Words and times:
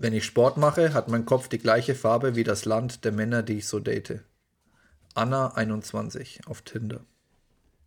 Wenn 0.00 0.14
ich 0.14 0.24
Sport 0.24 0.56
mache, 0.56 0.94
hat 0.94 1.08
mein 1.08 1.26
Kopf 1.26 1.48
die 1.48 1.58
gleiche 1.58 1.94
Farbe 1.94 2.34
wie 2.34 2.42
das 2.42 2.64
Land 2.64 3.04
der 3.04 3.12
Männer, 3.12 3.42
die 3.42 3.58
ich 3.58 3.66
so 3.68 3.80
date. 3.80 4.22
Anna 5.12 5.48
21 5.48 6.40
auf 6.46 6.62
Tinder. 6.62 7.00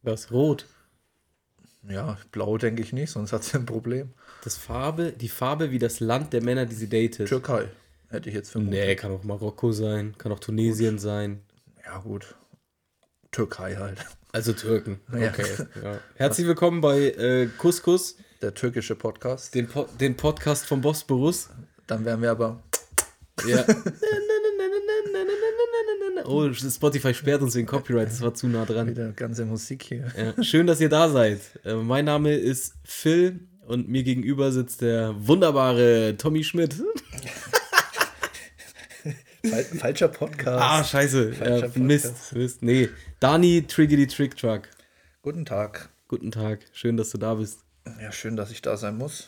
Was? 0.04 0.32
Rot. 0.32 0.68
Ja, 1.90 2.20
blau 2.32 2.60
denke 2.60 2.84
ich 2.84 2.94
nicht, 2.94 3.10
sonst 3.10 3.34
hat 3.34 3.44
sie 3.44 3.58
ein 3.58 3.66
Problem. 3.66 4.14
Das 4.44 4.58
Farbe, 4.58 5.12
die 5.12 5.28
Farbe 5.28 5.72
wie 5.72 5.80
das 5.80 6.02
Land 6.02 6.34
der 6.34 6.44
Männer, 6.44 6.68
die 6.68 6.76
sie 6.76 6.88
datet. 6.88 7.30
Türkei 7.30 7.68
hätte 8.10 8.30
ich 8.30 8.36
jetzt 8.36 8.52
vermutet. 8.52 8.80
Nee, 8.80 8.96
kann 8.96 9.12
auch 9.12 9.24
Marokko 9.24 9.72
sein, 9.72 10.14
kann 10.20 10.32
auch 10.32 10.40
Tunesien 10.40 11.00
sein. 11.00 11.42
Ja, 11.84 11.98
gut. 11.98 12.36
Türkei 13.32 13.76
halt. 13.78 14.06
Also 14.32 14.54
Türken. 14.54 15.00
Ja. 15.20 15.30
Okay. 15.30 15.48
Ja. 15.84 16.00
Herzlich 16.14 16.46
willkommen 16.46 16.80
bei 16.80 17.10
äh, 17.10 17.48
Couscous, 17.58 18.18
Der 18.44 18.54
türkische 18.54 18.94
Podcast. 18.96 19.56
den, 19.56 19.68
po 19.68 19.88
den 20.00 20.16
Podcast 20.16 20.68
vom 20.68 20.82
Bosporus. 20.82 21.50
Dann 21.88 22.06
wären 22.06 22.22
wir 22.22 22.32
aber. 22.32 22.62
Ja. 23.48 23.66
Oh, 26.26 26.52
Spotify 26.54 27.14
sperrt 27.14 27.42
uns 27.42 27.54
wegen 27.54 27.68
Copyright, 27.68 28.08
das 28.08 28.22
war 28.22 28.34
zu 28.34 28.48
nah 28.48 28.64
dran. 28.64 28.88
Wieder 28.88 29.12
ganze 29.12 29.44
Musik 29.46 29.84
hier. 29.84 30.10
Ja, 30.16 30.42
schön, 30.42 30.66
dass 30.68 30.80
ihr 30.80 30.88
da 30.88 31.10
seid. 31.10 31.42
Äh, 31.66 31.76
mein 31.76 32.06
Name 32.06 32.34
ist 32.34 32.76
Phil 32.86 33.42
und 33.68 33.90
mir 33.90 34.04
gegenüber 34.04 34.52
sitzt 34.54 34.82
der 34.82 35.14
wunderbare 35.18 36.16
Tommy 36.18 36.44
Schmidt. 36.46 36.76
Fal 39.46 39.64
falscher 39.66 40.08
Podcast. 40.08 40.64
Ah, 40.64 40.82
scheiße. 40.84 41.34
Falscher 41.34 41.68
Ja, 41.68 41.80
Mist, 41.82 42.06
Podcast. 42.06 42.36
Mist. 42.36 42.64
Nee, 42.64 42.90
Dani 43.20 43.66
Triggedy 43.68 44.08
Trick 44.08 44.38
Truck. 44.38 44.70
Guten 45.22 45.44
Tag. 45.44 45.90
Guten 46.08 46.32
Tag, 46.32 46.60
schön, 46.72 46.96
dass 46.96 47.10
du 47.10 47.18
da 47.18 47.34
bist. 47.34 47.60
Ja, 48.02 48.14
schön, 48.14 48.38
dass 48.38 48.50
ich 48.52 48.62
da 48.62 48.78
sein 48.78 48.98
muss. 48.98 49.28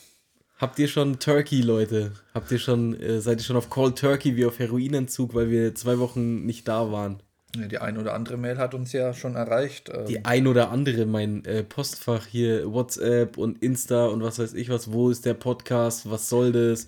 Habt 0.58 0.80
ihr 0.80 0.88
schon 0.88 1.20
Turkey, 1.20 1.62
Leute? 1.62 2.12
Habt 2.34 2.52
ihr 2.52 2.60
schon, 2.60 3.00
äh, 3.00 3.20
seid 3.20 3.40
ihr 3.40 3.44
schon 3.44 3.58
auf 3.58 3.70
Cold 3.70 3.98
Turkey 3.98 4.36
wie 4.38 4.46
auf 4.46 4.60
Heroinentzug, 4.60 5.34
weil 5.36 5.50
wir 5.50 5.76
zwei 5.76 6.00
Wochen 6.00 6.46
nicht 6.46 6.68
da 6.68 6.92
waren? 6.92 7.22
Ja, 7.58 7.68
die 7.68 7.78
ein 7.80 7.98
oder 7.98 8.14
andere 8.14 8.38
Mail 8.38 8.58
hat 8.58 8.74
uns 8.74 8.92
ja 8.94 9.14
schon 9.14 9.36
erreicht. 9.36 9.90
Ähm, 9.94 10.06
Die 10.08 10.24
ein 10.26 10.48
oder 10.48 10.72
andere, 10.72 11.06
mein 11.06 11.44
äh, 11.46 11.64
Postfach 11.64 12.26
hier, 12.26 12.72
WhatsApp 12.72 13.38
und 13.38 13.62
Insta 13.64 14.08
und 14.08 14.24
was 14.24 14.40
weiß 14.40 14.54
ich 14.54 14.70
was, 14.70 14.92
wo 14.92 15.10
ist 15.10 15.26
der 15.26 15.34
Podcast, 15.36 16.10
was 16.10 16.30
soll 16.30 16.52
das? 16.52 16.88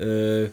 Äh, 0.00 0.50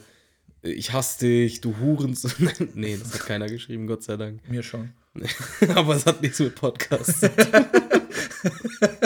ich 0.61 0.91
hasse 0.93 1.19
dich, 1.19 1.61
du 1.61 1.75
Hurensohn. 1.79 2.49
nee, 2.73 2.97
das 2.97 3.13
hat 3.13 3.25
keiner 3.27 3.47
geschrieben, 3.47 3.85
Gott 3.85 4.03
sei 4.03 4.17
Dank. 4.17 4.47
mir 4.49 4.63
schon. 4.63 4.91
Aber 5.75 5.95
es 5.95 6.05
hat 6.05 6.21
nichts 6.21 6.39
mit 6.39 6.55
Podcasts 6.55 7.19
zu 7.21 7.29
tun. 7.35 7.65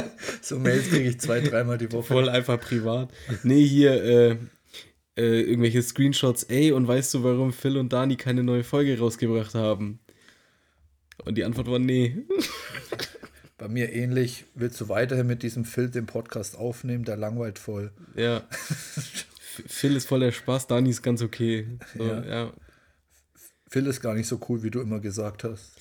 So 0.49 0.57
Mails 0.57 0.89
kriege 0.89 1.09
ich 1.09 1.19
zwei, 1.19 1.41
dreimal 1.41 1.77
die 1.77 1.91
Woche. 1.91 2.07
Voll 2.07 2.27
einfach 2.27 2.59
privat. 2.59 3.11
Nee, 3.43 3.63
hier 3.67 4.03
äh, 4.03 4.37
äh, 5.15 5.41
irgendwelche 5.41 5.83
Screenshots. 5.83 6.41
Ey, 6.41 6.71
und 6.71 6.87
weißt 6.87 7.13
du, 7.13 7.23
warum 7.23 7.53
Phil 7.53 7.77
und 7.77 7.93
Dani 7.93 8.15
keine 8.15 8.43
neue 8.43 8.63
Folge 8.63 8.97
rausgebracht 8.97 9.53
haben? 9.53 9.99
Und 11.23 11.37
die 11.37 11.43
Antwort 11.43 11.69
war 11.69 11.77
nee. 11.77 12.17
Bei 13.59 13.67
mir 13.67 13.93
ähnlich. 13.93 14.45
Willst 14.55 14.81
du 14.81 14.89
weiterhin 14.89 15.27
mit 15.27 15.43
diesem 15.43 15.65
Phil 15.65 15.91
den 15.91 16.07
Podcast 16.07 16.57
aufnehmen? 16.57 17.03
Der 17.03 17.15
langweilt 17.15 17.59
voll. 17.59 17.91
Ja. 18.15 18.47
Phil 19.67 19.95
ist 19.95 20.07
voll 20.07 20.21
der 20.21 20.31
Spaß, 20.31 20.65
Dani 20.65 20.89
ist 20.89 21.03
ganz 21.03 21.21
okay. 21.21 21.67
So, 21.95 22.03
Ja. 22.03 22.23
ja. 22.23 22.29
ja. 22.29 22.53
Phil 23.69 23.85
ist 23.85 24.01
gar 24.01 24.15
nicht 24.15 24.27
so 24.27 24.39
cool, 24.49 24.63
wie 24.63 24.71
du 24.71 24.81
immer 24.81 24.99
gesagt 24.99 25.43
hast. 25.43 25.73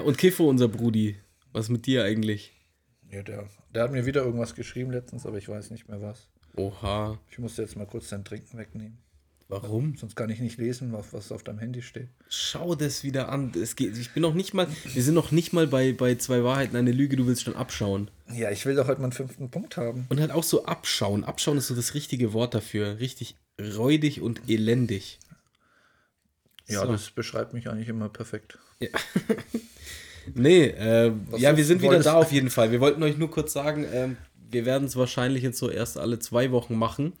und 0.00 0.18
Kiffo, 0.18 0.48
unser 0.48 0.66
Brudi. 0.66 1.14
Was 1.52 1.68
mit 1.68 1.86
dir 1.86 2.02
eigentlich? 2.02 2.52
Ja, 3.08 3.22
der, 3.22 3.48
der 3.76 3.84
hat 3.84 3.92
mir 3.92 4.06
wieder 4.06 4.24
irgendwas 4.24 4.54
geschrieben 4.54 4.90
letztens, 4.90 5.26
aber 5.26 5.36
ich 5.36 5.48
weiß 5.48 5.70
nicht 5.70 5.88
mehr 5.88 6.00
was. 6.00 6.26
Oha. 6.56 7.18
Ich 7.30 7.38
musste 7.38 7.60
jetzt 7.62 7.76
mal 7.76 7.86
kurz 7.86 8.08
dein 8.08 8.24
Trinken 8.24 8.56
wegnehmen. 8.56 8.96
Warum? 9.48 9.96
Sonst 9.96 10.16
kann 10.16 10.30
ich 10.30 10.40
nicht 10.40 10.58
lesen, 10.58 10.92
was, 10.92 11.12
was 11.12 11.30
auf 11.30 11.44
deinem 11.44 11.58
Handy 11.60 11.82
steht. 11.82 12.08
Schau 12.28 12.74
das 12.74 13.04
wieder 13.04 13.28
an. 13.28 13.52
Es 13.54 13.76
geht, 13.76 13.96
ich 13.96 14.10
bin 14.12 14.22
noch 14.22 14.34
nicht 14.34 14.54
mal, 14.54 14.66
wir 14.92 15.02
sind 15.02 15.14
noch 15.14 15.30
nicht 15.30 15.52
mal 15.52 15.66
bei, 15.68 15.92
bei 15.92 16.16
zwei 16.16 16.42
Wahrheiten, 16.42 16.74
eine 16.74 16.90
Lüge, 16.90 17.16
du 17.16 17.26
willst 17.26 17.42
schon 17.42 17.54
abschauen. 17.54 18.10
Ja, 18.32 18.50
ich 18.50 18.66
will 18.66 18.74
doch 18.74 18.88
heute 18.88 19.00
meinen 19.02 19.12
fünften 19.12 19.50
Punkt 19.50 19.76
haben. 19.76 20.06
Und 20.08 20.18
halt 20.18 20.32
auch 20.32 20.42
so 20.42 20.64
abschauen. 20.64 21.22
Abschauen 21.22 21.58
ist 21.58 21.68
so 21.68 21.76
das 21.76 21.94
richtige 21.94 22.32
Wort 22.32 22.54
dafür. 22.54 22.98
Richtig 22.98 23.36
räudig 23.60 24.20
und 24.20 24.48
elendig. 24.48 25.20
Ja, 26.66 26.80
So. 26.80 26.90
das 26.92 27.10
beschreibt 27.10 27.52
mich 27.52 27.68
eigentlich 27.68 27.88
immer 27.88 28.08
perfekt. 28.08 28.58
Nee, 30.34 30.64
äh, 30.66 31.12
ja, 31.36 31.56
wir 31.56 31.64
sind 31.64 31.82
wieder 31.82 32.00
da 32.00 32.14
auf 32.14 32.32
jeden 32.32 32.50
Fall. 32.50 32.70
Wir 32.72 32.80
wollten 32.80 33.02
euch 33.02 33.16
nur 33.16 33.30
kurz 33.30 33.52
sagen, 33.52 33.86
ähm, 33.92 34.16
wir 34.50 34.64
werden 34.66 34.86
es 34.86 34.96
wahrscheinlich 34.96 35.42
jetzt 35.42 35.58
so 35.58 35.70
erst 35.70 35.98
alle 35.98 36.18
zwei 36.18 36.50
Wochen 36.50 36.76
machen. 36.76 37.12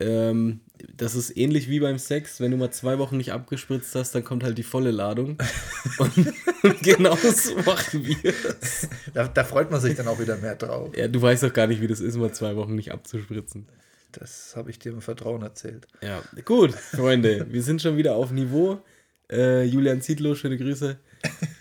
Ähm, 0.00 0.60
das 0.96 1.14
ist 1.14 1.36
ähnlich 1.36 1.68
wie 1.70 1.80
beim 1.80 1.98
Sex. 1.98 2.40
Wenn 2.40 2.50
du 2.50 2.56
mal 2.56 2.70
zwei 2.70 2.98
Wochen 2.98 3.16
nicht 3.16 3.32
abgespritzt 3.32 3.94
hast, 3.94 4.14
dann 4.14 4.24
kommt 4.24 4.42
halt 4.42 4.58
die 4.58 4.64
volle 4.64 4.90
Ladung. 4.90 5.38
Und 5.98 6.82
genau 6.82 7.16
so 7.16 7.56
machen 7.58 8.04
wir 8.04 8.34
es. 8.60 8.88
Da, 9.12 9.28
da 9.28 9.44
freut 9.44 9.70
man 9.70 9.80
sich 9.80 9.96
dann 9.96 10.08
auch 10.08 10.18
wieder 10.18 10.36
mehr 10.36 10.56
drauf. 10.56 10.96
Ja, 10.96 11.06
du 11.06 11.22
weißt 11.22 11.44
doch 11.44 11.52
gar 11.52 11.66
nicht, 11.66 11.80
wie 11.80 11.86
das 11.86 12.00
ist, 12.00 12.16
mal 12.16 12.32
zwei 12.32 12.56
Wochen 12.56 12.74
nicht 12.74 12.92
abzuspritzen. 12.92 13.66
Das 14.12 14.54
habe 14.56 14.70
ich 14.70 14.78
dir 14.78 14.92
im 14.92 15.00
Vertrauen 15.00 15.42
erzählt. 15.42 15.86
Ja, 16.02 16.22
gut, 16.44 16.72
Freunde, 16.72 17.46
wir 17.50 17.62
sind 17.62 17.82
schon 17.82 17.96
wieder 17.96 18.14
auf 18.14 18.30
Niveau. 18.30 18.80
Äh, 19.30 19.64
Julian 19.64 20.00
Zietlow, 20.02 20.34
schöne 20.34 20.58
Grüße. 20.58 20.98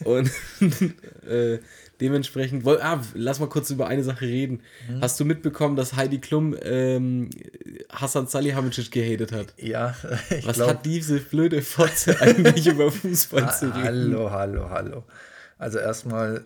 Und 0.04 0.30
äh, 1.28 1.60
dementsprechend, 2.02 2.66
woll, 2.66 2.80
ah, 2.82 3.02
lass 3.14 3.40
mal 3.40 3.48
kurz 3.48 3.70
über 3.70 3.88
eine 3.88 4.04
Sache 4.04 4.26
reden. 4.26 4.62
Hast 5.00 5.20
du 5.20 5.26
mitbekommen, 5.26 5.76
dass 5.78 5.96
Heidi 5.96 6.20
Klum 6.20 6.56
ähm, 6.62 7.30
Hassan 7.90 8.28
Salihamidzic 8.28 8.92
gehatet 8.92 9.32
hat? 9.32 9.54
Ja, 9.58 9.96
ich 10.30 10.46
Was 10.46 10.58
glaube. 10.58 10.72
hat 10.72 10.86
diese 10.86 11.20
blöde 11.20 11.62
Fotze 11.62 12.20
eigentlich 12.22 12.68
über 12.68 12.92
Fußball 12.92 13.54
zu 13.54 13.68
reden? 13.68 13.84
Hallo, 13.84 14.32
hallo, 14.32 14.70
hallo. 14.70 15.04
Also 15.58 15.80
erstmal 15.80 16.46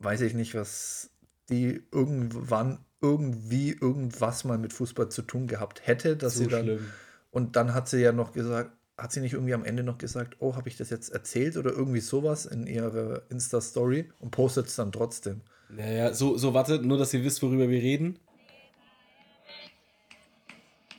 weiß 0.00 0.20
ich 0.22 0.34
nicht, 0.34 0.54
was 0.54 1.10
die 1.48 1.82
irgendwann 1.90 2.78
irgendwie 3.00 3.70
irgendwas 3.72 4.44
mal 4.44 4.58
mit 4.58 4.74
Fußball 4.74 5.08
zu 5.08 5.22
tun 5.22 5.46
gehabt 5.46 5.86
hätte, 5.86 6.16
dass 6.16 6.34
So 6.34 6.40
sie 6.44 6.48
dann 6.48 6.64
schlimm. 6.64 6.86
und 7.30 7.56
dann 7.56 7.72
hat 7.72 7.88
sie 7.88 8.00
ja 8.02 8.12
noch 8.12 8.32
gesagt, 8.32 8.72
hat 9.00 9.12
sie 9.12 9.20
nicht 9.20 9.32
irgendwie 9.32 9.54
am 9.54 9.64
Ende 9.64 9.82
noch 9.82 9.98
gesagt, 9.98 10.36
oh, 10.40 10.56
habe 10.56 10.68
ich 10.68 10.76
das 10.76 10.90
jetzt 10.90 11.08
erzählt 11.08 11.56
oder 11.56 11.70
irgendwie 11.70 12.00
sowas 12.00 12.46
in 12.46 12.66
ihrer 12.66 13.22
Insta 13.30 13.60
Story 13.60 14.10
und 14.20 14.30
postet 14.30 14.66
es 14.66 14.76
dann 14.76 14.92
trotzdem. 14.92 15.40
Naja, 15.70 16.12
so, 16.12 16.36
so, 16.36 16.52
warte, 16.52 16.78
nur 16.78 16.98
dass 16.98 17.14
ihr 17.14 17.24
wisst, 17.24 17.42
worüber 17.42 17.68
wir 17.68 17.80
reden. 17.80 18.18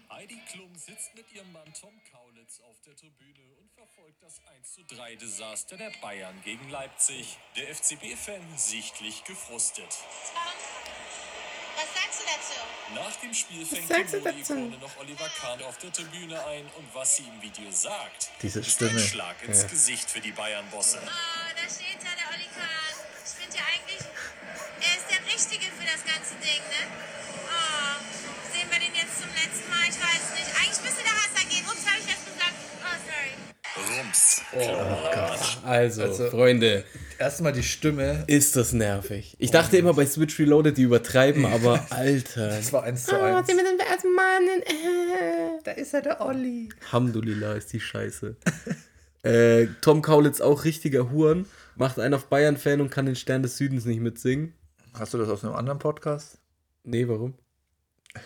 Heidi 0.10 0.38
Klum 0.52 0.74
sitzt 0.76 1.16
mit 1.16 1.32
ihrem 1.34 1.52
Mann 1.52 1.72
Tom 1.80 1.94
Kaulitz 2.12 2.62
auf 2.62 2.80
der 2.86 2.96
Tribüne 2.96 3.46
und 3.60 3.70
verfolgt 3.72 4.24
das 4.24 4.40
1:3 4.40 5.20
Desaster 5.20 5.78
der 5.78 5.92
Bayern 6.02 6.36
gegen 6.44 6.70
Leipzig. 6.70 7.38
Der 7.58 7.70
FCB-Fan 7.76 8.42
sichtlich 8.56 9.24
gefrustet. 9.26 9.98
Was 11.82 11.90
sagst 11.98 12.20
du 12.22 12.26
dazu? 12.30 12.60
Nach 12.94 13.16
dem 13.22 13.34
Spiel 13.34 13.66
fängt 13.66 13.88
sagst 13.88 14.14
die 14.14 14.18
du 14.20 14.24
dazu? 14.24 14.54
Modi-Ikone 14.54 14.78
noch 14.78 14.98
Oliver 14.98 15.30
Kahn 15.42 15.62
auf 15.64 15.78
der 15.80 15.92
Tribüne 15.92 16.46
ein 16.46 16.66
und 16.78 16.94
was 16.94 17.16
sie 17.16 17.24
im 17.24 17.42
Video 17.42 17.72
sagt, 17.72 18.30
Diese 18.42 18.60
ist 18.60 18.72
Stimme. 18.74 18.92
ein 18.92 19.00
Schlag 19.00 19.42
ins 19.44 19.62
Ja. 19.64 19.68
Gesicht 19.68 20.10
für 20.10 20.20
die 20.22 20.32
Bayern-Bosse. 20.32 21.02
Oh, 21.04 21.10
da 21.10 21.64
steht 21.74 21.98
da 22.04 22.12
der 22.14 22.28
Olli 22.36 22.48
Kahn. 22.54 22.96
Ich 23.26 23.32
finde 23.40 23.58
ja 23.58 23.64
eigentlich, 23.74 24.02
er 24.02 24.94
ist 24.98 25.08
der 25.10 25.22
Richtige 25.34 25.66
für 25.74 25.86
das 25.86 26.04
ganze 26.06 26.36
Ding, 26.44 26.62
ne? 26.70 26.82
Oh, 27.50 27.98
sehen 28.54 28.70
wir 28.70 28.80
den 28.80 28.94
jetzt 28.94 29.18
zum 29.22 29.30
letzten 29.34 29.70
Mal? 29.70 29.86
Ich 29.90 29.98
weiß 29.98 30.24
nicht. 30.38 30.50
Eigentlich 30.62 30.82
müsste 30.86 31.02
der 31.04 31.16
Hasser 31.18 31.46
gehen. 31.50 31.66
Ups, 31.66 31.86
habe 31.88 31.98
ich 31.98 32.06
das 32.06 32.22
gesagt? 32.22 32.58
Oh, 32.86 32.98
sorry. 33.10 33.34
Rums. 33.98 34.31
Also, 35.66 36.02
Also- 36.04 36.30
Freunde, 36.30 36.84
Erstmal 37.18 37.54
die 37.54 37.62
Stimme, 37.62 38.24
ist 38.26 38.56
das 38.56 38.74
nervig. 38.74 39.36
Ich 39.38 39.52
dachte 39.52 39.78
immer 39.78 39.94
bei 39.94 40.08
Switch 40.08 40.40
Reloaded, 40.40 40.76
die 40.76 40.82
übertreiben, 40.84 41.46
aber 41.54 41.86
Alter. 41.92 42.48
das 42.48 42.74
war 42.74 42.82
eins 42.84 43.06
zu 43.06 43.16
Ah, 43.16 43.38
eins. 43.38 43.48
sind 43.48 43.58
wir 43.58 43.64
denn 43.64 43.80
als 43.92 44.04
Mann? 44.04 45.60
Da 45.64 45.72
ist 45.72 45.94
er, 45.94 46.02
der 46.02 46.20
Olli. 46.22 46.70
Alhamdulillah 46.88 47.54
ist 47.54 47.72
die 47.74 47.80
Scheiße. 47.80 48.36
äh, 49.24 49.68
Tom 49.82 50.02
Kaulitz 50.02 50.42
auch 50.42 50.64
richtiger 50.66 51.12
Huren, 51.12 51.46
macht 51.76 52.00
einen 52.00 52.16
auf 52.16 52.26
Bayern-Fan 52.26 52.82
und 52.82 52.90
kann 52.90 53.06
den 53.06 53.16
Stern 53.16 53.44
des 53.44 53.58
Südens 53.58 53.86
nicht 53.86 54.00
mitsingen. 54.02 54.54
Hast 54.98 55.14
du 55.14 55.20
das 55.20 55.30
aus 55.30 55.44
einem 55.44 55.54
anderen 55.54 55.78
Podcast? 55.78 56.40
Nee, 56.84 57.08
warum? 57.08 57.36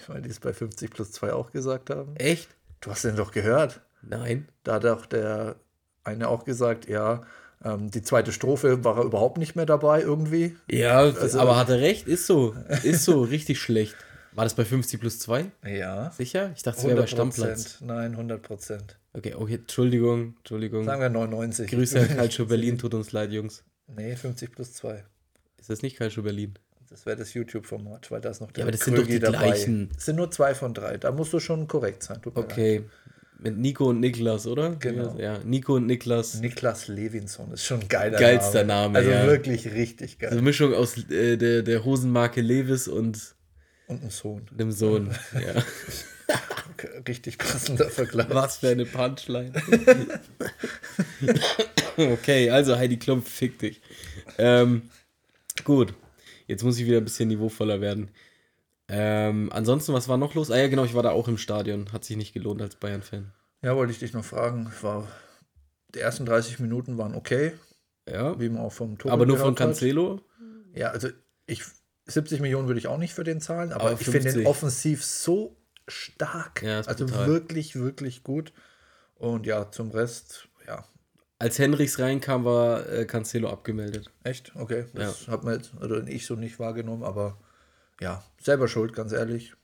Weil 0.07 0.21
die 0.21 0.29
es 0.29 0.39
bei 0.39 0.53
50 0.53 0.89
plus 0.89 1.11
2 1.11 1.33
auch 1.33 1.51
gesagt 1.51 1.89
haben. 1.89 2.15
Echt? 2.15 2.47
Du 2.79 2.91
hast 2.91 3.03
den 3.03 3.17
doch 3.17 3.31
gehört. 3.33 3.81
Nein. 4.01 4.47
Da 4.63 4.75
hat 4.75 4.85
auch 4.85 5.05
der 5.05 5.57
eine 6.05 6.29
auch 6.29 6.45
gesagt, 6.45 6.87
ja, 6.87 7.23
ähm, 7.63 7.91
die 7.91 8.01
zweite 8.01 8.31
Strophe 8.31 8.83
war 8.83 8.97
er 8.97 9.03
überhaupt 9.03 9.37
nicht 9.37 9.55
mehr 9.55 9.65
dabei 9.65 10.01
irgendwie. 10.01 10.55
Ja, 10.69 10.99
Also- 10.99 11.39
aber 11.39 11.57
hat 11.57 11.69
er 11.69 11.79
recht? 11.81 12.07
Ist 12.07 12.27
so. 12.27 12.55
Ist 12.83 13.03
so, 13.03 13.21
richtig 13.21 13.59
schlecht. 13.59 13.95
War 14.33 14.43
das 14.43 14.53
bei 14.53 14.65
50 14.65 14.99
plus 14.99 15.19
2? 15.19 15.45
Ja. 15.65 16.11
Sicher? 16.11 16.51
Ich 16.55 16.61
dachte, 16.63 16.79
es 16.79 16.83
wäre 16.85 16.95
bei 16.95 17.03
100 17.07 17.09
Stammplatz. 17.09 17.77
Nein, 17.81 18.15
100 18.17 18.41
Prozent. 18.41 18.97
Okay, 19.13 19.33
okay, 19.33 19.55
Entschuldigung, 19.55 20.35
Entschuldigung. 20.39 20.83
Sagen 20.83 21.01
wir 21.01 21.09
99. 21.09 21.71
Grüße 21.71 21.99
an 22.01 22.07
Calcio 22.17 22.45
Berlin, 22.45 22.77
tut 22.77 22.93
uns 22.93 23.13
leid, 23.13 23.31
Jungs. 23.31 23.63
Nee, 23.87 24.15
50 24.15 24.51
plus 24.51 24.73
2. 24.73 25.03
Ist 25.57 25.69
das 25.69 25.81
nicht 25.81 25.97
Calcio 25.97 26.21
Berlin? 26.21 26.53
Das 26.89 27.05
wäre 27.05 27.17
das 27.17 27.33
YouTube-Format, 27.33 28.11
weil 28.11 28.21
da 28.21 28.29
ist 28.29 28.41
noch 28.41 28.49
Ja, 28.55 28.63
aber 28.63 28.71
das 28.71 28.81
sind 28.81 28.97
doch 28.97 29.07
die 29.07 29.19
gleichen. 29.19 29.89
Es 29.97 30.05
sind 30.05 30.17
nur 30.17 30.29
zwei 30.31 30.53
von 30.53 30.73
drei. 30.73 30.97
Da 30.97 31.11
musst 31.11 31.33
du 31.33 31.39
schon 31.39 31.67
korrekt 31.67 32.03
sein. 32.03 32.19
Mir 32.23 32.31
leid. 32.41 32.83
Mit 33.45 33.57
Nico 33.59 33.89
und 33.89 33.99
Niklas, 33.99 34.47
oder? 34.47 34.75
Genau. 34.77 35.15
Ja, 35.19 35.37
Nico 35.43 35.75
und 35.75 35.85
Niklas. 35.85 36.39
Niklas 36.41 36.87
Levinson 36.87 37.51
ist 37.51 37.63
schon 37.63 37.81
ein 37.81 37.87
geiler 37.87 38.17
Geilster 38.19 38.63
Name. 38.63 38.93
Name, 38.93 38.97
Also 38.99 39.11
ja. 39.11 39.27
wirklich 39.27 39.71
richtig 39.71 40.17
geil. 40.17 40.31
Also 40.31 40.41
Mischung 40.41 40.73
aus 40.73 40.97
äh, 41.11 41.37
der, 41.37 41.61
der 41.61 41.85
Hosenmarke 41.85 42.41
Levis 42.41 42.87
und 42.87 43.35
Und 43.87 44.03
ein 44.03 44.09
Sohn. 44.09 44.47
dem 44.51 44.71
Sohn. 44.71 45.15
Ja. 45.33 45.63
Richtig 47.07 47.37
passender 47.37 47.89
Vergleich. 47.89 48.27
Was 48.31 48.57
für 48.57 48.69
eine 48.69 48.85
Punchline. 48.85 49.53
okay, 51.97 52.49
also 52.49 52.75
Heidi 52.77 52.97
Klum, 52.97 53.21
fick 53.23 53.59
dich. 53.59 53.81
Ähm, 54.37 54.89
gut, 55.63 55.93
jetzt 56.47 56.63
muss 56.63 56.77
ich 56.79 56.85
wieder 56.85 56.97
ein 56.97 57.03
bisschen 57.05 57.29
niveauvoller 57.29 57.79
werden. 57.79 58.09
Ähm, 58.87 59.49
ansonsten, 59.53 59.93
was 59.93 60.07
war 60.07 60.17
noch 60.17 60.33
los? 60.35 60.51
Ah 60.51 60.57
ja, 60.57 60.67
genau, 60.67 60.83
ich 60.83 60.93
war 60.95 61.03
da 61.03 61.11
auch 61.11 61.27
im 61.27 61.37
Stadion. 61.37 61.91
Hat 61.93 62.03
sich 62.03 62.17
nicht 62.17 62.33
gelohnt 62.33 62.61
als 62.61 62.75
Bayern-Fan. 62.75 63.31
Ja, 63.65 63.75
wollte 63.75 63.91
ich 63.91 63.97
dich 63.97 64.13
noch 64.13 64.23
fragen. 64.23 64.71
War, 64.83 65.07
die 65.95 65.99
ersten 65.99 66.23
30 66.23 66.59
Minuten 66.59 66.99
waren 66.99 67.15
okay, 67.15 67.53
Ja, 68.07 68.39
wie 68.39 68.47
man 68.47 68.61
auch 68.61 68.71
vom 68.71 68.99
Tor 68.99 69.11
aber 69.11 69.25
nur 69.25 69.37
von 69.37 69.55
gehört 69.55 69.71
hat. 69.71 69.79
Cancelo. 69.79 70.21
Ja, 70.75 70.91
also 70.91 71.09
ich 71.47 71.63
70 72.05 72.41
Millionen 72.41 72.67
würde 72.67 72.77
ich 72.77 72.85
auch 72.85 72.99
nicht 72.99 73.15
für 73.15 73.23
den 73.23 73.41
zahlen, 73.41 73.73
aber, 73.73 73.85
Aber 73.85 73.93
ich 73.93 74.05
finde 74.05 74.21
50. 74.21 74.33
den 74.43 74.45
offensiv 74.45 75.03
so 75.03 75.57
stark. 75.87 76.61
Ja, 76.61 76.79
ist 76.79 76.89
also 76.89 77.07
brutal. 77.07 77.25
wirklich, 77.25 77.75
wirklich 77.75 78.21
gut. 78.21 78.53
Und 79.15 79.47
ja, 79.47 79.71
zum 79.71 79.89
Rest, 79.89 80.47
ja, 80.67 80.85
Als 81.39 81.57
Henrichs 81.57 81.97
reinkam, 81.97 82.45
war 82.45 82.87
äh, 82.87 83.05
Cancelo 83.05 83.49
abgemeldet. 83.49 84.11
echt, 84.23 84.55
okay. 84.55 84.85
Das 84.93 85.27
hat 85.27 85.43
man 85.43 85.55
jetzt, 85.55 85.73
oder 85.81 86.05
ich 86.05 86.27
so 86.27 86.35
nicht 86.35 86.59
wahrgenommen, 86.59 87.03
aber 87.03 87.39
ja, 87.99 88.23
selber 88.39 88.67
schuld, 88.67 88.93
ganz 88.93 89.11
ehrlich. 89.11 89.55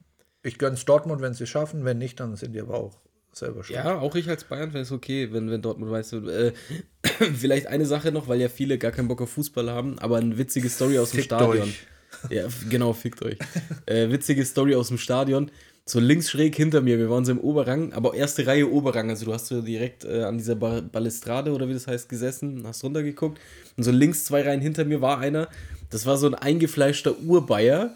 Ich 0.42 0.58
gönn's 0.58 0.86
Dortmund, 0.86 1.22
wenn 1.22 1.36
sie 1.36 1.46
schaffen, 1.46 1.86
wenn 1.86 2.00
nicht, 2.00 2.20
dann 2.20 2.36
sind 2.36 2.54
die 2.54 2.62
aber 2.62 2.74
auch 2.74 3.01
selber 3.34 3.64
schuld. 3.64 3.78
Ja, 3.78 3.98
auch 4.00 4.16
ich 4.16 4.30
als 4.30 4.44
Bayern-Fan 4.44 4.82
ist 4.82 4.92
okay, 4.92 5.32
wenn, 5.32 5.50
wenn 5.50 5.62
Dortmund 5.62 5.92
weiß. 5.92 6.14
Äh, 6.14 6.54
vielleicht 7.36 7.68
eine 7.68 7.86
Sache 7.86 8.12
noch, 8.12 8.28
weil 8.28 8.40
ja 8.40 8.50
viele 8.50 8.78
gar 8.78 8.92
keinen 8.92 9.08
Bock 9.08 9.22
auf 9.22 9.30
Fußball 9.32 9.70
haben, 9.70 10.00
aber 10.00 10.18
eine 10.18 10.38
witzige 10.38 10.70
Story 10.70 11.00
aus 11.00 11.12
dem 11.12 11.18
Fickt 11.18 11.26
Stadion. 11.26 11.64
euch. 11.64 11.88
Ja, 12.30 12.48
genau, 12.70 12.94
fickt 12.94 13.24
euch. 13.24 13.38
äh, 13.86 14.10
witzige 14.10 14.46
Story 14.46 14.76
aus 14.76 14.90
dem 14.90 14.98
Stadion. 14.98 15.50
So 15.86 16.00
links 16.00 16.30
schräg 16.30 16.56
hinter 16.56 16.82
mir, 16.82 17.00
wir 17.00 17.10
waren 17.10 17.26
so 17.26 17.32
im 17.32 17.40
Oberrang, 17.40 17.92
aber 17.94 18.14
erste 18.14 18.46
Reihe 18.46 18.70
Oberrang. 18.70 19.10
Also 19.10 19.26
du 19.26 19.34
hast 19.34 19.48
so 19.48 19.62
direkt 19.62 20.06
äh, 20.06 20.24
an 20.24 20.38
dieser 20.38 20.56
ba 20.56 20.82
Balustrade 20.82 21.52
oder 21.52 21.68
wie 21.68 21.74
das 21.74 21.88
heißt 21.88 22.08
gesessen, 22.08 22.64
hast 22.68 22.84
runtergeguckt. 22.84 23.40
Und 23.78 23.84
so 23.84 23.92
links 23.92 24.26
zwei 24.26 24.44
Reihen 24.44 24.62
hinter 24.62 24.86
mir 24.86 25.02
war 25.02 25.18
einer. 25.20 25.48
Das 25.90 26.06
war 26.06 26.18
so 26.18 26.28
ein 26.28 26.36
eingefleischter 26.36 27.20
Urbayer. 27.20 27.96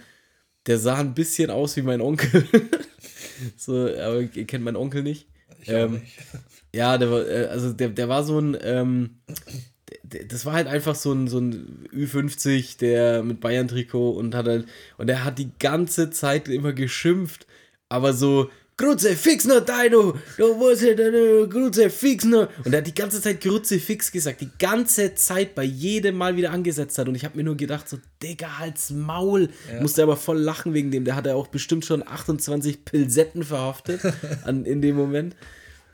Der 0.65 0.79
sah 0.79 0.95
ein 0.95 1.13
bisschen 1.13 1.51
aus 1.51 1.75
wie 1.77 1.83
mein 1.83 2.01
Onkel. 2.01 2.45
so, 3.57 3.73
aber 3.73 4.21
ihr 4.21 4.45
kennt 4.45 4.63
meinen 4.63 4.75
Onkel 4.77 5.03
nicht. 5.03 5.27
Ich 5.61 5.69
Ähm, 5.69 5.93
nicht. 5.93 6.17
Ja, 6.73 6.97
der 6.97 7.09
war, 7.11 7.27
äh, 7.27 7.45
also 7.47 7.71
der, 7.73 7.89
der 7.89 8.09
war 8.09 8.23
so 8.23 8.39
ein, 8.39 8.57
ähm, 8.61 9.11
der- 10.03 10.25
das 10.25 10.45
war 10.45 10.53
halt 10.53 10.67
einfach 10.67 10.95
so 10.95 11.11
ein, 11.13 11.27
so 11.27 11.39
ein 11.39 11.87
Ü50, 11.93 12.77
der 12.79 13.23
mit 13.23 13.39
Bayern-Trikot 13.39 14.11
und 14.11 14.35
hat 14.35 14.47
halt, 14.47 14.65
und 14.97 15.09
er 15.09 15.23
hat 15.23 15.39
die 15.39 15.51
ganze 15.59 16.09
Zeit 16.09 16.47
immer 16.49 16.73
geschimpft, 16.73 17.47
aber 17.89 18.13
so, 18.13 18.49
Grutze, 18.77 19.15
fix 19.15 19.45
noch 19.45 19.61
Dino, 19.61 20.17
du 20.37 20.53
musst 20.55 20.81
ja 20.81 20.93
deine 20.93 21.47
Grutze, 21.47 21.89
fix 21.89 22.25
noch. 22.25 22.49
Und 22.65 22.73
er 22.73 22.79
hat 22.79 22.87
die 22.87 22.93
ganze 22.93 23.21
Zeit 23.21 23.39
Grutze, 23.39 23.79
fix 23.79 24.11
gesagt, 24.11 24.41
die 24.41 24.49
ganze 24.59 25.15
Zeit 25.15 25.55
bei 25.55 25.63
jedem 25.63 26.17
Mal 26.17 26.35
wieder 26.35 26.51
angesetzt 26.51 26.97
hat. 26.97 27.07
Und 27.07 27.15
ich 27.15 27.23
habe 27.23 27.37
mir 27.37 27.45
nur 27.45 27.55
gedacht, 27.55 27.87
so, 27.87 27.97
Digga, 28.21 28.59
halt's 28.59 28.89
Maul. 28.89 29.47
Musste 29.79 30.03
aber 30.03 30.17
voll 30.17 30.39
lachen 30.39 30.73
wegen 30.73 30.91
dem. 30.91 31.05
Der 31.05 31.15
hat 31.15 31.25
ja 31.25 31.35
auch 31.35 31.47
bestimmt 31.47 31.85
schon 31.85 32.05
28 32.05 32.83
Pilsetten 32.83 33.43
verhaftet 33.43 34.01
an, 34.43 34.65
in 34.65 34.81
dem 34.81 34.97
Moment. 34.97 35.37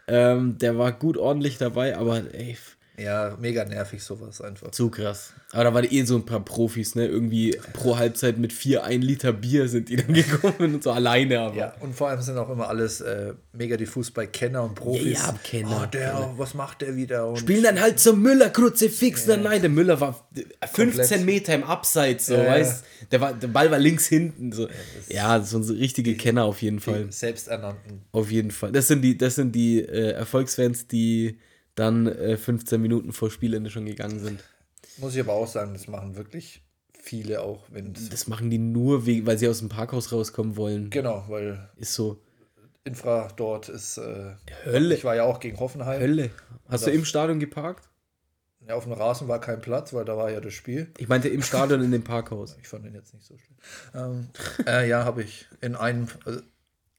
Ähm, 0.08 0.58
der 0.58 0.80
war 0.80 0.92
gut 0.92 1.18
ordentlich 1.18 1.60
dabei, 1.60 1.96
aber 1.96 2.34
ey, 2.34 2.58
Ja, 3.04 3.36
mega 3.40 3.66
nervig 3.66 4.04
sowas 4.04 4.42
einfach. 4.42 4.72
zu 4.72 4.90
krass. 4.90 5.34
Aber 5.52 5.64
da 5.66 5.74
waren 5.74 5.88
eh 5.90 6.04
so 6.04 6.16
ein 6.16 6.26
paar 6.26 6.40
Profis, 6.46 6.96
ne? 6.96 7.06
Irgendwie 7.08 7.58
pro 7.74 7.98
Halbzeit 7.98 8.38
mit 8.38 8.54
vier 8.54 8.84
ein 8.84 9.02
Liter 9.02 9.34
Bier 9.34 9.68
sind 9.68 9.90
die 9.90 9.98
dann 9.98 10.14
gekommen 10.14 10.76
und 10.76 10.84
so 10.84 10.92
alleine, 10.92 11.40
aber. 11.42 11.56
Ja, 11.56 11.74
und 11.80 11.96
vor 11.96 12.10
allem 12.10 12.22
sind 12.22 12.38
auch 12.38 12.50
immer 12.50 12.70
alles 12.70 13.02
äh, 13.02 13.34
mega 13.54 13.76
die 13.76 13.86
Fußballkenner 13.86 14.64
und 14.64 14.76
Profis. 14.76 15.20
Ja, 15.20 15.28
ja, 15.28 15.40
Kenner, 15.44 15.82
Oh, 15.84 15.86
der, 15.92 16.34
was 16.38 16.54
macht 16.54 16.82
der 16.82 16.96
wieder? 16.96 17.28
Und 17.28 17.40
Spielen 17.40 17.64
dann 17.64 17.82
halt 17.82 18.00
zum 18.00 18.22
Müller 18.22 18.50
Kruzifix. 18.50 19.26
Ja. 19.26 19.38
Nein, 19.38 19.62
der 19.62 19.70
Müller 19.70 20.00
war 20.00 20.28
15 20.74 20.94
Komplett. 20.96 21.26
Meter 21.26 21.56
im 21.56 21.64
Abseits, 21.64 22.28
so, 22.28 22.36
Ja, 22.36 22.46
weißt 22.46 22.84
der, 23.12 23.20
war, 23.20 23.34
der 23.34 23.48
Ball 23.48 23.72
war 23.72 23.80
links 23.80 24.08
hinten. 24.08 24.52
So. 24.52 24.68
Ja, 25.10 25.38
das 25.40 25.50
sind 25.50 25.64
so 25.64 25.74
richtige 25.74 26.16
Kenner 26.16 26.46
auf 26.46 26.62
jeden 26.62 26.80
Fall. 26.80 27.06
die 27.06 27.12
selbsternannten. 27.12 28.04
Auf 28.12 28.32
jeden 28.32 28.52
Fall. 28.52 28.72
Das 28.72 28.88
sind 28.88 29.02
die, 29.02 29.18
das 29.18 29.36
sind 29.36 29.54
die 29.54 29.80
äh, 29.82 30.12
Erfolgsfans, 30.12 30.88
die 30.88 31.38
dann 31.76 32.08
äh, 32.08 32.38
15 32.38 32.82
Minuten 32.82 33.14
vor 33.14 33.32
Spielende 33.32 33.70
schon 33.70 33.86
gegangen 33.86 34.20
sind. 34.20 34.44
Muss 34.98 35.16
ich 35.16 35.22
aber 35.22 35.34
auch 35.34 35.48
sagen, 35.48 35.74
das 35.74 35.88
machen 35.88 36.16
wirklich 36.16 36.62
viele 36.94 37.42
auch, 37.42 37.64
wenn. 37.70 37.94
Das 37.94 38.28
machen 38.28 38.50
die 38.50 38.58
nur, 38.58 39.06
wegen, 39.06 39.26
weil 39.26 39.38
sie 39.38 39.48
aus 39.48 39.60
dem 39.60 39.70
Parkhaus 39.70 40.12
rauskommen 40.12 40.58
wollen. 40.58 40.90
Genau, 40.90 41.26
weil 41.28 41.70
Ist 41.78 41.94
so 41.94 42.22
Infra 42.84 43.28
dort 43.36 43.70
ist. 43.70 43.98
Äh, 43.98 44.36
Hölle. 44.66 44.96
Ich 44.96 45.04
war 45.04 45.16
ja 45.16 45.24
auch 45.24 45.40
gegen 45.40 45.60
Hoffenheim. 45.60 46.02
Hölle. 46.02 46.32
Hast 46.68 46.88
du 46.88 46.92
im 46.92 47.06
Stadion 47.06 47.40
geparkt? 47.40 47.90
Ja, 48.68 48.76
auf 48.76 48.84
dem 48.84 48.94
Rasen 48.94 49.28
war 49.28 49.40
kein 49.42 49.60
Platz, 49.60 49.94
weil 49.94 50.06
da 50.06 50.18
war 50.18 50.32
ja 50.32 50.40
das 50.40 50.54
Spiel. 50.54 50.92
Ich 50.98 51.08
meinte 51.08 51.30
im 51.30 51.42
Stadion 51.42 51.84
in 51.84 51.92
dem 51.92 52.04
Parkhaus. 52.04 52.58
Ich 52.62 52.68
fand 52.68 52.86
den 52.86 52.94
jetzt 52.94 53.14
nicht 53.14 53.26
so 53.26 53.36
schlimm. 53.38 53.58
Ähm, 53.96 54.28
äh, 54.66 54.88
ja, 54.88 55.04
habe 55.04 55.24
ich 55.24 55.48
in 55.62 55.76
einem. 55.76 56.08
Also 56.26 56.42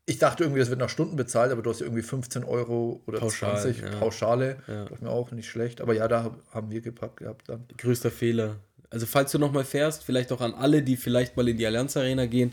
ich 0.07 0.19
dachte 0.19 0.43
irgendwie, 0.45 0.59
das 0.61 0.69
wird 0.69 0.81
nach 0.81 0.89
Stunden 0.89 1.15
bezahlt, 1.17 1.53
aber 1.53 1.63
du 1.63 1.71
hast 1.71 1.81
ja 1.81 1.87
irgendwie 1.87 2.03
15 2.03 2.43
Euro 2.45 3.03
oder 3.07 3.21
Pauschal, 3.21 3.61
20 3.61 3.83
ja. 3.83 3.91
Pauschale. 3.99 4.57
Ja. 4.67 4.85
Dachte 4.87 5.05
mir 5.05 5.11
auch 5.11 5.31
nicht 5.31 5.49
schlecht. 5.49 5.81
Aber 5.81 5.95
ja, 5.95 6.09
da 6.09 6.25
hab- 6.25 6.43
haben 6.53 6.71
wir 6.71 6.81
gepackt 6.81 7.19
gehabt 7.19 7.49
dann. 7.49 7.65
Größter 7.79 8.11
Fehler. 8.11 8.57
Also 8.91 9.07
falls 9.07 9.31
du 9.33 9.39
nochmal 9.39 9.65
fährst, 9.65 10.03
vielleicht 10.05 10.33
auch 10.33 10.41
an 10.41 10.55
alle, 10.55 10.83
die 10.83 10.97
vielleicht 10.97 11.37
mal 11.37 11.49
in 11.49 11.57
die 11.57 11.67
Allianz 11.67 11.97
Arena 11.97 12.27
gehen, 12.27 12.53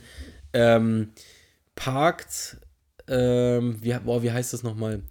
ähm, 0.53 1.09
parkt, 1.75 2.57
ähm, 3.07 3.77
wie, 3.81 3.93
boah, 4.03 4.21
wie 4.23 4.31
heißt 4.31 4.53
das 4.53 4.63
nochmal? 4.63 5.01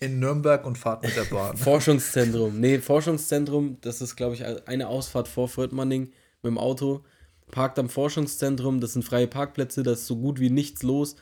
In 0.00 0.18
Nürnberg 0.18 0.66
und 0.66 0.76
fahrt 0.76 1.02
mit 1.04 1.16
der 1.16 1.24
Bahn. 1.30 1.56
Forschungszentrum. 1.56 2.60
Nee, 2.60 2.78
Forschungszentrum, 2.80 3.78
das 3.80 4.00
ist, 4.02 4.16
glaube 4.16 4.34
ich, 4.34 4.44
eine 4.66 4.88
Ausfahrt 4.88 5.28
vor 5.28 5.48
Fröttmanning 5.48 6.06
mit 6.42 6.50
dem 6.50 6.58
Auto. 6.58 7.04
Parkt 7.50 7.78
am 7.78 7.88
Forschungszentrum, 7.88 8.80
das 8.80 8.92
sind 8.94 9.04
freie 9.04 9.28
Parkplätze, 9.28 9.82
da 9.84 9.92
ist 9.92 10.06
so 10.06 10.16
gut 10.16 10.40
wie 10.40 10.50
nichts 10.50 10.82
los. 10.82 11.16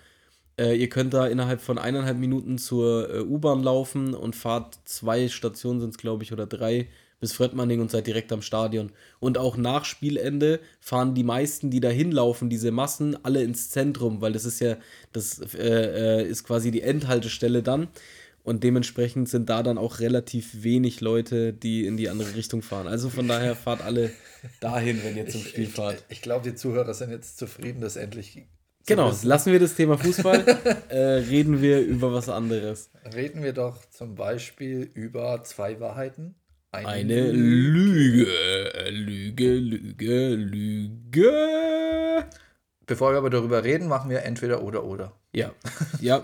Äh, 0.59 0.77
ihr 0.77 0.89
könnt 0.89 1.15
da 1.15 1.27
innerhalb 1.27 1.61
von 1.61 1.79
eineinhalb 1.79 2.19
Minuten 2.19 2.59
zur 2.59 3.13
äh, 3.13 3.21
U-Bahn 3.21 3.63
laufen 3.63 4.15
und 4.15 4.37
fahrt 4.37 4.79
zwei 4.85 5.29
Stationen, 5.29 5.81
sind 5.81 5.91
es, 5.91 5.99
glaube 5.99 6.23
ich, 6.23 6.33
oder 6.33 6.47
drei, 6.47 6.89
bis 7.21 7.33
Fröttmanning 7.33 7.81
und 7.81 7.91
seid 7.91 8.07
direkt 8.07 8.33
am 8.33 8.43
Stadion. 8.43 8.93
Und 9.19 9.39
auch 9.39 9.57
nach 9.57 9.85
Spielende 9.85 10.61
fahren 10.81 11.15
die 11.15 11.25
meisten, 11.25 11.71
die 11.71 11.81
da 11.81 11.89
hinlaufen, 11.89 12.51
diese 12.51 12.71
Massen, 12.71 13.17
alle 13.25 13.43
ins 13.43 13.71
Zentrum, 13.71 14.21
weil 14.21 14.33
das 14.33 14.45
ist 14.45 14.61
ja, 14.61 14.77
das 15.13 15.41
äh, 15.55 16.21
äh, 16.21 16.29
ist 16.29 16.45
quasi 16.45 16.71
die 16.71 16.83
Endhaltestelle 16.83 17.63
dann. 17.63 17.89
Und 18.45 18.63
dementsprechend 18.63 19.31
sind 19.31 19.49
da 19.49 19.63
dann 19.63 19.79
auch 19.79 20.01
relativ 20.01 20.63
wenig 20.63 21.01
Leute, 21.01 21.55
die 21.55 21.87
in 21.87 21.97
die 21.97 22.11
andere 22.11 22.35
Richtung 22.35 22.61
fahren. 22.61 22.87
Also 22.87 23.09
von 23.09 23.27
daher 23.27 23.57
fahrt 23.57 23.81
alle 23.81 24.11
dahin, 24.61 25.03
wenn 25.03 25.17
ihr 25.17 25.27
zum 25.27 25.41
Spiel 25.41 25.67
fahrt. 25.67 26.05
Ich 26.11 26.21
glaube, 26.21 26.51
die 26.51 26.55
Zuhörer 26.55 26.93
sind 26.93 27.11
jetzt 27.11 27.39
zufrieden, 27.39 27.81
dass 27.81 27.97
endlich. 27.97 28.47
Genau, 28.87 29.13
lassen 29.23 29.53
wir 29.53 29.61
das 29.61 29.75
Thema 29.75 29.97
Fußball, 29.97 30.45
äh, 30.89 30.99
reden 30.99 31.63
wir 31.63 31.81
über 31.81 32.13
was 32.13 32.29
anderes. 32.29 32.91
Reden 33.15 33.43
wir 33.43 33.55
doch 33.55 33.85
zum 33.91 34.15
Beispiel 34.15 34.91
über 34.93 35.43
zwei 35.45 35.81
Wahrheiten. 35.81 36.35
Eine 36.71 37.31
Lüge, 37.31 38.27
Lüge, 38.91 39.55
Lüge, 39.55 40.35
Lüge. 40.35 42.25
Bevor 42.87 43.13
wir 43.13 43.19
aber 43.19 43.31
darüber 43.31 43.65
reden, 43.65 43.89
machen 43.89 44.11
wir 44.11 44.23
entweder 44.25 44.63
oder 44.63 44.85
oder. 44.85 45.13
Ja, 45.33 45.53
ja, 46.01 46.23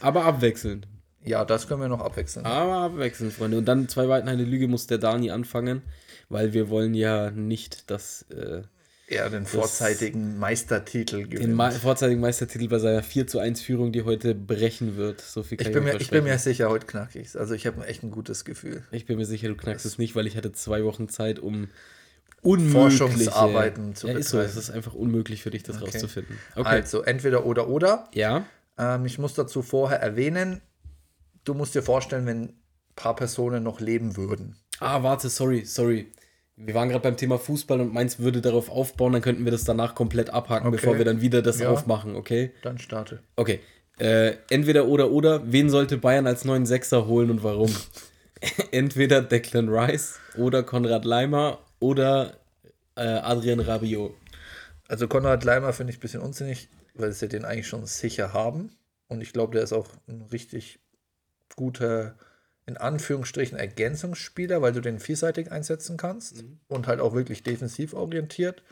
aber 0.00 0.24
abwechselnd. 0.24 0.88
Ja, 1.24 1.44
das 1.44 1.66
können 1.66 1.80
wir 1.80 1.88
noch 1.88 2.00
abwechseln. 2.00 2.44
Aber 2.46 2.76
abwechselnd, 2.76 3.32
Freunde. 3.32 3.58
Und 3.58 3.64
dann 3.66 3.88
zwei 3.88 4.08
Weiten 4.08 4.28
eine 4.28 4.44
Lüge 4.44 4.68
muss 4.68 4.86
der 4.86 4.98
Dani 4.98 5.30
anfangen, 5.30 5.82
weil 6.28 6.52
wir 6.52 6.68
wollen 6.68 6.94
ja 6.94 7.30
nicht, 7.30 7.90
dass 7.90 8.22
äh, 8.30 8.62
Er 9.08 9.30
den 9.30 9.46
vorzeitigen 9.46 10.36
Meistertitel 10.38 11.20
den 11.22 11.30
gewinnt. 11.30 11.54
Ma 11.54 11.70
vorzeitigen 11.70 12.20
Meistertitel 12.20 12.66
bei 12.66 12.80
seiner 12.80 13.04
4 13.04 13.28
zu 13.28 13.38
1 13.38 13.60
Führung, 13.60 13.92
die 13.92 14.02
heute 14.02 14.34
brechen 14.34 14.96
wird. 14.96 15.20
So 15.20 15.44
viel 15.44 15.58
kann 15.58 15.66
ich, 15.66 15.68
ich, 15.68 15.74
bin 15.74 15.84
mir 15.84 15.92
mir, 15.92 16.00
ich 16.00 16.10
bin 16.10 16.24
mir 16.24 16.38
sicher, 16.38 16.68
heute 16.68 16.86
knack 16.86 17.14
ich's. 17.14 17.36
Also 17.36 17.54
ich 17.54 17.68
habe 17.68 17.86
echt 17.86 18.02
ein 18.02 18.10
gutes 18.10 18.44
Gefühl. 18.44 18.82
Ich 18.90 19.06
bin 19.06 19.16
mir 19.16 19.24
sicher, 19.24 19.46
du 19.48 19.54
knackst 19.54 19.86
es 19.86 19.98
nicht, 19.98 20.16
weil 20.16 20.26
ich 20.26 20.36
hatte 20.36 20.50
zwei 20.50 20.82
Wochen 20.82 21.08
Zeit, 21.08 21.38
um 21.38 21.68
unmögliche 22.42 22.98
Forschungsarbeiten 22.98 23.94
zu 23.94 24.08
ja, 24.08 24.18
ist 24.18 24.30
so, 24.30 24.40
es 24.40 24.56
ist 24.56 24.70
einfach 24.70 24.94
unmöglich 24.94 25.42
für 25.42 25.50
dich, 25.50 25.62
das 25.62 25.76
Okay. 25.76 25.84
rauszufinden. 25.86 26.36
Okay. 26.56 26.68
Also 26.68 27.02
entweder 27.02 27.46
oder 27.46 27.68
oder. 27.68 28.08
Ja. 28.12 28.44
Ähm, 28.76 29.06
ich 29.06 29.18
muss 29.18 29.34
dazu 29.34 29.62
vorher 29.62 30.00
erwähnen, 30.00 30.60
du 31.44 31.54
musst 31.54 31.76
dir 31.76 31.82
vorstellen, 31.82 32.26
wenn 32.26 32.42
ein 32.42 32.54
paar 32.96 33.14
Personen 33.14 33.62
noch 33.62 33.80
leben 33.80 34.16
würden. 34.16 34.56
Ah, 34.80 35.02
warte, 35.04 35.28
sorry, 35.28 35.64
sorry. 35.64 36.08
Wir 36.56 36.74
waren 36.74 36.88
gerade 36.88 37.02
beim 37.02 37.16
Thema 37.18 37.38
Fußball 37.38 37.80
und 37.82 37.92
meins 37.92 38.18
würde 38.18 38.40
darauf 38.40 38.70
aufbauen, 38.70 39.12
dann 39.12 39.22
könnten 39.22 39.44
wir 39.44 39.52
das 39.52 39.64
danach 39.64 39.94
komplett 39.94 40.30
abhaken, 40.30 40.68
Okay. 40.68 40.76
bevor 40.76 40.96
wir 40.98 41.04
dann 41.04 41.20
wieder 41.20 41.42
das 41.42 41.60
Ja. 41.60 41.68
aufmachen, 41.70 42.16
okay? 42.16 42.52
Dann 42.62 42.78
starte. 42.78 43.20
Okay. 43.36 43.60
Äh, 43.98 44.34
entweder 44.50 44.86
oder 44.86 45.10
oder, 45.10 45.40
wen 45.52 45.68
sollte 45.70 45.96
Bayern 45.98 46.26
als 46.26 46.44
neuen 46.44 46.66
Sechser 46.66 47.06
holen 47.06 47.30
und 47.30 47.42
warum? 47.42 47.74
entweder 48.70 49.22
Declan 49.22 49.68
Rice 49.68 50.18
oder 50.36 50.62
Konrad 50.62 51.04
Leimer 51.04 51.58
oder 51.78 52.38
äh, 52.96 53.02
Adrian 53.02 53.60
Rabiot. 53.60 54.14
Also 54.88 55.08
Konrad 55.08 55.44
Leimer 55.44 55.72
finde 55.72 55.92
ich 55.92 55.98
ein 55.98 56.00
bisschen 56.00 56.20
unsinnig, 56.20 56.68
weil 56.94 57.12
sie 57.12 57.28
den 57.28 57.44
eigentlich 57.44 57.66
schon 57.68 57.86
sicher 57.86 58.32
haben. 58.32 58.70
Und 59.08 59.20
ich 59.20 59.32
glaube, 59.32 59.52
der 59.54 59.62
ist 59.62 59.72
auch 59.72 59.88
ein 60.08 60.22
richtig 60.32 60.78
guter, 61.54 62.14
in 62.66 62.76
Anführungsstrichen, 62.76 63.56
Ergänzungsspieler, 63.56 64.60
weil 64.60 64.72
du 64.72 64.80
den 64.80 64.98
vielseitig 64.98 65.52
einsetzen 65.52 65.96
kannst 65.96 66.44
und 66.66 66.88
halt 66.88 67.00
auch 67.00 67.14
wirklich 67.14 67.44
defensiv 67.44 67.94
orientiert. 67.94 68.62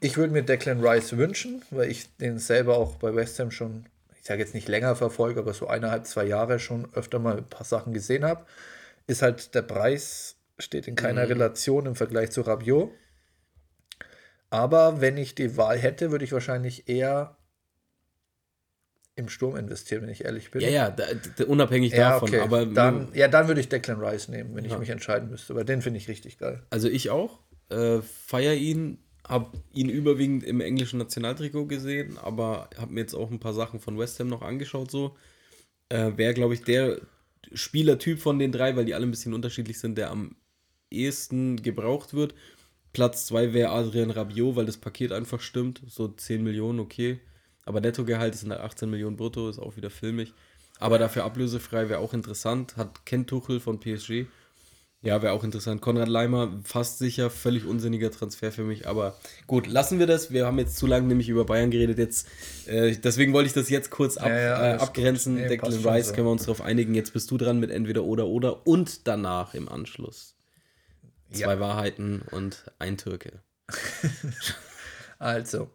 Ich 0.00 0.16
würde 0.16 0.32
mir 0.32 0.42
Declan 0.42 0.84
Rice 0.84 1.16
wünschen, 1.16 1.62
weil 1.70 1.90
ich 1.90 2.16
den 2.16 2.38
selber 2.38 2.76
auch 2.78 2.96
bei 2.96 3.14
West 3.14 3.38
Ham 3.38 3.50
schon, 3.50 3.86
ich 4.18 4.26
sage 4.26 4.40
jetzt 4.40 4.54
nicht 4.54 4.68
länger 4.68 4.96
verfolge, 4.96 5.40
aber 5.40 5.54
so 5.54 5.68
eineinhalb, 5.68 6.06
zwei 6.06 6.24
Jahre 6.24 6.58
schon 6.58 6.92
öfter 6.94 7.18
mal 7.18 7.36
ein 7.36 7.48
paar 7.48 7.64
Sachen 7.64 7.92
gesehen 7.92 8.24
habe. 8.24 8.44
Ist 9.06 9.22
halt 9.22 9.54
der 9.54 9.62
Preis, 9.62 10.36
steht 10.58 10.88
in 10.88 10.96
keiner 10.96 11.28
Relation 11.28 11.86
im 11.86 11.94
Vergleich 11.94 12.32
zu 12.32 12.40
Rabiot. 12.40 12.90
Aber 14.48 15.00
wenn 15.00 15.16
ich 15.16 15.36
die 15.36 15.56
Wahl 15.56 15.78
hätte, 15.78 16.10
würde 16.10 16.24
ich 16.24 16.32
wahrscheinlich 16.32 16.88
eher 16.88 17.36
im 19.20 19.28
Sturm 19.28 19.56
investieren, 19.56 20.02
wenn 20.02 20.08
ich 20.08 20.24
ehrlich 20.24 20.50
bin. 20.50 20.60
Ja, 20.62 20.68
ja, 20.68 20.90
da, 20.90 21.04
da, 21.36 21.44
unabhängig 21.44 21.92
Ja, 21.92 22.10
davon. 22.10 22.28
okay. 22.30 22.40
Aber 22.40 22.66
dann, 22.66 23.08
ja, 23.14 23.28
dann 23.28 23.46
würde 23.48 23.60
ich 23.60 23.68
Declan 23.68 24.00
Rice 24.00 24.28
nehmen, 24.28 24.54
wenn 24.54 24.64
ich 24.64 24.72
Ja. 24.72 24.78
mich 24.78 24.88
entscheiden 24.90 25.30
müsste. 25.30 25.52
Aber 25.52 25.64
den 25.64 25.82
finde 25.82 25.98
ich 25.98 26.08
richtig 26.08 26.38
geil. 26.38 26.62
Also 26.70 26.88
ich 26.88 27.10
auch. 27.10 27.38
Äh, 27.68 28.00
feier 28.02 28.54
ihn, 28.54 28.98
habe 29.28 29.56
ihn 29.72 29.88
überwiegend 29.88 30.42
im 30.42 30.60
englischen 30.60 30.98
Nationaltrikot 30.98 31.66
gesehen, 31.66 32.18
aber 32.18 32.68
habe 32.76 32.92
mir 32.92 33.00
jetzt 33.00 33.14
auch 33.14 33.30
ein 33.30 33.38
paar 33.38 33.54
Sachen 33.54 33.78
von 33.78 33.96
West 33.98 34.18
Ham 34.18 34.26
noch 34.28 34.42
angeschaut. 34.42 34.90
So 34.90 35.16
äh, 35.88 36.10
wäre, 36.16 36.34
glaube 36.34 36.54
ich, 36.54 36.62
der 36.62 37.00
Spielertyp 37.52 38.18
von 38.18 38.38
den 38.38 38.50
drei, 38.52 38.74
weil 38.76 38.84
die 38.84 38.94
alle 38.94 39.06
ein 39.06 39.10
bisschen 39.10 39.34
unterschiedlich 39.34 39.78
sind, 39.78 39.96
der 39.98 40.10
am 40.10 40.34
ehesten 40.90 41.62
gebraucht 41.62 42.14
wird. 42.14 42.34
Platz 42.92 43.26
2 43.26 43.52
wäre 43.52 43.70
Adrian 43.70 44.10
Rabiot, 44.10 44.56
weil 44.56 44.66
das 44.66 44.76
Paket 44.76 45.12
einfach 45.12 45.40
stimmt. 45.40 45.80
So 45.86 46.08
10 46.08 46.42
Millionen, 46.42 46.80
okay. 46.80 47.20
Aber 47.64 47.80
Nettogehalt 47.80 48.34
ist 48.34 48.46
nach 48.46 48.60
18 48.60 48.88
Millionen 48.90 49.16
brutto, 49.16 49.48
ist 49.48 49.58
auch 49.58 49.76
wieder 49.76 49.90
filmig. 49.90 50.32
Aber 50.78 50.98
dafür 50.98 51.24
ablösefrei 51.24 51.88
wäre 51.88 52.00
auch 52.00 52.14
interessant. 52.14 52.76
Hat 52.76 53.04
Ken 53.04 53.26
Tuchel 53.26 53.60
von 53.60 53.80
PSG. 53.80 54.24
Ja, 55.02 55.22
wäre 55.22 55.32
auch 55.32 55.44
interessant. 55.44 55.80
Konrad 55.80 56.08
Leimer, 56.08 56.60
fast 56.62 56.98
sicher, 56.98 57.30
völlig 57.30 57.64
unsinniger 57.64 58.10
Transfer 58.10 58.52
für 58.52 58.64
mich. 58.64 58.86
Aber 58.86 59.16
gut, 59.46 59.66
lassen 59.66 59.98
wir 59.98 60.06
das. 60.06 60.30
Wir 60.30 60.44
haben 60.46 60.58
jetzt 60.58 60.76
zu 60.76 60.86
lange 60.86 61.06
nämlich 61.06 61.28
über 61.30 61.44
Bayern 61.46 61.70
geredet. 61.70 61.96
Jetzt, 61.98 62.26
äh, 62.66 62.94
deswegen 62.96 63.32
wollte 63.32 63.46
ich 63.46 63.54
das 63.54 63.70
jetzt 63.70 63.90
kurz 63.90 64.18
ab, 64.18 64.28
Ja, 64.28 64.38
ja, 64.38 64.74
äh, 64.74 64.78
abgrenzen. 64.78 65.34
Nee, 65.36 65.48
Declan 65.48 65.72
Rice 65.86 66.08
so. 66.08 66.14
können 66.14 66.26
wir 66.26 66.32
uns 66.32 66.42
darauf 66.42 66.60
einigen. 66.60 66.94
Jetzt 66.94 67.12
bist 67.14 67.30
du 67.30 67.38
dran 67.38 67.58
mit 67.60 67.70
entweder 67.70 68.04
oder 68.04 68.26
oder 68.26 68.66
und 68.66 69.06
danach 69.06 69.54
im 69.54 69.68
Anschluss. 69.70 70.34
Zwei 71.30 71.52
Ja. 71.54 71.60
Wahrheiten 71.60 72.22
und 72.30 72.64
ein 72.78 72.96
Türke. 72.98 73.42
Also, 75.18 75.68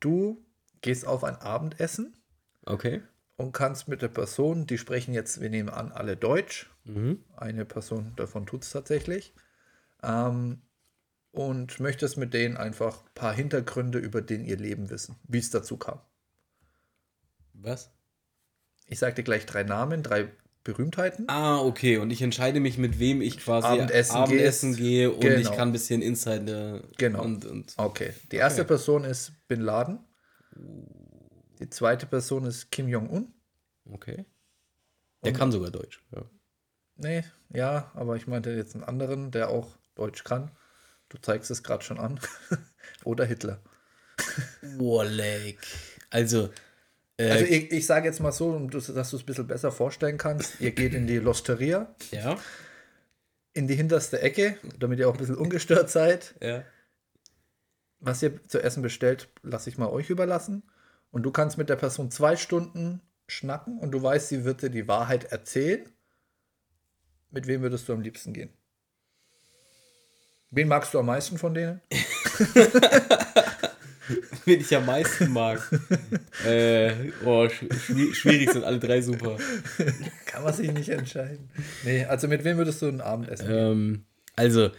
du 0.00 0.40
gehst 0.82 1.06
auf 1.06 1.24
ein 1.24 1.36
Abendessen 1.36 2.14
Okay. 2.66 3.02
und 3.36 3.52
kannst 3.52 3.88
mit 3.88 4.02
der 4.02 4.08
Person, 4.08 4.66
die 4.66 4.78
sprechen 4.78 5.14
jetzt, 5.14 5.40
wir 5.40 5.48
nehmen 5.50 5.68
an, 5.70 5.90
alle 5.92 6.16
Deutsch. 6.16 6.70
Mhm. 6.84 7.24
Eine 7.36 7.64
Person 7.64 8.12
davon 8.16 8.44
tut 8.46 8.62
es 8.64 8.70
tatsächlich. 8.70 9.32
Ähm, 10.02 10.62
und 11.30 11.80
möchtest 11.80 12.18
mit 12.18 12.34
denen 12.34 12.56
einfach 12.58 13.02
ein 13.04 13.14
paar 13.14 13.32
Hintergründe 13.32 13.98
über 13.98 14.20
den 14.20 14.44
ihr 14.44 14.58
Leben 14.58 14.90
wissen, 14.90 15.16
wie 15.26 15.38
es 15.38 15.48
dazu 15.50 15.76
kam. 15.78 16.00
Was? 17.54 17.90
Ich 18.88 18.98
sage 18.98 19.14
dir 19.14 19.22
gleich 19.22 19.46
drei 19.46 19.62
Namen, 19.62 20.02
drei 20.02 20.28
Berühmtheiten. 20.64 21.24
Ah, 21.28 21.58
okay. 21.60 21.96
Und 21.98 22.10
ich 22.10 22.22
entscheide 22.22 22.60
mich, 22.60 22.76
mit 22.78 22.98
wem 22.98 23.20
ich 23.22 23.38
quasi 23.38 23.66
Abendessen 23.66 24.16
Abendessen 24.16 24.76
gehe 24.76 25.10
und 25.10 25.20
Genau. 25.20 25.38
ich 25.50 25.56
kann 25.56 25.68
ein 25.70 25.72
bisschen 25.72 26.02
Insider 26.02 26.82
Genau. 26.98 27.22
und, 27.22 27.44
und 27.46 27.72
Okay. 27.78 28.12
Die 28.30 28.36
erste 28.36 28.60
Okay. 28.62 28.68
Person 28.68 29.04
ist 29.04 29.32
Bin 29.48 29.60
Laden. 29.60 30.00
Die 31.58 31.70
zweite 31.70 32.06
Person 32.06 32.44
ist 32.46 32.70
Kim 32.70 32.88
Jong-un. 32.88 33.32
okay. 33.90 34.24
Der 35.24 35.32
Und- 35.32 35.38
kann 35.38 35.52
sogar 35.52 35.70
Deutsch. 35.70 36.02
Ja. 36.14 36.22
Nee, 36.96 37.24
ja, 37.50 37.90
aber 37.94 38.16
ich 38.16 38.26
meinte 38.26 38.50
jetzt 38.50 38.74
einen 38.74 38.84
anderen, 38.84 39.30
der 39.30 39.48
auch 39.50 39.76
Deutsch 39.94 40.24
kann. 40.24 40.50
Du 41.08 41.18
zeigst 41.18 41.50
es 41.50 41.62
gerade 41.62 41.82
schon 41.84 41.98
an. 41.98 42.20
Oder 43.04 43.24
Hitler. 43.24 43.60
Warleg. 44.62 45.58
Also, 46.10 46.50
äh, 47.16 47.30
Also 47.30 47.44
ich, 47.44 47.70
ich 47.72 47.86
sage 47.86 48.06
jetzt 48.08 48.20
mal 48.20 48.32
so, 48.32 48.58
das- 48.68 48.92
dass 48.92 49.10
du 49.10 49.16
es 49.16 49.22
ein 49.22 49.26
bisschen 49.26 49.46
besser 49.46 49.72
vorstellen 49.72 50.18
kannst. 50.18 50.60
Ihr 50.60 50.72
geht 50.72 50.94
in 50.94 51.06
die 51.06 51.18
Losteria, 51.18 51.94
ja, 52.10 52.38
in 53.54 53.66
die 53.68 53.74
hinterste 53.74 54.20
Ecke, 54.20 54.58
damit 54.78 54.98
ihr 54.98 55.08
auch 55.08 55.12
ein 55.14 55.18
bisschen 55.18 55.36
ungestört 55.36 55.90
seid. 55.90 56.34
ja. 56.40 56.64
Was 58.04 58.20
ihr 58.22 58.42
zu 58.48 58.60
essen 58.60 58.82
bestellt, 58.82 59.28
lasse 59.42 59.70
ich 59.70 59.78
mal 59.78 59.88
euch 59.88 60.10
überlassen. 60.10 60.64
Und 61.12 61.22
du 61.22 61.30
kannst 61.30 61.56
mit 61.56 61.68
der 61.68 61.76
Person 61.76 62.10
zwei 62.10 62.36
Stunden 62.36 63.00
schnacken 63.28 63.78
und 63.78 63.92
du 63.92 64.02
weißt, 64.02 64.28
sie 64.28 64.44
wird 64.44 64.60
dir 64.62 64.70
die 64.70 64.88
Wahrheit 64.88 65.24
erzählen. 65.24 65.88
Mit 67.30 67.46
wem 67.46 67.62
würdest 67.62 67.88
du 67.88 67.92
am 67.92 68.00
liebsten 68.00 68.32
gehen? 68.32 68.50
Wen 70.50 70.68
magst 70.68 70.92
du 70.92 70.98
am 70.98 71.06
meisten 71.06 71.38
von 71.38 71.54
denen? 71.54 71.80
Wen 74.44 74.60
ich 74.60 74.74
am 74.74 74.84
meisten 74.84 75.30
mag. 75.30 75.60
äh, 76.44 77.12
oh, 77.24 77.48
sch 77.48 77.62
schwi- 77.62 78.12
schwierig 78.12 78.50
sind 78.50 78.64
alle 78.64 78.80
drei 78.80 79.00
super. 79.00 79.38
Kann 80.26 80.42
man 80.42 80.52
sich 80.52 80.72
nicht 80.72 80.88
entscheiden. 80.88 81.48
Nee, 81.84 82.04
also 82.04 82.26
mit 82.26 82.42
wem 82.42 82.56
würdest 82.58 82.82
du 82.82 82.88
ein 82.88 83.00
Abendessen 83.00 83.46
gehen? 83.46 83.56
Ähm, 83.56 84.04
also, 84.34 84.70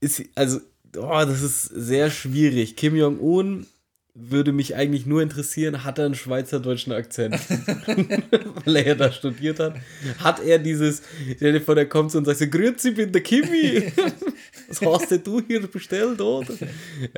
ist, 0.00 0.22
also, 0.34 0.60
oh, 0.96 1.24
das 1.24 1.42
ist 1.42 1.64
sehr 1.64 2.10
schwierig. 2.10 2.76
Kim 2.76 2.96
Jong-un 2.96 3.66
würde 4.14 4.52
mich 4.52 4.76
eigentlich 4.76 5.06
nur 5.06 5.22
interessieren, 5.22 5.82
hat 5.82 5.98
er 5.98 6.06
einen 6.06 6.14
schweizerdeutschen 6.14 6.92
Akzent? 6.92 7.34
Weil 8.64 8.76
er 8.76 8.86
ja 8.86 8.94
da 8.94 9.10
studiert 9.10 9.58
hat. 9.58 9.74
Hat 10.18 10.40
er 10.40 10.60
dieses, 10.60 11.02
stell 11.36 11.54
dir 11.54 11.60
vor, 11.60 11.74
der 11.74 11.88
kommt 11.88 12.12
so 12.12 12.18
und 12.18 12.24
sagt 12.24 12.38
so, 12.38 12.46
Grüezi, 12.46 12.92
bin 12.92 13.10
der 13.10 13.22
Kimi. 13.22 13.92
Was 14.68 14.80
hast 14.80 15.26
du 15.26 15.42
hier 15.46 15.66
bestellt, 15.66 16.20
oder? 16.20 16.46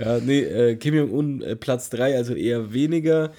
Ja, 0.01 0.19
nee, 0.21 0.41
äh, 0.41 0.77
Kim 0.77 0.95
Jong-un 0.95 1.43
äh, 1.43 1.55
Platz 1.55 1.91
3, 1.91 2.17
also 2.17 2.35
eher 2.35 2.73
weniger. 2.73 3.33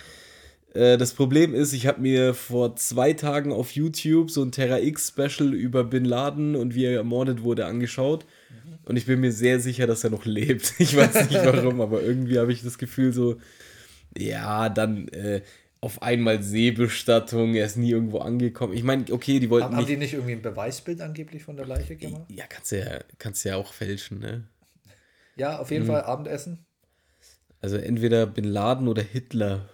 Äh, 0.73 0.97
das 0.97 1.13
Problem 1.13 1.55
ist, 1.55 1.73
ich 1.73 1.87
habe 1.87 2.01
mir 2.01 2.35
vor 2.35 2.75
zwei 2.75 3.13
Tagen 3.13 3.51
auf 3.51 3.71
YouTube 3.71 4.29
so 4.29 4.43
ein 4.43 4.51
Terra 4.51 4.79
X 4.79 5.07
Special 5.09 5.55
über 5.55 5.83
Bin 5.83 6.05
Laden 6.05 6.55
und 6.55 6.75
wie 6.75 6.85
er 6.85 6.97
ermordet 6.97 7.41
wurde 7.41 7.65
angeschaut. 7.65 8.25
Und 8.87 8.97
ich 8.97 9.05
bin 9.05 9.19
mir 9.19 9.31
sehr 9.33 9.59
sicher, 9.59 9.87
dass 9.87 10.03
er 10.03 10.09
noch 10.11 10.25
lebt. 10.25 10.73
Ich 10.79 10.95
weiß 10.95 11.29
nicht 11.29 11.43
warum, 11.45 11.81
aber 11.81 12.01
irgendwie 12.03 12.39
habe 12.39 12.51
ich 12.53 12.63
das 12.63 12.77
Gefühl 12.77 13.13
so, 13.13 13.37
ja, 14.17 14.69
dann 14.69 15.07
äh, 15.09 15.41
auf 15.81 16.01
einmal 16.01 16.43
Seebestattung, 16.43 17.55
er 17.55 17.65
ist 17.67 17.77
nie 17.77 17.91
irgendwo 17.91 18.19
angekommen. 18.19 18.73
Ich 18.73 18.83
meine, 18.83 19.05
okay, 19.11 19.39
die 19.39 19.49
wollten 19.49 19.65
Haben, 19.65 19.75
haben 19.75 19.79
nicht. 19.81 19.89
die 19.89 19.97
nicht 19.97 20.13
irgendwie 20.13 20.33
ein 20.33 20.41
Beweisbild 20.41 21.01
angeblich 21.01 21.43
von 21.43 21.57
der 21.57 21.65
Leiche 21.67 21.95
gemacht? 21.97 22.27
ja, 22.29 22.45
kannst 22.47 22.71
du 22.71 22.79
ja, 22.79 22.99
kannst 23.17 23.43
ja 23.45 23.55
auch 23.57 23.73
fälschen, 23.73 24.19
ne? 24.19 24.47
Ja, 25.35 25.59
auf 25.59 25.71
jeden 25.71 25.85
Mhm. 25.85 25.87
Fall 25.87 26.03
Abendessen. 26.03 26.65
Also 27.61 27.77
entweder 27.77 28.25
Bin 28.27 28.45
Laden 28.45 28.87
oder 28.87 29.01
Hitler. 29.01 29.69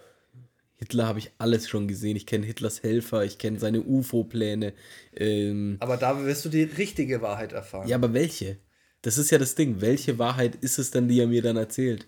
Hitler 0.76 1.06
habe 1.06 1.18
ich 1.20 1.32
alles 1.38 1.68
schon 1.68 1.88
gesehen. 1.88 2.16
Ich 2.16 2.26
kenne 2.26 2.46
Hitlers 2.46 2.82
Helfer, 2.82 3.24
ich 3.24 3.38
kenne 3.38 3.58
seine 3.60 3.82
UFO-Pläne. 3.82 4.74
Ähm, 5.14 5.80
Aber 5.80 5.96
da 5.96 6.24
wirst 6.24 6.44
du 6.44 6.48
die 6.48 6.64
richtige 6.64 7.22
Wahrheit 7.22 7.52
erfahren. 7.52 7.88
ja, 7.88 7.96
aber 7.96 8.12
welche? 8.12 8.58
Das 9.04 9.18
ist 9.18 9.30
ja 9.30 9.36
das 9.38 9.54
Ding. 9.54 9.80
Welche 9.80 10.18
Wahrheit 10.18 10.54
ist 10.56 10.78
es 10.78 10.90
denn, 10.90 11.08
die 11.08 11.20
er 11.20 11.26
mir 11.26 11.42
dann 11.42 11.56
erzählt? 11.58 12.06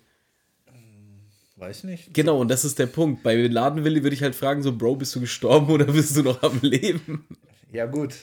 Weiß 1.57 1.85
nicht. 1.85 2.13
Genau, 2.15 2.39
und 2.41 2.49
das 2.49 2.65
ist 2.65 2.79
der 2.79 2.87
Punkt. 2.87 3.23
Bei 3.23 3.37
Bin 3.37 3.53
Laden 3.53 3.85
will- 3.85 4.03
würde 4.03 4.15
ich 4.15 4.23
halt 4.23 4.35
fragen, 4.35 4.63
so, 4.63 4.77
Bro, 4.77 4.97
bist 4.97 5.15
du 5.15 5.21
gestorben 5.21 5.71
oder 5.73 5.85
bist 5.87 6.17
du 6.17 6.23
noch 6.23 6.43
am 6.43 6.59
Leben? 6.63 7.27
Ja, 7.73 7.87
gut. 7.87 8.15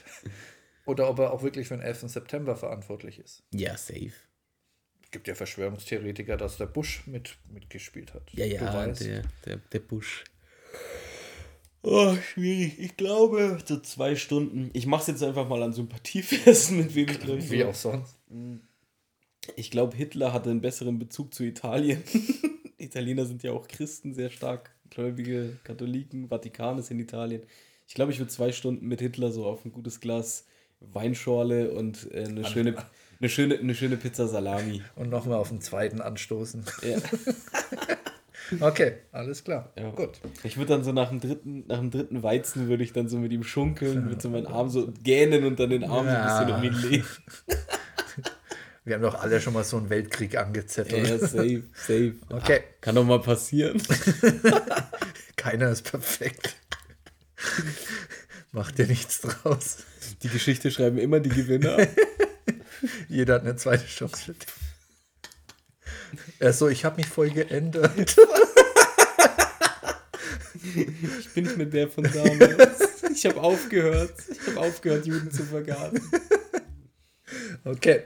Oder 0.85 1.09
ob 1.09 1.19
er 1.19 1.31
auch 1.31 1.43
wirklich 1.43 1.67
für 1.67 1.75
den 1.77 1.81
11. 1.83 2.01
September 2.11 2.55
verantwortlich 2.55 3.19
ist. 3.19 3.43
Ja, 3.51 3.77
safe. 3.77 4.11
Es 5.03 5.11
gibt 5.11 5.27
ja 5.27 5.35
Verschwörungstheoretiker, 5.35 6.37
dass 6.37 6.57
der 6.57 6.65
Bush 6.65 7.03
mit, 7.05 7.37
mitgespielt 7.51 8.13
hat. 8.15 8.31
Ja, 8.33 8.45
Du 8.47 8.53
ja, 8.55 8.73
weißt. 8.73 9.05
der, 9.05 9.21
der, 9.45 9.57
der 9.71 9.79
Busch. 9.79 10.23
Oh, 11.83 12.15
schwierig. 12.15 12.79
Ich 12.79 12.97
glaube, 12.97 13.59
so 13.65 13.79
zwei 13.79 14.15
Stunden. 14.15 14.69
Ich 14.73 14.85
mache 14.85 15.01
es 15.01 15.07
jetzt 15.07 15.23
einfach 15.23 15.47
mal 15.47 15.61
an 15.63 15.73
Sympathiefesten, 15.73 16.77
mit 16.77 16.95
wem 16.95 17.09
ich 17.09 17.51
Wie 17.51 17.63
auch 17.65 17.75
sonst. 17.75 18.15
Ich 19.55 19.71
glaube, 19.71 19.95
Hitler 19.95 20.33
hatte 20.33 20.49
einen 20.49 20.61
besseren 20.61 20.99
Bezug 20.99 21.33
zu 21.33 21.43
Italien. 21.43 22.03
Italiener 22.77 23.25
sind 23.25 23.43
ja 23.43 23.51
auch 23.51 23.67
Christen, 23.67 24.13
sehr 24.13 24.29
stark 24.29 24.71
gläubige 24.89 25.57
Katholiken. 25.63 26.29
Vatikan 26.29 26.77
ist 26.77 26.91
in 26.91 26.99
Italien. 26.99 27.43
Ich 27.87 27.93
glaube, 27.93 28.11
ich 28.11 28.19
würde 28.19 28.31
zwei 28.31 28.51
Stunden 28.51 28.87
mit 28.87 29.01
Hitler 29.01 29.31
so 29.31 29.45
auf 29.45 29.65
ein 29.65 29.71
gutes 29.71 29.99
Glas 29.99 30.45
Weinschorle 30.79 31.71
und 31.71 32.11
äh, 32.11 32.25
eine, 32.25 32.45
schöne, 32.45 32.75
eine, 33.19 33.29
schöne, 33.29 33.57
eine 33.57 33.75
schöne 33.75 33.97
Pizza 33.97 34.27
Salami. 34.27 34.81
Und 34.95 35.09
nochmal 35.09 35.37
auf 35.37 35.49
den 35.49 35.61
zweiten 35.61 36.01
anstoßen. 36.01 36.65
Ja. 36.83 36.97
Okay, 38.59 38.97
alles 39.11 39.43
klar. 39.43 39.71
Ja. 39.77 39.89
Gut. 39.91 40.19
Ich 40.43 40.57
würde 40.57 40.73
dann 40.73 40.83
so 40.83 40.91
nach 40.91 41.09
dem 41.09 41.21
dritten, 41.21 41.65
nach 41.67 41.79
dem 41.79 41.91
dritten 41.91 42.23
Weizen 42.23 42.67
würde 42.67 42.83
ich 42.83 42.93
dann 42.93 43.07
so 43.07 43.17
mit 43.17 43.31
ihm 43.31 43.43
schunkeln, 43.43 44.09
mit 44.09 44.21
so 44.21 44.29
meinen 44.29 44.47
Arm 44.47 44.69
so 44.69 44.91
gähnen 45.01 45.45
und 45.45 45.59
dann 45.59 45.69
den 45.69 45.83
Arm 45.83 46.05
so 46.05 46.11
ein 46.11 46.23
bisschen 46.25 46.55
um 46.55 46.63
ihn 46.63 46.89
legen. 46.89 47.05
Wir 48.85 48.95
haben 48.95 49.01
doch 49.01 49.15
alle 49.15 49.39
schon 49.39 49.53
mal 49.53 49.63
so 49.63 49.77
einen 49.77 49.89
Weltkrieg 49.89 50.37
angezettelt. 50.37 51.07
Ja, 51.07 51.17
safe, 51.17 51.63
safe. 51.73 52.15
Okay. 52.29 52.63
Kann 52.81 52.95
doch 52.95 53.05
mal 53.05 53.21
passieren. 53.21 53.81
Keiner 55.37 55.69
ist 55.69 55.83
perfekt. 55.83 56.55
Mach 58.51 58.71
dir 58.71 58.87
nichts 58.87 59.21
draus. 59.21 59.77
Die 60.21 60.27
Geschichte 60.29 60.69
schreiben 60.69 60.97
immer 60.97 61.21
die 61.21 61.29
Gewinner. 61.29 61.87
Jeder 63.07 63.35
hat 63.35 63.43
eine 63.43 63.55
zweite 63.55 63.85
Chance. 63.85 64.35
Er 66.39 66.51
so, 66.51 66.67
ich 66.67 66.83
habe 66.83 66.97
mich 66.97 67.07
voll 67.07 67.29
geändert. 67.29 68.15
Ich 70.55 71.33
bin 71.33 71.45
nicht 71.45 71.57
mehr 71.57 71.65
der 71.65 71.89
von 71.89 72.03
damals. 72.03 72.79
Ich 73.13 73.25
habe 73.25 73.41
aufgehört. 73.41 74.13
Ich 74.29 74.47
habe 74.47 74.59
aufgehört, 74.59 75.05
Juden 75.05 75.31
zu 75.31 75.43
vergasen. 75.43 76.01
Okay. 77.63 78.03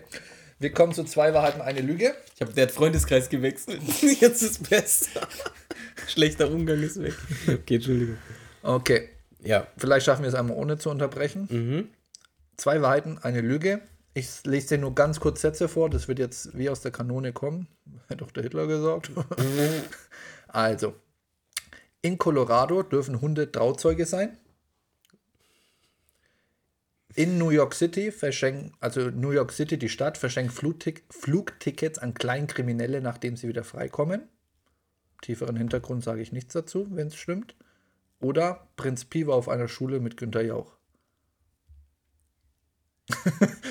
Wir 0.59 0.71
kommen 0.71 0.93
zu 0.93 1.03
zwei 1.03 1.33
Wahrheiten, 1.33 1.61
eine 1.61 1.81
Lüge. 1.81 2.15
Ich 2.35 2.41
habe 2.41 2.53
der 2.53 2.67
hat 2.67 2.71
Freundeskreis 2.71 3.29
gewechselt. 3.29 3.81
Jetzt 4.19 4.41
ist 4.41 4.69
besser. 4.69 5.27
Schlechter 6.07 6.49
Umgang 6.49 6.81
ist 6.81 7.01
weg. 7.01 7.13
Okay, 7.47 7.75
Entschuldigung. 7.75 8.17
Okay. 8.63 9.09
Ja. 9.43 9.67
Vielleicht 9.77 10.05
schaffen 10.05 10.23
wir 10.23 10.29
es 10.29 10.35
einmal 10.35 10.57
ohne 10.57 10.77
zu 10.77 10.89
unterbrechen. 10.89 11.91
Zwei 12.57 12.81
Wahrheiten, 12.81 13.19
eine 13.19 13.41
Lüge. 13.41 13.81
Ich 14.17 14.43
lese 14.45 14.69
dir 14.69 14.77
nur 14.79 14.95
ganz 14.95 15.19
kurz 15.19 15.41
Sätze 15.41 15.69
vor. 15.69 15.91
Das 15.91 16.07
wird 16.07 16.17
jetzt 16.17 16.57
wie 16.57 16.71
aus 16.71 16.81
der 16.81 16.89
Kanone 16.89 17.33
kommen. 17.33 17.67
Hätte 18.07 18.17
doch 18.17 18.31
der 18.31 18.41
Hitler 18.41 18.65
gesagt. 18.65 19.11
also. 20.47 20.95
In 22.01 22.17
Colorado 22.17 22.81
dürfen 22.81 23.21
Hunde 23.21 23.51
Trauzeuge 23.51 24.07
sein. 24.07 24.35
In 27.15 27.37
New 27.37 27.49
York 27.49 27.73
City 27.73 28.11
verschenken, 28.11 28.73
also 28.79 29.09
New 29.09 29.31
York 29.31 29.51
City, 29.51 29.77
die 29.77 29.89
Stadt, 29.89 30.17
verschenkt 30.17 30.53
Flugtick 30.53 31.03
Flugtickets 31.09 31.99
an 31.99 32.13
Kleinkriminelle, 32.13 33.01
nachdem 33.01 33.35
sie 33.35 33.47
wieder 33.47 33.63
freikommen. 33.63 34.27
Tieferen 35.21 35.55
Hintergrund 35.55 36.03
sage 36.03 36.21
ich 36.21 36.31
nichts 36.31 36.53
dazu, 36.53 36.87
wenn 36.91 37.07
es 37.07 37.15
stimmt. 37.15 37.55
Oder 38.19 38.67
Prinz 38.75 39.05
Pi 39.05 39.25
war 39.25 39.35
auf 39.35 39.49
einer 39.49 39.67
Schule 39.67 39.99
mit 39.99 40.17
Günter 40.17 40.41
Jauch. 40.41 40.77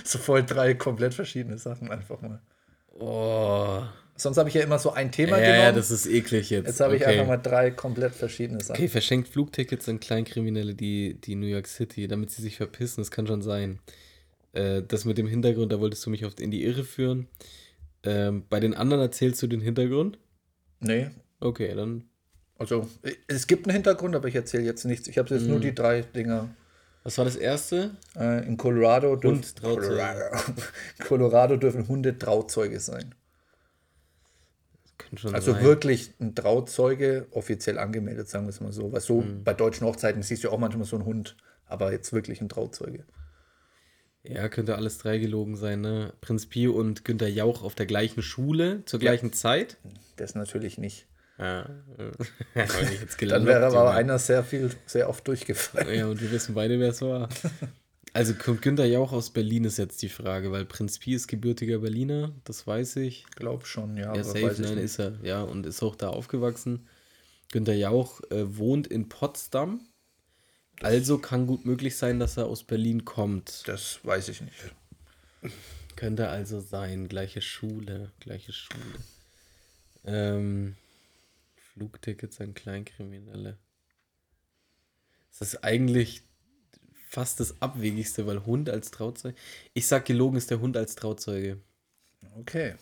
so 0.05 0.19
voll 0.19 0.45
drei 0.45 0.75
komplett 0.75 1.15
verschiedene 1.15 1.59
Sachen 1.59 1.91
einfach 1.91 2.21
mal. 2.23 2.43
Oh. 2.89 3.85
Sonst 4.17 4.39
habe 4.39 4.49
ich 4.49 4.55
ja 4.55 4.63
immer 4.63 4.79
so 4.79 4.93
ein 4.93 5.13
Thema 5.13 5.39
Ja, 5.39 5.45
ja, 5.49 5.57
genommen. 5.57 5.77
das 5.77 5.91
ist 5.91 6.07
eklig 6.07 6.51
jetzt. 6.51 6.67
Jetzt 6.67 6.81
habe 6.81 6.97
ich 6.97 7.03
okay. 7.03 7.13
einfach 7.13 7.27
mal 7.27 7.37
drei 7.37 7.71
komplett 7.71 8.15
verschiedene 8.15 8.61
Sachen. 8.61 8.77
Okay, 8.79 8.89
verschenkt 8.89 9.29
Flugtickets 9.29 9.89
an 9.89 10.01
Kleinkriminelle, 10.01 10.75
die, 10.75 11.21
die 11.21 11.35
New 11.35 11.47
York 11.47 11.67
City, 11.67 12.09
damit 12.09 12.31
sie 12.31 12.43
sich 12.43 12.57
verpissen. 12.57 13.01
Das 13.03 13.11
kann 13.11 13.27
schon 13.27 13.43
sein. 13.43 13.79
Äh, 14.53 14.83
das 14.87 15.05
mit 15.05 15.19
dem 15.19 15.27
Hintergrund, 15.27 15.71
da 15.73 15.81
wolltest 15.81 16.05
du 16.07 16.11
mich 16.11 16.25
oft 16.25 16.41
in 16.41 16.51
die 16.51 16.65
Irre 16.65 16.85
führen. 16.85 17.29
Ähm, 18.05 18.45
bei 18.49 18.61
den 18.61 18.75
anderen 18.75 19.03
erzählst 19.03 19.43
du 19.43 19.47
den 19.47 19.61
Hintergrund? 19.61 20.19
Nee, 20.81 21.09
Okay, 21.41 21.75
dann. 21.75 22.05
also 22.59 22.89
es 23.27 23.47
gibt 23.47 23.67
einen 23.67 23.75
Hintergrund, 23.75 24.17
aber 24.17 24.29
ich 24.29 24.35
erzähle 24.35 24.63
jetzt 24.65 24.85
nichts. 24.85 25.07
Ich 25.09 25.19
habe 25.19 25.35
jetzt 25.35 25.43
Mhm. 25.45 25.51
nur 25.51 25.61
die 25.61 25.75
drei 25.75 26.01
Dinger. 26.03 26.49
Was 27.03 27.19
war 27.19 27.25
das 27.27 27.37
erste? 27.37 27.91
Äh, 28.19 28.47
in 28.47 28.57
Colorado, 28.57 29.15
dürfen. 29.17 29.45
Colorado, 29.63 30.21
Colorado 31.07 31.57
dürfen 31.57 31.87
Hunde 31.89 32.19
Trauzeuge 32.19 32.81
sein. 32.81 33.15
Könnte 35.17 35.23
schon 35.23 35.35
Also 35.35 35.53
sein. 35.53 35.63
wirklich 35.65 36.13
ein 36.21 36.35
Trauzeuge 36.35 37.27
offiziell 37.31 37.79
angemeldet, 37.79 38.29
sagen 38.29 38.47
wir 38.47 38.51
es 38.51 38.61
mal 38.61 38.73
so. 38.73 38.93
Weil 38.93 39.01
so 39.01 39.23
Mhm. 39.23 39.45
bei 39.45 39.55
deutschen 39.55 39.87
Hochzeiten 39.87 40.23
siehst 40.23 40.45
du 40.45 40.49
ja 40.49 40.55
auch 40.55 40.59
manchmal 40.59 40.85
so 40.87 40.97
einen 40.97 41.05
Hund, 41.07 41.37
aber 41.67 41.93
jetzt 41.93 42.13
wirklich 42.13 42.41
ein 42.41 42.49
Trauzeuge. 42.49 43.05
Ja, 44.23 44.49
könnte 44.49 44.75
alles 44.77 44.99
drei 44.99 45.19
gelogen 45.19 45.57
sein, 45.57 45.81
ne? 45.83 46.13
Prinz 46.21 46.47
Pio 46.47 46.73
und 46.73 47.05
Günter 47.05 47.29
Jauch 47.29 47.63
auf 47.63 47.75
der 47.77 47.87
gleichen 47.87 48.23
Schule 48.23 48.85
zur 48.85 49.01
Ja. 49.01 49.11
gleichen 49.13 49.33
Zeit. 49.33 49.79
Das 50.17 50.35
natürlich 50.35 50.79
nicht. 50.79 51.07
Ja, 51.39 51.63
äh, 51.99 52.57
Dann 53.29 53.47
wäre 53.47 53.67
aber 53.67 53.93
einer 53.93 54.19
sehr 54.19 54.43
viel, 54.43 54.71
sehr 54.87 55.09
oft 55.09 55.27
durchgefallen. 55.29 55.95
Ja, 55.95 56.07
und 56.07 56.21
wir 56.21 56.31
wissen 56.33 56.55
beide, 56.55 56.81
wer 56.81 56.91
es 56.91 57.03
war. 57.03 57.29
Also 58.17 58.33
kommt 58.33 58.63
Günter 58.63 58.87
Jauch 58.87 59.13
aus 59.13 59.29
Berlin, 59.29 59.65
ist 59.65 59.77
jetzt 59.77 60.01
die 60.01 60.09
Frage, 60.09 60.51
weil 60.51 60.65
Prinz 60.65 60.99
Pi 60.99 61.13
ist 61.13 61.27
gebürtiger 61.27 61.81
Berliner, 61.81 62.33
das 62.45 62.67
weiß 62.67 62.97
ich. 62.97 63.27
Ich 63.29 63.37
glaube 63.37 63.67
schon, 63.67 63.95
ja. 63.99 64.17
Ja, 64.17 64.25
safe, 64.25 64.57
nein, 64.59 64.79
ist 64.79 64.99
er. 64.99 65.19
Ja, 65.23 65.43
und 65.43 65.67
ist 65.67 65.83
auch 65.83 65.95
da 65.95 66.09
aufgewachsen. 66.09 66.89
Günter 67.53 67.75
Jauch 67.75 68.23
äh, 68.31 68.57
wohnt 68.57 68.87
in 68.87 69.11
Potsdam. 69.11 69.83
Also 70.81 71.19
kann 71.19 71.47
gut 71.47 71.67
möglich 71.67 71.99
sein, 71.99 72.19
dass 72.19 72.39
er 72.39 72.47
aus 72.47 72.65
Berlin 72.65 73.05
kommt. 73.05 73.65
Das 73.67 74.01
weiß 74.03 74.31
ich 74.31 74.41
nicht. 74.41 74.75
Könnte 75.95 76.31
also 76.31 76.61
sein. 76.61 77.09
Gleiche 77.09 77.43
Schule, 77.43 78.13
gleiche 78.21 78.55
Schule. 78.55 78.99
Ähm, 80.05 80.77
Flugtickets 81.55 82.41
an 82.41 82.55
Kleinkriminelle. 82.55 83.59
Das 85.39 85.49
ist 85.53 85.63
eigentlich 85.63 86.23
fast 87.17 87.41
das 87.41 87.63
Abwegigste, 87.63 88.27
weil 88.27 88.45
Hund 88.45 88.69
als 88.69 88.91
Trauzeuge. 88.91 89.35
Ich 89.73 89.87
sag, 89.87 90.05
gelogen 90.05 90.37
ist 90.37 90.51
der 90.51 90.61
Hund 90.61 90.77
als 90.77 90.97
Trauzeuge. 90.97 91.57
Okay. 92.39 92.75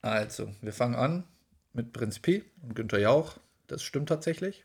Also, 0.00 0.50
wir 0.62 0.72
fangen 0.72 0.94
an 0.94 1.24
mit 1.74 1.92
Prinz 1.92 2.18
Pi 2.20 2.42
und 2.62 2.74
Günther 2.74 2.98
Jauch. 2.98 3.36
Das 3.66 3.82
stimmt 3.82 4.08
tatsächlich. 4.08 4.64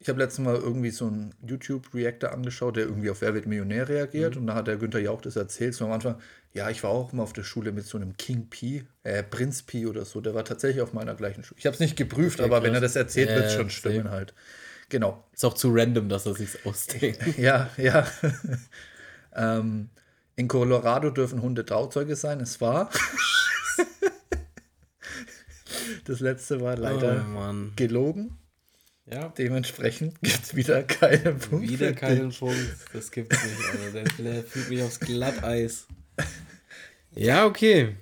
Ich 0.00 0.08
habe 0.08 0.18
letztes 0.18 0.40
Mal 0.44 0.56
irgendwie 0.56 0.90
so 0.90 1.06
einen 1.06 1.32
YouTube-Reactor 1.46 2.32
angeschaut, 2.32 2.74
der 2.76 2.86
irgendwie 2.86 3.10
auf 3.10 3.20
Wer 3.20 3.34
wird 3.34 3.46
Millionär 3.46 3.88
reagiert. 3.88 4.36
Und 4.36 4.48
da 4.48 4.56
hat 4.56 4.66
der 4.66 4.76
Günther 4.78 4.98
Jauch 4.98 5.20
das 5.20 5.36
erzählt. 5.36 5.74
So 5.74 5.84
am 5.84 5.92
Anfang, 5.92 6.16
ja, 6.52 6.70
ich 6.70 6.82
war 6.82 6.90
auch 6.90 7.12
mal 7.12 7.22
auf 7.22 7.34
der 7.34 7.44
Schule 7.44 7.70
mit 7.70 7.86
so 7.86 7.98
einem 7.98 8.16
King 8.16 8.48
Pi, 8.50 8.84
äh, 9.04 9.22
Prinz 9.22 9.62
Pi 9.62 9.86
oder 9.86 10.04
so. 10.04 10.20
Der 10.20 10.34
war 10.34 10.44
tatsächlich 10.44 10.82
auf 10.82 10.92
meiner 10.92 11.14
gleichen 11.14 11.44
Schule. 11.44 11.58
Ich 11.60 11.66
habe 11.66 11.74
es 11.74 11.80
nicht 11.80 11.94
geprüft, 11.96 12.40
Okay, 12.40 12.48
aber 12.48 12.64
wenn 12.64 12.74
er 12.74 12.80
krass. 12.80 12.94
das 12.94 12.96
erzählt, 12.96 13.28
Ja, 13.28 13.36
wird 13.36 13.46
es 13.46 13.52
schon 13.52 13.70
stimmen 13.70 14.04
safe. 14.04 14.10
halt. 14.10 14.34
Genau. 14.90 15.24
Ist 15.32 15.44
auch 15.44 15.54
zu 15.54 15.70
random, 15.72 16.08
dass 16.08 16.26
er 16.26 16.34
sich's 16.34 16.58
ausdenkt. 16.64 17.20
Ja, 17.38 17.70
ja. 17.76 18.06
ähm, 19.34 19.88
in 20.36 20.48
Colorado 20.48 21.10
dürfen 21.10 21.40
Hunde 21.40 21.64
Trauzeuge 21.64 22.16
sein. 22.16 22.40
Es 22.40 22.60
war. 22.60 22.90
das 26.04 26.20
letzte 26.20 26.60
war 26.60 26.76
leider 26.76 27.24
Oh 27.34 27.52
gelogen. 27.76 28.36
Ja, 29.06 29.28
Dementsprechend 29.28 30.20
gibt 30.20 30.42
es 30.42 30.54
wieder 30.54 30.82
keine 30.82 31.34
Punkte. 31.34 31.68
wieder 31.68 31.92
keinen 31.92 32.32
Punkt. 32.32 32.76
Das 32.92 33.10
gibt's 33.10 33.42
nicht. 33.42 33.56
Also 33.72 33.92
der, 33.92 34.32
der 34.32 34.44
führt 34.44 34.68
mich 34.68 34.82
aufs 34.82 35.00
Glatteis. 35.00 35.86
Ja, 37.14 37.44
okay. 37.44 37.96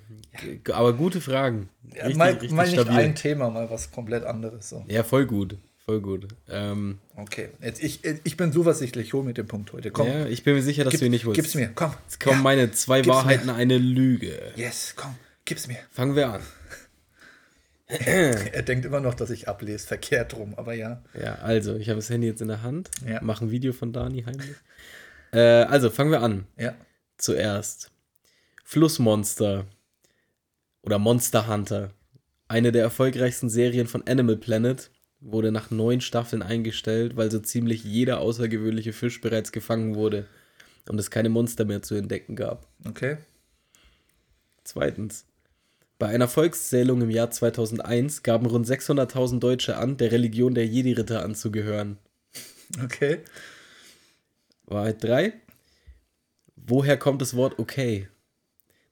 Aber 0.71 0.93
gute 0.93 1.19
Fragen. 1.19 1.69
dich. 1.83 1.97
Ja, 1.97 2.15
mal, 2.15 2.37
mal 2.51 2.67
nicht 2.67 2.79
stabil. 2.79 2.99
ein 2.99 3.15
Thema, 3.15 3.49
mal 3.49 3.69
was 3.69 3.91
komplett 3.91 4.23
anderes. 4.23 4.69
So. 4.69 4.85
Ja, 4.87 5.03
voll 5.03 5.25
gut. 5.25 5.57
Voll 5.89 6.01
gut. 6.01 6.27
Ähm, 6.47 6.99
Okay, 7.15 7.49
jetzt 7.63 7.81
ich, 7.83 8.01
ich 8.05 8.37
bin 8.37 8.53
zuversichtlich, 8.53 9.11
hol 9.13 9.23
mir 9.23 9.33
den 9.33 9.47
Punkt 9.47 9.73
heute. 9.73 9.89
Komm, 9.89 10.07
ja, 10.07 10.27
ich 10.27 10.43
bin 10.43 10.53
mir 10.53 10.61
sicher, 10.61 10.83
dass 10.83 10.91
gib, 10.91 10.99
du 10.99 11.07
ihn 11.07 11.11
nicht 11.11 11.25
holst. 11.25 11.41
gib's 11.41 11.55
mir, 11.55 11.71
komm. 11.73 11.93
Jetzt 12.05 12.19
kommen 12.19 12.35
Ja, 12.35 12.43
meine 12.43 12.71
zwei 12.73 13.03
Wahrheiten, 13.07 13.49
eine 13.49 13.79
Lüge. 13.79 14.39
Yes, 14.55 14.93
komm, 14.95 15.15
gib's 15.45 15.67
mir. 15.67 15.77
Fangen 15.89 16.15
wir 16.15 16.29
an. 16.31 16.41
Er 17.87 18.61
denkt 18.61 18.85
immer 18.85 18.99
noch, 18.99 19.15
dass 19.15 19.31
ich 19.31 19.47
ablese, 19.47 19.87
verkehrt 19.87 20.35
rum, 20.35 20.53
aber 20.57 20.75
ja. 20.75 21.01
Ja, 21.19 21.39
also, 21.39 21.75
ich 21.75 21.89
habe 21.89 21.95
das 21.97 22.11
Handy 22.11 22.27
jetzt 22.27 22.41
in 22.43 22.49
der 22.49 22.61
Hand. 22.61 22.91
Ja. 23.03 23.19
Mache 23.23 23.45
ein 23.45 23.49
Video 23.49 23.73
von 23.73 23.91
Dani 23.91 24.21
heimlich. 24.21 24.57
Äh, 25.31 25.39
also, 25.39 25.89
fangen 25.89 26.11
wir 26.11 26.21
an. 26.21 26.45
Ja, 26.55 26.75
Zuerst. 27.17 27.89
Flussmonster 28.63 29.65
oder 30.83 30.99
Monster 30.99 31.47
Hunter. 31.47 31.89
Eine 32.47 32.71
der 32.71 32.83
erfolgreichsten 32.83 33.49
Serien 33.49 33.87
von 33.87 34.07
Animal 34.07 34.37
Planet 34.37 34.91
wurde 35.21 35.51
nach 35.51 35.69
neun 35.71 36.01
Staffeln 36.01 36.41
eingestellt, 36.41 37.17
weil 37.17 37.29
so 37.29 37.39
ziemlich 37.39 37.83
jeder 37.83 38.19
außergewöhnliche 38.19 38.93
Fisch 38.93 39.21
bereits 39.21 39.51
gefangen 39.51 39.95
wurde 39.95 40.25
und 40.87 40.99
es 40.99 41.11
keine 41.11 41.29
Monster 41.29 41.65
mehr 41.65 41.81
zu 41.81 41.95
entdecken 41.95 42.35
gab. 42.35 42.67
okay. 42.87 43.17
Zweitens. 44.63 45.25
Bei 45.97 46.07
einer 46.07 46.27
Volkszählung 46.27 47.01
im 47.01 47.09
Jahr 47.09 47.29
2001 47.31 48.23
gaben 48.23 48.45
rund 48.45 48.65
600.000 48.65 49.39
Deutsche 49.39 49.75
an, 49.77 49.97
der 49.97 50.11
Religion 50.11 50.53
der 50.53 50.65
Jedi-Ritter 50.65 51.23
anzugehören. 51.23 51.97
Okay. 52.83 53.19
Wahrheit 54.65 55.03
3. 55.03 55.33
Woher 56.55 56.97
kommt 56.97 57.21
das 57.21 57.35
Wort 57.35 57.57
okay? 57.57 58.07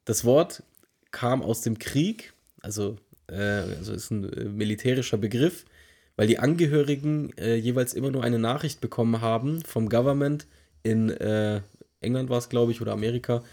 Das 0.04 0.26
Wort 0.26 0.64
kam 1.12 1.42
aus 1.42 1.62
dem 1.62 1.78
Krieg, 1.78 2.34
also, 2.62 2.98
äh, 3.28 3.36
also 3.36 3.94
ist 3.94 4.10
ein 4.10 4.32
äh, 4.34 4.46
militärischer 4.46 5.18
Begriff, 5.18 5.66
weil 6.18 6.28
die 6.28 6.40
Angehörigen 6.40 7.32
äh, 7.38 7.56
jeweils 7.56 7.94
immer 7.94 8.12
nur 8.12 8.24
eine 8.24 8.40
Nachricht 8.40 8.82
bekommen 8.82 9.22
haben 9.22 9.62
vom 9.62 9.88
Government 9.88 10.48
in 10.84 11.10
äh, 11.10 11.62
England 12.02 12.30
war 12.30 12.40
es, 12.40 12.50
glaube 12.50 12.72
ich, 12.72 12.82
oder 12.82 12.92
Amerika, 12.92 13.44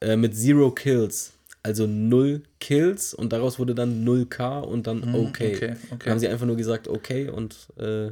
äh, 0.00 0.16
mit 0.16 0.34
Zero 0.34 0.70
Kills. 0.72 1.32
also 1.62 1.86
0 1.86 2.42
Kills 2.60 3.14
und 3.14 3.32
daraus 3.32 3.58
wurde 3.58 3.74
dann 3.74 4.04
0k 4.04 4.60
und 4.60 4.86
dann 4.86 5.14
okay. 5.14 5.14
Mhm, 5.14 5.26
okay, 5.28 5.54
okay. 5.54 5.76
Dann 5.90 6.10
haben 6.10 6.18
sie 6.18 6.28
einfach 6.28 6.46
nur 6.46 6.56
gesagt 6.56 6.88
okay 6.88 7.28
und 7.28 7.68
äh, 7.76 8.10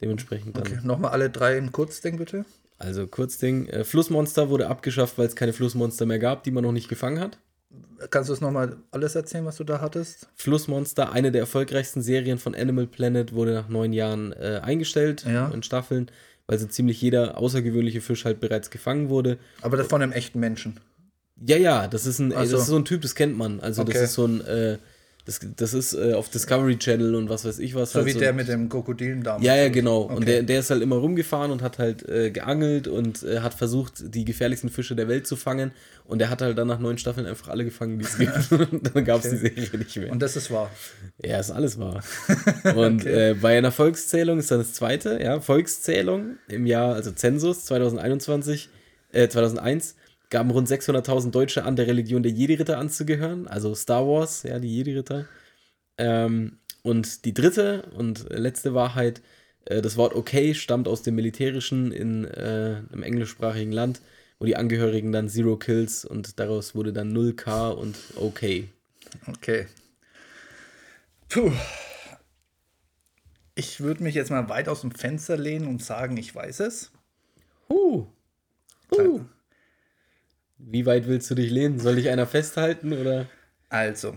dementsprechend 0.00 0.56
dann. 0.56 0.66
Okay, 0.66 0.78
nochmal 0.82 1.10
alle 1.10 1.30
drei 1.30 1.58
in 1.58 1.72
Kurzding 1.72 2.18
bitte. 2.18 2.44
Also 2.78 3.06
Kurzding, 3.06 3.68
äh, 3.68 3.84
Flussmonster 3.84 4.50
wurde 4.50 4.68
abgeschafft, 4.68 5.18
weil 5.18 5.26
es 5.26 5.36
keine 5.36 5.52
Flussmonster 5.52 6.06
mehr 6.06 6.18
gab, 6.18 6.44
die 6.44 6.50
man 6.50 6.62
noch 6.62 6.72
nicht 6.72 6.88
gefangen 6.88 7.20
hat. 7.20 7.38
Kannst 8.10 8.28
du 8.30 8.32
es 8.34 8.40
nochmal 8.40 8.76
alles 8.92 9.14
erzählen, 9.14 9.44
was 9.44 9.56
du 9.56 9.64
da 9.64 9.80
hattest? 9.80 10.28
Flussmonster, 10.36 11.12
eine 11.12 11.32
der 11.32 11.42
erfolgreichsten 11.42 12.00
Serien 12.00 12.38
von 12.38 12.54
Animal 12.54 12.86
Planet, 12.86 13.32
wurde 13.34 13.52
nach 13.52 13.68
neun 13.68 13.92
Jahren 13.92 14.32
äh, 14.32 14.60
eingestellt 14.62 15.24
Ja. 15.26 15.48
in 15.48 15.62
Staffeln, 15.62 16.10
weil 16.46 16.58
so 16.58 16.66
ziemlich 16.66 17.00
jeder 17.02 17.36
außergewöhnliche 17.36 18.00
Fisch 18.00 18.24
halt 18.24 18.40
bereits 18.40 18.70
gefangen 18.70 19.10
wurde. 19.10 19.38
Aber 19.60 19.76
das 19.76 19.88
von 19.88 20.00
einem 20.00 20.12
echten 20.12 20.38
Menschen. 20.40 20.78
Ja, 21.44 21.56
ja, 21.56 21.88
das 21.88 22.06
ist 22.06 22.20
ein, 22.20 22.32
Ach 22.34 22.44
so. 22.46 22.52
das 22.52 22.62
ist 22.62 22.66
so 22.68 22.76
ein 22.76 22.84
Typ, 22.84 23.02
das 23.02 23.14
kennt 23.14 23.36
man. 23.36 23.60
Also 23.60 23.82
Okay. 23.82 23.92
das 23.92 24.02
ist 24.02 24.14
so 24.14 24.26
ein, 24.26 24.40
äh, 24.46 24.78
das, 25.28 25.40
das 25.56 25.74
ist 25.74 25.92
äh, 25.92 26.14
auf 26.14 26.30
Discovery 26.30 26.78
Channel 26.78 27.14
und 27.14 27.28
was 27.28 27.44
weiß 27.44 27.58
ich 27.58 27.74
was. 27.74 27.92
So 27.92 27.98
halt 27.98 28.06
wie 28.06 28.18
der 28.18 28.32
mit 28.32 28.48
dem 28.48 28.70
Krokodilen 28.70 29.22
damals. 29.22 29.44
Ja, 29.44 29.54
ja, 29.54 29.68
genau. 29.68 30.04
Okay. 30.04 30.14
Und 30.14 30.26
der, 30.26 30.42
der 30.42 30.60
ist 30.60 30.70
halt 30.70 30.80
immer 30.80 30.96
rumgefahren 30.96 31.50
und 31.50 31.60
hat 31.60 31.78
halt 31.78 32.08
äh, 32.08 32.30
geangelt 32.30 32.88
und 32.88 33.22
äh, 33.24 33.40
hat 33.40 33.52
versucht, 33.52 34.14
die 34.14 34.24
gefährlichsten 34.24 34.70
Fische 34.70 34.96
der 34.96 35.06
Welt 35.06 35.26
zu 35.26 35.36
fangen. 35.36 35.72
Und 36.06 36.20
der 36.20 36.30
hat 36.30 36.40
halt 36.40 36.56
dann 36.56 36.68
nach 36.68 36.78
neun 36.78 36.96
Staffeln 36.96 37.26
einfach 37.26 37.48
alle 37.48 37.66
gefangen, 37.66 37.98
die 37.98 38.06
es 38.06 38.16
gibt. 38.50 38.52
Und 38.72 38.96
dann 38.96 39.04
gab 39.04 39.22
es 39.22 39.28
die 39.28 39.36
Serie 39.36 39.68
nicht 39.76 39.96
mehr. 39.98 40.10
Und 40.10 40.22
das 40.22 40.34
ist 40.34 40.50
wahr. 40.50 40.70
Ja, 41.22 41.38
ist 41.38 41.50
alles 41.50 41.78
wahr. 41.78 42.02
Und 42.74 43.04
äh, 43.04 43.36
bei 43.38 43.58
einer 43.58 43.70
Volkszählung 43.70 44.38
ist 44.38 44.50
dann 44.50 44.60
das 44.60 44.72
zweite, 44.72 45.22
ja, 45.22 45.40
Volkszählung 45.40 46.38
im 46.48 46.64
Jahr, 46.64 46.94
also 46.94 47.10
Zensus 47.10 47.66
2021, 47.66 48.70
äh, 49.12 49.28
2001, 49.28 49.94
gaben 50.30 50.50
rund 50.50 50.68
600.000 50.68 51.30
Deutsche 51.30 51.64
an, 51.64 51.76
der 51.76 51.86
Religion 51.86 52.22
der 52.22 52.32
Jedi-Ritter 52.32 52.78
anzugehören, 52.78 53.48
also 53.48 53.74
Star 53.74 54.06
Wars, 54.06 54.42
ja, 54.42 54.58
die 54.58 54.76
Jedi-Ritter. 54.76 55.26
Ähm, 55.96 56.58
und 56.82 57.24
die 57.24 57.34
dritte 57.34 57.82
und 57.96 58.26
letzte 58.30 58.74
Wahrheit, 58.74 59.22
äh, 59.64 59.82
das 59.82 59.96
Wort 59.96 60.14
okay 60.14 60.54
stammt 60.54 60.88
aus 60.88 61.02
dem 61.02 61.14
Militärischen 61.14 61.92
in 61.92 62.24
äh, 62.24 62.82
einem 62.92 63.02
englischsprachigen 63.02 63.72
Land, 63.72 64.00
wo 64.38 64.46
die 64.46 64.56
Angehörigen 64.56 65.12
dann 65.12 65.28
Zero 65.28 65.56
Kills 65.56 66.04
und 66.04 66.38
daraus 66.38 66.74
wurde 66.74 66.92
dann 66.92 67.16
0K 67.16 67.70
und 67.70 67.96
okay. 68.16 68.68
Okay. 69.26 69.66
Puh. 71.28 71.52
Ich 73.54 73.80
würde 73.80 74.04
mich 74.04 74.14
jetzt 74.14 74.30
mal 74.30 74.48
weit 74.48 74.68
aus 74.68 74.82
dem 74.82 74.92
Fenster 74.92 75.36
lehnen 75.36 75.66
und 75.66 75.82
sagen, 75.82 76.16
ich 76.16 76.32
weiß 76.32 76.60
es. 76.60 76.92
Uh. 77.68 78.06
Uh. 78.92 79.20
Wie 80.58 80.86
weit 80.86 81.06
willst 81.06 81.30
du 81.30 81.34
dich 81.34 81.50
lehnen? 81.50 81.78
Soll 81.78 81.96
dich 81.96 82.08
einer 82.08 82.26
festhalten 82.26 82.92
oder? 82.92 83.26
Also, 83.68 84.16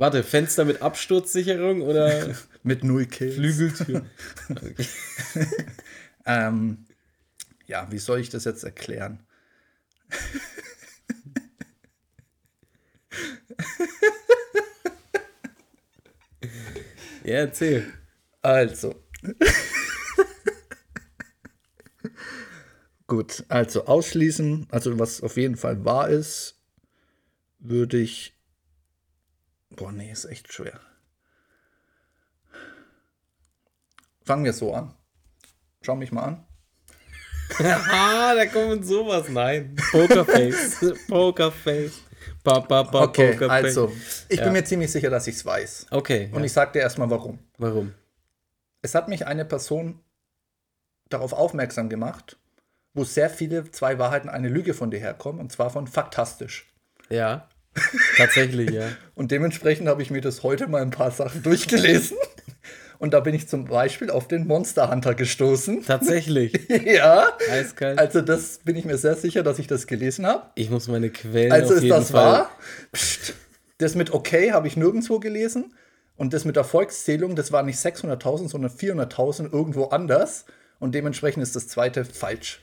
Warte, 0.00 0.22
Fenster 0.22 0.64
mit 0.64 0.80
Absturzsicherung 0.80 1.82
oder 1.82 2.34
mit 2.62 2.84
null 2.84 3.06
Kills. 3.06 3.34
Flügeltür? 3.34 4.06
Ähm, 6.26 6.84
ja, 7.66 7.90
wie 7.90 7.98
soll 7.98 8.20
ich 8.20 8.28
das 8.28 8.44
jetzt 8.44 8.62
erklären? 8.62 9.20
Ja, 17.24 17.36
erzähl. 17.36 17.92
Also. 18.42 18.94
Gut, 23.10 23.44
also 23.48 23.86
ausschließen, 23.86 24.68
also 24.70 24.96
was 25.00 25.20
auf 25.20 25.36
jeden 25.36 25.56
Fall 25.56 25.84
wahr 25.84 26.08
ist, 26.08 26.62
würde 27.58 27.98
ich. 27.98 28.38
Boah, 29.70 29.90
nee, 29.90 30.12
ist 30.12 30.26
echt 30.26 30.52
schwer. 30.52 30.78
Fangen 34.24 34.44
wir 34.44 34.52
so 34.52 34.72
an. 34.72 34.94
Schau 35.82 35.96
mich 35.96 36.12
mal 36.12 36.22
an. 36.22 36.46
ah, 37.58 38.32
da 38.36 38.46
kommt 38.46 38.86
sowas. 38.86 39.28
Nein. 39.28 39.74
Pokerface. 39.90 40.94
Pokerface. 41.08 42.02
Pa, 42.44 42.60
pa, 42.60 42.84
pa, 42.84 43.02
Okay, 43.06 43.32
Pokerface. 43.32 43.64
also, 43.64 43.92
ich 44.28 44.38
Ja. 44.38 44.44
bin 44.44 44.52
mir 44.52 44.64
ziemlich 44.64 44.92
sicher, 44.92 45.10
dass 45.10 45.26
ich 45.26 45.34
es 45.34 45.44
weiß. 45.44 45.86
Okay. 45.90 46.28
Und 46.30 46.38
ja. 46.38 46.44
ich 46.44 46.52
sag 46.52 46.72
dir 46.74 46.78
erstmal 46.78 47.10
warum. 47.10 47.40
Warum? 47.58 47.92
Es 48.82 48.94
hat 48.94 49.08
mich 49.08 49.26
eine 49.26 49.44
Person 49.44 49.98
darauf 51.08 51.32
aufmerksam 51.32 51.88
gemacht, 51.88 52.36
wo 52.94 53.04
sehr 53.04 53.30
viele 53.30 53.70
zwei 53.70 53.98
Wahrheiten, 53.98 54.28
eine 54.28 54.48
Lüge 54.48 54.74
von 54.74 54.90
dir 54.90 55.00
herkommen, 55.00 55.40
und 55.40 55.52
zwar 55.52 55.70
von 55.70 55.86
faktastisch. 55.86 56.68
Ja. 57.08 57.48
Tatsächlich, 58.16 58.70
ja. 58.70 58.88
Und 59.14 59.30
dementsprechend 59.30 59.88
habe 59.88 60.02
ich 60.02 60.10
mir 60.10 60.20
das 60.20 60.42
heute 60.42 60.66
mal 60.66 60.82
ein 60.82 60.90
paar 60.90 61.10
Sachen 61.12 61.42
durchgelesen. 61.42 62.16
Und 62.98 63.14
da 63.14 63.20
bin 63.20 63.34
ich 63.34 63.48
zum 63.48 63.64
Beispiel 63.64 64.10
auf 64.10 64.28
den 64.28 64.46
Monster 64.46 64.90
Hunter 64.90 65.14
gestoßen. 65.14 65.86
Tatsächlich. 65.86 66.52
ja. 66.84 67.28
Eiskalt. 67.50 67.98
Also, 67.98 68.20
das 68.20 68.58
bin 68.58 68.76
ich 68.76 68.84
mir 68.84 68.98
sehr 68.98 69.14
sicher, 69.14 69.42
dass 69.42 69.58
ich 69.58 69.66
das 69.66 69.86
gelesen 69.86 70.26
habe. 70.26 70.50
Ich 70.54 70.68
muss 70.68 70.86
meine 70.86 71.08
Quellen 71.10 71.50
Also 71.50 71.74
ist 71.74 71.88
das 71.88 72.10
Fall. 72.10 72.32
wahr? 72.32 72.50
Psst. 72.92 73.34
Das 73.78 73.94
mit 73.94 74.12
okay 74.12 74.52
habe 74.52 74.66
ich 74.66 74.76
nirgendwo 74.76 75.18
gelesen. 75.18 75.74
Und 76.16 76.34
das 76.34 76.44
mit 76.44 76.56
der 76.56 76.64
Volkszählung, 76.64 77.34
das 77.34 77.50
war 77.50 77.62
nicht 77.62 77.78
600.000, 77.78 78.48
sondern 78.48 78.70
400.000 78.70 79.50
irgendwo 79.50 79.86
anders. 79.86 80.44
Und 80.78 80.94
dementsprechend 80.94 81.42
ist 81.42 81.56
das 81.56 81.68
zweite 81.68 82.04
falsch. 82.04 82.60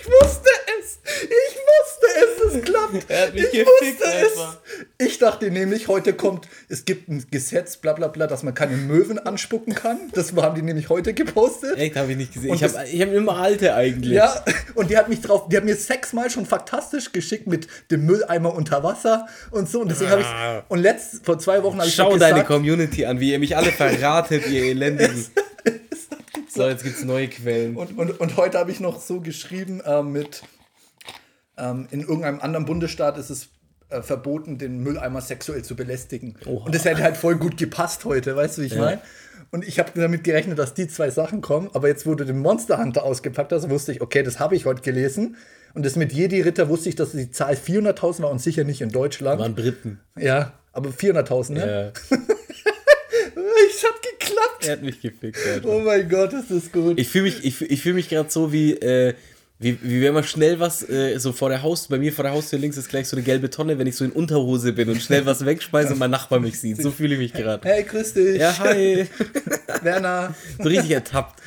Ich 0.00 0.06
wusste 0.06 0.48
es! 0.80 0.98
Ich 1.22 1.56
wusste 1.56 2.06
es! 2.16 2.54
Es 2.56 2.64
klappt! 2.64 2.78
Er 3.10 3.26
hat 3.26 3.34
mich 3.34 3.44
ich 3.44 3.50
gefickt, 3.52 4.00
wusste 4.00 4.04
es! 4.04 4.38
Alter. 4.38 4.62
Ich 4.98 5.18
dachte 5.18 5.50
nämlich, 5.50 5.88
heute 5.88 6.12
kommt, 6.14 6.48
es 6.68 6.84
gibt 6.84 7.08
ein 7.08 7.24
Gesetz, 7.30 7.76
bla 7.76 7.92
bla 7.92 8.08
bla, 8.08 8.26
dass 8.26 8.42
man 8.42 8.54
keine 8.54 8.76
Möwen 8.76 9.18
anspucken 9.18 9.74
kann. 9.74 9.98
Das 10.12 10.32
haben 10.34 10.54
die 10.54 10.62
nämlich 10.62 10.88
heute 10.88 11.12
gepostet. 11.14 11.76
Echt, 11.76 11.96
habe 11.96 12.12
ich 12.12 12.16
nicht 12.16 12.32
gesehen. 12.32 12.50
Und 12.50 12.56
ich 12.56 12.62
habe 12.62 12.74
hab 12.78 13.12
immer 13.12 13.36
alte 13.36 13.74
eigentlich. 13.74 14.12
Ja, 14.14 14.44
und 14.74 14.90
die 14.90 14.96
hat 14.96 15.08
mich 15.08 15.20
drauf, 15.20 15.48
die 15.48 15.56
hat 15.56 15.64
mir 15.64 15.76
sechsmal 15.76 16.30
schon 16.30 16.46
faktastisch 16.46 17.12
geschickt 17.12 17.46
mit 17.46 17.68
dem 17.90 18.06
Mülleimer 18.06 18.54
unter 18.54 18.82
Wasser 18.82 19.26
und 19.50 19.68
so. 19.68 19.80
Und 19.80 19.90
deswegen 19.90 20.10
habe 20.10 20.24
Ah. 20.24 20.58
ich. 20.64 20.70
Und 20.70 20.78
letzt, 20.80 21.24
vor 21.24 21.38
zwei 21.38 21.62
Wochen 21.62 21.78
habe 21.78 21.88
ich 21.88 21.94
Schau 21.94 22.10
doch 22.10 22.18
deine 22.18 22.34
gesagt, 22.34 22.48
Community 22.48 23.04
an, 23.06 23.20
wie 23.20 23.32
ihr 23.32 23.38
mich 23.38 23.56
alle 23.56 23.70
verratet, 23.72 24.46
ihr 24.48 24.62
Elendigen. 24.70 25.26
So, 26.58 26.68
jetzt 26.68 26.82
gibt's 26.82 27.04
neue 27.04 27.28
Quellen. 27.28 27.76
und, 27.76 27.96
und, 27.96 28.20
und 28.20 28.36
heute 28.36 28.58
habe 28.58 28.70
ich 28.70 28.80
noch 28.80 29.00
so 29.00 29.20
geschrieben 29.20 29.80
äh, 29.80 30.02
mit 30.02 30.42
ähm, 31.56 31.86
in 31.90 32.00
irgendeinem 32.00 32.40
anderen 32.40 32.64
Bundesstaat 32.64 33.16
ist 33.16 33.30
es 33.30 33.50
äh, 33.90 34.02
verboten, 34.02 34.58
den 34.58 34.80
Mülleimer 34.80 35.20
sexuell 35.20 35.62
zu 35.62 35.76
belästigen. 35.76 36.36
Oha. 36.46 36.66
Und 36.66 36.74
das 36.74 36.84
hätte 36.84 37.02
halt 37.02 37.16
voll 37.16 37.36
gut 37.36 37.56
gepasst 37.56 38.04
heute, 38.04 38.34
weißt 38.34 38.58
du, 38.58 38.62
wie 38.62 38.66
ich 38.66 38.76
meine? 38.76 39.00
Und 39.50 39.66
ich 39.66 39.78
habe 39.78 39.92
damit 39.94 40.24
gerechnet, 40.24 40.58
dass 40.58 40.74
die 40.74 40.88
zwei 40.88 41.10
Sachen 41.10 41.40
kommen, 41.40 41.70
aber 41.72 41.88
jetzt 41.88 42.06
wurde 42.06 42.26
den 42.26 42.38
Monster 42.38 42.78
Hunter 42.78 43.04
ausgepackt 43.04 43.52
hast, 43.52 43.70
wusste 43.70 43.92
ich, 43.92 44.02
okay, 44.02 44.22
das 44.22 44.40
habe 44.40 44.56
ich 44.56 44.66
heute 44.66 44.82
gelesen. 44.82 45.36
Und 45.74 45.86
das 45.86 45.96
mit 45.96 46.12
Jedi-Ritter 46.12 46.68
wusste 46.68 46.88
ich, 46.88 46.96
dass 46.96 47.12
die 47.12 47.30
Zahl 47.30 47.54
400.000 47.54 48.22
war 48.22 48.30
und 48.30 48.40
sicher 48.40 48.64
nicht 48.64 48.80
in 48.80 48.90
Deutschland. 48.90 49.40
waren 49.40 49.54
Briten. 49.54 50.00
Ja, 50.18 50.54
aber 50.72 50.90
400.000, 50.90 51.52
ne? 51.52 51.92
Ja, 52.10 52.18
Ich 53.68 53.84
hab 53.84 54.02
geklappt. 54.02 54.66
er 54.66 54.72
hat 54.72 54.82
mich 54.82 55.00
gefickt, 55.00 55.38
Alter. 55.46 55.68
Oh 55.68 55.80
mein 55.80 56.08
Gott, 56.08 56.32
ist 56.32 56.50
das 56.50 56.72
gut. 56.72 56.98
Ich 56.98 57.08
fühle 57.08 57.24
mich, 57.24 57.44
ich, 57.44 57.60
ich 57.62 57.82
fühl 57.82 57.94
mich 57.94 58.08
gerade 58.08 58.30
so 58.30 58.52
wie, 58.52 58.72
äh, 58.72 59.14
wie, 59.60 59.78
wie 59.82 60.02
wenn 60.02 60.14
man 60.14 60.24
schnell 60.24 60.60
was, 60.60 60.88
äh, 60.88 61.18
so 61.18 61.32
vor 61.32 61.48
der 61.48 61.62
Haus, 61.62 61.88
bei 61.88 61.98
mir 61.98 62.12
vor 62.12 62.22
der 62.22 62.32
Haustür 62.32 62.58
links 62.58 62.76
ist 62.76 62.88
gleich 62.88 63.08
so 63.08 63.16
eine 63.16 63.24
gelbe 63.24 63.50
Tonne, 63.50 63.78
wenn 63.78 63.86
ich 63.86 63.96
so 63.96 64.04
in 64.04 64.12
Unterhose 64.12 64.72
bin 64.72 64.88
und 64.88 65.02
schnell 65.02 65.26
was 65.26 65.44
wegschmeiße 65.44 65.92
und 65.92 65.98
mein 65.98 66.10
Nachbar 66.10 66.40
mich 66.40 66.60
sieht. 66.60 66.80
So 66.80 66.90
fühle 66.90 67.14
ich 67.14 67.20
mich 67.20 67.32
gerade. 67.32 67.68
hey, 67.68 67.82
grüß 67.82 68.14
dich. 68.14 68.38
Ja, 68.38 68.56
hi. 68.58 69.06
Werner. 69.82 70.34
So 70.58 70.68
richtig 70.68 70.90
ertappt. 70.90 71.40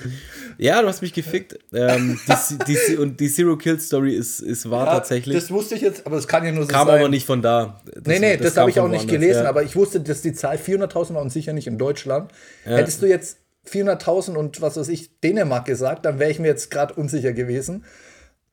Ja, 0.61 0.79
du 0.81 0.87
hast 0.87 1.01
mich 1.01 1.11
gefickt. 1.11 1.57
Ähm, 1.73 2.19
die, 2.67 2.77
die, 2.87 2.97
und 2.97 3.19
die 3.19 3.29
Zero 3.29 3.57
Kill 3.57 3.79
Story 3.79 4.13
ist, 4.13 4.41
ist 4.41 4.69
wahr 4.69 4.85
Ja, 4.85 4.93
tatsächlich. 4.93 5.35
Das 5.35 5.49
wusste 5.49 5.73
ich 5.73 5.81
jetzt, 5.81 6.05
aber 6.05 6.17
es 6.17 6.27
kann 6.27 6.45
ja 6.45 6.51
nur 6.51 6.65
so 6.65 6.69
Kam 6.69 6.87
sein. 6.87 6.99
aber 6.99 7.09
nicht 7.09 7.25
von 7.25 7.41
da. 7.41 7.81
Das, 7.85 8.03
Nee, 8.05 8.19
nee, 8.19 8.37
das, 8.37 8.53
kam 8.53 8.61
habe 8.61 8.69
ich 8.69 8.79
auch 8.79 8.87
nicht 8.87 9.01
woanders, 9.01 9.19
gelesen, 9.19 9.43
ja. 9.43 9.49
aber 9.49 9.63
ich 9.63 9.75
wusste, 9.75 10.01
dass 10.01 10.21
die 10.21 10.33
Zahl 10.33 10.57
400.000 10.57 11.15
war 11.15 11.23
und 11.23 11.31
sicher 11.31 11.53
nicht 11.53 11.65
in 11.65 11.79
Deutschland. 11.79 12.31
Hättest 12.63 13.01
du 13.01 13.07
jetzt 13.07 13.39
400.000 13.69 14.35
und 14.35 14.61
was 14.61 14.77
weiß 14.77 14.89
ich, 14.89 15.19
Dänemark 15.21 15.65
gesagt, 15.65 16.05
dann 16.05 16.19
wäre 16.19 16.29
ich 16.29 16.37
mir 16.37 16.47
jetzt 16.49 16.69
gerade 16.69 16.93
unsicher 16.93 17.33
gewesen. 17.33 17.83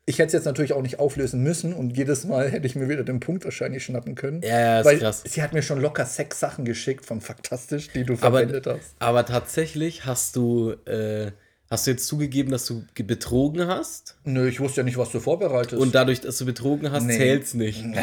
Ich 0.06 0.18
hätte 0.18 0.28
es 0.28 0.32
jetzt 0.32 0.44
natürlich 0.46 0.72
auch 0.72 0.80
nicht 0.80 0.98
auflösen 0.98 1.42
müssen 1.42 1.74
und 1.74 1.94
jedes 1.94 2.24
Mal 2.24 2.48
hätte 2.50 2.66
ich 2.66 2.74
mir 2.74 2.88
wieder 2.88 3.04
den 3.04 3.20
Punkt 3.20 3.44
wahrscheinlich 3.44 3.84
schnappen 3.84 4.14
können. 4.14 4.40
Ja, 4.40 4.58
ja, 4.58 4.78
ist 4.80 4.86
weil 4.86 4.98
krass. 4.98 5.22
sie 5.26 5.42
hat 5.42 5.52
mir 5.52 5.60
schon 5.60 5.78
locker 5.82 6.06
sechs 6.06 6.40
Sachen 6.40 6.64
geschickt 6.64 7.04
von 7.04 7.20
Faktastisch, 7.20 7.88
die 7.94 8.04
du 8.04 8.14
aber, 8.14 8.38
verwendet 8.38 8.66
hast. 8.66 8.94
aber 8.98 9.26
tatsächlich 9.26 10.06
hast 10.06 10.36
du, 10.36 10.72
äh, 10.86 11.32
hast 11.70 11.86
du 11.86 11.90
jetzt 11.92 12.06
zugegeben, 12.06 12.50
dass 12.50 12.66
du 12.66 12.84
ge- 12.94 13.06
betrogen 13.06 13.66
hast? 13.66 14.16
Nö, 14.24 14.48
ich 14.48 14.60
wusste 14.60 14.80
ja 14.80 14.84
nicht, 14.84 14.96
was 14.98 15.10
du 15.10 15.20
vorbereitest. 15.20 15.80
Und 15.80 15.94
dadurch, 15.94 16.20
dass 16.20 16.38
du 16.38 16.44
betrogen 16.46 16.90
hast, 16.90 17.04
Nee. 17.04 17.16
zählt's 17.16 17.54
nicht. 17.54 17.84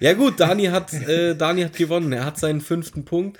ja 0.00 0.12
gut, 0.14 0.40
Dani 0.40 0.66
hat, 0.66 0.92
äh, 0.92 1.34
Dani 1.34 1.62
hat 1.62 1.76
gewonnen. 1.76 2.12
Er 2.12 2.24
hat 2.24 2.38
seinen 2.38 2.60
fünften 2.60 3.04
Punkt. 3.04 3.38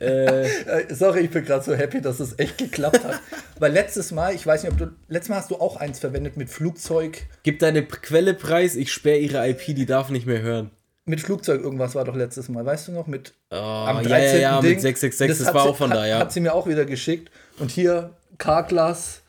Äh, 0.00 0.46
Äh, 0.46 0.94
Sorry, 0.94 1.20
ich 1.20 1.30
bin 1.30 1.44
gerade 1.44 1.64
so 1.64 1.74
happy, 1.74 2.00
dass 2.00 2.20
es 2.20 2.38
echt 2.38 2.58
geklappt 2.58 3.04
hat. 3.04 3.20
Weil 3.58 3.72
letztes 3.72 4.10
Mal, 4.10 4.34
ich 4.34 4.46
weiß 4.46 4.62
nicht, 4.64 4.72
ob 4.72 4.78
du. 4.78 4.92
Letztes 5.08 5.28
Mal 5.30 5.36
hast 5.36 5.50
du 5.50 5.56
auch 5.56 5.76
eins 5.76 6.00
verwendet 6.00 6.36
mit 6.36 6.50
Flugzeug. 6.50 7.22
gib 7.44 7.58
deine 7.60 7.84
Quelle 7.86 8.34
preis, 8.34 8.74
ich 8.76 8.92
sperre 8.92 9.18
ihre 9.18 9.48
IP, 9.48 9.74
die 9.74 9.86
darf 9.86 10.10
nicht 10.10 10.26
mehr 10.26 10.42
hören. 10.42 10.70
Mit 11.04 11.20
Flugzeug 11.20 11.62
irgendwas 11.62 11.94
war 11.96 12.04
doch 12.04 12.14
letztes 12.14 12.48
Mal, 12.48 12.64
weißt 12.64 12.88
du 12.88 12.92
noch? 12.92 13.06
Mit 13.08 13.34
Oh, 13.50 13.56
am 13.56 13.96
ja, 13.96 14.02
13. 14.02 14.34
ja, 14.36 14.40
ja, 14.40 14.60
Ding. 14.60 14.70
mit 14.70 14.80
666, 14.80 15.38
das, 15.38 15.46
hat 15.48 15.54
war 15.54 15.62
sie- 15.64 15.68
auch 15.70 15.76
von 15.76 15.90
hat, 15.90 15.96
da, 15.98 16.06
ja. 16.06 16.18
Hat 16.20 16.32
sie 16.32 16.40
mir 16.40 16.54
auch 16.54 16.66
wieder 16.68 16.84
geschickt. 16.84 17.30
Und 17.58 17.70
hier 17.72 18.14
Carglass, 18.38 19.22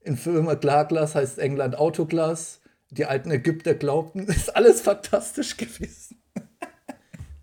in 0.00 0.16
Firma 0.16 0.54
Klarglas 0.54 1.14
heißt 1.14 1.38
England 1.38 1.76
Autoglas. 1.78 2.60
Die 2.90 3.04
alten 3.04 3.30
Ägypter 3.30 3.74
glaubten, 3.74 4.20
ist 4.26 4.56
alles 4.56 4.80
fantastisch 4.80 5.58
gewesen. 5.58 6.22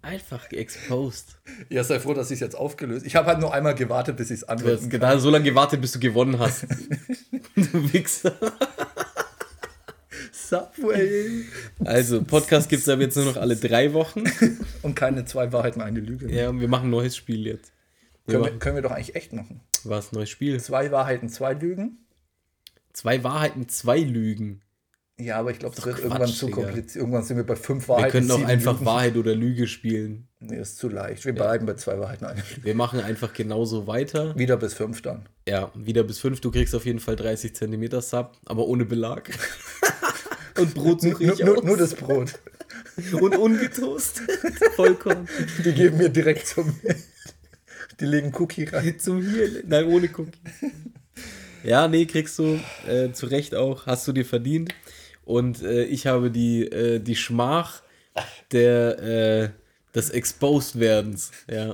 Einfach 0.01 0.51
exposed. 0.51 1.37
Ja, 1.69 1.83
sei 1.83 1.99
froh, 1.99 2.13
dass 2.13 2.29
ich 2.29 2.35
es 2.35 2.39
jetzt 2.39 2.55
aufgelöst 2.55 3.07
Ich 3.07 3.15
habe 3.15 3.25
halt 3.27 3.39
nur 3.39 3.51
einmal 3.53 3.73
gewartet, 3.73 4.17
bis 4.17 4.29
ich 4.29 4.41
es 4.41 4.41
Du 4.41 4.47
hast 4.53 4.61
anwenden 4.61 4.89
kann. 4.89 4.99
genau 4.99 5.17
so 5.17 5.31
lange 5.31 5.45
gewartet, 5.45 5.81
bis 5.81 5.93
du 5.93 5.99
gewonnen 5.99 6.37
hast. 6.37 6.63
du 7.55 7.93
Wichser. 7.93 8.33
Subway. 10.49 11.43
Also, 11.83 12.23
Podcast 12.23 12.69
gibt 12.69 12.81
es 12.83 12.89
aber 12.89 13.01
jetzt 13.01 13.15
nur 13.15 13.25
noch 13.25 13.37
alle 13.37 13.55
drei 13.55 13.93
Wochen. 13.93 14.23
Und 14.81 14.95
keine 14.95 15.25
zwei 15.25 15.51
Wahrheiten, 15.51 15.81
eine 15.81 15.99
Lüge. 15.99 16.31
Ja, 16.31 16.49
und 16.49 16.59
wir 16.59 16.67
machen 16.67 16.87
ein 16.87 16.91
neues 16.91 17.15
Spiel 17.15 17.45
jetzt. 17.47 17.71
Wir 18.25 18.39
Können, 18.39 18.53
wir, 18.53 18.59
können 18.59 18.75
wir 18.75 18.81
doch 18.83 18.91
eigentlich 18.91 19.15
echt 19.15 19.33
machen. 19.33 19.61
was, 19.83 20.11
neues 20.11 20.29
Spiel? 20.29 20.59
Zwei 20.59 20.91
Wahrheiten, 20.91 21.29
zwei 21.29 21.53
Lügen. 21.53 21.99
Zwei 22.93 23.23
Wahrheiten, 23.23 23.67
zwei 23.69 23.99
Lügen. 23.99 24.61
Ja, 25.17 25.37
aber 25.39 25.51
ich 25.51 25.59
glaube, 25.59 25.75
das 25.75 25.85
wird 25.85 25.95
Quatsch, 25.97 26.03
irgendwann 26.05 26.27
zu 26.27 26.49
kompliziert. 26.49 26.95
Irgendwann 26.97 27.23
sind 27.23 27.37
wir 27.37 27.45
bei 27.45 27.55
fünf 27.55 27.87
Wir 27.87 27.95
Wahrheiten. 27.95 28.11
können 28.11 28.31
auch 28.31 28.35
sieben 28.37 28.49
einfach 28.49 28.73
Lügen. 28.73 28.85
Wahrheit 28.85 29.15
oder 29.15 29.33
Lüge 29.33 29.67
spielen. 29.67 30.27
Nee, 30.39 30.57
ist 30.59 30.77
zu 30.77 30.89
leicht. 30.89 31.23
Wir 31.23 31.33
bleiben 31.33 31.65
bei 31.65 31.75
zwei 31.75 31.97
Wahrheiten, 31.99 32.25
eine 32.25 32.41
Lüge. 32.41 32.63
Wir 32.65 32.75
machen 32.75 32.99
einfach 32.99 33.31
genauso 33.33 33.87
weiter. 33.87 34.37
Wieder 34.37 34.57
bis 34.57 34.73
fünf 34.73 35.01
dann. 35.01 35.27
Ja, 35.47 35.71
wieder 35.73 36.03
bis 36.03 36.19
fünf. 36.19 36.41
Du 36.41 36.51
kriegst 36.51 36.75
auf 36.75 36.85
jeden 36.85 36.99
Fall 36.99 37.15
30 37.15 37.55
Zentimeter 37.55 38.01
Sub, 38.01 38.33
aber 38.45 38.65
ohne 38.67 38.83
Belag. 38.85 39.29
Und 40.57 40.73
Brot 40.73 41.01
suche 41.01 41.23
Nur, 41.23 41.33
ich 41.33 41.39
nur, 41.43 41.57
aus. 41.57 41.63
nur 41.63 41.77
das 41.77 41.95
Brot. 41.95 42.39
Und 43.13 43.35
ungetoastet. 43.35 44.29
Vollkorn. 44.75 45.27
Die 45.63 45.73
geben 45.73 45.97
mir 45.97 46.09
direkt 46.09 46.47
zum. 46.47 46.79
Die 47.99 48.05
legen 48.05 48.33
Cookie 48.35 48.65
rein. 48.65 48.97
Zum 48.99 49.21
hier. 49.21 49.63
Nein, 49.65 49.85
ohne 49.85 50.09
Cookie. 50.17 50.31
Ja, 51.63 51.87
nee, 51.87 52.05
kriegst 52.05 52.37
du 52.39 52.59
äh, 52.87 53.11
zu 53.11 53.25
Recht 53.27 53.55
auch. 53.55 53.85
Hast 53.85 54.07
du 54.07 54.11
dir 54.11 54.25
verdient. 54.25 54.73
Und 55.23 55.61
äh, 55.63 55.83
ich 55.85 56.07
habe 56.07 56.29
die, 56.31 56.65
äh, 56.65 56.99
die 56.99 57.15
Schmach 57.15 57.81
der, 58.51 58.99
äh, 58.99 59.49
des 59.93 60.09
Exposed-Werdens. 60.09 61.31
Ja. 61.49 61.73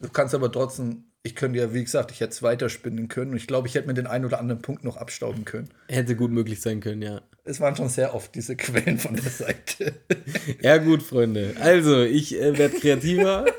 Du 0.00 0.08
kannst 0.08 0.34
aber 0.34 0.50
trotzdem. 0.50 1.04
Ich 1.24 1.36
könnte 1.36 1.60
ja, 1.60 1.72
wie 1.72 1.84
gesagt, 1.84 2.10
ich 2.10 2.20
hätte 2.20 2.32
es 2.32 2.42
weiterspinnen 2.42 3.06
können. 3.08 3.30
Und 3.30 3.36
ich 3.36 3.46
glaube, 3.46 3.68
ich 3.68 3.76
hätte 3.76 3.86
mir 3.86 3.94
den 3.94 4.08
einen 4.08 4.24
oder 4.24 4.40
anderen 4.40 4.60
Punkt 4.60 4.82
noch 4.82 4.96
abstauben 4.96 5.44
können. 5.44 5.68
Hätte 5.88 6.16
gut 6.16 6.32
möglich 6.32 6.60
sein 6.60 6.80
können, 6.80 7.00
ja. 7.00 7.20
Es 7.44 7.60
waren 7.60 7.76
schon 7.76 7.88
sehr 7.88 8.14
oft 8.14 8.34
diese 8.34 8.56
Quellen 8.56 8.98
von 8.98 9.14
der 9.14 9.30
Seite. 9.30 9.94
Ja, 10.60 10.78
gut, 10.78 11.02
Freunde. 11.02 11.54
Also, 11.60 12.02
ich 12.02 12.40
äh, 12.40 12.56
werde 12.58 12.78
kreativer. 12.78 13.46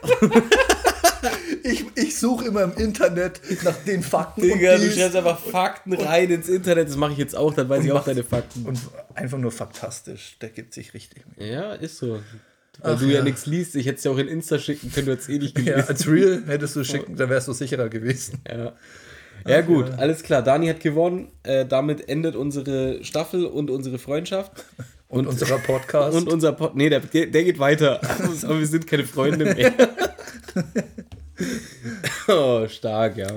Ich, 1.65 1.85
ich 1.95 2.19
suche 2.19 2.47
immer 2.47 2.63
im 2.63 2.73
Internet 2.73 3.39
nach 3.63 3.77
den 3.85 4.03
Fakten. 4.03 4.41
Digga, 4.41 4.75
du 4.75 4.91
stellst 4.91 5.15
einfach 5.15 5.39
Fakten 5.39 5.93
rein 5.93 6.29
ins 6.29 6.49
Internet. 6.49 6.89
Das 6.89 6.97
mache 6.97 7.13
ich 7.13 7.17
jetzt 7.17 7.37
auch, 7.37 7.53
dann 7.53 7.69
weiß 7.69 7.85
ich 7.85 7.91
auch 7.93 8.03
deine 8.03 8.25
Fakten. 8.25 8.65
Und 8.65 8.77
einfach 9.15 9.37
nur 9.37 9.51
faktastisch. 9.51 10.37
Der 10.41 10.49
gibt 10.49 10.73
sich 10.73 10.93
richtig. 10.93 11.23
Mühe. 11.37 11.49
Ja, 11.49 11.73
ist 11.73 11.97
so. 11.97 12.19
Weil 12.81 12.95
Ach 12.95 12.99
du 12.99 13.05
ja, 13.05 13.19
ja. 13.19 13.23
nichts 13.23 13.45
liest. 13.45 13.75
Ich 13.75 13.85
hätte 13.85 13.97
es 13.97 14.03
ja 14.03 14.11
auch 14.11 14.17
in 14.17 14.27
Insta 14.27 14.57
schicken 14.59 14.91
können, 14.91 15.05
du 15.05 15.11
hättest 15.13 15.29
eh 15.29 15.37
nicht 15.37 15.57
Ja, 15.59 15.63
gelesen. 15.63 15.87
als 15.89 16.07
Real 16.07 16.43
hättest 16.47 16.75
du 16.75 16.83
schicken, 16.83 17.15
da 17.15 17.29
wärst 17.29 17.47
du 17.47 17.53
sicherer 17.53 17.89
gewesen. 17.89 18.39
Ja. 18.49 18.73
Ja, 19.45 19.59
gut, 19.61 19.91
alles 19.97 20.23
klar. 20.23 20.41
Dani 20.41 20.67
hat 20.67 20.79
gewonnen. 20.79 21.27
Äh, 21.43 21.65
damit 21.65 22.07
endet 22.07 22.35
unsere 22.35 23.03
Staffel 23.03 23.45
und 23.45 23.69
unsere 23.69 23.99
Freundschaft. 23.99 24.51
Und, 25.09 25.27
unserer 25.27 25.59
Podcast. 25.59 26.17
Und 26.17 26.27
unser 26.27 26.53
Pod. 26.53 26.75
Nee, 26.75 26.89
der, 26.89 27.01
der 27.01 27.27
geht 27.43 27.59
weiter. 27.59 28.01
Aber 28.43 28.57
wir 28.57 28.65
sind 28.65 28.87
keine 28.87 29.03
Freunde 29.03 29.45
mehr. 29.45 29.71
oh, 32.27 32.67
stark, 32.67 33.17
ja. 33.17 33.27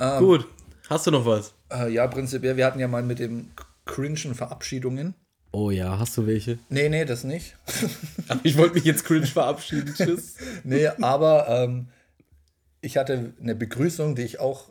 Ähm, 0.00 0.18
Gut. 0.18 0.48
Hast 0.88 1.06
du 1.06 1.12
noch 1.12 1.24
was? 1.24 1.54
äh, 1.72 1.92
ja, 1.92 2.08
prinzipiell, 2.08 2.56
wir 2.56 2.66
hatten 2.66 2.80
ja 2.80 2.88
mal 2.88 3.04
mit 3.04 3.20
dem 3.20 3.50
cringen 3.84 4.34
Verabschiedungen. 4.34 5.14
Oh 5.58 5.70
ja, 5.70 5.98
hast 5.98 6.14
du 6.18 6.26
welche? 6.26 6.58
Nee, 6.68 6.90
nee, 6.90 7.06
das 7.06 7.24
nicht. 7.24 7.56
Ich 8.42 8.58
wollte 8.58 8.74
mich 8.74 8.84
jetzt 8.84 9.06
cringe 9.06 9.26
verabschieden. 9.26 9.94
Tschüss. 9.94 10.34
Nee, 10.64 10.86
aber 11.00 11.48
ähm, 11.48 11.88
ich 12.82 12.98
hatte 12.98 13.32
eine 13.40 13.54
Begrüßung, 13.54 14.16
die 14.16 14.22
ich 14.22 14.38
auch. 14.38 14.70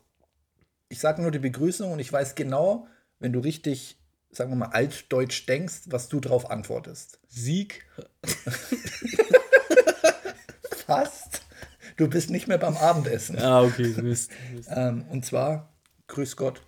Ich 0.88 1.00
sage 1.00 1.24
nur 1.24 1.32
die 1.32 1.40
Begrüßung 1.40 1.92
und 1.92 1.98
ich 1.98 2.14
weiß 2.14 2.36
genau, 2.36 2.88
wenn 3.18 3.34
du 3.34 3.40
richtig, 3.40 3.98
sagen 4.30 4.52
wir 4.52 4.58
mal, 4.58 4.74
altdeutsch 4.74 5.48
denkst, 5.50 5.86
was 5.88 6.08
du 6.08 6.20
drauf 6.20 6.52
antwortest. 6.52 7.18
Sieg. 7.28 7.88
Fast. 10.86 11.42
Du 11.98 12.08
bist 12.08 12.30
nicht 12.30 12.48
mehr 12.48 12.60
beim 12.60 12.78
Abendessen. 12.78 13.40
Ah, 13.40 13.64
okay, 13.64 13.88
Mist. 14.04 14.30
Mist. 14.54 14.70
Ähm, 14.70 15.06
und 15.10 15.26
zwar, 15.26 15.74
Grüß 16.06 16.36
Gott. 16.36 16.62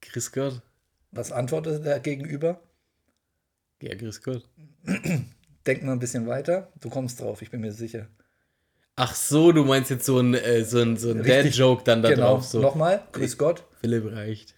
Grüß 0.00 0.32
Gott. 0.32 0.62
Was 1.14 1.30
antwortet 1.30 1.86
der 1.86 2.00
Gegenüber? 2.00 2.60
Ja, 3.80 3.94
grüß 3.94 4.22
Gott. 4.22 4.48
Denk 5.66 5.82
mal 5.84 5.92
ein 5.92 6.00
bisschen 6.00 6.26
weiter. 6.26 6.72
Du 6.80 6.90
kommst 6.90 7.20
drauf, 7.20 7.40
ich 7.40 7.50
bin 7.50 7.60
mir 7.60 7.72
sicher. 7.72 8.08
Ach 8.96 9.14
so, 9.14 9.52
du 9.52 9.64
meinst 9.64 9.90
jetzt 9.90 10.06
so 10.06 10.18
ein, 10.18 10.34
äh, 10.34 10.64
so 10.64 10.80
ein, 10.80 10.96
so 10.96 11.10
ein. 11.10 11.22
Dad-Joke 11.22 11.84
dann 11.84 12.02
da 12.02 12.10
genau. 12.10 12.34
drauf. 12.34 12.44
So. 12.44 12.60
Nochmal, 12.60 13.02
Grüß 13.12 13.38
Gott. 13.38 13.64
Philipp 13.80 14.12
reicht. 14.12 14.54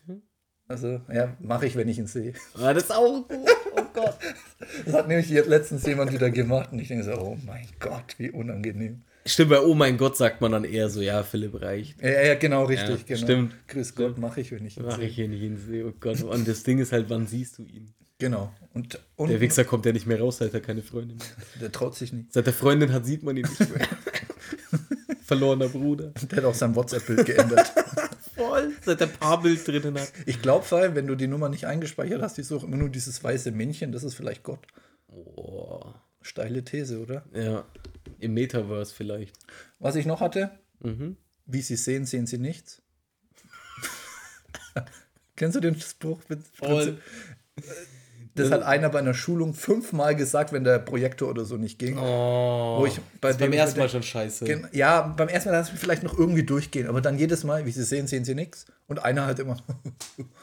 Also, 0.69 1.01
ja, 1.13 1.37
mache 1.41 1.67
ich, 1.67 1.77
wenn 1.77 1.89
ich 1.89 1.99
ihn 1.99 2.07
sehe. 2.07 2.33
Ah, 2.55 2.75
das 2.75 2.85
ist 2.85 2.93
auch 2.93 3.29
gut. 3.29 3.49
Oh 3.77 3.83
Gott. 3.93 4.17
Das 4.85 4.95
hat 4.95 5.09
nämlich 5.09 5.29
letztens 5.29 5.87
jemand 5.87 6.13
wieder 6.13 6.31
gemacht 6.31 6.73
und 6.73 6.79
ich 6.79 6.89
denke 6.89 7.05
so, 7.05 7.13
oh 7.13 7.39
mein 7.45 7.69
Gott, 7.79 8.15
wie 8.19 8.31
unangenehm. 8.31 9.05
Stimmt, 9.27 9.51
bei 9.51 9.61
Oh 9.61 9.75
mein 9.75 9.97
Gott 9.99 10.17
sagt 10.17 10.41
man 10.41 10.53
dann 10.53 10.65
eher 10.65 10.89
so, 10.89 11.01
ja, 11.01 11.23
Philipp 11.23 11.61
reicht. 11.61 12.01
Ja, 12.01 12.23
ja 12.23 12.35
genau, 12.37 12.65
richtig. 12.65 13.01
Ja, 13.01 13.05
genau. 13.07 13.21
stimmt. 13.21 13.69
Grüß 13.69 13.95
Gott, 13.95 14.19
mache 14.19 14.41
ich, 14.41 14.53
wenn 14.53 14.65
ich 14.65 14.77
ihn 14.77 14.85
Mach 14.85 14.97
sehe. 14.97 15.09
ich 15.09 15.15
hier 15.17 15.29
nicht 15.29 15.41
hin. 15.41 15.59
Oh 15.87 15.93
Gott. 15.99 16.23
Und 16.23 16.47
das 16.47 16.63
Ding 16.63 16.79
ist 16.79 16.93
halt, 16.93 17.11
wann 17.11 17.27
siehst 17.27 17.59
du 17.59 17.63
ihn? 17.65 17.93
Genau. 18.19 18.53
Und, 18.73 18.99
und 19.17 19.29
Der 19.29 19.41
Wichser 19.41 19.65
kommt 19.65 19.85
ja 19.85 19.93
nicht 19.93 20.07
mehr 20.07 20.21
raus, 20.21 20.39
seit 20.39 20.55
er 20.55 20.61
keine 20.61 20.83
Freundin 20.83 21.19
hat. 21.19 21.61
der 21.61 21.71
traut 21.71 21.95
sich 21.95 22.13
nicht. 22.13 22.33
Seit 22.33 22.47
er 22.47 22.53
Freundin 22.53 22.93
hat, 22.93 23.05
sieht 23.05 23.23
man 23.23 23.37
ihn 23.37 23.47
nicht 23.47 23.71
mehr. 23.71 23.89
Verlorener 25.27 25.69
Bruder. 25.69 26.13
Der 26.31 26.39
hat 26.39 26.45
auch 26.45 26.55
sein 26.55 26.75
WhatsApp-Bild 26.75 27.27
geändert. 27.27 27.73
Voll. 28.37 28.73
Seit 28.85 29.01
er 29.01 29.09
Paarbild 29.09 29.67
drinnen 29.67 29.99
hat. 29.99 30.13
Ich 30.25 30.41
glaube, 30.41 30.65
weil, 30.71 30.95
wenn 30.95 31.07
du 31.07 31.15
die 31.15 31.27
Nummer 31.27 31.49
nicht 31.49 31.67
eingespeichert 31.67 32.23
hast, 32.23 32.39
ich 32.39 32.47
suche 32.47 32.67
immer 32.67 32.77
nur 32.77 32.89
dieses 32.89 33.23
weiße 33.23 33.51
Männchen, 33.51 33.93
das 33.93 34.05
ist 34.05 34.15
vielleicht 34.15 34.45
Gott. 34.45 34.67
Oh. 35.09 35.83
Steile 36.23 36.63
These, 36.65 37.01
oder? 37.01 37.25
Ja. 37.35 37.65
Im 38.19 38.35
Metaverse 38.35 38.95
vielleicht. 38.95 39.37
Was 39.79 39.97
ich 39.97 40.07
noch 40.07 40.21
hatte, 40.21 40.59
Mhm. 40.81 41.17
wie 41.47 41.63
sie 41.63 41.77
sehen, 41.77 42.07
sehen 42.07 42.27
sie 42.27 42.39
nichts. 42.39 42.83
Kennst 45.37 45.57
du 45.57 45.61
den 45.61 45.79
Spruch? 45.81 46.21
Mit 46.29 46.47
Voll. 46.49 47.01
Das 48.37 48.51
hat 48.51 48.63
einer 48.63 48.91
bei 48.91 48.99
einer 48.99 49.15
Schulung 49.15 49.55
fünfmal 49.55 50.15
gesagt, 50.15 50.53
wenn 50.53 50.63
der 50.63 50.79
Projektor 50.79 51.29
oder 51.29 51.45
so 51.45 51.57
nicht 51.57 51.79
ging. 51.79 51.97
Oh. 51.99 52.81
Wo 52.81 52.87
ich 52.87 53.01
bei 53.21 53.33
beim 53.33 53.53
ersten 53.53 53.79
Mal 53.79 53.89
schon 53.89 54.03
scheiße. 54.03 54.47
Ja, 54.73 55.15
beim 55.17 55.29
ersten 55.29 55.51
Mal 55.51 55.57
lass 55.57 55.73
ich 55.73 55.79
vielleicht 55.79 56.03
noch 56.03 56.19
irgendwie 56.19 56.43
durchgehen, 56.43 56.87
aber 56.87 57.01
dann 57.01 57.19
jedes 57.19 57.45
Mal, 57.45 57.67
wie 57.67 57.71
sie 57.71 57.83
sehen, 57.83 58.07
sehen 58.07 58.25
sie 58.25 58.35
nichts. 58.35 58.67
Und 58.89 59.05
einer 59.05 59.27
halt 59.27 59.39
immer. 59.39 59.57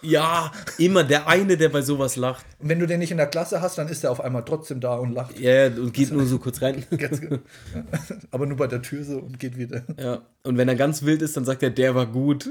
Ja, 0.02 0.52
immer 0.78 1.06
der 1.06 1.28
eine, 1.28 1.56
der 1.56 1.70
bei 1.70 1.82
sowas 1.82 2.18
lacht. 2.18 2.46
Und 2.60 2.68
wenn 2.68 2.78
du 2.78 2.86
den 2.86 3.00
nicht 3.00 3.12
in 3.12 3.16
der 3.16 3.28
Klasse 3.28 3.62
hast, 3.62 3.78
dann 3.78 3.88
ist 3.88 4.04
er 4.04 4.12
auf 4.12 4.20
einmal 4.20 4.44
trotzdem 4.44 4.82
da 4.82 4.96
und 4.96 5.14
lacht. 5.14 5.40
Ja, 5.40 5.68
und 5.68 5.94
geht 5.94 6.12
nur 6.12 6.26
so 6.26 6.40
kurz 6.40 6.62
rein. 6.62 6.84
Ganz 6.98 7.22
genau. 7.22 7.40
aber 8.32 8.46
nur 8.46 8.58
bei 8.58 8.68
der 8.68 8.82
Tür 8.82 9.06
so 9.06 9.20
und 9.20 9.40
geht 9.40 9.58
wieder. 9.58 9.84
Ja. 9.98 10.24
Und 10.44 10.58
wenn 10.58 10.68
er 10.68 10.76
ganz 10.76 11.04
wild 11.04 11.22
ist, 11.22 11.38
dann 11.38 11.46
sagt 11.46 11.64
er, 11.64 11.70
der 11.70 11.96
war 11.96 12.06
gut. 12.06 12.50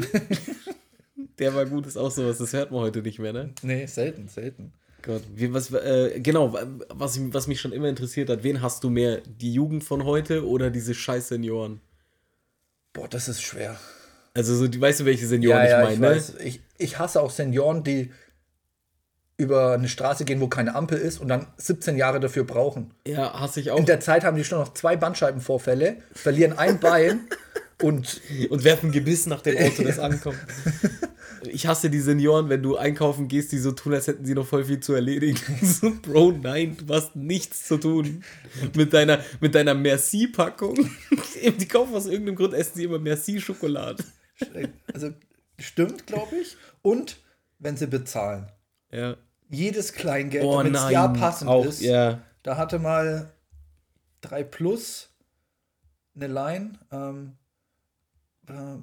der 1.39 1.55
war 1.55 1.67
gut 1.67 1.87
ist 1.87 1.99
auch 1.99 2.11
sowas, 2.11 2.39
das 2.39 2.55
hört 2.55 2.71
man 2.71 2.81
heute 2.81 3.03
nicht 3.03 3.19
mehr, 3.19 3.33
ne? 3.33 3.51
Nee, 3.63 3.85
selten, 3.87 4.29
selten. 4.29 4.73
Gott, 5.03 5.23
wie, 5.35 5.53
was, 5.53 5.73
äh, 5.73 6.21
genau, 6.21 6.57
was, 6.89 7.19
was 7.33 7.47
mich 7.49 7.61
schon 7.61 7.73
immer 7.73 7.89
interessiert 7.89 8.31
hat, 8.31 8.45
wen 8.45 8.63
hast 8.63 8.85
du 8.85 8.91
mehr, 8.91 9.21
die 9.27 9.53
Jugend 9.53 9.83
von 9.85 10.05
heute 10.05 10.47
oder 10.47 10.71
diese 10.71 10.95
scheiß 10.95 11.29
Senioren? 11.29 11.81
Boah, 12.93 13.09
das 13.09 13.29
ist 13.29 13.43
schwer. 13.43 13.79
Also, 14.35 14.55
so, 14.55 14.69
die, 14.69 14.81
weißt 14.81 15.01
du, 15.01 15.05
welche 15.05 15.27
Senioren 15.27 15.65
ja, 15.65 15.69
ja, 15.81 15.85
ich 15.89 15.95
ich 15.95 15.99
meine? 15.99 16.15
ne? 16.15 16.17
weiß. 16.21 16.35
Ich, 16.45 16.61
ich 16.79 16.99
hasse 16.99 17.21
auch 17.21 17.31
Senioren, 17.31 17.83
die 17.83 18.11
über 19.37 19.73
eine 19.73 19.89
Straße 19.89 20.25
gehen, 20.25 20.41
wo 20.41 20.47
keine 20.47 20.75
Ampel 20.75 20.99
ist 20.99 21.21
und 21.21 21.29
dann 21.29 21.49
17 21.57 21.97
Jahre 21.97 22.21
dafür 22.21 22.45
brauchen. 22.45 22.95
Ja, 23.07 23.39
hasse 23.41 23.61
ich 23.61 23.71
auch. 23.71 23.79
In 23.79 23.87
der 23.87 24.01
Zeit 24.01 24.25
haben 24.25 24.37
die 24.37 24.45
schon 24.45 24.59
noch 24.61 24.73
zwei 24.75 24.97
Bandscheibenvorfälle, 24.97 25.97
verlieren 26.13 26.57
ein 26.57 26.79
Bein 26.79 27.29
und 27.83 28.21
und 28.51 28.65
werfen 28.65 28.93
Gebiss 28.93 29.27
nach 29.27 29.43
dem 29.43 29.57
Auto, 29.59 29.83
das 29.83 29.99
ankommt. 29.99 30.39
Ich 31.49 31.67
hasse 31.67 31.91
die 31.91 32.01
Senioren, 32.01 32.49
wenn 32.49 32.63
du 32.63 32.77
einkaufen 32.77 33.27
gehst, 33.29 33.51
die 33.53 33.59
so 33.59 33.73
tun, 33.73 33.95
als 33.95 34.07
hätten 34.07 34.25
sie 34.25 34.35
noch 34.35 34.47
voll 34.47 34.65
viel 34.65 34.81
zu 34.81 34.95
erledigen. 34.95 35.39
So, 35.63 35.93
Bro, 36.03 36.33
nein, 36.43 36.77
du 36.77 36.95
hast 36.95 37.17
nichts 37.17 37.67
zu 37.67 37.79
tun. 37.79 38.23
Mit 38.77 38.93
deiner, 38.93 39.21
mit 39.41 39.55
deiner 39.55 39.75
Merci-Packung. 39.75 40.75
Die 41.61 41.67
kaufen 41.67 41.95
aus 41.95 42.07
irgendeinem 42.07 42.37
Grund, 42.37 42.55
essen 42.55 42.73
sie 42.77 42.85
immer 42.85 42.99
Merci-Schokolade. 42.99 44.05
Also 44.93 45.11
stimmt, 45.59 46.07
glaube 46.07 46.37
ich. 46.37 46.57
Und 46.83 47.17
wenn 47.59 47.77
sie 47.77 47.87
bezahlen. 47.87 48.47
Ja. 48.91 49.17
Jedes 49.49 49.93
Kleingeld, 49.93 50.45
Oh 50.45 50.59
damit 50.59 50.75
es 50.75 50.91
ja 50.91 51.09
passend 51.09 51.51
auch, 51.51 51.65
ist. 51.65 51.81
Ja. 51.81 52.23
Da 52.43 52.57
hatte 52.57 52.79
mal 52.79 53.33
3 54.23 54.45
Plus 54.45 55.11
eine 56.15 56.27
Line. 56.29 56.73
Ähm, 56.91 57.33
äh, 58.49 58.79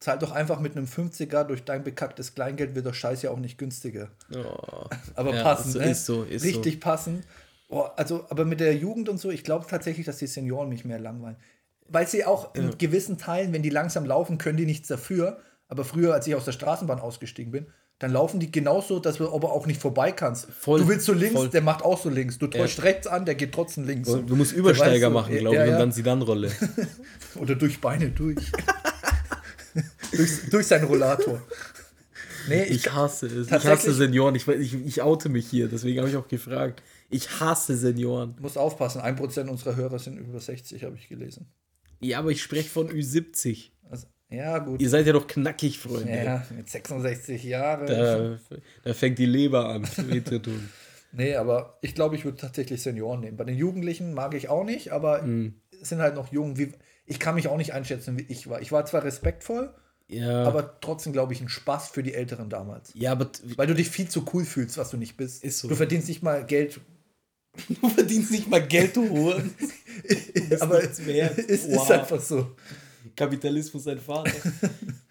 zahl 0.00 0.18
doch 0.18 0.32
einfach 0.32 0.60
mit 0.60 0.76
einem 0.76 0.86
50er 0.86 1.44
durch 1.44 1.64
dein 1.64 1.82
bekacktes 1.82 2.34
Kleingeld, 2.34 2.74
wird 2.74 2.86
doch 2.86 2.94
scheiße 2.94 3.26
ja 3.26 3.32
auch 3.32 3.38
nicht 3.38 3.58
günstiger. 3.58 4.10
Oh. 4.34 4.86
Aber 5.14 5.34
Ja, 5.34 5.42
passend, 5.42 5.72
so 5.72 5.78
ne? 5.78 5.90
ist 5.90 6.06
so, 6.06 6.22
ist 6.24 6.44
Richtig 6.44 6.80
passend. 6.80 7.24
Oh, 7.68 7.86
also, 7.96 8.26
aber 8.28 8.44
mit 8.44 8.60
der 8.60 8.76
Jugend 8.76 9.08
und 9.08 9.18
so, 9.18 9.30
ich 9.30 9.42
glaube 9.42 9.66
tatsächlich, 9.68 10.04
dass 10.04 10.18
die 10.18 10.26
Senioren 10.26 10.68
mich 10.68 10.84
mehr 10.84 11.00
langweilen. 11.00 11.36
Weil 11.88 12.06
sie 12.06 12.24
auch 12.24 12.54
in 12.54 12.76
gewissen 12.78 13.18
Teilen, 13.18 13.52
wenn 13.52 13.62
die 13.62 13.70
langsam 13.70 14.04
laufen, 14.04 14.38
können 14.38 14.58
die 14.58 14.66
nichts 14.66 14.86
dafür. 14.86 15.38
Aber 15.66 15.84
früher, 15.84 16.14
als 16.14 16.26
ich 16.26 16.34
aus 16.34 16.44
der 16.44 16.52
Straßenbahn 16.52 17.00
ausgestiegen 17.00 17.50
bin, 17.50 17.66
dann 17.98 18.12
laufen 18.12 18.38
die 18.38 18.52
genauso, 18.52 18.98
dass 18.98 19.16
du 19.16 19.32
aber 19.32 19.52
auch 19.52 19.66
nicht 19.66 19.80
vorbei 19.80 20.12
kannst. 20.12 20.50
Voll, 20.50 20.80
du 20.80 20.88
willst 20.88 21.06
so 21.06 21.12
links, 21.12 21.34
voll. 21.34 21.48
der 21.48 21.62
macht 21.62 21.82
auch 21.82 22.00
so 22.00 22.10
links. 22.10 22.38
Du 22.38 22.46
täuscht 22.48 22.82
rechts 22.82 23.06
an, 23.06 23.24
der 23.24 23.34
geht 23.34 23.52
trotzdem 23.52 23.86
links. 23.86 24.08
So. 24.08 24.20
Du 24.20 24.36
musst 24.36 24.52
Übersteiger 24.52 24.92
weißt 24.92 25.02
so, 25.02 25.10
machen, 25.10 25.38
glaube 25.38 25.56
ja, 25.56 25.64
ich, 25.64 25.70
ja. 25.70 25.76
und 25.76 25.80
dann 25.80 25.92
sie 25.92 26.02
dann 26.02 26.22
Rolle. 26.22 26.50
Oder 27.36 27.54
durch 27.54 27.80
Beine 27.80 28.10
durch. 28.10 28.36
durch, 30.12 30.30
durch 30.50 30.66
seinen 30.66 30.84
Rollator. 30.84 31.42
Nee, 32.48 32.64
ich, 32.64 32.86
Ich 32.86 32.92
hasse 32.92 33.26
es. 33.26 33.46
Ich 33.50 33.52
hasse 33.66 33.92
Senioren. 33.92 34.34
Ich, 34.34 34.46
ich, 34.46 34.74
ich 34.74 35.02
oute 35.02 35.28
mich 35.28 35.46
hier, 35.48 35.68
deswegen 35.68 35.98
habe 35.98 36.08
ich 36.10 36.16
auch 36.16 36.28
gefragt. 36.28 36.82
Ich 37.10 37.40
hasse 37.40 37.76
Senioren. 37.76 38.36
muss 38.40 38.56
aufpassen. 38.56 39.00
Ein 39.00 39.16
Prozent 39.16 39.48
unserer 39.50 39.76
Hörer 39.76 39.98
sind 39.98 40.18
über 40.18 40.40
60, 40.40 40.84
habe 40.84 40.96
ich 40.96 41.08
gelesen. 41.08 41.46
Ja, 42.00 42.18
aber 42.18 42.30
ich 42.30 42.42
spreche 42.42 42.68
von 42.68 42.90
Ü70. 42.90 43.70
Also, 43.88 44.06
ja, 44.28 44.58
gut. 44.58 44.82
Ihr 44.82 44.90
seid 44.90 45.06
ja 45.06 45.12
doch 45.12 45.26
knackig, 45.26 45.78
Freunde. 45.78 46.10
Ja, 46.12 46.46
mit 46.54 46.68
66 46.68 47.42
Jahren. 47.44 47.86
Da, 47.86 48.38
da 48.82 48.94
fängt 48.94 49.18
die 49.18 49.26
Leber 49.26 49.68
an, 49.68 49.86
weh 50.08 50.22
zu 50.22 50.40
tun. 50.40 50.68
Nee, 51.12 51.36
aber 51.36 51.78
ich 51.80 51.94
glaube, 51.94 52.16
ich 52.16 52.24
würde 52.24 52.38
tatsächlich 52.38 52.82
Senioren 52.82 53.20
nehmen. 53.20 53.36
Bei 53.36 53.44
den 53.44 53.56
Jugendlichen 53.56 54.12
mag 54.14 54.34
ich 54.34 54.48
auch 54.48 54.64
nicht, 54.64 54.90
aber 54.92 55.22
Mhm. 55.22 55.54
sind 55.80 56.00
halt 56.00 56.16
noch 56.16 56.32
jung. 56.32 56.58
Wie, 56.58 56.72
ich 57.06 57.18
kann 57.20 57.34
mich 57.34 57.48
auch 57.48 57.56
nicht 57.56 57.72
einschätzen, 57.72 58.18
wie 58.18 58.26
ich 58.28 58.48
war. 58.48 58.60
Ich 58.60 58.72
war 58.72 58.84
zwar 58.86 59.04
respektvoll, 59.04 59.74
Ja, 60.08 60.44
aber 60.44 60.80
trotzdem, 60.80 61.12
glaube 61.12 61.32
ich, 61.32 61.40
ein 61.40 61.48
Spaß 61.48 61.88
für 61.90 62.02
die 62.02 62.14
Älteren 62.14 62.48
damals. 62.50 62.92
ja, 62.94 63.12
aber 63.12 63.30
Weil 63.56 63.66
du 63.66 63.74
dich 63.74 63.88
viel 63.90 64.08
zu 64.08 64.24
cool 64.32 64.44
fühlst, 64.44 64.78
was 64.78 64.90
du 64.90 64.96
nicht 64.96 65.16
bist. 65.16 65.44
Ist 65.44 65.58
so. 65.60 65.68
Du 65.68 65.74
verdienst 65.76 66.08
nicht 66.08 66.22
mal 66.22 66.44
Geld. 66.44 66.80
du 67.80 67.88
verdienst 67.88 68.30
nicht 68.30 68.48
mal 68.48 68.66
Geld, 68.66 68.96
du 68.96 69.08
Huren. 69.08 69.54
aber 70.60 70.82
es 70.84 70.98
ist, 70.98 71.68
Wow. 71.70 71.82
ist 71.84 71.90
einfach 71.90 72.20
so. 72.20 72.50
Kapitalismus 73.16 73.84
sein 73.84 73.98
Vater. 74.00 74.32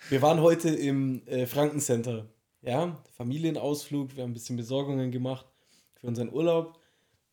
Wir 0.10 0.21
waren 0.21 0.41
heute 0.41 0.69
im 0.69 1.21
äh, 1.27 1.45
Frankencenter. 1.45 2.25
Ja, 2.62 2.97
Familienausflug. 3.15 4.15
Wir 4.15 4.23
haben 4.23 4.32
ein 4.32 4.34
bisschen 4.34 4.58
Besorgungen 4.58 5.12
gemacht 5.12 5.45
für 6.01 6.08
unseren 6.08 6.32
Urlaub. 6.34 6.79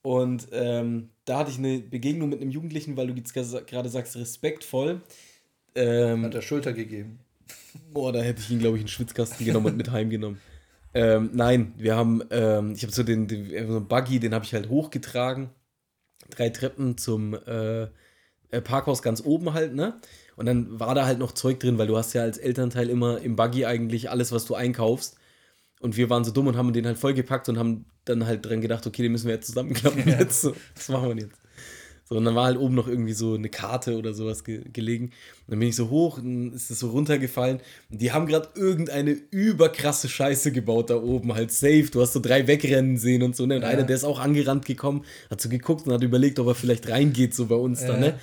Und 0.02 0.48
ähm, 0.52 1.10
da 1.30 1.38
hatte 1.38 1.52
ich 1.52 1.58
eine 1.58 1.78
Begegnung 1.78 2.28
mit 2.28 2.40
einem 2.40 2.50
Jugendlichen, 2.50 2.96
weil 2.96 3.06
du 3.06 3.14
jetzt 3.14 3.32
gerade 3.32 3.88
sagst, 3.88 4.16
respektvoll. 4.16 5.00
Ähm, 5.76 6.24
Hat 6.24 6.34
er 6.34 6.42
Schulter 6.42 6.72
gegeben. 6.72 7.20
Boah, 7.92 8.12
da 8.12 8.20
hätte 8.20 8.40
ich 8.40 8.50
ihn, 8.50 8.58
glaube 8.58 8.76
ich, 8.76 8.80
in 8.80 8.86
den 8.86 8.90
Schwitzkasten 8.90 9.46
genommen 9.46 9.66
und 9.66 9.76
mit 9.76 9.92
heimgenommen. 9.92 10.40
Ähm, 10.92 11.30
nein, 11.32 11.72
wir 11.76 11.94
haben, 11.94 12.20
ähm, 12.32 12.72
ich 12.74 12.82
habe 12.82 12.92
so 12.92 13.04
den, 13.04 13.28
den 13.28 13.48
so 13.68 13.76
einen 13.76 13.86
Buggy, 13.86 14.18
den 14.18 14.34
habe 14.34 14.44
ich 14.44 14.52
halt 14.54 14.68
hochgetragen. 14.68 15.50
Drei 16.30 16.50
Treppen 16.50 16.98
zum 16.98 17.34
äh, 17.34 17.82
äh, 17.82 18.60
Parkhaus 18.60 19.00
ganz 19.00 19.22
oben 19.24 19.54
halt, 19.54 19.72
ne? 19.72 20.00
Und 20.34 20.46
dann 20.46 20.80
war 20.80 20.96
da 20.96 21.06
halt 21.06 21.20
noch 21.20 21.30
Zeug 21.30 21.60
drin, 21.60 21.78
weil 21.78 21.86
du 21.86 21.96
hast 21.96 22.12
ja 22.12 22.22
als 22.22 22.38
Elternteil 22.38 22.90
immer 22.90 23.20
im 23.20 23.36
Buggy 23.36 23.66
eigentlich 23.66 24.10
alles, 24.10 24.32
was 24.32 24.46
du 24.46 24.56
einkaufst. 24.56 25.16
Und 25.80 25.96
wir 25.96 26.10
waren 26.10 26.24
so 26.24 26.30
dumm 26.30 26.46
und 26.46 26.56
haben 26.56 26.72
den 26.72 26.86
halt 26.86 26.98
vollgepackt 26.98 27.48
und 27.48 27.58
haben 27.58 27.86
dann 28.04 28.26
halt 28.26 28.44
dran 28.44 28.60
gedacht, 28.60 28.86
okay, 28.86 29.02
den 29.02 29.12
müssen 29.12 29.26
wir 29.26 29.34
jetzt 29.34 29.46
zusammenklappen 29.46 30.06
jetzt. 30.18 30.42
So, 30.42 30.54
was 30.76 30.88
machen 30.90 31.08
wir 31.08 31.24
jetzt? 31.24 31.40
So, 32.04 32.16
und 32.16 32.24
dann 32.24 32.34
war 32.34 32.46
halt 32.46 32.58
oben 32.58 32.74
noch 32.74 32.88
irgendwie 32.88 33.12
so 33.12 33.34
eine 33.34 33.48
Karte 33.48 33.96
oder 33.96 34.12
sowas 34.12 34.42
ge 34.42 34.62
gelegen. 34.72 35.06
Und 35.06 35.52
dann 35.52 35.58
bin 35.60 35.68
ich 35.68 35.76
so 35.76 35.90
hoch 35.90 36.18
und 36.18 36.24
dann 36.24 36.52
ist 36.54 36.68
das 36.68 36.80
so 36.80 36.90
runtergefallen. 36.90 37.60
Und 37.88 38.02
die 38.02 38.10
haben 38.10 38.26
gerade 38.26 38.48
irgendeine 38.56 39.12
überkrasse 39.30 40.08
Scheiße 40.08 40.50
gebaut 40.50 40.90
da 40.90 40.96
oben, 40.96 41.32
halt 41.34 41.52
safe. 41.52 41.86
Du 41.90 42.00
hast 42.00 42.12
so 42.12 42.20
drei 42.20 42.48
wegrennen 42.48 42.96
sehen 42.98 43.22
und 43.22 43.36
so. 43.36 43.46
Ne? 43.46 43.56
Und 43.56 43.64
einer, 43.64 43.84
der 43.84 43.94
ist 43.94 44.04
auch 44.04 44.18
angerannt 44.18 44.66
gekommen, 44.66 45.04
hat 45.30 45.40
so 45.40 45.48
geguckt 45.48 45.86
und 45.86 45.92
hat 45.94 46.02
überlegt, 46.02 46.40
ob 46.40 46.48
er 46.48 46.56
vielleicht 46.56 46.88
reingeht, 46.88 47.32
so 47.32 47.46
bei 47.46 47.54
uns 47.54 47.86
da, 47.86 47.96
ne? 47.96 48.18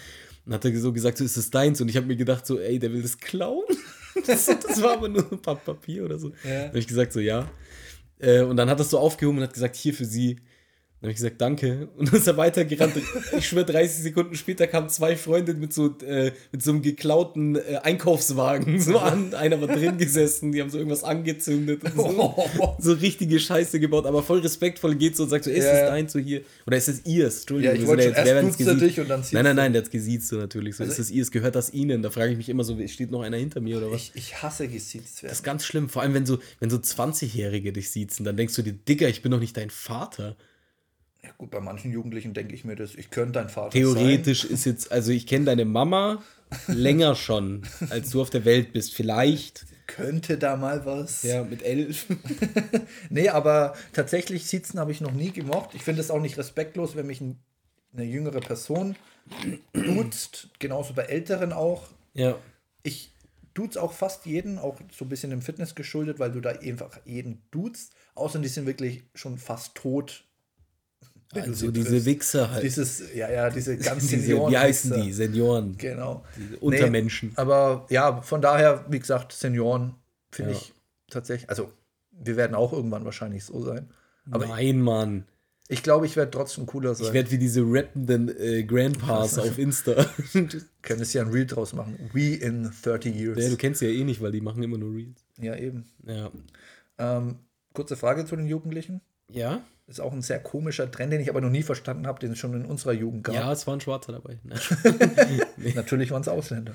Und 0.46 0.54
hat 0.54 0.64
er 0.66 0.78
so 0.80 0.94
gesagt, 0.94 1.18
so 1.18 1.24
ist 1.24 1.38
es 1.38 1.50
deins. 1.50 1.80
Und 1.80 1.90
ich 1.90 1.96
habe 1.96 2.08
mir 2.08 2.18
gedacht, 2.18 2.46
so, 2.46 2.60
ey, 2.60 2.80
der 2.80 2.92
will 2.92 3.02
das 3.02 3.18
klauen. 3.18 3.66
Das, 4.26 4.46
das 4.46 4.82
war 4.82 4.94
aber 4.94 5.10
nur 5.10 5.32
ein 5.32 5.42
paar 5.42 5.56
Papier 5.56 6.06
oder 6.06 6.18
so. 6.18 6.30
Ja. 6.44 6.62
Da 6.62 6.68
habe 6.68 6.80
ich 6.80 6.88
gesagt, 6.88 7.14
so, 7.14 7.20
ja. 7.20 7.50
Äh, 8.20 8.42
und 8.42 8.58
dann 8.58 8.70
hat 8.70 8.80
er 8.80 8.82
es 8.82 8.90
so 8.90 9.00
aufgehoben 9.00 9.38
und 9.38 9.44
hat 9.44 9.54
gesagt, 9.54 9.76
hier 9.76 9.94
für 9.94 10.06
sie. 10.06 10.38
Dann 11.00 11.10
habe 11.10 11.12
ich 11.12 11.18
gesagt, 11.18 11.40
danke. 11.42 11.90
Und 11.96 12.08
dann 12.12 12.20
ist 12.20 12.26
er 12.28 12.38
weitergerannt. 12.38 12.96
Ich 13.38 13.48
schwöre, 13.48 13.66
30 13.66 14.02
Sekunden 14.02 14.34
später 14.34 14.66
kamen 14.66 14.90
zwei 14.90 15.16
Freunde 15.16 15.54
mit 15.54 15.72
so, 15.72 15.96
äh, 16.00 16.32
mit 16.52 16.64
so 16.64 16.72
einem 16.72 16.82
geklauten 16.82 17.56
äh, 17.56 17.80
Einkaufswagen 17.84 18.82
so 18.82 18.98
an. 18.98 19.36
Einer 19.36 19.62
war 19.62 19.68
drin 19.68 20.00
gesessen, 20.00 20.52
die 20.52 20.60
haben 20.60 20.72
so 20.72 20.80
irgendwas 20.80 21.04
angezündet 21.04 21.84
und 21.84 21.96
so. 21.96 22.36
so 22.80 22.94
richtige 22.94 23.40
Scheiße 23.40 23.80
gebaut, 23.80 24.08
aber 24.08 24.24
voll 24.24 24.40
respektvoll 24.40 24.96
geht 24.96 25.16
so 25.16 25.24
und 25.24 25.30
sagt 25.30 25.44
so, 25.44 25.52
ist 25.52 25.66
Ja, 25.66 25.72
es 25.72 25.80
ja. 25.82 25.90
dein 25.92 26.08
so 26.08 26.18
hier? 26.18 26.42
Oder 26.66 26.78
ist 26.78 26.88
es 26.88 27.06
ihrs? 27.06 27.42
Entschuldigung, 27.42 27.76
Ja, 27.76 27.82
ich 27.82 27.88
wollte 27.88 28.04
wer 28.16 28.42
erst 28.42 28.60
er 28.62 28.76
dich 28.76 29.00
und 29.00 29.08
dann 29.08 29.24
Nein, 29.32 29.44
nein, 29.44 29.56
nein, 29.56 29.74
der 29.74 29.84
hat 29.84 29.92
gesiezt 29.92 30.30
so 30.30 30.38
natürlich. 30.38 30.78
So, 30.78 30.84
Also 30.84 30.94
ist 30.94 31.00
es 31.00 31.12
ihrs? 31.12 31.30
Gehört 31.30 31.54
das 31.54 31.72
ihnen? 31.74 32.02
Da 32.02 32.10
frage 32.10 32.32
ich 32.32 32.38
mich 32.38 32.50
immer 32.50 32.64
so, 32.64 32.76
steht 32.88 33.12
noch 33.12 33.22
einer 33.22 33.38
hinter 33.38 33.62
mir 33.62 33.78
oder 33.78 33.92
was? 33.92 34.02
Ich, 34.02 34.12
ich 34.16 34.42
hasse 34.42 34.68
gesiezt 34.68 35.22
werden. 35.22 35.30
Das 35.30 35.40
ist 35.40 35.44
ganz 35.44 35.64
schlimm, 35.64 35.90
vor 35.90 36.02
allem 36.02 36.16
wenn 36.16 36.26
so, 36.26 36.40
wenn 36.60 36.72
so 36.72 36.78
20-Jährige 36.78 37.72
dich 37.72 37.92
siezen, 37.92 38.24
dann 38.26 38.36
denkst 38.36 38.56
du 38.56 38.64
dir, 38.64 38.74
Digga, 38.74 39.08
ich 39.08 39.22
bin 39.22 39.32
doch 39.32 39.40
nicht 39.40 39.56
dein 39.58 39.70
Vater. 39.70 40.36
Ja, 41.28 41.34
gut, 41.38 41.52
bei 41.52 41.60
manchen 41.60 41.92
Jugendlichen 41.92 42.34
denke 42.34 42.56
ich 42.56 42.64
mir 42.64 42.78
das, 42.78 42.96
ich 42.96 43.10
könnte 43.10 43.34
dein 43.34 43.50
Vater 43.50 43.72
Theoretisch 43.72 44.46
ist 44.46 44.66
jetzt, 44.66 44.94
also 44.94 45.12
ich 45.12 45.28
kenne 45.28 45.44
deine 45.44 45.66
Mama 45.66 46.24
länger 46.68 47.16
schon, 47.16 47.68
als 47.90 48.12
du 48.12 48.22
auf 48.22 48.30
der 48.30 48.46
Welt 48.46 48.72
bist. 48.72 48.96
Vielleicht. 48.96 49.60
sein. 49.60 49.68
Könnte 49.88 50.38
da 50.38 50.56
mal 50.56 50.86
was. 50.86 51.24
Ja, 51.24 51.44
mit 51.44 51.64
elf. 51.64 52.06
Nee, 53.10 53.28
aber 53.30 53.74
tatsächlich 53.92 54.46
Sitzen 54.48 54.80
habe 54.80 54.94
ich 54.94 55.02
noch 55.02 55.12
nie 55.12 55.32
gemocht. 55.32 55.72
Ich 55.74 55.84
finde 55.84 56.02
es 56.02 56.12
auch 56.12 56.22
nicht 56.22 56.38
respektlos, 56.38 56.96
wenn 56.96 57.08
mich 57.08 57.20
ein, 57.20 57.40
eine 57.94 58.06
jüngere 58.06 58.40
Person 58.40 58.96
duzt, 59.74 60.50
genauso 60.60 60.94
bei 60.94 61.04
Älteren 61.04 61.52
auch. 61.52 61.88
Ja. 62.14 62.38
Ich 62.84 63.14
duze 63.54 63.82
auch 63.82 63.92
fast 63.92 64.26
jeden, 64.26 64.60
auch 64.60 64.80
so 64.92 65.04
ein 65.04 65.10
bisschen 65.10 65.32
im 65.34 65.42
Fitness 65.42 65.76
geschuldet, 65.76 66.20
weil 66.20 66.32
du 66.32 66.40
da 66.40 66.52
einfach 66.52 67.00
jeden 67.04 67.42
duzt. 67.52 67.94
Außer 68.16 68.40
die 68.40 68.48
sind 68.48 68.66
wirklich 68.66 69.04
schon 69.14 69.38
fast 69.38 69.76
tot. 69.76 70.24
Also 71.34 71.72
diese. 71.72 72.06
Wichser 72.06 72.50
halt. 72.52 72.64
Dieses, 72.64 73.14
ja, 73.14 73.30
ja, 73.30 73.50
diese 73.50 73.78
ganz 73.78 74.08
Diese, 74.08 74.20
Senioren. 74.22 74.52
wie 74.52 74.58
heißen 74.58 75.02
die? 75.02 75.12
Senioren. 75.14 75.78
Genau. 75.78 76.24
Untermenschen. 76.62 77.32
aber 77.36 77.86
ja, 77.90 78.22
von 78.22 78.42
daher, 78.42 78.86
wie 78.90 79.00
gesagt, 79.00 79.34
Senioren 79.34 79.96
finde 80.32 80.52
Ja. 80.54 80.58
ich 80.58 80.74
tatsächlich, 81.10 81.50
also 81.50 81.72
wir 82.12 82.36
werden 82.38 82.56
auch 82.56 82.74
irgendwann 82.74 83.06
wahrscheinlich 83.06 83.44
so 83.46 83.62
sein. 83.64 83.90
Aber 84.32 84.48
Nein, 84.48 84.82
Mann. 84.82 85.26
ich 85.68 85.84
glaube, 85.84 86.06
ich 86.06 86.16
werde 86.16 86.32
trotzdem 86.32 86.66
cooler 86.66 86.96
sein. 86.96 87.08
Ich 87.08 87.14
werde 87.14 87.30
wie 87.32 87.38
diese 87.38 87.62
rappenden 87.62 88.30
äh, 88.40 88.64
Grandpas 88.64 89.38
auf 89.40 89.58
Insta. 89.58 90.06
Können 90.82 91.02
es 91.02 91.14
ja 91.14 91.22
ein 91.24 91.30
Reel 91.30 91.46
draus 91.46 91.74
machen. 91.74 91.98
We 92.14 92.36
in 92.36 92.72
30 92.84 93.16
years. 93.16 93.38
ja, 93.44 93.50
du 93.50 93.58
kennst 93.58 93.80
sie 93.82 93.86
ja 93.88 93.92
eh 93.92 94.04
nicht, 94.04 94.22
weil 94.22 94.32
die 94.32 94.42
machen 94.42 94.64
immer 94.64 94.78
nur 94.78 94.96
Reels. 94.96 95.24
ja, 95.40 95.56
eben. 95.56 95.86
Ja. 96.06 96.32
Ähm, 96.98 97.36
kurze 97.74 97.96
Frage 97.98 98.26
zu 98.26 98.36
den 98.36 98.48
Jugendlichen. 98.48 99.02
Ja? 99.30 99.62
Ist 99.90 100.02
auch 100.02 100.12
ein 100.12 100.22
sehr 100.22 100.40
komischer 100.40 100.92
Trend, 100.92 101.14
den 101.14 101.22
ich 101.22 101.30
aber 101.30 101.40
noch 101.40 101.50
nie 101.50 101.64
verstanden 101.64 102.08
habe, 102.08 102.20
den 102.20 102.34
es 102.34 102.38
schon 102.40 102.54
in 102.54 102.66
unserer 102.66 102.92
Jugend 102.92 103.24
gab. 103.24 103.36
Ja, 103.36 103.54
es 103.54 103.66
war 103.68 103.74
ein 103.74 103.80
Schwarzer 103.80 104.12
dabei. 104.12 104.38
Nein. 104.44 105.74
Natürlich 105.76 106.12
waren 106.12 106.22
es 106.24 106.28
Ausländer. 106.28 106.74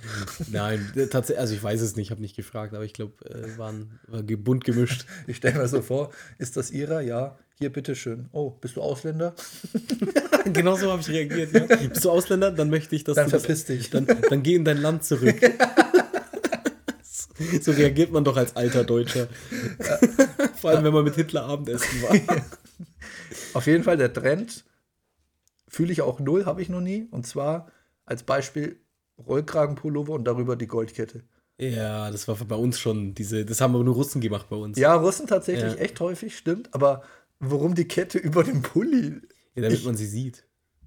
Nein, 0.50 0.90
tatsächlich, 1.10 1.38
also 1.38 1.54
ich 1.54 1.62
weiß 1.62 1.82
es 1.82 1.94
nicht, 1.94 2.10
habe 2.10 2.22
nicht 2.22 2.36
gefragt, 2.36 2.72
aber 2.72 2.84
ich 2.84 2.94
glaube, 2.94 3.12
äh, 3.28 3.58
waren, 3.58 4.00
war 4.08 4.22
ge- 4.22 4.36
bunt 4.36 4.64
gemischt. 4.64 5.04
Ich 5.26 5.36
stelle 5.36 5.58
mir 5.58 5.68
so 5.68 5.82
vor, 5.82 6.10
ist 6.38 6.56
das 6.56 6.70
Ihrer? 6.70 7.02
Ja. 7.02 7.36
Hier, 7.58 7.70
bitteschön. 7.70 8.30
Oh, 8.32 8.50
bist 8.50 8.76
du 8.76 8.80
Ausländer? 8.82 9.34
genau 10.52 10.76
so 10.76 10.90
habe 10.90 11.02
ich 11.02 11.10
reagiert. 11.10 11.52
Ja. 11.52 11.76
Bist 11.88 12.02
du 12.06 12.10
Ausländer? 12.10 12.50
Dann 12.50 12.70
möchte 12.70 12.96
ich, 12.96 13.04
dass 13.04 13.16
Dann 13.16 13.26
du 13.26 13.32
das, 13.32 13.42
verpiss 13.42 13.66
dich. 13.66 13.90
Dann, 13.90 14.06
dann 14.06 14.42
geh 14.42 14.54
in 14.54 14.64
dein 14.64 14.78
Land 14.78 15.04
zurück. 15.04 15.36
so 17.60 17.72
reagiert 17.72 18.10
man 18.10 18.24
doch 18.24 18.36
als 18.38 18.56
alter 18.56 18.84
Deutscher. 18.84 19.28
Vor 20.56 20.70
allem, 20.70 20.82
wenn 20.84 20.92
man 20.94 21.04
mit 21.04 21.14
Hitler 21.14 21.44
Abendessen 21.44 22.02
war. 22.02 22.16
Auf 23.54 23.66
jeden 23.66 23.84
Fall 23.84 23.96
der 23.96 24.12
Trend 24.12 24.64
fühle 25.68 25.92
ich 25.92 26.02
auch 26.02 26.20
null, 26.20 26.44
habe 26.46 26.62
ich 26.62 26.68
noch 26.68 26.80
nie. 26.80 27.06
Und 27.10 27.26
zwar 27.26 27.70
als 28.04 28.22
Beispiel 28.24 28.80
Rollkragenpullover 29.18 30.12
und 30.12 30.24
darüber 30.24 30.56
die 30.56 30.66
Goldkette. 30.66 31.22
Ja, 31.58 32.10
das 32.10 32.26
war 32.28 32.34
bei 32.36 32.56
uns 32.56 32.80
schon 32.80 33.14
diese, 33.14 33.44
das 33.44 33.60
haben 33.60 33.74
aber 33.74 33.84
nur 33.84 33.94
Russen 33.94 34.20
gemacht 34.20 34.46
bei 34.48 34.56
uns. 34.56 34.78
Ja, 34.78 34.94
Russen 34.94 35.26
tatsächlich 35.26 35.74
Ja. 35.74 35.78
echt 35.78 36.00
häufig, 36.00 36.36
stimmt. 36.36 36.74
Aber 36.74 37.02
warum 37.38 37.74
die 37.74 37.86
Kette 37.86 38.18
über 38.18 38.42
dem 38.42 38.62
Pulli? 38.62 39.20
Ja, 39.54 39.62
damit 39.62 39.78
Ich- 39.78 39.84
man 39.84 39.96
sie 39.96 40.06
sieht. 40.06 40.44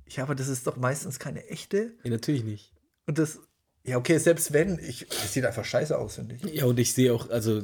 Ja, 0.07 0.23
aber 0.23 0.35
das 0.35 0.47
ist 0.49 0.67
doch 0.67 0.75
meistens 0.77 1.17
keine 1.17 1.47
echte. 1.47 1.93
Ja, 2.03 2.11
natürlich 2.11 2.43
nicht. 2.43 2.73
Und 3.07 3.17
das, 3.17 3.39
Ja, 3.83 3.97
okay, 3.97 4.17
selbst 4.17 4.51
wenn, 4.53 4.77
ich, 4.79 5.07
es 5.11 5.33
sieht 5.33 5.45
einfach 5.45 5.65
scheiße 5.65 5.97
aus, 5.97 6.15
finde 6.15 6.35
ich. 6.35 6.43
Ja, 6.43 6.65
und 6.65 6.79
ich 6.79 6.93
sehe 6.93 7.13
auch, 7.13 7.29
also, 7.29 7.63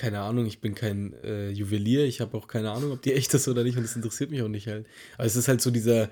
keine 0.00 0.20
Ahnung, 0.20 0.46
ich 0.46 0.62
bin 0.62 0.74
kein 0.74 1.12
äh, 1.22 1.50
Juwelier, 1.50 2.06
ich 2.06 2.22
habe 2.22 2.34
auch 2.34 2.48
keine 2.48 2.70
Ahnung, 2.70 2.92
ob 2.92 3.02
die 3.02 3.12
echt 3.12 3.34
ist 3.34 3.46
oder 3.48 3.64
nicht 3.64 3.76
und 3.76 3.84
es 3.84 3.94
interessiert 3.94 4.30
mich 4.30 4.40
auch 4.40 4.48
nicht 4.48 4.66
halt. 4.66 4.86
Aber 5.18 5.26
es 5.26 5.36
ist 5.36 5.46
halt 5.46 5.60
so 5.60 5.70
dieser, 5.70 6.08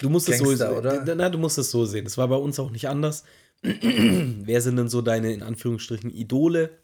du 0.00 0.10
musst 0.10 0.28
es 0.28 0.38
so, 0.38 0.46
oder? 0.46 1.14
Na, 1.14 1.30
du 1.30 1.38
musst 1.38 1.56
es 1.56 1.70
so 1.70 1.84
sehen. 1.84 2.02
Das 2.02 2.18
war 2.18 2.26
bei 2.26 2.34
uns 2.34 2.58
auch 2.58 2.72
nicht 2.72 2.88
anders. 2.88 3.22
Wer 3.62 4.60
sind 4.60 4.74
denn 4.74 4.88
so 4.88 5.02
deine, 5.02 5.32
in 5.32 5.44
Anführungsstrichen, 5.44 6.10
Idole? 6.10 6.78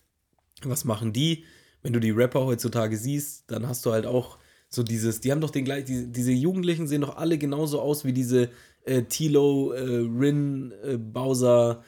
Was 0.62 0.84
machen 0.84 1.12
die? 1.12 1.44
Wenn 1.82 1.92
du 1.92 1.98
die 1.98 2.12
Rapper 2.12 2.44
heutzutage 2.44 2.96
siehst, 2.96 3.50
dann 3.50 3.66
hast 3.66 3.84
du 3.84 3.90
halt 3.90 4.06
auch 4.06 4.38
so 4.68 4.84
dieses, 4.84 5.20
die 5.20 5.32
haben 5.32 5.40
doch 5.40 5.50
den 5.50 5.64
gleich, 5.64 5.86
die, 5.86 6.06
diese 6.06 6.30
Jugendlichen 6.30 6.86
sehen 6.86 7.00
doch 7.00 7.16
alle 7.16 7.36
genauso 7.36 7.80
aus 7.80 8.04
wie 8.04 8.12
diese 8.12 8.48
äh, 8.84 9.02
Tilo, 9.02 9.72
äh, 9.72 9.80
Rin, 9.80 10.72
äh, 10.84 10.98
Bowser, 10.98 11.82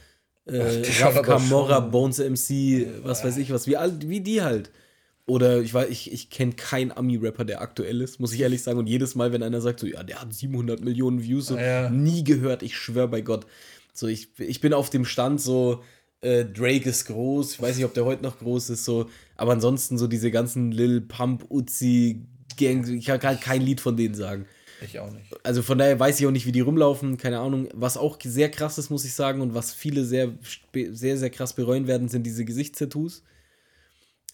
äh, 0.46 0.82
Raf 1.00 1.22
Camorra, 1.22 1.80
Bones 1.80 2.18
MC, 2.18 2.86
was 3.02 3.24
weiß 3.24 3.36
ich 3.38 3.50
was, 3.50 3.66
wie, 3.66 3.76
all, 3.76 3.96
wie 4.02 4.20
die 4.20 4.42
halt. 4.42 4.70
Oder 5.26 5.62
ich 5.62 5.72
weiß, 5.72 5.88
ich, 5.88 6.12
ich 6.12 6.28
kenne 6.28 6.52
keinen 6.52 6.92
Ami-Rapper, 6.92 7.46
der 7.46 7.62
aktuell 7.62 8.02
ist, 8.02 8.20
muss 8.20 8.34
ich 8.34 8.40
ehrlich 8.40 8.62
sagen. 8.62 8.78
Und 8.78 8.86
jedes 8.88 9.14
Mal, 9.14 9.32
wenn 9.32 9.42
einer 9.42 9.62
sagt, 9.62 9.80
so, 9.80 9.86
ja, 9.86 10.02
der 10.02 10.20
hat 10.20 10.34
700 10.34 10.84
Millionen 10.84 11.22
Views, 11.22 11.46
so, 11.46 11.56
Ja. 11.56 11.88
nie 11.88 12.24
gehört, 12.24 12.62
ich 12.62 12.76
schwör 12.76 13.08
bei 13.08 13.22
Gott. 13.22 13.46
So, 13.94 14.06
ich, 14.06 14.28
ich 14.38 14.60
bin 14.60 14.74
auf 14.74 14.90
dem 14.90 15.06
Stand 15.06 15.40
so, 15.40 15.82
äh, 16.20 16.44
Drake 16.44 16.88
ist 16.90 17.06
groß, 17.06 17.54
ich 17.54 17.62
weiß 17.62 17.76
nicht, 17.76 17.84
ob 17.86 17.94
der 17.94 18.04
heute 18.04 18.22
noch 18.22 18.38
groß 18.38 18.70
ist, 18.70 18.84
so, 18.84 19.08
aber 19.36 19.52
ansonsten 19.52 19.96
so 19.96 20.06
diese 20.08 20.30
ganzen 20.30 20.72
Lil 20.72 21.00
Pump, 21.00 21.46
Uzi, 21.50 22.26
Gang, 22.58 22.86
ich 22.86 23.06
kann 23.06 23.40
kein 23.40 23.62
Lied 23.62 23.80
von 23.80 23.96
denen 23.96 24.14
sagen. 24.14 24.46
Ich 24.80 24.98
auch 24.98 25.10
nicht. 25.10 25.32
Also 25.44 25.62
von 25.62 25.78
daher 25.78 25.98
weiß 25.98 26.20
ich 26.20 26.26
auch 26.26 26.30
nicht, 26.30 26.46
wie 26.46 26.52
die 26.52 26.60
rumlaufen, 26.60 27.16
keine 27.16 27.38
Ahnung. 27.40 27.68
Was 27.72 27.96
auch 27.96 28.18
sehr 28.22 28.50
krass 28.50 28.76
ist, 28.78 28.90
muss 28.90 29.04
ich 29.04 29.14
sagen, 29.14 29.40
und 29.40 29.54
was 29.54 29.72
viele 29.72 30.04
sehr, 30.04 30.32
sehr, 30.72 31.16
sehr 31.16 31.30
krass 31.30 31.54
bereuen 31.54 31.86
werden, 31.86 32.08
sind 32.08 32.24
diese 32.24 32.44
Gesichtstattoos. 32.44 33.22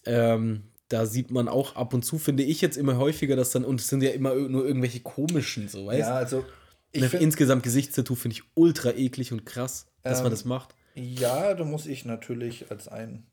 Ähm, 0.05 0.63
da 0.89 1.05
sieht 1.05 1.31
man 1.31 1.47
auch 1.47 1.75
ab 1.75 1.93
und 1.93 2.03
zu, 2.03 2.17
finde 2.17 2.43
ich 2.43 2.59
jetzt 2.61 2.75
immer 2.77 2.97
häufiger, 2.97 3.35
dass 3.35 3.51
dann, 3.51 3.63
und 3.63 3.79
es 3.79 3.87
sind 3.87 4.03
ja 4.03 4.09
immer 4.11 4.33
nur 4.35 4.65
irgendwelche 4.65 4.99
komischen, 4.99 5.69
so, 5.69 5.85
weißt 5.85 5.99
Ja, 5.99 6.15
also 6.15 6.43
ich 6.91 7.01
du? 7.01 7.09
find, 7.09 7.23
Insgesamt 7.23 7.63
Gesichtstattoo 7.63 8.15
finde 8.15 8.35
ich 8.37 8.43
ultra 8.55 8.91
eklig 8.91 9.31
und 9.31 9.45
krass, 9.45 9.85
dass 10.03 10.19
man 10.19 10.27
Ähm, 10.27 10.31
das 10.31 10.43
macht. 10.45 10.75
ja, 10.95 11.53
da 11.53 11.63
muss 11.63 11.85
ich 11.85 12.03
natürlich 12.03 12.69
als 12.71 12.87
ein 12.89 13.27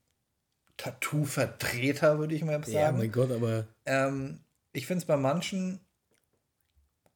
Tattoo-Vertreter, 0.76 2.18
würde 2.18 2.34
ich 2.34 2.44
mal 2.44 2.62
sagen. 2.64 3.10
Gott, 3.10 3.32
aber. 3.32 3.66
Ähm, 3.86 4.40
ich 4.72 4.86
finde 4.86 4.98
es 5.00 5.06
bei 5.06 5.16
manchen 5.16 5.80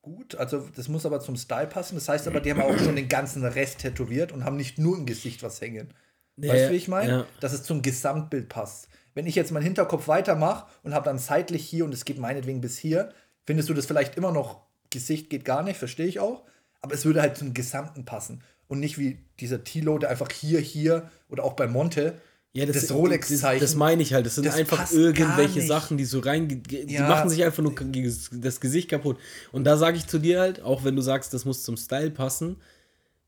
gut, 0.03 0.35
also 0.35 0.69
das 0.75 0.89
muss 0.89 1.07
aber 1.07 1.21
zum 1.21 1.37
Style 1.37 1.69
passen. 1.69 1.95
Das 1.95 2.09
heißt 2.09 2.27
aber, 2.27 2.41
die 2.41 2.51
haben 2.51 2.61
auch 2.61 2.77
schon 2.79 2.97
den 2.97 3.09
ganzen 3.09 3.45
Rest 3.45 3.79
tätowiert 3.79 4.33
und 4.33 4.45
haben 4.45 4.57
nicht 4.57 4.79
nur 4.79 4.99
im 4.99 5.07
Gesicht 5.07 5.43
was 5.43 5.61
hängen. 5.61 5.95
Ja, 6.37 6.53
weißt 6.53 6.67
du, 6.67 6.71
wie 6.73 6.77
ich 6.77 6.89
meine? 6.89 7.11
ja. 7.11 7.27
Dass 7.41 7.53
es 7.53 7.63
zum 7.63 7.83
Gesamtbild 7.83 8.49
passt. 8.49 8.89
Wenn 9.15 9.27
ich 9.27 9.35
jetzt 9.35 9.53
meinen 9.53 9.63
Hinterkopf 9.63 10.09
weitermache 10.09 10.67
und 10.83 10.95
habe 10.95 11.05
dann 11.05 11.19
seitlich 11.19 11.65
hier 11.67 11.85
und 11.85 11.95
es 11.95 12.05
geht 12.05 12.19
meinetwegen 12.19 12.61
bis 12.61 12.79
hier, 12.79 13.13
findest 13.47 13.69
du 13.69 13.75
das 13.75 13.87
vielleicht 13.87 14.17
immer 14.17 14.33
noch, 14.33 14.63
Gesicht 14.91 15.31
geht 15.31 15.45
gar 15.45 15.63
nicht, 15.63 15.79
verstehe 15.79 16.07
ich 16.07 16.19
auch. 16.21 16.45
Aber 16.81 16.95
es 16.95 17.05
würde 17.05 17.23
halt 17.23 17.37
zum 17.37 17.55
Gesamten 17.55 18.05
passen. 18.05 18.43
Und 18.67 18.81
nicht 18.81 18.99
wie 18.99 19.25
dieser 19.39 19.65
Tilo, 19.65 19.99
der 19.99 20.11
einfach 20.11 20.31
hier, 20.33 20.61
hier 20.61 21.11
oder 21.29 21.45
auch 21.45 21.53
bei 21.53 21.67
Monte 21.67 22.21
Ja, 22.55 22.67
das, 22.67 22.83
das, 22.83 22.93
Rolex-Zeichen. 22.93 23.61
Das, 23.61 23.71
das 23.71 23.77
meine 23.79 24.03
ich 24.03 24.13
halt. 24.13 24.27
Das 24.27 24.35
sind 24.35 24.45
Das 24.47 24.57
einfach 24.57 24.91
irgendwelche. 24.93 25.63
Sachen, 25.63 25.97
die 25.97 26.05
so 26.05 26.19
rein. 26.19 26.49
Die 26.49 26.93
Ja. 26.93 27.09
machen 27.09 27.31
sich 27.31 27.43
einfach 27.45 27.63
nur 27.63 27.75
das 27.75 28.61
Gesicht 28.61 28.91
kaputt. 28.91 29.17
Und 29.53 29.65
da 29.65 29.79
sage 29.79 29.97
ich 29.97 30.07
zu 30.07 30.19
dir 30.19 30.41
halt, 30.41 30.61
auch 30.63 30.85
wenn 30.85 30.95
du 30.95 31.01
sagst, 31.03 31.33
das 31.33 31.45
muss 31.47 31.63
zum 31.63 31.79
Style 31.79 32.11
passen, 32.11 32.57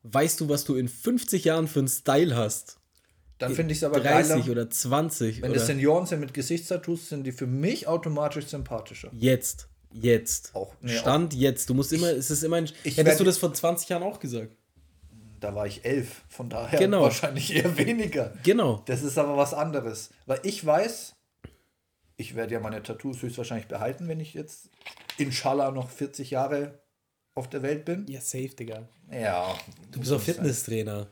weißt 0.03 0.39
du, 0.41 0.49
was 0.49 0.63
du 0.63 0.75
in 0.75 0.87
50 0.87 1.43
Jahren 1.45 1.67
für 1.67 1.79
einen 1.79 1.87
Style 1.87 2.35
hast? 2.35 2.77
Dann 3.39 3.53
finde 3.55 3.71
ich 3.73 3.79
es 3.79 3.83
aber 3.83 3.99
30 3.99 4.29
geiler. 4.45 4.51
oder 4.51 4.69
20 4.69 5.41
Wenn 5.41 5.49
oder 5.49 5.57
das 5.59 5.67
Senioren 5.67 6.05
sind 6.05 6.19
mit 6.19 6.33
Gesichtstattoos, 6.33 7.09
sind 7.09 7.23
die 7.25 7.31
für 7.31 7.47
mich 7.47 7.87
automatisch 7.87 8.45
sympathischer. 8.45 9.09
jetzt. 9.11 9.67
Jetzt. 9.91 10.51
Auch- 10.53 10.73
nee, 10.81 10.95
Stand 10.97 11.33
jetzt. 11.33 11.69
Du 11.69 11.73
musst 11.73 11.93
immer, 11.93 12.09
es 12.11 12.29
ist 12.29 12.43
immer 12.43 12.57
ein. 12.57 12.69
ich 12.83 12.97
Hättest 12.97 13.19
du 13.19 13.23
das 13.23 13.37
vor 13.37 13.53
20 13.53 13.87
Jahren 13.89 14.03
auch 14.03 14.19
gesagt? 14.19 14.55
Da 15.45 15.53
war 15.53 15.67
ich 15.67 15.85
elf, 15.85 16.23
von 16.27 16.49
daher 16.49 16.79
Genau. 16.79 17.03
wahrscheinlich 17.03 17.55
eher 17.55 17.77
weniger. 17.77 18.33
Genau. 18.41 18.81
Das 18.87 19.03
ist 19.03 19.15
aber 19.19 19.37
was 19.37 19.53
anderes. 19.53 20.09
Weil 20.25 20.39
ich 20.41 20.65
weiß, 20.65 21.15
ich 22.17 22.33
werde 22.35 22.55
ja 22.55 22.59
meine 22.59 22.81
Tattoos 22.81 23.21
höchstwahrscheinlich 23.21 23.67
behalten, 23.67 24.07
wenn 24.07 24.19
ich 24.19 24.33
jetzt 24.33 24.71
inshallah 25.19 25.69
noch 25.69 25.91
40 25.91 26.31
Jahre 26.31 26.79
auf 27.35 27.47
der 27.47 27.61
Welt 27.61 27.85
bin. 27.85 28.07
Ja, 28.07 28.21
safe, 28.21 28.55
Digga. 28.55 28.87
Ja. 29.11 29.55
Du 29.91 29.99
bist 29.99 30.11
auch 30.11 30.19
Fitnesstrainer. 30.19 31.09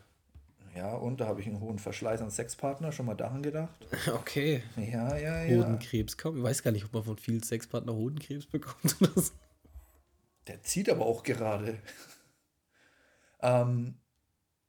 Ja, 0.74 0.94
und 0.94 1.20
da 1.20 1.28
habe 1.28 1.40
ich 1.40 1.46
einen 1.46 1.60
hohen 1.60 1.78
Verschleiß 1.78 2.20
an 2.20 2.32
Sexpartner, 2.32 2.90
schon 2.90 3.06
mal 3.06 3.14
daran 3.14 3.40
gedacht. 3.40 3.76
Okay. 4.12 4.64
Ja, 4.76 5.16
ja, 5.16 5.44
ja. 5.44 5.58
Hodenkrebs. 5.58 6.16
Komm, 6.18 6.38
ich 6.38 6.42
weiß 6.42 6.64
gar 6.64 6.72
nicht, 6.72 6.84
ob 6.86 6.92
man 6.92 7.04
von 7.04 7.18
vielen 7.18 7.40
Sexpartner 7.44 7.94
Hodenkrebs 7.94 8.46
bekommt 8.46 8.96
oder 9.00 9.12
so. 9.14 9.30
Der 10.48 10.60
zieht 10.64 10.90
aber 10.90 11.06
auch 11.06 11.22
gerade. 11.22 11.78
ähm, 13.42 13.94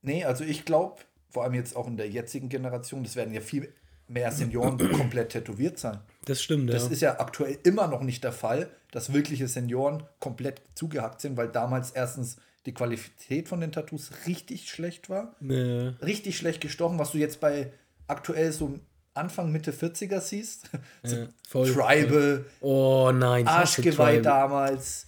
nee, 0.05 0.23
also 0.23 0.43
ich 0.43 0.65
glaube, 0.65 1.01
vor 1.29 1.43
allem 1.43 1.53
jetzt 1.53 1.75
auch 1.75 1.87
in 1.87 1.97
der 1.97 2.09
jetzigen 2.09 2.49
Generation, 2.49 3.03
das 3.03 3.15
werden 3.15 3.33
ja 3.33 3.41
viel 3.41 3.73
mehr 4.07 4.31
Senioren 4.31 4.77
komplett 4.93 5.29
tätowiert 5.29 5.77
sein. 5.77 5.99
Das 6.25 6.41
stimmt, 6.41 6.69
Das 6.71 6.85
ja. 6.85 6.91
ist 6.91 7.01
ja 7.01 7.19
aktuell 7.19 7.57
immer 7.63 7.87
noch 7.87 8.01
nicht 8.01 8.23
der 8.23 8.31
Fall, 8.31 8.69
dass 8.91 9.13
wirkliche 9.13 9.47
Senioren 9.47 10.03
komplett 10.19 10.61
zugehackt 10.75 11.21
sind, 11.21 11.37
weil 11.37 11.49
damals 11.49 11.91
erstens 11.91 12.37
die 12.65 12.73
Qualität 12.73 13.47
von 13.47 13.61
den 13.61 13.71
Tattoos 13.71 14.11
richtig 14.25 14.69
schlecht 14.69 15.09
war. 15.09 15.35
Nee. 15.39 15.93
Richtig 16.01 16.37
schlecht 16.37 16.61
gestochen, 16.61 16.97
was 16.97 17.11
du 17.11 17.17
jetzt 17.17 17.39
bei 17.39 17.71
aktuell 18.07 18.51
so 18.51 18.79
Anfang, 19.13 19.51
Mitte 19.51 19.71
40er 19.71 20.19
siehst. 20.19 20.69
so 21.03 21.15
Ja, 21.15 21.27
voll, 21.47 21.71
Tribal, 21.71 22.45
Oh 22.61 23.11
nein, 23.13 23.47
Arschgeweih 23.47 24.21
damals. 24.21 25.07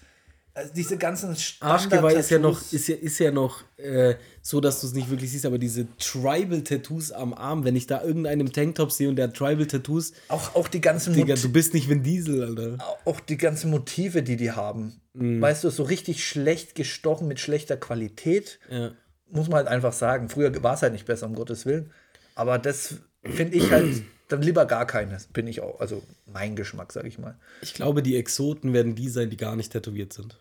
Also 0.57 0.73
diese 0.73 0.97
ganzen 0.97 1.35
Arschgeweih 1.59 2.15
ist 2.15 2.31
ja 2.31 2.39
noch, 2.39 2.59
ist 2.73 2.87
ja, 2.87 2.95
ist 2.95 3.19
ja 3.19 3.29
noch 3.31 3.61
äh, 3.77 4.15
so, 4.41 4.59
dass 4.59 4.81
du 4.81 4.87
es 4.87 4.93
nicht 4.93 5.07
wirklich 5.09 5.29
siehst, 5.31 5.45
aber 5.45 5.59
diese 5.59 5.85
Tribal-Tattoos 5.99 7.11
am 7.11 7.33
Arm, 7.35 7.63
wenn 7.63 7.75
ich 7.75 7.85
da 7.85 8.03
irgendeinen 8.03 8.51
Tanktop 8.51 8.91
sehe 8.91 9.07
und 9.09 9.17
der 9.17 9.27
hat 9.27 9.35
Tribal-Tattoos, 9.35 10.13
auch, 10.29 10.55
auch 10.55 10.67
die 10.67 10.81
ganzen 10.81 11.13
Digga, 11.13 11.35
Mot- 11.35 11.43
du 11.43 11.51
bist 11.51 11.73
nicht 11.75 11.89
Vin 11.89 12.01
Diesel, 12.01 12.43
Alter. 12.43 12.77
auch 13.05 13.19
die 13.19 13.37
ganzen 13.37 13.69
Motive, 13.69 14.23
die 14.23 14.35
die 14.35 14.51
haben. 14.51 14.99
Mhm. 15.13 15.41
Weißt 15.41 15.63
du, 15.63 15.69
so 15.69 15.83
richtig 15.83 16.25
schlecht 16.25 16.73
gestochen 16.75 17.27
mit 17.27 17.39
schlechter 17.39 17.77
Qualität. 17.77 18.59
Ja. 18.69 18.91
Muss 19.29 19.47
man 19.49 19.57
halt 19.57 19.67
einfach 19.67 19.93
sagen. 19.93 20.29
Früher 20.29 20.51
war 20.63 20.73
es 20.75 20.81
halt 20.81 20.93
nicht 20.93 21.05
besser, 21.05 21.25
um 21.27 21.35
Gottes 21.35 21.65
Willen. 21.65 21.91
Aber 22.35 22.57
das 22.57 22.95
finde 23.23 23.57
ich 23.57 23.69
halt 23.71 24.01
dann 24.29 24.41
lieber 24.41 24.65
gar 24.65 24.87
keines. 24.87 25.27
Bin 25.27 25.45
ich 25.47 25.61
auch. 25.61 25.79
Also 25.81 26.01
mein 26.25 26.55
Geschmack, 26.55 26.91
sag 26.93 27.05
ich 27.05 27.19
mal. 27.19 27.35
Ich 27.61 27.73
glaube, 27.73 28.01
die 28.01 28.15
Exoten 28.17 28.73
werden 28.73 28.95
die 28.95 29.09
sein, 29.09 29.29
die 29.29 29.37
gar 29.37 29.55
nicht 29.55 29.71
tätowiert 29.71 30.13
sind. 30.13 30.37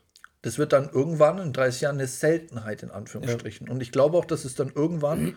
Das 0.47 0.59
wird 0.59 0.73
dann 0.73 0.89
irgendwann 0.89 1.39
in 1.41 1.53
30 1.53 1.81
Jahren 1.81 1.97
eine 1.97 2.07
Seltenheit, 2.07 2.85
in 2.85 2.93
Anführungsstrichen. 2.93 3.69
Und 3.69 3.81
ich 3.81 3.91
glaube 3.91 4.17
auch, 4.17 4.25
dass 4.25 4.45
es 4.45 4.55
dann 4.55 4.71
irgendwann 4.73 5.37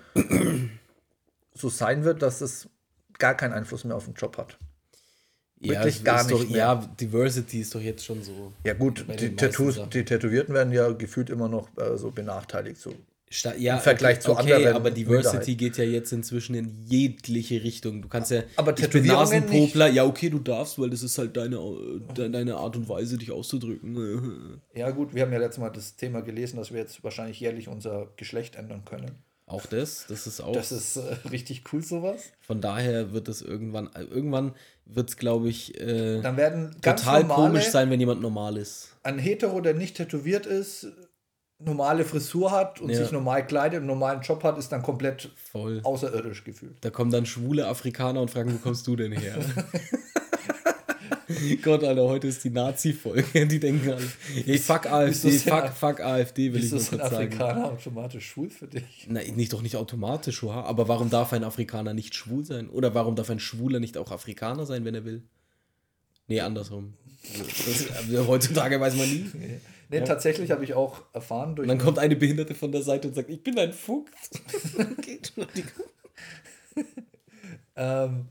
so 1.51 1.68
sein 1.68 2.03
wird, 2.03 2.22
dass 2.22 2.41
es 2.41 2.70
gar 3.18 3.34
keinen 3.34 3.53
Einfluss 3.53 3.86
mehr 3.86 3.95
auf 3.95 4.05
den 4.05 4.14
Job 4.14 4.38
hat. 4.38 4.60
Wirklich 5.60 5.95
es 5.95 6.03
gar 6.03 6.22
ist 6.22 6.30
doch, 6.30 6.41
nicht 6.41 6.51
mehr. 6.51 6.60
Ja, 6.60 6.76
Diversity 6.76 7.62
ist 7.62 7.74
doch 7.74 7.82
jetzt 7.82 8.05
schon 8.05 8.22
so. 8.22 8.53
Ja, 8.64 8.76
gut, 8.76 9.03
die 9.20 9.36
Tattoos, 9.36 9.82
die 9.89 10.05
Tätowierten 10.05 10.53
werden 10.53 10.72
ja 10.72 10.91
gefühlt 10.91 11.32
immer 11.32 11.49
noch 11.49 11.76
äh, 11.80 11.97
so 11.97 12.12
benachteiligt. 12.12 12.80
So. 12.80 12.93
Sta 13.32 13.53
ja, 13.55 13.75
Im 13.75 13.82
Vergleich 13.82 14.21
zu 14.21 14.32
okay, 14.32 14.53
anderen 14.53 14.75
aber 14.75 14.89
Diversity 14.89 15.27
Minderheiten. 15.51 15.57
geht 15.57 15.77
ja 15.77 15.84
jetzt 15.84 16.11
inzwischen 16.11 16.55
in 16.55 16.84
jegliche 16.88 17.61
Richtung. 17.63 18.01
Du 18.01 18.07
kannst 18.07 18.32
ja. 18.32 18.41
Aber 18.55 18.75
ich 18.77 18.89
bin 18.89 19.05
Nasenpopler. 19.05 19.88
Ja, 19.88 20.05
okay, 20.05 20.30
du 20.32 20.39
darfst, 20.39 20.80
weil 20.80 20.89
das 20.89 21.03
ist 21.03 21.15
halt 21.19 21.38
deine, 21.38 21.57
de- 22.17 22.30
deine 22.30 22.55
Art 22.55 22.75
und 22.75 22.89
Weise, 22.89 23.17
dich 23.19 23.32
auszudrücken. 23.32 24.61
Ja, 24.73 24.89
gut, 24.91 25.13
wir 25.13 25.21
haben 25.23 25.32
ja 25.34 25.38
letztes 25.39 25.59
Mal 25.59 25.69
das 25.69 25.95
Thema 25.95 26.21
gelesen, 26.21 26.57
dass 26.57 26.71
wir 26.71 26.80
jetzt 26.80 27.03
wahrscheinlich 27.03 27.39
jährlich 27.39 27.67
unser 27.67 28.07
Geschlecht 28.17 28.55
ändern 28.55 28.84
können. 28.86 29.11
Auch 29.45 29.65
das, 29.65 30.05
das 30.07 30.27
ist 30.27 30.41
auch. 30.41 30.53
Das 30.53 30.71
ist 30.71 30.97
äh, 30.97 31.01
richtig 31.32 31.63
cool, 31.73 31.82
sowas. 31.84 32.21
von 32.39 32.61
daher 32.61 33.13
wird 33.13 33.27
es 33.27 33.41
irgendwann, 33.41 33.89
äh, 33.95 34.03
irgendwann 34.03 34.53
wird 34.86 35.09
es, 35.09 35.17
glaube 35.17 35.49
ich, 35.49 35.80
äh, 35.82 36.21
Dann 36.21 36.38
werden 36.38 36.75
total 36.82 37.21
normale, 37.21 37.41
komisch 37.49 37.65
sein, 37.65 37.89
wenn 37.89 37.99
jemand 37.99 38.21
normal 38.21 38.57
ist. 38.57 38.95
ein 39.03 39.17
Hetero, 39.17 39.59
der 39.61 39.73
nicht 39.73 39.97
tätowiert 39.97 40.45
ist, 40.45 40.88
normale 41.60 42.05
Frisur 42.05 42.51
hat 42.51 42.80
und 42.80 42.89
Ja. 42.89 42.97
sich 42.97 43.12
normal 43.12 43.45
kleidet, 43.45 43.78
einen 43.80 43.88
normalen 43.88 44.22
Job 44.22 44.43
hat, 44.43 44.57
ist 44.57 44.70
dann 44.72 44.82
komplett 44.82 45.30
Voll. 45.51 45.82
außerirdisch 45.84 46.43
gefühlt. 46.43 46.78
Da 46.82 46.89
kommen 46.89 47.12
dann 47.12 47.26
schwule 47.26 47.68
Afrikaner 47.68 48.22
und 48.22 48.32
fragen, 48.32 48.53
wo 48.53 48.57
kommst 48.57 48.88
du 48.88 48.95
denn 48.95 49.12
her? 49.12 49.38
Gott, 51.62 51.84
Alter, 51.84 52.03
heute 52.03 52.28
ist 52.28 52.43
die 52.43 52.49
Nazi-Folge. 52.49 53.45
Die 53.45 53.60
denken 53.60 53.89
alle, 53.91 54.07
ey, 54.45 54.57
fuck 54.57 54.88
AfD, 54.91 55.32
fuck, 55.38 55.70
fuck 55.70 55.99
AfD, 56.01 56.51
will 56.53 56.64
ich 56.64 56.72
nur 56.72 56.80
kurz 56.82 56.89
sagen. 56.89 57.16
Afrikaner 57.16 57.66
automatisch 57.66 58.30
schwul 58.30 58.49
für 58.49 58.68
dich? 58.68 59.05
Nein, 59.07 59.36
nicht 59.36 59.53
doch 59.53 59.62
nicht 59.62 59.76
automatisch, 59.76 60.41
oha. 60.43 60.64
aber 60.64 60.88
warum 60.88 61.10
darf 61.10 61.34
ein 61.34 61.43
Afrikaner 61.43 61.93
nicht 61.93 62.16
schwul 62.16 62.43
sein? 62.45 62.70
Oder 62.70 62.95
warum 62.95 63.16
darf 63.16 63.30
ein 63.30 63.39
Schwuler 63.39 63.80
nicht 63.80 63.97
auch 63.97 64.12
Afrikaner 64.12 64.66
sein, 64.66 64.86
wenn 64.86 64.95
er 64.95 65.05
will? 65.05 65.22
Nee, 66.28 66.41
andersrum. 66.41 66.93
Das, 67.38 67.91
also 67.97 68.28
heutzutage 68.28 68.80
weiß 68.80 68.95
man 68.95 69.10
nie. 69.10 69.30
Nee, 69.89 70.01
tatsächlich 70.01 70.51
habe 70.51 70.63
ich 70.63 70.75
auch 70.75 71.03
erfahren 71.13 71.55
durch. 71.55 71.67
Und 71.67 71.69
dann 71.69 71.83
kommt 71.83 71.97
eine 71.97 72.15
Behinderte 72.15 72.53
von 72.53 72.71
der 72.71 72.83
Seite 72.83 73.07
und 73.07 73.15
sagt, 73.15 73.29
ich 73.29 73.43
bin 73.43 73.57
ein 73.57 73.73
Fuchs. 73.73 74.29
ähm, 77.75 78.29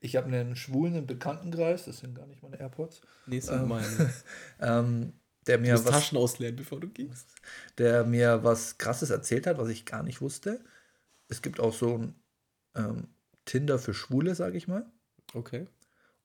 ich 0.00 0.16
habe 0.16 0.26
einen 0.26 0.56
schwulen 0.56 0.94
im 0.94 1.06
Bekanntenkreis, 1.06 1.86
das 1.86 2.00
sind 2.00 2.14
gar 2.14 2.26
nicht 2.26 2.42
meine 2.42 2.60
AirPods, 2.60 3.00
Nee, 3.26 3.40
sind 3.40 3.66
meine. 3.66 4.12
ähm, 4.60 5.14
der 5.46 5.58
mir 5.58 5.74
was 5.74 5.84
Taschen 5.84 6.18
ausleeren, 6.18 6.56
bevor 6.56 6.80
du 6.80 6.88
gehst. 6.88 7.28
der 7.78 8.04
mir 8.04 8.44
was 8.44 8.76
Krasses 8.76 9.08
erzählt 9.08 9.46
hat, 9.46 9.56
was 9.56 9.68
ich 9.68 9.86
gar 9.86 10.02
nicht 10.02 10.20
wusste. 10.20 10.60
Es 11.28 11.40
gibt 11.40 11.60
auch 11.60 11.72
so 11.72 11.96
ein 11.96 12.14
ähm, 12.74 13.08
Tinder 13.46 13.78
für 13.78 13.94
Schwule, 13.94 14.34
sage 14.34 14.58
ich 14.58 14.68
mal. 14.68 14.86
Okay. 15.32 15.66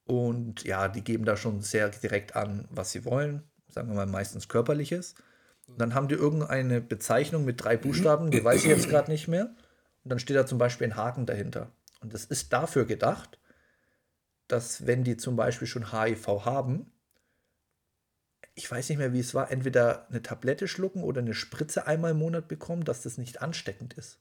Und 0.04 0.64
ja, 0.64 0.88
die 0.88 1.04
geben 1.04 1.24
da 1.24 1.38
schon 1.38 1.62
sehr 1.62 1.90
direkt 1.90 2.36
an, 2.36 2.68
was 2.72 2.92
sie 2.92 3.06
wollen. 3.06 3.49
Sagen 3.70 3.90
wir 3.90 3.96
mal 3.96 4.06
meistens 4.06 4.48
körperliches. 4.48 5.16
Und 5.68 5.80
dann 5.80 5.94
haben 5.94 6.08
die 6.08 6.16
irgendeine 6.16 6.82
Bezeichnung 6.82 7.46
mit 7.46 7.64
drei 7.64 7.78
Buchstaben, 7.78 8.32
die 8.32 8.44
weiß 8.44 8.64
ich 8.64 8.70
jetzt 8.70 8.90
gerade 8.90 9.12
nicht 9.12 9.28
mehr. 9.28 9.46
Und 10.04 10.10
dann 10.12 10.20
steht 10.20 10.36
da 10.36 10.46
zum 10.46 10.58
Beispiel 10.58 10.88
ein 10.88 10.96
Haken 10.96 11.26
dahinter. 11.26 11.72
Und 12.02 12.14
das 12.14 12.26
ist 12.26 12.52
dafür 12.54 12.86
gedacht, 12.86 13.40
dass 14.48 14.88
wenn 14.88 15.04
die 15.04 15.18
zum 15.18 15.36
Beispiel 15.36 15.68
schon 15.68 15.92
HIV 15.92 16.28
haben, 16.46 16.92
ich 18.56 18.70
weiß 18.70 18.90
nicht 18.90 18.98
mehr, 18.98 19.14
wie 19.14 19.20
es 19.20 19.34
war, 19.34 19.52
entweder 19.52 20.10
eine 20.10 20.22
Tablette 20.22 20.68
schlucken 20.68 21.04
oder 21.04 21.22
eine 21.22 21.34
Spritze 21.34 21.88
einmal 21.88 22.12
im 22.12 22.18
Monat 22.18 22.48
bekommen, 22.48 22.84
dass 22.84 23.04
das 23.04 23.18
nicht 23.18 23.42
ansteckend 23.42 23.94
ist. 23.94 24.20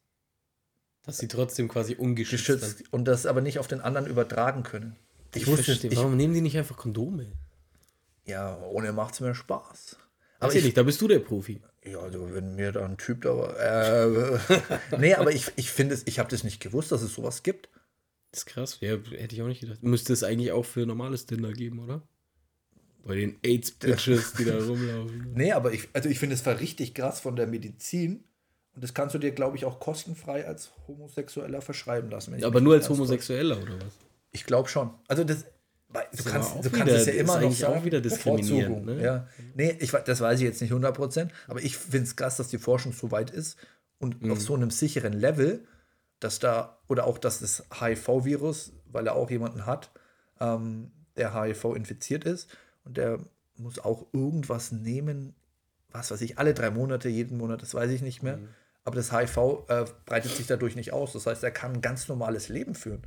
Dass 1.05 1.19
sie 1.19 1.29
trotzdem 1.29 1.69
quasi 1.69 1.95
ungeschützt 1.95 2.47
Geschützt 2.47 2.93
und 2.93 3.07
das 3.07 3.25
aber 3.25 3.41
nicht 3.41 3.59
auf 3.59 3.67
den 3.67 3.81
anderen 3.81 4.07
übertragen 4.07 4.63
können. 4.63 4.97
Ich, 5.35 5.43
Ich 5.43 5.49
wusste, 5.49 5.65
verstehe. 5.65 5.91
ich, 5.91 5.97
Warum 5.97 6.17
nehmen 6.17 6.35
die 6.35 6.41
nicht 6.41 6.59
einfach 6.59 6.77
Kondome? 6.77 7.33
Ja, 8.29 8.59
ohne 8.61 8.93
macht 8.93 9.15
es 9.15 9.21
mir 9.21 9.35
Spaß. 9.35 9.97
Aber 10.41 10.55
ich, 10.55 10.63
nicht, 10.63 10.77
da 10.77 10.83
bist 10.85 11.01
du 11.01 11.09
der 11.09 11.19
Profi. 11.19 11.61
ja, 11.85 11.99
also 11.99 12.33
wenn 12.33 12.55
mir 12.55 12.71
da 12.73 12.85
ein 12.85 12.97
Typ 12.97 13.23
da 13.23 13.37
war, 13.37 13.59
äh, 13.59 14.39
nee, 14.99 15.15
aber 15.15 15.33
ich, 15.33 15.51
ich 15.57 15.71
finde 15.71 15.95
es, 15.95 16.07
ich 16.07 16.19
habe 16.19 16.31
das 16.31 16.45
nicht 16.45 16.61
gewusst, 16.61 16.93
dass 16.93 17.03
es 17.03 17.15
sowas 17.15 17.43
gibt. 17.43 17.69
Das 18.31 18.43
ist 18.43 18.47
krass. 18.47 18.79
Ja, 18.81 18.97
hätte 18.97 19.35
ich 19.35 19.43
auch 19.43 19.49
nicht 19.49 19.63
gedacht. 19.63 19.83
Müsste 19.83 20.13
es 20.13 20.23
eigentlich 20.23 20.53
auch 20.53 20.65
für 20.65 20.87
normales 20.87 21.27
Tinder 21.27 21.53
geben, 21.53 21.81
oder? 21.81 22.03
Bei 23.05 23.17
den 23.17 23.39
AIDS-Bitches, 23.43 24.33
die 24.39 24.45
da 24.45 24.59
rumlaufen. 24.59 25.33
Nee, 25.35 25.53
aber 25.53 25.73
ich, 25.73 25.89
also 25.93 26.09
ich 26.09 26.19
finde 26.19 26.35
es 26.35 26.45
war 26.45 26.61
richtig 26.61 26.95
krass 26.95 27.21
von 27.21 27.37
der 27.37 27.47
Medizin. 27.47 28.25
Und 28.75 28.85
das 28.85 28.95
kannst 28.95 29.15
du 29.15 29.19
dir, 29.19 29.33
glaube 29.33 29.57
ich, 29.57 29.65
auch 29.65 29.81
kostenfrei 29.81 30.47
als 30.47 30.71
Homosexueller 30.87 31.63
verschreiben 31.63 32.11
lassen. 32.11 32.45
Aber 32.45 32.61
nur 32.61 32.75
als. 32.75 32.89
Homosexueller, 32.89 33.61
oder 33.61 33.81
was? 33.81 33.95
Ich 34.31 34.45
glaube 34.45 34.69
schon. 34.69 34.91
Also 35.09 35.25
das, 35.25 35.47
du 35.93 36.23
kannst, 36.25 36.51
du 36.57 36.71
kannst 36.71 36.87
wieder- 36.87 36.97
es 36.97 37.07
ja 37.07 37.13
ist 37.13 37.19
immer 37.21 37.35
noch 37.37 37.43
eigentlich 37.43 37.65
auch 37.67 37.85
wieder 37.85 38.01
diskriminierend, 38.01 38.69
Bevorzugung, 38.87 38.97
ne? 38.97 39.03
Ja. 39.05 39.27
Nee, 39.55 39.77
ich, 39.81 39.91
das 39.91 40.21
weiß 40.21 40.39
ich 40.41 40.45
jetzt 40.45 40.61
nicht 40.61 40.73
100%, 40.73 41.29
aber 41.47 41.63
ich 41.63 41.77
finde 41.77 42.05
es 42.05 42.17
krass, 42.17 42.37
dass 42.37 42.49
die 42.49 42.59
Forschung 42.59 42.93
so 42.93 43.11
weit 43.11 43.31
ist 43.31 43.57
und 43.99 44.23
Mhm. 44.23 44.33
auf 44.33 44.41
so 44.41 44.55
einem 44.55 44.71
sicheren 44.71 45.13
Level, 45.15 45.65
dass 46.21 46.39
da, 46.39 46.79
oder 46.89 47.07
auch, 47.07 47.19
dass 47.19 47.41
das 47.41 47.65
HIV-Virus, 47.81 48.73
weil 48.91 49.07
er 49.07 49.15
auch 49.15 49.31
jemanden 49.31 49.67
hat, 49.67 49.91
ähm, 50.41 50.91
der 51.17 51.35
HIV 51.35 51.75
infiziert 51.75 52.25
ist 52.25 52.49
und 52.85 52.97
der 52.97 53.19
muss 53.57 53.79
auch 53.79 54.07
irgendwas 54.13 54.73
nehmen, 54.73 55.35
was 55.91 56.11
weiß 56.11 56.21
ich, 56.21 56.39
alle 56.39 56.55
drei 56.55 56.71
Monate, 56.71 57.09
jeden 57.09 57.39
Monat, 57.39 57.63
das 57.63 57.75
weiß 57.75 57.91
ich 57.91 58.03
nicht 58.03 58.23
mehr. 58.23 58.37
Mhm. 58.37 58.49
Aber 58.85 58.97
das 58.97 59.13
HIV 59.13 59.65
äh, 59.69 59.85
breitet 60.07 60.33
sich 60.33 60.47
dadurch 60.47 60.77
nicht 60.77 60.93
aus. 60.93 61.13
Das 61.13 61.27
heißt, 61.27 61.43
er 61.43 61.51
kann 61.51 61.75
ein 61.75 61.81
ganz 61.81 62.09
normales 62.09 62.49
Leben 62.49 62.75
führen. 62.75 63.03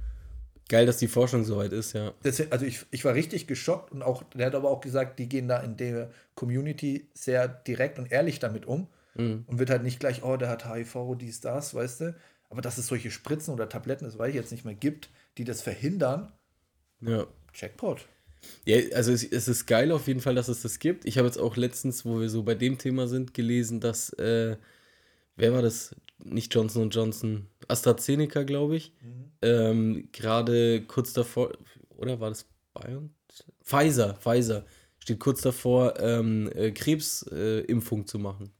Geil, 0.71 0.85
dass 0.85 0.95
die 0.99 1.09
Forschung 1.09 1.43
so 1.43 1.57
weit 1.57 1.73
ist, 1.73 1.91
ja. 1.91 2.13
Deswegen, 2.23 2.49
also 2.53 2.65
ich, 2.65 2.85
ich 2.91 3.03
war 3.03 3.13
richtig 3.13 3.45
geschockt 3.45 3.91
und 3.91 4.01
auch, 4.03 4.23
der 4.33 4.45
hat 4.45 4.55
aber 4.55 4.69
auch 4.69 4.79
gesagt, 4.79 5.19
die 5.19 5.27
gehen 5.27 5.49
da 5.49 5.57
in 5.59 5.75
der 5.75 6.11
Community 6.33 7.09
sehr 7.13 7.49
direkt 7.49 7.99
und 7.99 8.09
ehrlich 8.09 8.39
damit 8.39 8.65
um 8.65 8.87
Mhm. 9.15 9.43
und 9.47 9.59
wird 9.59 9.69
halt 9.69 9.83
nicht 9.83 9.99
gleich, 9.99 10.23
oh, 10.23 10.37
der 10.37 10.47
hat 10.47 10.65
HIV, 10.65 11.17
dies, 11.19 11.41
das, 11.41 11.73
weißt 11.73 11.99
du. 11.99 12.15
Aber 12.49 12.61
dass 12.61 12.77
es 12.77 12.87
solche 12.87 13.11
Spritzen 13.11 13.53
oder 13.53 13.67
Tabletten, 13.67 14.05
das 14.05 14.17
weiß 14.17 14.29
ich 14.29 14.35
jetzt 14.35 14.53
nicht 14.53 14.63
mehr, 14.63 14.73
gibt, 14.73 15.09
die 15.37 15.43
das 15.43 15.61
verhindern, 15.61 16.31
Ja. 17.01 17.27
Jackpot. 17.53 18.07
Ja, 18.63 18.77
also 18.95 19.11
es, 19.11 19.25
es 19.25 19.49
ist 19.49 19.65
geil 19.65 19.91
auf 19.91 20.07
jeden 20.07 20.21
Fall, 20.21 20.35
dass 20.35 20.47
es 20.47 20.61
das 20.61 20.79
gibt. 20.79 21.03
Ich 21.03 21.17
habe 21.17 21.27
jetzt 21.27 21.37
auch 21.37 21.57
letztens, 21.57 22.05
wo 22.05 22.21
wir 22.21 22.29
so 22.29 22.43
bei 22.43 22.55
dem 22.55 22.77
Thema 22.77 23.07
sind, 23.09 23.33
gelesen, 23.33 23.81
dass, 23.81 24.13
äh, 24.13 24.55
wer 25.41 25.53
war 25.53 25.61
das? 25.61 25.95
Nicht 26.23 26.53
Johnson 26.53 26.91
Johnson, 26.91 27.47
AstraZeneca, 27.67 28.43
glaube 28.43 28.77
ich, 28.77 28.93
ähm, 29.41 30.07
gerade 30.11 30.83
kurz 30.83 31.13
davor, 31.13 31.51
oder 31.97 32.19
war 32.19 32.29
das 32.29 32.45
Bayern? 32.73 33.09
Pfizer, 33.63 34.13
Pfizer, 34.15 34.65
steht 34.99 35.19
kurz 35.19 35.41
davor, 35.41 35.99
ähm, 35.99 36.49
äh, 36.53 36.71
Krebsimpfung 36.71 38.01
äh, 38.01 38.05
zu 38.05 38.19
machen. 38.19 38.51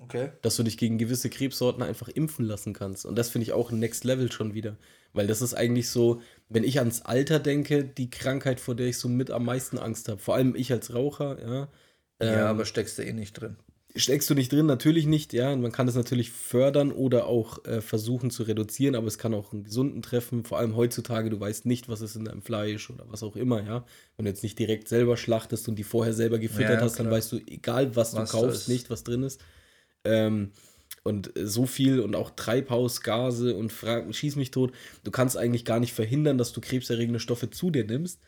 Okay. 0.00 0.30
dass 0.40 0.56
du 0.56 0.62
dich 0.62 0.78
gegen 0.78 0.96
gewisse 0.96 1.28
Krebssorten 1.28 1.82
einfach 1.82 2.08
impfen 2.08 2.46
lassen 2.46 2.72
kannst. 2.72 3.04
Und 3.04 3.16
das 3.16 3.28
finde 3.28 3.42
ich 3.42 3.52
auch 3.52 3.70
ein 3.70 3.78
Next 3.78 4.04
Level 4.04 4.32
schon 4.32 4.54
wieder. 4.54 4.78
Weil 5.12 5.26
das 5.26 5.42
ist 5.42 5.52
eigentlich 5.52 5.90
so, 5.90 6.22
wenn 6.48 6.64
ich 6.64 6.78
ans 6.78 7.02
Alter 7.02 7.40
denke, 7.40 7.84
die 7.84 8.08
Krankheit, 8.08 8.60
vor 8.60 8.74
der 8.74 8.86
ich 8.86 8.96
so 8.96 9.08
mit 9.08 9.30
am 9.30 9.44
meisten 9.44 9.76
Angst 9.76 10.08
habe. 10.08 10.18
Vor 10.18 10.34
allem 10.34 10.54
ich 10.54 10.72
als 10.72 10.94
Raucher, 10.94 11.38
ja. 11.42 11.68
Ähm, 12.20 12.32
ja, 12.32 12.46
aber 12.48 12.64
steckst 12.64 12.98
du 12.98 13.02
eh 13.02 13.12
nicht 13.12 13.34
drin. 13.34 13.56
Steckst 13.96 14.28
du 14.30 14.34
nicht 14.34 14.52
drin, 14.52 14.66
natürlich 14.66 15.06
nicht, 15.06 15.32
ja. 15.32 15.52
Und 15.52 15.62
man 15.62 15.72
kann 15.72 15.86
das 15.86 15.94
natürlich 15.96 16.30
fördern 16.30 16.92
oder 16.92 17.26
auch 17.26 17.64
äh, 17.64 17.80
versuchen 17.80 18.30
zu 18.30 18.42
reduzieren, 18.42 18.94
aber 18.94 19.06
es 19.06 19.18
kann 19.18 19.34
auch 19.34 19.52
einen 19.52 19.64
gesunden 19.64 20.02
treffen. 20.02 20.44
Vor 20.44 20.58
allem 20.58 20.76
heutzutage, 20.76 21.30
du 21.30 21.40
weißt 21.40 21.66
nicht, 21.66 21.88
was 21.88 22.00
ist 22.00 22.16
in 22.16 22.26
deinem 22.26 22.42
Fleisch 22.42 22.90
oder 22.90 23.04
was 23.08 23.22
auch 23.22 23.36
immer, 23.36 23.62
ja. 23.64 23.84
Wenn 24.16 24.24
du 24.26 24.30
jetzt 24.30 24.42
nicht 24.42 24.58
direkt 24.58 24.88
selber 24.88 25.16
schlachtest 25.16 25.68
und 25.68 25.76
die 25.76 25.84
vorher 25.84 26.12
selber 26.14 26.38
gefüttert 26.38 26.78
Ja, 26.78 26.80
hast, 26.80 26.98
dann 26.98 27.06
klar. 27.06 27.16
weißt 27.16 27.32
du, 27.32 27.36
egal 27.46 27.96
was, 27.96 28.14
Was 28.14 28.30
du 28.30 28.38
kaufst, 28.38 28.68
nicht, 28.68 28.90
was 28.90 29.04
drin 29.04 29.22
ist. 29.22 29.40
Ähm, 30.04 30.52
und 31.02 31.36
äh, 31.36 31.46
so 31.46 31.66
viel 31.66 32.00
und 32.00 32.14
auch 32.14 32.30
Treibhausgase 32.30 33.56
und 33.56 33.72
Fra 33.72 34.12
schieß 34.12 34.36
mich 34.36 34.50
tot. 34.50 34.72
Du 35.04 35.10
kannst 35.10 35.36
eigentlich 35.36 35.64
gar 35.64 35.80
nicht 35.80 35.94
verhindern, 35.94 36.38
dass 36.38 36.52
du 36.52 36.60
krebserregende 36.60 37.20
Stoffe 37.20 37.50
zu 37.50 37.70
dir 37.70 37.84
nimmst. 37.84 38.20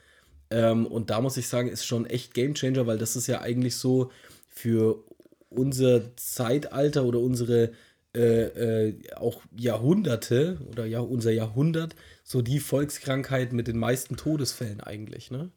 Ähm, 0.50 0.86
und 0.86 1.10
da 1.10 1.20
muss 1.20 1.36
ich 1.36 1.48
sagen, 1.48 1.68
ist 1.68 1.84
schon 1.86 2.06
echt 2.06 2.34
Gamechanger, 2.34 2.86
weil 2.86 2.98
das 2.98 3.14
ist 3.16 3.26
ja 3.26 3.40
eigentlich 3.40 3.76
so 3.76 4.10
für 4.48 5.04
unser 5.50 6.16
Zeitalter 6.16 7.04
oder 7.04 7.20
unsere 7.20 7.72
äh, 8.16 8.88
äh, 8.88 9.14
auch 9.14 9.42
Jahrhunderte 9.56 10.58
oder 10.68 10.84
ja 10.84 11.00
unser 11.00 11.30
Jahrhundert 11.30 11.94
so 12.24 12.42
die 12.42 12.58
Volkskrankheit 12.58 13.52
mit 13.52 13.68
den 13.68 13.78
meisten 13.78 14.16
Todesfällen 14.16 14.80
eigentlich, 14.80 15.30
ne? 15.30 15.50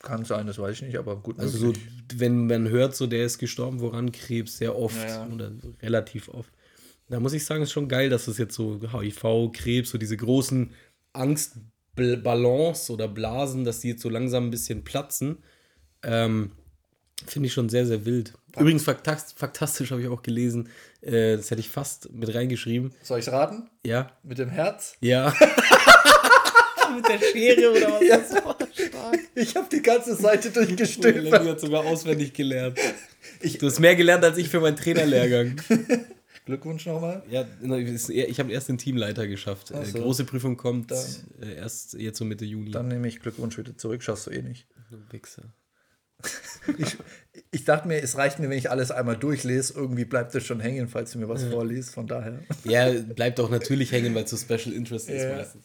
Kann 0.00 0.24
sein, 0.24 0.46
das 0.46 0.58
weiß 0.58 0.76
ich 0.76 0.82
nicht, 0.82 0.98
aber 0.98 1.16
gut 1.16 1.38
Also 1.38 1.56
so, 1.56 1.72
wenn 2.14 2.46
man 2.46 2.68
hört, 2.68 2.96
so 2.96 3.06
der 3.06 3.24
ist 3.24 3.38
gestorben, 3.38 3.80
woran 3.80 4.10
Krebs, 4.10 4.58
sehr 4.58 4.76
oft 4.76 4.96
Ja, 4.96 5.26
ja. 5.26 5.32
oder 5.32 5.52
relativ 5.80 6.28
oft. 6.28 6.52
Da 7.08 7.20
muss 7.20 7.32
ich 7.32 7.44
sagen, 7.44 7.62
ist 7.62 7.72
schon 7.72 7.88
geil, 7.88 8.10
dass 8.10 8.26
es 8.26 8.36
jetzt 8.36 8.54
so 8.54 8.80
HIV, 8.92 9.52
Krebs, 9.52 9.90
so 9.90 9.98
diese 9.98 10.16
großen 10.16 10.72
Angstballons 11.12 12.90
oder 12.90 13.06
Blasen, 13.06 13.64
dass 13.64 13.80
die 13.80 13.88
jetzt 13.88 14.02
so 14.02 14.08
langsam 14.08 14.48
ein 14.48 14.50
bisschen 14.50 14.82
platzen. 14.82 15.38
Ähm, 16.02 16.52
Finde 17.26 17.46
ich 17.46 17.52
schon 17.52 17.68
sehr, 17.68 17.86
sehr 17.86 18.04
wild. 18.04 18.32
Übrigens, 18.58 18.84
faktas- 18.86 19.34
faktastisch 19.34 19.90
habe 19.92 20.02
ich 20.02 20.08
auch 20.08 20.22
gelesen, 20.22 20.68
äh, 21.00 21.36
das 21.36 21.50
hätte 21.50 21.60
ich 21.60 21.68
fast 21.70 22.12
mit 22.12 22.34
reingeschrieben. 22.34 22.92
Soll 23.02 23.20
ich 23.20 23.28
raten? 23.28 23.70
Ja. 23.84 24.10
Mit 24.22 24.38
dem 24.38 24.50
Herz? 24.50 24.94
Ja. 25.00 25.32
mit 26.94 27.08
der 27.08 27.18
Schere 27.18 27.70
oder 27.70 27.92
was? 27.92 28.02
Ja. 28.06 28.16
Das 28.18 28.32
war 28.44 28.56
stark. 28.72 29.18
Ich 29.34 29.56
habe 29.56 29.66
die 29.72 29.80
ganze 29.82 30.14
Seite 30.14 30.50
durchgestöbert. 30.50 31.24
Lenny 31.24 31.46
hat 31.48 31.60
sogar 31.60 31.84
auswendig 31.86 32.32
gelernt. 32.34 32.78
Ich- 33.40 33.58
du 33.58 33.66
hast 33.66 33.80
mehr 33.80 33.96
gelernt 33.96 34.24
als 34.24 34.36
ich 34.38 34.48
für 34.48 34.60
meinen 34.60 34.76
Trainerlehrgang. 34.76 35.56
Glückwunsch 36.44 36.86
nochmal. 36.86 37.22
ja, 37.30 37.46
ich 38.08 38.38
habe 38.40 38.50
erst 38.52 38.68
den 38.68 38.76
Teamleiter 38.76 39.28
geschafft. 39.28 39.70
Äh, 39.70 39.84
so. 39.84 40.00
Große 40.00 40.24
Prüfung 40.24 40.56
kommt 40.56 40.90
Dann- 40.90 40.98
äh, 41.40 41.54
erst 41.54 41.94
jetzt 41.94 42.18
so 42.18 42.24
Mitte 42.24 42.44
Juni. 42.44 42.72
Dann 42.72 42.88
nehme 42.88 43.06
ich 43.08 43.20
Glückwunsch 43.20 43.56
wieder 43.58 43.76
zurück, 43.78 44.02
schaffst 44.02 44.26
du 44.26 44.30
eh 44.32 44.42
nicht. 44.42 44.66
Du 44.90 44.98
Wichser. 45.12 45.42
Ich, 46.78 46.96
ich 47.50 47.64
dachte 47.64 47.88
mir, 47.88 48.00
es 48.02 48.16
reicht 48.16 48.38
mir, 48.38 48.48
wenn 48.48 48.58
ich 48.58 48.70
alles 48.70 48.90
einmal 48.90 49.16
durchlese. 49.16 49.74
Irgendwie 49.74 50.04
bleibt 50.04 50.34
es 50.34 50.44
schon 50.46 50.60
hängen, 50.60 50.88
falls 50.88 51.12
du 51.12 51.18
mir 51.18 51.28
was 51.28 51.44
vorliest. 51.44 51.92
Von 51.94 52.06
daher. 52.06 52.38
Ja, 52.64 52.90
bleibt 52.92 53.40
auch 53.40 53.50
natürlich 53.50 53.90
hängen, 53.92 54.14
weil 54.14 54.24
es 54.24 54.30
so 54.30 54.36
Special 54.36 54.72
Interest 54.74 55.08
ist 55.08 55.22
Ja. 55.22 55.36
meistens. 55.36 55.64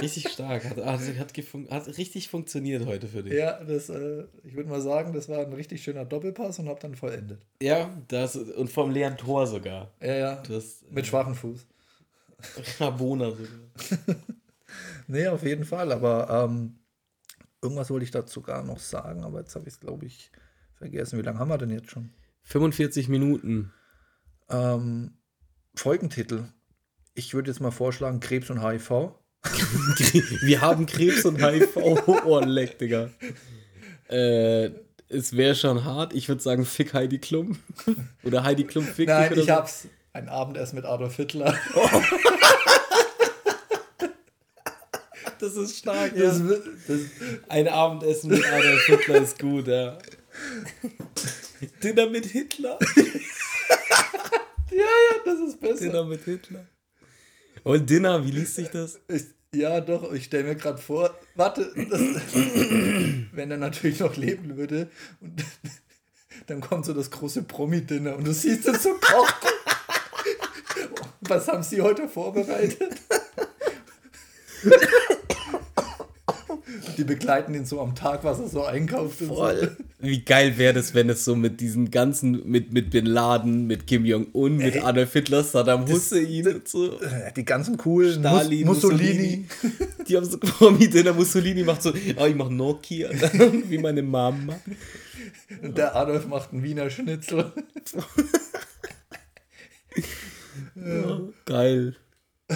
Richtig 0.00 0.28
stark. 0.28 0.64
Hat, 0.64 0.76
hat, 0.76 1.00
hat, 1.00 1.70
hat 1.70 1.98
richtig 1.98 2.28
funktioniert 2.28 2.84
heute 2.84 3.06
für 3.06 3.22
dich. 3.22 3.32
Ja, 3.34 3.62
das, 3.62 3.88
äh, 3.88 4.24
ich 4.42 4.54
würde 4.54 4.68
mal 4.68 4.80
sagen, 4.80 5.12
das 5.12 5.28
war 5.28 5.38
ein 5.40 5.52
richtig 5.52 5.82
schöner 5.82 6.04
Doppelpass 6.04 6.58
und 6.58 6.68
habe 6.68 6.80
dann 6.80 6.94
vollendet. 6.94 7.40
Ja, 7.62 7.90
das, 8.08 8.36
und 8.36 8.70
vom 8.70 8.90
leeren 8.90 9.16
Tor 9.16 9.46
sogar. 9.46 9.92
Ja, 10.02 10.14
ja. 10.14 10.42
Das, 10.48 10.84
Mit 10.90 11.06
schwachem 11.06 11.34
Fuß. 11.34 11.66
Rabona 12.80 13.30
sogar. 13.30 14.16
Nee, 15.06 15.26
auf 15.28 15.42
jeden 15.42 15.64
Fall. 15.64 15.92
Aber 15.92 16.48
ähm, 16.50 16.76
irgendwas 17.64 17.90
wollte 17.90 18.04
ich 18.04 18.10
dazu 18.10 18.42
gar 18.42 18.62
noch 18.62 18.78
sagen, 18.78 19.24
aber 19.24 19.40
jetzt 19.40 19.54
habe 19.56 19.66
ich 19.66 19.74
es, 19.74 19.80
glaube 19.80 20.04
ich, 20.06 20.30
vergessen. 20.76 21.18
Wie 21.18 21.22
lange 21.22 21.38
haben 21.38 21.48
wir 21.48 21.58
denn 21.58 21.70
jetzt 21.70 21.90
schon? 21.90 22.10
45 22.42 23.08
Minuten. 23.08 23.72
Ähm, 24.50 25.14
Folgentitel. 25.74 26.44
Ich 27.14 27.32
würde 27.32 27.50
jetzt 27.50 27.60
mal 27.60 27.70
vorschlagen, 27.70 28.20
Krebs 28.20 28.50
und 28.50 28.62
HIV. 28.62 29.14
Wir 30.42 30.60
haben 30.60 30.86
Krebs 30.86 31.24
und 31.24 31.42
HIV. 31.42 31.76
Oh, 32.24 32.40
leck, 32.40 32.78
Digga. 32.78 33.10
Äh, 34.08 34.70
es 35.08 35.36
wäre 35.36 35.54
schon 35.54 35.84
hart. 35.84 36.14
Ich 36.14 36.28
würde 36.28 36.42
sagen, 36.42 36.64
fick 36.64 36.92
Heidi 36.92 37.18
Klum. 37.18 37.58
Oder 38.22 38.44
Heidi 38.44 38.64
Klum 38.64 38.84
fick 38.84 39.08
Nein, 39.08 39.32
ich 39.36 39.46
so. 39.46 39.52
hab's. 39.52 39.88
Ein 40.12 40.28
Abendessen 40.28 40.76
mit 40.76 40.84
Adolf 40.84 41.16
Hitler. 41.16 41.54
Das 45.44 45.56
ist 45.56 45.78
stark, 45.78 46.12
Das, 46.16 46.42
wird- 46.42 46.66
das, 46.88 47.00
Ein 47.48 47.68
Abendessen 47.68 48.30
mit 48.30 48.44
Adolf 48.46 48.86
Hitler 48.86 49.22
ist 49.22 49.38
gut, 49.38 49.66
ja. 49.68 49.98
Dinner 51.82 52.08
mit 52.08 52.26
Hitler. 52.26 52.78
ja, 54.70 54.78
ja, 54.78 55.16
das 55.24 55.40
ist 55.48 55.60
besser. 55.60 55.84
Dinner 55.84 56.04
mit 56.04 56.24
Hitler. 56.24 56.66
Und 57.62 57.88
Dinner, 57.90 58.24
wie 58.26 58.30
liest 58.30 58.54
sich 58.56 58.68
das? 58.68 58.98
Ich, 59.08 59.24
ja, 59.54 59.80
doch, 59.80 60.12
ich 60.12 60.24
stelle 60.24 60.44
mir 60.44 60.54
gerade 60.56 60.80
vor, 60.80 61.14
warte, 61.34 61.70
das, 61.90 62.00
wenn 63.32 63.50
er 63.50 63.56
natürlich 63.58 64.00
noch 64.00 64.16
leben 64.16 64.56
würde 64.56 64.90
und 65.20 65.44
dann 66.46 66.60
kommt 66.60 66.84
so 66.86 66.92
das 66.92 67.10
große 67.10 67.42
Promi-Dinner 67.44 68.16
und 68.16 68.26
du 68.26 68.32
siehst 68.32 68.66
es 68.66 68.82
so 68.82 68.94
kochen. 68.94 69.48
Was 71.20 71.48
haben 71.48 71.62
sie 71.62 71.80
heute 71.80 72.08
vorbereitet? 72.08 72.94
Die 76.96 77.04
begleiten 77.04 77.54
ihn 77.54 77.64
so 77.64 77.80
am 77.80 77.94
Tag, 77.94 78.24
was 78.24 78.40
er 78.40 78.48
so 78.48 78.64
einkauft. 78.64 79.20
Und 79.22 79.28
so. 79.28 79.52
Wie 80.00 80.24
geil 80.24 80.58
wäre 80.58 80.74
das, 80.74 80.94
wenn 80.94 81.08
es 81.08 81.24
so 81.24 81.36
mit 81.36 81.60
diesen 81.60 81.90
ganzen, 81.90 82.48
mit, 82.48 82.72
mit 82.72 82.90
Bin 82.90 83.06
Laden, 83.06 83.66
mit 83.66 83.86
Kim 83.86 84.04
Jong-un, 84.04 84.56
mit 84.56 84.76
Ey, 84.76 84.80
Adolf 84.82 85.12
Hitler, 85.12 85.44
Saddam 85.44 85.86
Hussein 85.88 86.46
und 86.46 86.68
so. 86.68 87.00
Ja, 87.00 87.30
Die 87.30 87.44
ganzen 87.44 87.76
coolen 87.76 88.20
Stalin, 88.20 88.66
Mus 88.66 88.82
Mussolini. 88.82 89.46
Die 90.08 90.16
haben 90.16 90.26
so 90.26 90.38
Promi-Dinner, 90.38 91.12
Mussolini 91.12 91.62
macht 91.62 91.82
so, 91.82 91.92
oh, 92.16 92.26
ich 92.26 92.34
mach 92.34 92.48
Nokia, 92.48 93.10
wie 93.68 93.78
meine 93.78 94.02
Mama. 94.02 94.60
Und 95.62 95.78
der 95.78 95.94
Adolf 95.94 96.26
macht 96.26 96.52
einen 96.52 96.62
Wiener 96.62 96.90
Schnitzel. 96.90 97.52
Geil. 101.44 101.96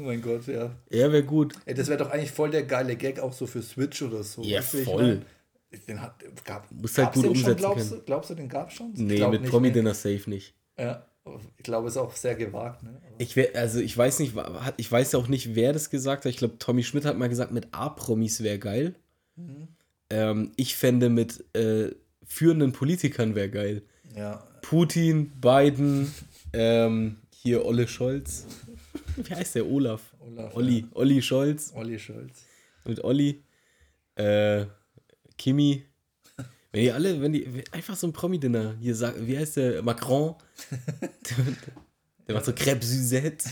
Oh 0.00 0.02
mein 0.02 0.22
Gott, 0.22 0.46
ja. 0.46 0.74
Ja, 0.88 1.12
wäre 1.12 1.22
gut. 1.22 1.54
Ey, 1.66 1.74
das 1.74 1.88
wäre 1.88 1.98
doch 1.98 2.10
eigentlich 2.10 2.30
voll 2.30 2.50
der 2.50 2.62
geile 2.62 2.96
Gag 2.96 3.20
auch 3.20 3.34
so 3.34 3.46
für 3.46 3.60
Switch 3.60 4.00
oder 4.00 4.22
so. 4.22 4.42
Ja, 4.42 4.60
ich 4.60 4.84
voll. 4.84 5.02
mein? 5.02 5.80
Den 5.86 6.00
hat, 6.00 6.14
gab, 6.44 6.70
Musst 6.72 6.96
halt 6.96 7.12
gut 7.12 7.24
den 7.24 7.34
schon, 7.34 7.36
umsetzen 7.36 7.56
glaubst, 7.58 7.88
können. 7.88 8.00
Du, 8.00 8.06
glaubst 8.06 8.30
du, 8.30 8.34
den 8.34 8.48
gab 8.48 8.68
es 8.70 8.74
schon? 8.74 8.92
Nee, 8.94 9.24
mit 9.28 9.42
nicht, 9.42 9.50
Promi-Dinner 9.50 9.92
safe 9.94 10.28
nicht. 10.28 10.54
ne? 10.78 10.84
Ja, 10.84 11.06
ich 11.58 11.62
glaube, 11.62 11.86
es 11.88 11.94
ist 11.94 11.98
auch 11.98 12.16
sehr 12.16 12.34
gewagt. 12.34 12.82
Ne? 12.82 13.00
Ich 13.18 13.36
wär, 13.36 13.50
also 13.54 13.78
ich 13.78 13.96
weiß 13.96 14.20
nicht, 14.20 14.34
ich 14.78 14.90
weiß 14.90 15.12
ja 15.12 15.18
auch 15.18 15.28
nicht, 15.28 15.54
wer 15.54 15.72
das 15.74 15.90
gesagt 15.90 16.24
hat. 16.24 16.30
Ich 16.30 16.38
glaube, 16.38 16.58
Tommy 16.58 16.82
Schmidt 16.82 17.04
hat 17.04 17.18
mal 17.18 17.28
gesagt, 17.28 17.52
mit 17.52 17.68
A-Promis 17.72 18.42
wäre 18.42 18.58
geil. 18.58 18.94
Ähm, 20.08 20.52
ich 20.56 20.76
fände 20.76 21.10
mit 21.10 21.44
äh, 21.54 21.90
führenden 22.24 22.72
Politikern 22.72 23.34
wäre 23.34 23.50
geil. 23.50 23.82
Ja, 24.16 24.42
Putin, 24.62 25.30
Biden, 25.40 26.12
ähm, 26.52 27.18
hier 27.30 27.64
Olle 27.64 27.86
Scholz. 27.86 28.46
Wie 29.16 29.34
heißt 29.34 29.54
der? 29.54 29.66
Olaf. 29.66 30.14
Olaf, 30.20 30.54
Olli. 30.54 30.86
Olli 30.92 31.22
Scholz 31.22 31.72
Olli 31.74 31.98
Scholz. 31.98 32.44
mit 32.84 33.02
Olli. 33.04 33.42
Äh, 34.16 34.66
Kimi. 35.36 35.84
Wenn 36.72 36.82
die 36.82 36.92
alle, 36.92 37.20
wenn 37.20 37.32
die, 37.32 37.64
einfach 37.72 37.96
so 37.96 38.06
ein 38.06 38.12
Promi-Dinner 38.12 38.76
hier 38.80 38.94
sagen, 38.94 39.26
wie 39.26 39.36
heißt 39.36 39.56
der? 39.56 39.82
Macron. 39.82 40.36
Der, 42.28 42.36
macht 42.36 42.44
so 42.44 42.52
Crêpe 42.52 42.84
Suzette. 42.84 43.44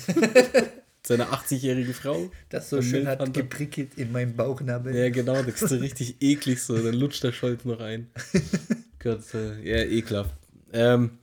Seine 1.04 1.24
80-jährige 1.32 1.94
Frau. 1.94 2.30
Das 2.48 2.70
so 2.70 2.80
schön 2.80 3.09
hat 3.09 3.34
geprickelt 3.34 3.94
in 3.96 4.12
meinem 4.12 4.36
Bauchnabel. 4.36 4.94
Ja, 4.94 5.11
genau, 5.11 5.42
das 5.42 5.61
ist 5.62 5.70
so 5.70 5.76
richtig 5.78 6.16
eklig 6.20 6.62
so. 6.62 6.80
Dann 6.80 6.94
lutscht 6.94 7.24
der 7.24 7.32
Scholz 7.32 7.64
noch 7.64 7.80
ein. 7.80 8.09
Gott, 9.00 9.34
äh, 9.34 9.68
ja, 9.68 9.84
ekelhaft. 9.84 10.34
Ähm, 10.72 11.18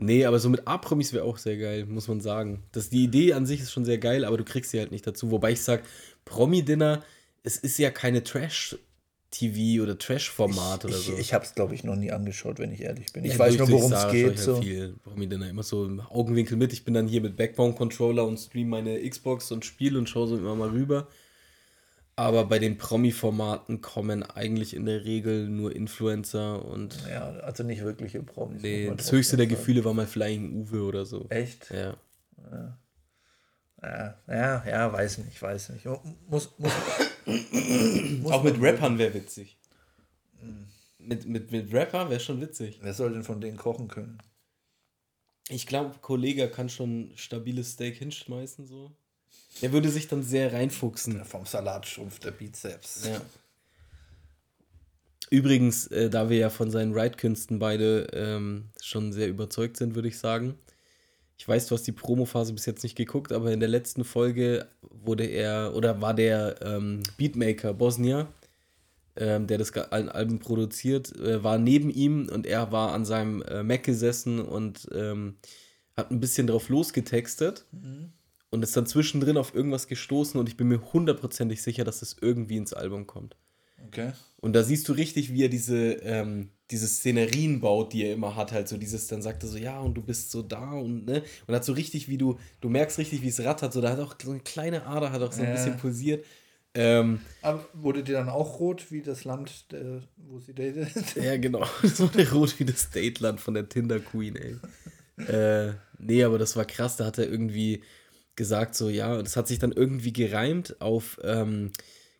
nee, 0.00 0.24
aber 0.24 0.38
so 0.38 0.48
mit 0.48 0.66
A-Promis 0.66 1.12
wäre 1.12 1.24
auch 1.24 1.38
sehr 1.38 1.56
geil, 1.56 1.86
muss 1.86 2.08
man 2.08 2.20
sagen. 2.20 2.62
Das, 2.72 2.90
die 2.90 3.04
Idee 3.04 3.32
an 3.34 3.46
sich 3.46 3.60
ist 3.60 3.72
schon 3.72 3.84
sehr 3.84 3.98
geil, 3.98 4.24
aber 4.24 4.36
du 4.36 4.44
kriegst 4.44 4.70
sie 4.70 4.78
halt 4.78 4.90
nicht 4.90 5.06
dazu. 5.06 5.30
Wobei 5.30 5.52
ich 5.52 5.62
sage, 5.62 5.82
Promi-Dinner, 6.24 7.02
es 7.42 7.56
ist 7.56 7.78
ja 7.78 7.90
keine 7.90 8.22
Trash-TV 8.22 9.82
oder 9.82 9.96
Trash-Format 9.98 10.84
oder 10.84 10.94
ich, 10.96 11.04
so. 11.04 11.16
ich 11.16 11.32
habe 11.34 11.44
es, 11.44 11.54
glaube 11.54 11.74
ich, 11.74 11.84
noch 11.84 11.96
nie 11.96 12.10
angeschaut, 12.12 12.58
wenn 12.58 12.72
ich 12.72 12.80
ehrlich 12.82 13.12
bin. 13.12 13.24
Ich 13.24 13.34
Ja, 13.34 13.38
weiß 13.38 13.56
nur, 13.58 13.70
worum 13.70 13.92
es 13.92 14.08
geht. 14.10 14.20
ich 14.20 14.26
halt 14.26 14.38
So. 14.38 14.60
viel 14.62 14.94
Promi-Dinner 15.04 15.48
immer 15.48 15.62
so 15.62 15.84
im 15.84 16.00
Augenwinkel 16.00 16.56
mit. 16.56 16.72
Ich 16.72 16.84
bin 16.84 16.94
dann 16.94 17.06
hier 17.08 17.20
mit 17.20 17.36
Backbone-Controller 17.36 18.26
und 18.26 18.38
stream 18.38 18.68
meine 18.68 19.08
Xbox 19.08 19.50
und 19.52 19.64
spiele 19.64 19.98
und 19.98 20.08
schaue 20.08 20.28
so 20.28 20.36
immer 20.36 20.54
mal 20.56 20.70
rüber. 20.70 21.08
Aber 22.20 22.44
bei 22.44 22.58
den 22.58 22.76
Promi-Formaten 22.76 23.80
kommen 23.80 24.22
eigentlich 24.22 24.74
in 24.74 24.84
der 24.84 25.06
Regel 25.06 25.48
nur 25.48 25.74
Influencer 25.74 26.62
und 26.62 26.98
Ja, 27.08 27.30
also 27.40 27.62
nicht 27.62 27.82
wirkliche 27.82 28.22
Promis. 28.22 28.60
nee, 28.60 28.92
das 28.94 29.10
höchste 29.10 29.38
der. 29.38 29.46
Gefühle 29.46 29.82
war 29.86 29.94
mal 29.94 30.06
Flying 30.06 30.52
Uwe 30.52 30.82
oder 30.82 31.06
so. 31.06 31.24
Echt? 31.30 31.70
Ja. 31.70 31.96
Ja, 33.82 34.18
ja, 34.28 34.64
ja, 34.68 34.92
weiß 34.92 35.18
nicht, 35.18 35.40
weiß 35.40 35.70
nicht. 35.70 35.86
Muss, 36.28 36.52
muss, 36.58 36.72
muss 38.20 38.32
Auch 38.32 38.44
mit 38.44 38.60
Rappern 38.60 38.98
wäre 38.98 39.14
witzig. 39.14 39.58
Mit, 40.98 41.24
mit, 41.26 41.50
mit 41.50 41.72
Rapper 41.72 42.10
wäre 42.10 42.20
schon 42.20 42.42
witzig. 42.42 42.80
Wer 42.82 42.92
soll 42.92 43.14
denn 43.14 43.24
von 43.24 43.40
denen 43.40 43.56
kochen 43.56 43.88
können? 43.88 44.18
Ich 45.48 45.66
glaube, 45.66 45.94
Kollege 46.02 46.48
kann 46.50 46.68
schon 46.68 47.12
stabiles 47.14 47.72
Steak 47.72 47.96
hinschmeißen, 47.96 48.66
so. 48.66 48.94
Der 49.62 49.72
würde 49.72 49.90
sich 49.90 50.08
dann 50.08 50.22
sehr 50.22 50.52
reinfuchsen. 50.52 51.24
Vom 51.24 51.44
Salat 51.44 51.86
schrumpft 51.86 52.24
der 52.24 52.30
Bizeps. 52.30 53.06
Ja. 53.06 53.20
Übrigens, 55.30 55.86
äh, 55.88 56.10
da 56.10 56.28
wir 56.28 56.38
ja 56.38 56.50
von 56.50 56.70
seinen 56.70 56.92
Ride-Künsten 56.92 57.58
beide 57.58 58.08
ähm, 58.12 58.70
schon 58.82 59.12
sehr 59.12 59.28
überzeugt 59.28 59.76
sind, 59.76 59.94
würde 59.94 60.08
ich 60.08 60.18
sagen. 60.18 60.58
Ich 61.38 61.46
weiß, 61.46 61.66
du 61.66 61.74
hast 61.74 61.86
die 61.86 61.92
Promophase 61.92 62.52
bis 62.52 62.66
jetzt 62.66 62.82
nicht 62.82 62.96
geguckt, 62.96 63.32
aber 63.32 63.52
in 63.52 63.60
der 63.60 63.68
letzten 63.68 64.04
Folge 64.04 64.66
wurde 64.82 65.24
er, 65.24 65.74
oder 65.74 66.00
war 66.00 66.14
der 66.14 66.56
ähm, 66.62 67.02
Beatmaker 67.16 67.72
Bosnia, 67.72 68.28
ähm, 69.16 69.46
der 69.46 69.58
das 69.58 69.72
Album 69.72 70.40
produziert, 70.40 71.16
äh, 71.16 71.42
war 71.42 71.58
neben 71.58 71.90
ihm 71.90 72.28
und 72.28 72.46
er 72.46 72.72
war 72.72 72.92
an 72.92 73.04
seinem 73.04 73.42
äh, 73.42 73.62
Mac 73.62 73.84
gesessen 73.84 74.40
und 74.40 74.88
ähm, 74.92 75.36
hat 75.96 76.10
ein 76.10 76.20
bisschen 76.20 76.46
drauf 76.46 76.68
losgetextet 76.68 77.64
und 78.50 78.62
ist 78.62 78.76
dann 78.76 78.86
zwischendrin 78.86 79.36
auf 79.36 79.54
irgendwas 79.54 79.86
gestoßen 79.88 80.38
und 80.40 80.48
ich 80.48 80.56
bin 80.56 80.68
mir 80.68 80.92
hundertprozentig 80.92 81.62
sicher, 81.62 81.84
dass 81.84 82.00
das 82.00 82.16
irgendwie 82.20 82.56
ins 82.56 82.72
Album 82.72 83.06
kommt. 83.06 83.36
Okay. 83.86 84.12
Und 84.40 84.54
da 84.54 84.62
siehst 84.62 84.88
du 84.88 84.92
richtig, 84.94 85.32
wie 85.32 85.44
er 85.44 85.48
diese, 85.50 85.92
ähm, 86.02 86.50
diese 86.70 86.86
Szenerien 86.88 87.60
baut, 87.60 87.92
die 87.92 88.04
er 88.04 88.14
immer 88.14 88.36
hat, 88.36 88.52
halt 88.52 88.68
so 88.68 88.78
dieses, 88.78 89.06
dann 89.06 89.20
sagt 89.20 89.42
er 89.42 89.48
so, 89.50 89.58
ja, 89.58 89.78
und 89.80 89.94
du 89.94 90.02
bist 90.02 90.30
so 90.30 90.42
da 90.42 90.72
und 90.72 91.04
ne, 91.06 91.22
und 91.46 91.54
hat 91.54 91.64
so 91.64 91.74
richtig, 91.74 92.08
wie 92.08 92.16
du, 92.16 92.38
du 92.60 92.68
merkst 92.70 92.98
richtig, 92.98 93.22
wie 93.22 93.28
es 93.28 93.40
rattert, 93.44 93.72
so, 93.72 93.80
da 93.82 93.90
hat 93.90 94.00
auch 94.00 94.14
so 94.22 94.30
eine 94.30 94.40
kleine 94.40 94.86
Ader, 94.86 95.12
hat 95.12 95.20
auch 95.22 95.32
so 95.32 95.42
ein 95.42 95.48
Ja. 95.48 95.52
bisschen 95.52 95.76
pulsiert. 95.76 96.24
Ähm, 96.72 97.20
Aber 97.42 97.68
wurde 97.74 98.02
dir 98.02 98.14
dann 98.14 98.28
auch 98.30 98.60
rot 98.60 98.90
wie 98.90 99.02
das 99.02 99.24
Land, 99.24 99.66
äh, 99.72 100.00
wo 100.16 100.38
sie 100.38 100.54
datet? 100.54 100.92
ja, 101.16 101.36
genau, 101.36 101.64
so 101.82 102.08
eine 102.12 102.30
rot 102.30 102.58
wie 102.60 102.64
das 102.64 102.90
Dateland 102.90 103.40
von 103.40 103.54
der 103.54 103.68
Tinder 103.68 104.00
Queen, 104.00 104.36
ey. 104.36 104.56
äh, 105.26 105.74
nee, 105.98 106.24
aber 106.24 106.38
das 106.38 106.56
war 106.56 106.64
krass, 106.64 106.96
da 106.96 107.06
hat 107.06 107.18
er 107.18 107.28
irgendwie 107.28 107.82
gesagt, 108.40 108.74
so, 108.74 108.88
ja, 108.88 109.14
und 109.16 109.24
das 109.26 109.36
hat 109.36 109.46
sich 109.48 109.58
dann 109.58 109.72
irgendwie 109.72 110.12
gereimt 110.12 110.80
auf 110.80 111.20
ähm, 111.22 111.70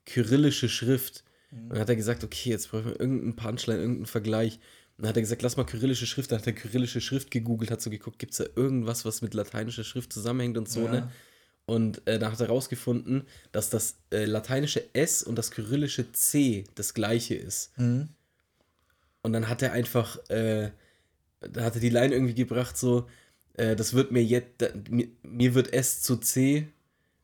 kyrillische 0.06 0.68
Schrift. 0.68 1.24
Und 1.50 1.70
dann 1.70 1.78
hat 1.80 1.88
er 1.88 1.96
gesagt, 1.96 2.22
okay, 2.22 2.50
jetzt 2.50 2.70
brauchen 2.70 2.84
wir 2.86 3.00
irgendeinen 3.00 3.34
Punchline, 3.34 3.80
irgendeinen 3.80 4.06
Vergleich. 4.06 4.54
Und 4.96 5.02
dann 5.04 5.08
hat 5.08 5.16
er 5.16 5.22
gesagt, 5.22 5.42
lass 5.42 5.56
mal 5.56 5.64
kyrillische 5.64 6.06
Schrift. 6.06 6.30
Dann 6.30 6.38
hat 6.38 6.46
er 6.46 6.52
kyrillische 6.52 7.00
Schrift 7.00 7.30
gegoogelt, 7.30 7.70
hat 7.70 7.80
so 7.82 7.90
geguckt, 7.90 8.18
gibt 8.18 8.32
es 8.32 8.38
da 8.38 8.44
irgendwas, 8.54 9.04
was 9.04 9.22
mit 9.22 9.34
lateinischer 9.34 9.82
Schrift 9.82 10.12
zusammenhängt 10.12 10.56
und 10.58 10.68
so, 10.68 10.84
Ja. 10.84 10.90
ne? 10.92 11.10
Und 11.66 12.06
äh, 12.06 12.18
da 12.18 12.30
hat 12.32 12.40
er 12.40 12.48
rausgefunden, 12.48 13.22
dass 13.52 13.70
das 13.70 13.96
äh, 14.12 14.24
lateinische 14.26 14.82
S 14.92 15.22
und 15.22 15.36
das 15.36 15.50
kyrillische 15.50 16.10
C 16.12 16.64
das 16.74 16.94
gleiche 16.94 17.34
ist. 17.36 17.72
Und 19.22 19.32
dann 19.32 19.48
hat 19.48 19.62
er 19.62 19.72
einfach, 19.72 20.18
äh, 20.30 20.70
da 21.40 21.62
hat 21.62 21.74
er 21.76 21.80
die 21.80 21.90
Line 21.90 22.12
irgendwie 22.14 22.34
gebracht, 22.34 22.76
so, 22.76 23.08
äh, 23.60 23.76
das 23.76 23.94
wird 23.94 24.10
mir 24.10 24.24
jetzt, 24.24 24.52
da, 24.58 24.68
mir, 24.88 25.08
mir 25.22 25.54
wird 25.54 25.72
S 25.72 26.00
zu 26.00 26.16
C, 26.16 26.68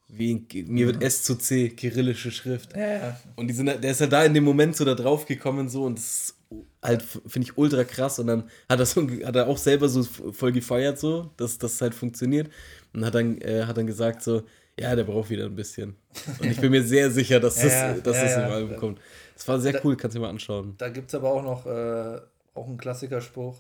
wie, 0.09 0.47
mir 0.69 0.87
wird 0.87 1.03
S 1.03 1.23
zu 1.23 1.37
C, 1.37 1.71
kyrillische 1.71 2.31
Schrift. 2.31 2.77
Ja, 2.77 2.93
ja. 2.93 3.21
Und 3.35 3.49
die 3.49 3.55
sind, 3.55 3.67
der 3.67 3.91
ist 3.91 4.01
ja 4.01 4.07
da 4.07 4.25
in 4.25 4.35
dem 4.35 4.45
Moment 4.45 4.77
so 4.77 4.85
da 4.85 4.95
drauf 4.95 5.27
gekommen 5.27 5.69
so 5.69 5.85
und 5.85 5.99
das 5.99 6.05
ist 6.05 6.35
halt, 6.83 7.03
finde 7.03 7.49
ich, 7.49 7.59
ultra 7.59 7.85
krass. 7.85 8.19
Und 8.19 8.29
dann 8.29 8.45
hat 8.69 8.79
er, 8.79 8.87
so, 8.87 9.09
hat 9.25 9.35
er 9.35 9.49
auch 9.49 9.59
selber 9.59 9.89
so 9.89 10.03
voll 10.05 10.53
gefeiert, 10.53 10.99
so, 10.99 11.31
dass 11.37 11.59
das 11.59 11.81
halt 11.81 11.95
funktioniert. 11.95 12.51
Und 12.93 13.05
hat 13.05 13.15
dann, 13.15 13.41
äh, 13.41 13.65
hat 13.65 13.77
dann 13.77 13.87
gesagt 13.87 14.23
so, 14.23 14.43
ja, 14.79 14.95
der 14.95 15.05
braucht 15.05 15.31
wieder 15.31 15.47
ein 15.47 15.57
bisschen. 15.57 15.97
Und 16.39 16.51
ich 16.51 16.61
bin 16.61 16.71
mir 16.71 16.85
sehr 16.85 17.11
sicher, 17.11 17.41
dass 17.41 17.55
das, 17.63 17.73
Ja, 17.73 17.95
dass 17.95 18.17
ja, 18.17 18.23
das 18.23 18.33
ja. 18.33 18.47
im 18.47 18.53
Album 18.53 18.77
kommt. 18.77 19.01
Das 19.35 19.49
war 19.49 19.59
sehr 19.59 19.85
cool, 19.85 19.97
kannst 19.97 20.15
du 20.15 20.19
dir 20.19 20.25
mal 20.25 20.31
anschauen. 20.31 20.75
Da 20.79 20.89
gibt 20.91 21.09
es 21.09 21.15
aber 21.15 21.31
auch 21.31 21.43
noch 21.43 21.67
äh, 21.67 22.21
auch 22.55 22.69
einen 22.69 22.79
Klassikerspruch. 22.79 23.57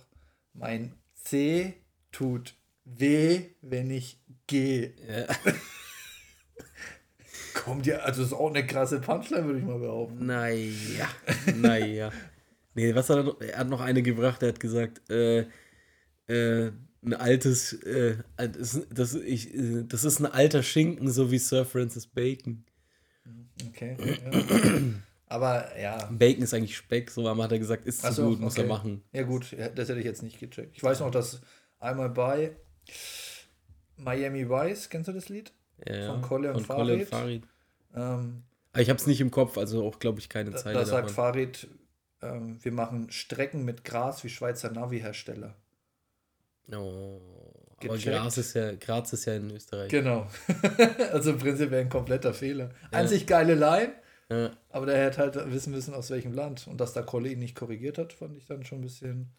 Mein 0.53 0.93
C 1.14 1.74
tut 2.12 2.55
weh, 2.87 3.51
wenn 3.61 3.91
ich 3.91 4.18
gehe. 4.47 4.95
Ja. 5.07 5.26
Kommt 7.55 7.87
ja, 7.87 7.99
also 7.99 8.22
das 8.22 8.30
ist 8.30 8.37
auch 8.37 8.51
eine 8.51 8.66
krasse 8.66 9.01
Punchline, 9.01 9.45
würde 9.45 9.59
ich 9.59 9.64
mal 9.64 9.78
behaupten. 9.78 10.24
Naja, 10.24 11.09
naja. 11.57 12.12
Nee, 12.74 12.95
was 12.95 13.09
hat 13.11 13.16
er 13.16 13.22
noch? 13.24 13.41
Er 13.41 13.59
hat 13.59 13.68
noch 13.68 13.80
eine 13.80 14.03
gebracht, 14.03 14.43
er 14.43 14.51
hat 14.51 14.61
gesagt, 14.61 15.11
äh, 15.11 15.47
äh, 16.28 16.72
ein 17.03 17.14
altes, 17.14 17.72
äh, 17.72 18.18
das, 18.37 18.82
das, 18.91 19.14
ich, 19.14 19.51
das 19.89 20.05
ist 20.05 20.20
ein 20.20 20.26
alter 20.26 20.62
Schinken, 20.62 21.11
so 21.11 21.30
wie 21.30 21.39
Sir 21.39 21.64
Francis 21.64 22.07
Bacon. 22.07 22.64
Okay. 23.68 23.97
Ja. 23.99 24.43
Aber 25.28 25.78
ja. 25.80 26.09
Bacon 26.12 26.43
ist 26.43 26.55
eigentlich 26.55 26.76
Speck, 26.76 27.11
so 27.11 27.28
hat 27.43 27.53
er 27.53 27.59
gesagt, 27.59 27.87
ist 27.87 28.03
zu 28.03 28.12
so, 28.12 28.28
gut, 28.28 28.41
muss 28.41 28.57
er 28.57 28.64
okay. 28.64 28.68
machen. 28.68 29.03
Ja, 29.12 29.22
gut, 29.22 29.57
das 29.74 29.89
hätte 29.89 29.99
ich 29.99 30.05
jetzt 30.05 30.22
nicht 30.22 30.39
gecheckt. 30.39 30.76
Ich 30.76 30.82
weiß 30.82 31.01
noch, 31.01 31.11
dass 31.11 31.41
einmal 31.78 32.11
bei 32.11 32.57
Miami 33.97 34.49
Vice, 34.49 34.89
kennst 34.89 35.09
du 35.09 35.12
das 35.12 35.28
Lied? 35.28 35.53
Ja, 35.87 36.07
Von 36.12 36.22
Kolle 36.22 36.53
und 36.53 36.66
von 36.66 36.76
Farid. 36.76 37.09
Farid. 37.09 37.45
Ähm, 37.95 38.43
Aber 38.72 38.82
ich 38.82 38.89
habe 38.91 38.99
es 38.99 39.07
nicht 39.07 39.20
im 39.20 39.30
Kopf, 39.30 39.59
also 39.59 39.87
auch, 39.87 39.99
glaube 39.99 40.20
ich, 40.20 40.28
keine 40.28 40.51
da, 40.51 40.57
Zeile 40.57 40.78
da 40.78 40.87
sagt. 40.87 41.11
Farid, 41.11 41.68
ähm, 42.22 42.59
wir 42.62 42.72
machen 42.72 43.11
Strecken 43.11 43.64
mit 43.64 43.84
Gras 43.84 44.22
wie 44.24 44.28
Schweizer 44.28 44.70
Navi-Hersteller. 44.70 45.55
Oh, 46.72 47.20
aber 47.78 47.97
Gecheckt. 47.97 48.16
Graz 48.16 48.39
ist, 48.39 48.55
ja, 48.55 48.74
Graz 48.74 49.12
ist 49.12 49.24
ja 49.26 49.34
in 49.37 49.51
Österreich. 49.51 49.91
Genau. 49.91 50.26
also 51.12 51.30
im 51.30 51.39
Prinzip 51.39 51.70
wäre 51.70 51.82
ein 51.82 51.89
kompletter 51.89 52.34
Fehler. 52.34 52.70
An 52.91 53.07
sich 53.07 53.26
geile 53.26 53.55
Line, 53.55 53.93
Ja. 54.30 54.57
aber 54.70 54.87
der 54.87 54.99
hätte 55.05 55.18
halt 55.18 55.53
wissen 55.53 55.72
müssen, 55.72 55.95
aus 55.95 56.11
welchem 56.11 56.32
Land. 56.32 56.66
Und 56.66 56.80
dass 56.80 56.93
da 56.95 57.03
Kolle 57.03 57.28
ihn 57.30 57.39
nicht 57.39 57.55
korrigiert 57.55 57.99
hat, 57.99 58.12
fand 58.12 58.37
ich 58.37 58.47
dann 58.47 58.64
schon 58.64 58.78
ein 58.78 58.82
bisschen. 58.82 59.30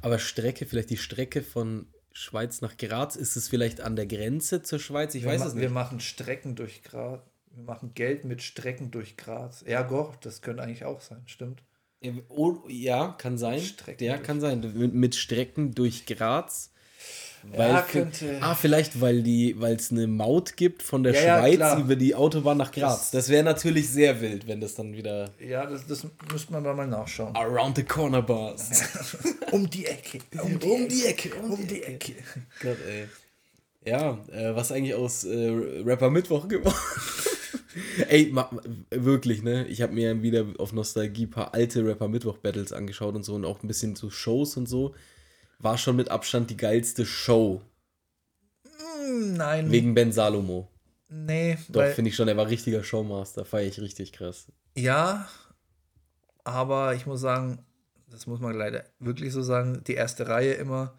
Aber 0.00 0.18
Strecke, 0.18 0.64
vielleicht 0.66 0.90
die 0.90 0.96
Strecke 0.96 1.42
von 1.42 1.86
Schweiz 2.12 2.60
nach 2.60 2.76
Graz, 2.76 3.16
ist 3.16 3.36
es 3.36 3.48
vielleicht 3.48 3.80
an 3.80 3.96
der 3.96 4.06
Grenze 4.06 4.62
zur 4.62 4.78
Schweiz? 4.78 5.14
Ich 5.14 5.24
wir 5.24 5.30
weiß 5.30 5.44
es 5.46 5.54
Wir 5.54 5.62
nicht. 5.62 5.72
machen 5.72 6.00
Strecken 6.00 6.54
durch 6.54 6.82
Graz. 6.82 7.20
Wir 7.54 7.64
machen 7.64 7.92
Geld 7.94 8.24
mit 8.24 8.42
Strecken 8.42 8.90
durch 8.90 9.16
Graz. 9.16 9.64
Ja, 9.66 9.82
Gott, 9.82 10.24
das 10.24 10.40
könnte 10.40 10.62
eigentlich 10.62 10.84
auch 10.84 11.00
sein, 11.00 11.22
stimmt. 11.26 11.62
Ja, 12.00 12.12
oh, 12.28 12.58
ja, 12.68 13.14
kann 13.18 13.38
sein. 13.38 13.60
Strecken 13.60 14.04
ja, 14.04 14.18
kann 14.18 14.40
sein. 14.40 14.60
Mit 14.92 15.14
Strecken 15.14 15.74
durch 15.74 16.06
Graz. 16.06 16.71
Ja, 17.56 17.82
fi- 17.82 17.98
könnte- 17.98 18.38
Ah, 18.40 18.54
vielleicht, 18.54 19.00
weil 19.00 19.22
die, 19.22 19.60
weil 19.60 19.74
es 19.76 19.90
eine 19.90 20.06
Maut 20.06 20.56
gibt 20.56 20.82
von 20.82 21.02
der 21.02 21.12
Ja, 21.14 21.20
ja, 21.22 21.38
Schweiz 21.40 21.56
klar. 21.56 21.78
über 21.80 21.96
die 21.96 22.14
Autobahn 22.14 22.56
nach 22.58 22.70
Das- 22.70 22.74
Graz. 22.80 23.10
Das, 23.10 23.28
wäre 23.28 23.42
natürlich 23.44 23.88
sehr 23.90 24.20
wild, 24.20 24.46
wenn 24.46 24.60
das 24.60 24.74
dann 24.74 24.92
wieder 24.94 25.30
Ja, 25.40 25.66
das, 25.66 25.86
das 25.86 26.06
müsste 26.30 26.52
man 26.52 26.62
da 26.64 26.72
mal 26.72 26.86
nachschauen. 26.86 27.34
Around 27.34 27.76
the 27.76 27.82
Corner 27.84 28.22
Bars. 28.22 28.70
Um 29.52 29.68
die 29.68 29.84
Ecke. 29.86 30.18
Um 30.42 30.58
die, 30.58 30.66
Um 30.66 30.88
die 30.88 31.04
Ecke. 31.04 31.30
Um 31.42 31.66
die 31.66 31.82
Ecke. 31.82 32.12
Gott, 32.62 32.78
ey. 32.88 33.06
Ja, 33.84 34.18
äh, 34.32 34.54
was 34.54 34.70
eigentlich 34.72 34.94
aus 34.94 35.24
äh, 35.24 35.48
Rapper 35.84 36.08
Mittwoch 36.10 36.46
geworden? 36.48 36.74
ey, 38.08 38.28
ma, 38.32 38.48
wirklich, 38.90 39.42
ne? 39.42 39.66
Ich 39.66 39.82
habe 39.82 39.92
mir 39.92 40.22
wieder 40.22 40.46
auf 40.58 40.72
Nostalgie 40.72 41.24
ein 41.26 41.30
paar 41.30 41.52
alte 41.54 41.84
Rapper 41.84 42.08
Mittwoch 42.08 42.38
Battles 42.38 42.72
angeschaut 42.72 43.14
und 43.14 43.24
so 43.24 43.34
und 43.34 43.44
auch 43.44 43.62
ein 43.62 43.66
bisschen 43.68 43.96
so 43.96 44.08
Shows 44.10 44.56
und 44.56 44.68
so. 44.68 44.94
War 45.62 45.78
schon 45.78 45.96
mit 45.96 46.10
Abstand 46.10 46.50
die 46.50 46.56
geilste 46.56 47.06
Show. 47.06 47.62
Hm, 48.64 49.34
Nein. 49.34 49.70
Wegen 49.70 49.94
Ben 49.94 50.12
Salomo. 50.12 50.68
nee, 51.08 51.56
Doch, 51.68 51.86
finde 51.88 52.10
ich 52.10 52.16
schon, 52.16 52.28
er 52.28 52.36
war 52.36 52.48
richtiger 52.48 52.82
Showmaster. 52.84 53.44
Feier 53.44 53.66
ich 53.68 53.80
richtig 53.80 54.12
krass. 54.12 54.46
ja, 54.76 55.28
aber 56.44 56.94
ich 56.94 57.06
muss 57.06 57.20
sagen, 57.20 57.64
das 58.10 58.26
muss 58.26 58.40
man 58.40 58.54
leider 58.54 58.84
wirklich 58.98 59.32
so 59.32 59.42
sagen, 59.42 59.82
die 59.86 59.94
erste 59.94 60.26
Reihe 60.28 60.54
immer, 60.54 60.98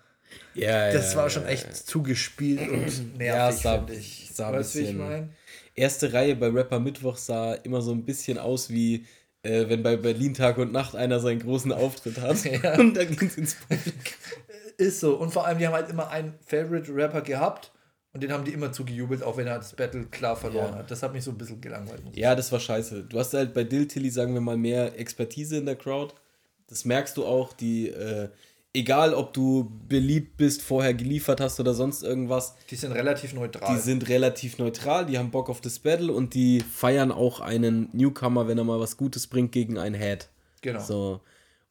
Ja, 0.54 0.92
das 0.92 1.12
ja, 1.12 1.18
war 1.18 1.26
ja, 1.26 1.30
schon 1.30 1.44
ja. 1.44 1.50
echt 1.50 1.76
zugespielt 1.76 2.62
und 2.70 3.18
nervig, 3.18 3.20
Ja, 3.28 3.52
sah- 3.52 3.86
ich. 3.90 4.30
sah 4.34 4.52
weißt 4.54 4.76
du, 4.76 4.80
wie 4.80 4.84
ich 4.84 4.94
meine? 4.96 5.30
Erste 5.76 6.14
Reihe 6.14 6.36
bei 6.36 6.48
Rapper 6.50 6.80
Mittwoch 6.80 7.18
sah 7.18 7.54
immer 7.56 7.82
so 7.82 7.92
ein 7.92 8.06
bisschen 8.06 8.38
aus 8.38 8.70
wie, 8.70 9.06
äh, 9.42 9.68
wenn 9.68 9.84
bei 9.84 9.98
Berlin 9.98 10.34
Tag 10.34 10.58
und 10.60 10.72
Nacht 10.72 10.96
einer 10.96 11.20
seinen 11.20 11.40
großen 11.40 11.72
Auftritt 11.74 12.20
hat. 12.22 12.38
Ja. 12.46 12.80
Und 12.80 12.94
dann 12.96 13.14
ging 13.16 13.28
es 13.28 13.38
ins 13.38 13.56
Publikum. 13.56 13.94
Ist 14.78 15.00
so. 15.00 15.16
Und 15.16 15.32
vor 15.32 15.46
allem, 15.46 15.58
die 15.60 15.68
haben 15.68 15.74
halt 15.74 15.90
immer 15.90 16.10
einen 16.10 16.34
Favorite-Rapper 16.46 17.22
gehabt 17.22 17.72
und 18.14 18.22
den 18.24 18.32
haben 18.32 18.44
die 18.46 18.52
immer 18.54 18.72
zugejubelt, 18.72 19.24
auch 19.24 19.38
wenn 19.38 19.48
er 19.48 19.58
das 19.58 19.74
Battle 19.74 20.06
klar 20.06 20.36
verloren 20.36 20.72
Ja. 20.74 20.78
hat. 20.80 20.92
Das 20.92 21.02
hat 21.04 21.14
mich 21.14 21.24
so 21.24 21.32
ein 21.32 21.38
bisschen 21.38 21.62
gelangweilt. 21.62 22.02
Ja, 22.14 22.36
das 22.36 22.52
war 22.52 22.60
scheiße. 22.60 23.04
Du 23.04 23.20
hast 23.20 23.34
halt 23.34 23.54
bei 23.54 23.64
Diltilly, 23.64 24.10
sagen 24.10 24.34
wir 24.34 24.42
mal, 24.42 24.58
mehr 24.58 25.00
Expertise 25.00 25.58
in 25.58 25.66
der 25.66 25.76
Crowd. 25.76 26.14
Das 26.68 26.86
merkst 26.86 27.18
du 27.18 27.26
auch, 27.26 27.54
die, 27.54 27.90
äh, 27.90 28.30
egal 28.74 29.14
ob 29.14 29.34
du 29.34 29.72
beliebt 29.88 30.38
bist, 30.38 30.62
vorher 30.64 30.94
geliefert 30.96 31.40
hast 31.42 31.60
oder 31.60 31.74
sonst 31.76 32.02
irgendwas, 32.04 32.56
Die 32.72 32.76
sind 32.76 32.92
relativ 32.94 33.34
neutral. 33.34 33.76
die 33.76 33.82
sind 33.82 34.08
relativ 34.10 34.58
neutral, 34.58 35.06
die 35.06 35.18
haben 35.20 35.30
Bock 35.30 35.50
auf 35.50 35.62
das 35.62 35.78
Battle 35.80 36.12
und 36.12 36.34
die 36.34 36.62
feiern 36.62 37.12
auch 37.12 37.40
einen 37.40 37.90
Newcomer, 37.94 38.48
wenn 38.48 38.58
er 38.58 38.64
mal 38.64 38.80
was 38.80 38.98
Gutes 38.98 39.28
bringt, 39.28 39.52
gegen 39.52 39.78
einen 39.78 39.96
Head. 39.96 40.30
genau. 40.62 40.80
So. 40.82 41.22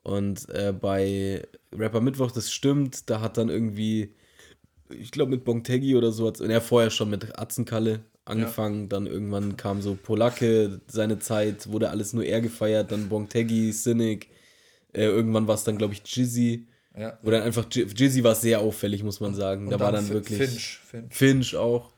Und 0.02 0.48
äh, 0.50 0.72
bei 0.72 1.46
Rapper 1.72 2.00
Mittwoch, 2.00 2.30
das 2.32 2.52
stimmt, 2.52 3.08
da 3.08 3.20
hat 3.20 3.36
dann 3.36 3.48
irgendwie, 3.48 4.14
ich 4.90 5.10
glaube 5.12 5.30
mit 5.30 5.44
Bonteggi 5.44 5.94
oder 5.96 6.10
so, 6.12 6.26
hat's- 6.26 6.40
ja 6.40 6.60
vorher 6.60 6.90
schon 6.90 7.10
mit 7.10 7.38
Atzenkalle 7.38 8.00
angefangen, 8.24 8.88
dann 8.88 9.06
irgendwann 9.06 9.56
kam 9.56 9.80
so 9.82 9.94
Polacke, 10.00 10.80
seine 10.86 11.18
Zeit, 11.18 11.70
wurde 11.70 11.90
alles 11.90 12.12
nur 12.12 12.24
er 12.24 12.40
gefeiert, 12.40 12.90
dann 12.92 13.08
Bonteggi, 13.08 13.72
Cynic, 13.72 14.28
äh, 14.92 15.04
irgendwann 15.04 15.46
war 15.48 15.54
es 15.54 15.64
dann, 15.64 15.78
glaube 15.78 15.94
ich, 15.94 16.02
Jizzy, 16.04 16.66
Ja. 16.96 17.18
dann 17.32 17.42
einfach, 17.42 17.66
Ji- 17.70 17.86
Jizzy 17.96 18.22
war 18.22 18.34
sehr 18.34 18.60
auffällig, 18.60 19.02
muss 19.02 19.20
man 19.20 19.34
sagen, 19.34 19.68
da 19.70 19.76
Und 19.76 19.80
war 19.82 19.92
dann 19.92 20.04
Fin- 20.04 20.14
wirklich 20.14 20.38
Finch. 20.38 20.80
Finch. 20.84 21.14
Finch 21.14 21.56
auch. 21.56 21.90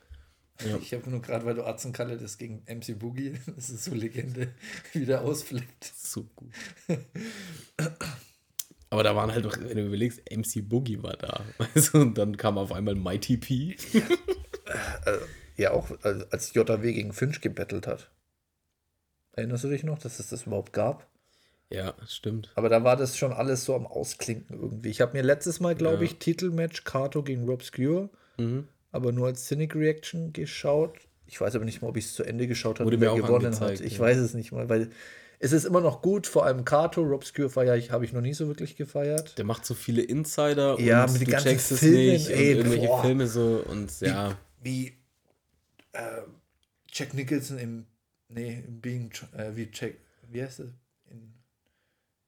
Ich 0.81 0.95
habe 0.95 1.11
nur 1.11 1.21
gerade, 1.21 1.45
weil 1.45 1.55
du 1.57 1.65
Atzenkalle 1.65 2.17
das 2.17 2.39
gegen 2.39 2.63
MC 2.69 2.97
Boogie, 2.99 3.35
das 3.57 3.71
ist 3.71 3.85
so 3.85 3.95
Legende, 3.95 4.55
wieder 4.93 5.23
ausflippt. 5.23 5.85
So 5.97 6.25
gut. 6.37 6.53
Aber 8.91 9.03
da 9.03 9.17
waren 9.17 9.33
halt 9.33 9.45
doch, 9.45 9.57
wenn 9.59 9.77
du 9.77 9.87
überlegst, 9.87 10.21
MC 10.31 10.69
Boogie 10.69 11.03
war 11.03 11.17
da. 11.17 11.45
Weißt 11.59 11.95
du, 11.95 12.01
und 12.01 12.17
dann 12.19 12.37
kam 12.37 12.59
auf 12.59 12.71
einmal 12.73 12.95
Mighty 12.95 13.37
P. 13.37 13.77
Ja, 15.57 15.73
auch 15.73 15.91
als 16.03 16.31
als 16.33 16.55
JW 16.55 16.93
gegen 16.93 17.13
Finch 17.13 17.41
gebettelt 17.41 17.87
hat. 17.87 18.11
Erinnerst 19.33 19.65
du 19.65 19.69
dich 19.69 19.83
noch, 19.83 19.99
dass 19.99 20.21
es 20.21 20.29
das 20.29 20.45
überhaupt 20.47 20.73
gab? 20.73 21.09
Ja, 21.71 21.95
stimmt. 22.07 22.53
Aber 22.55 22.69
da 22.69 22.85
war 22.85 22.97
das 22.97 23.17
schon 23.19 23.33
alles 23.33 23.65
so 23.65 23.75
am 23.75 23.87
Ausklinken 23.87 24.57
irgendwie. 24.61 24.91
Ich 24.91 25.01
habe 25.01 25.13
mir 25.17 25.23
letztes 25.25 25.59
Mal, 25.59 25.75
glaube 25.75 25.97
Ja. 25.99 26.03
ich, 26.03 26.19
Titelmatch 26.19 26.85
Kato 26.85 27.23
gegen 27.25 27.49
Robscure, 27.49 28.11
Mhm. 28.39 28.69
Aber 28.95 29.13
nur 29.13 29.27
als 29.27 29.47
Cynic 29.47 29.75
Reaction 29.75 30.33
geschaut. 30.33 30.99
Ich 31.27 31.41
weiß 31.41 31.57
aber 31.57 31.65
nicht 31.65 31.83
mal, 31.83 31.89
ob 31.89 31.97
ich 31.97 32.07
es 32.07 32.15
zu 32.15 32.23
Ende 32.23 32.47
geschaut 32.47 32.81
habe, 32.81 33.01
wer 33.01 33.15
gewonnen 33.15 33.59
hat. 33.59 33.81
Ich 33.81 33.95
ja. 33.95 34.01
weiß 34.01 34.19
es 34.19 34.35
nicht 34.35 34.53
mal, 34.53 34.69
weil 34.69 34.91
es 35.41 35.53
ist 35.53 35.65
immer 35.65 35.81
noch 35.81 36.01
gut, 36.01 36.27
vor 36.27 36.47
allem 36.47 36.65
Kato, 36.65 37.03
Robscure 37.03 37.51
feier 37.51 37.77
ich, 37.77 37.91
habe 37.91 38.05
ich 38.05 38.13
noch 38.13 38.21
nie 38.21 38.35
so 38.35 38.47
wirklich 38.47 38.77
gefeiert. 38.77 39.37
Der 39.37 39.45
macht 39.45 39.67
so 39.67 39.75
viele 39.75 40.03
Insider 40.03 40.79
Ja, 40.81 41.05
und 41.05 41.13
mit 41.13 41.23
den 41.23 41.27
du 41.27 41.33
ganzen 41.33 41.49
checkst 41.49 41.73
es 41.73 41.81
Filmen, 41.81 42.13
nicht 42.13 42.29
ey, 42.31 42.53
und 42.53 42.59
irgendwelche 42.59 42.87
boah. 42.87 43.03
Filme 43.03 43.27
so 43.27 43.65
und 43.69 44.01
ja. 44.01 44.39
Wie 44.63 44.95
äh, 45.93 46.23
Jack 46.91 47.15
Nicholson 47.15 47.59
im, 47.59 47.87
nee, 48.29 48.63
im 48.67 48.81
Being, 48.81 49.11
äh, 49.37 49.51
wie 49.55 49.69
Jack, 49.73 49.95
wie 50.31 50.43
heißt 50.43 50.61
es? 50.61 50.71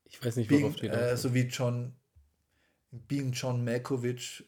Ich 0.05 0.25
weiß 0.25 0.37
nicht, 0.37 0.49
Being, 0.49 0.63
worauf 0.63 0.77
steht. 0.77 0.93
äh, 0.93 1.17
so 1.17 1.33
wie 1.33 1.43
John, 1.43 1.95
Being 2.91 3.33
John 3.33 3.65
Malkovich, 3.65 4.45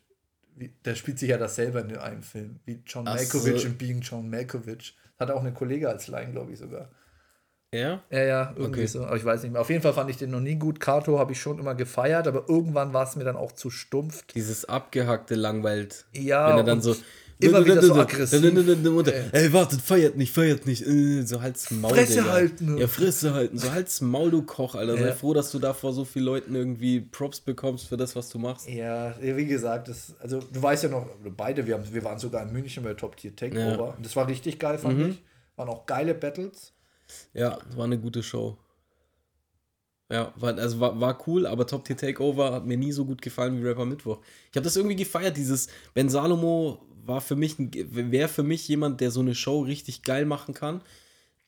wie, 0.58 0.72
der 0.84 0.94
spielt 0.94 1.18
sich 1.18 1.30
ja 1.30 1.38
das 1.38 1.54
selber 1.56 1.80
in 1.80 1.96
einem 1.96 2.22
Film, 2.22 2.60
wie 2.64 2.82
John 2.86 3.06
Ach 3.08 3.14
Malkovich 3.14 3.62
so. 3.62 3.68
in 3.68 3.76
Being 3.78 4.00
John 4.00 4.28
Malkovich. 4.30 4.96
Hat 5.18 5.30
auch 5.30 5.40
eine 5.40 5.52
Kollege 5.52 5.88
als 5.88 6.08
Line, 6.08 6.32
glaube 6.32 6.52
ich 6.52 6.58
sogar. 6.58 6.90
ja? 7.74 8.02
Ja, 8.10 8.22
ja, 8.22 8.52
irgendwie 8.56 8.80
Okay. 8.80 8.86
so, 8.86 9.04
aber 9.04 9.16
ich 9.16 9.24
weiß 9.24 9.42
nicht 9.42 9.52
mehr. 9.52 9.60
Auf 9.60 9.70
jeden 9.70 9.82
Fall 9.82 9.92
fand 9.92 10.10
ich 10.10 10.16
den 10.16 10.30
noch 10.30 10.40
nie 10.40 10.56
gut. 10.56 10.80
Kato 10.80 11.18
habe 11.18 11.32
ich 11.32 11.40
schon 11.40 11.58
immer 11.58 11.74
gefeiert, 11.74 12.26
aber 12.26 12.48
irgendwann 12.48 12.92
war 12.92 13.04
es 13.06 13.16
mir 13.16 13.24
dann 13.24 13.36
auch 13.36 13.52
zu 13.52 13.70
stumpf. 13.70 14.24
Dieses 14.34 14.64
abgehackte 14.64 15.34
langweilt. 15.34 16.06
Ja, 16.12 16.48
Wenn 16.50 16.58
er 16.58 16.64
dann 16.64 16.80
so. 16.82 16.96
Immer 17.40 17.64
wieder 17.64 17.82
so 17.82 17.94
aggressiv. 17.94 18.42
Ey, 19.32 19.52
wartet, 19.52 19.80
feiert 19.80 20.16
nicht, 20.16 20.32
feiert 20.32 20.66
nicht. 20.66 20.86
Äh, 20.86 21.22
So 21.22 21.40
halt's 21.40 21.70
Maul. 21.70 21.94
Fresse 21.94 22.14
Digga. 22.20 22.32
halten. 22.32 22.78
Ja, 22.78 22.86
Fresse 22.88 23.34
halten. 23.34 23.58
So 23.58 23.70
halt's 23.72 24.00
Maul, 24.00 24.30
du 24.30 24.42
Koch, 24.42 24.74
Alter. 24.74 24.96
Sei 24.96 25.06
Ja. 25.08 25.12
froh, 25.14 25.34
dass 25.34 25.50
du 25.50 25.58
da 25.58 25.72
vor 25.74 25.92
so 25.92 26.04
vielen 26.04 26.24
Leuten 26.24 26.54
irgendwie 26.54 27.00
Props 27.00 27.40
bekommst 27.40 27.86
für 27.88 27.96
das, 27.96 28.16
was 28.16 28.28
du 28.30 28.38
machst. 28.38 28.68
Ja, 28.68 29.14
wie 29.20 29.46
gesagt, 29.46 29.88
das, 29.88 30.14
also 30.20 30.40
du 30.40 30.62
weißt 30.62 30.84
ja 30.84 30.88
noch, 30.88 31.06
beide, 31.36 31.66
wir, 31.66 31.74
haben, 31.74 31.84
wir 31.92 32.04
waren 32.04 32.18
sogar 32.18 32.42
in 32.42 32.52
München 32.52 32.82
bei 32.82 32.94
Top 32.94 33.16
Tier 33.16 33.34
Takeover. 33.34 33.60
Ja. 33.70 33.76
Mhm. 33.92 33.96
Und 33.98 34.06
das 34.06 34.16
war 34.16 34.26
richtig 34.28 34.58
geil, 34.58 34.78
fand 34.78 35.00
ich. 35.08 35.22
Waren 35.56 35.68
auch 35.68 35.86
geile 35.86 36.14
Battles. 36.14 36.72
Ja, 37.34 37.58
war 37.76 37.84
eine 37.84 37.98
gute 37.98 38.22
Show. 38.22 38.56
Ja, 40.10 40.32
war, 40.36 40.56
also 40.56 40.80
war, 40.80 40.98
war 41.00 41.18
cool, 41.26 41.46
aber 41.46 41.66
Top 41.66 41.84
Tier 41.84 41.96
Takeover 41.96 42.52
hat 42.52 42.64
mir 42.64 42.78
nie 42.78 42.92
so 42.92 43.04
gut 43.04 43.20
gefallen 43.20 43.60
wie 43.60 43.66
Rapper 43.66 43.84
Mittwoch. 43.84 44.20
Ich 44.50 44.56
habe 44.56 44.64
das 44.64 44.74
irgendwie 44.76 44.96
gefeiert, 44.96 45.36
dieses 45.36 45.68
Ben 45.92 46.08
Salomo 46.08 46.78
war 47.08 47.20
für 47.20 47.36
mich, 47.36 47.56
wäre 47.58 48.28
für 48.28 48.42
mich 48.42 48.68
jemand, 48.68 49.00
der 49.00 49.10
so 49.10 49.20
eine 49.20 49.34
Show 49.34 49.60
richtig 49.62 50.02
geil 50.02 50.24
machen 50.26 50.54
kann. 50.54 50.82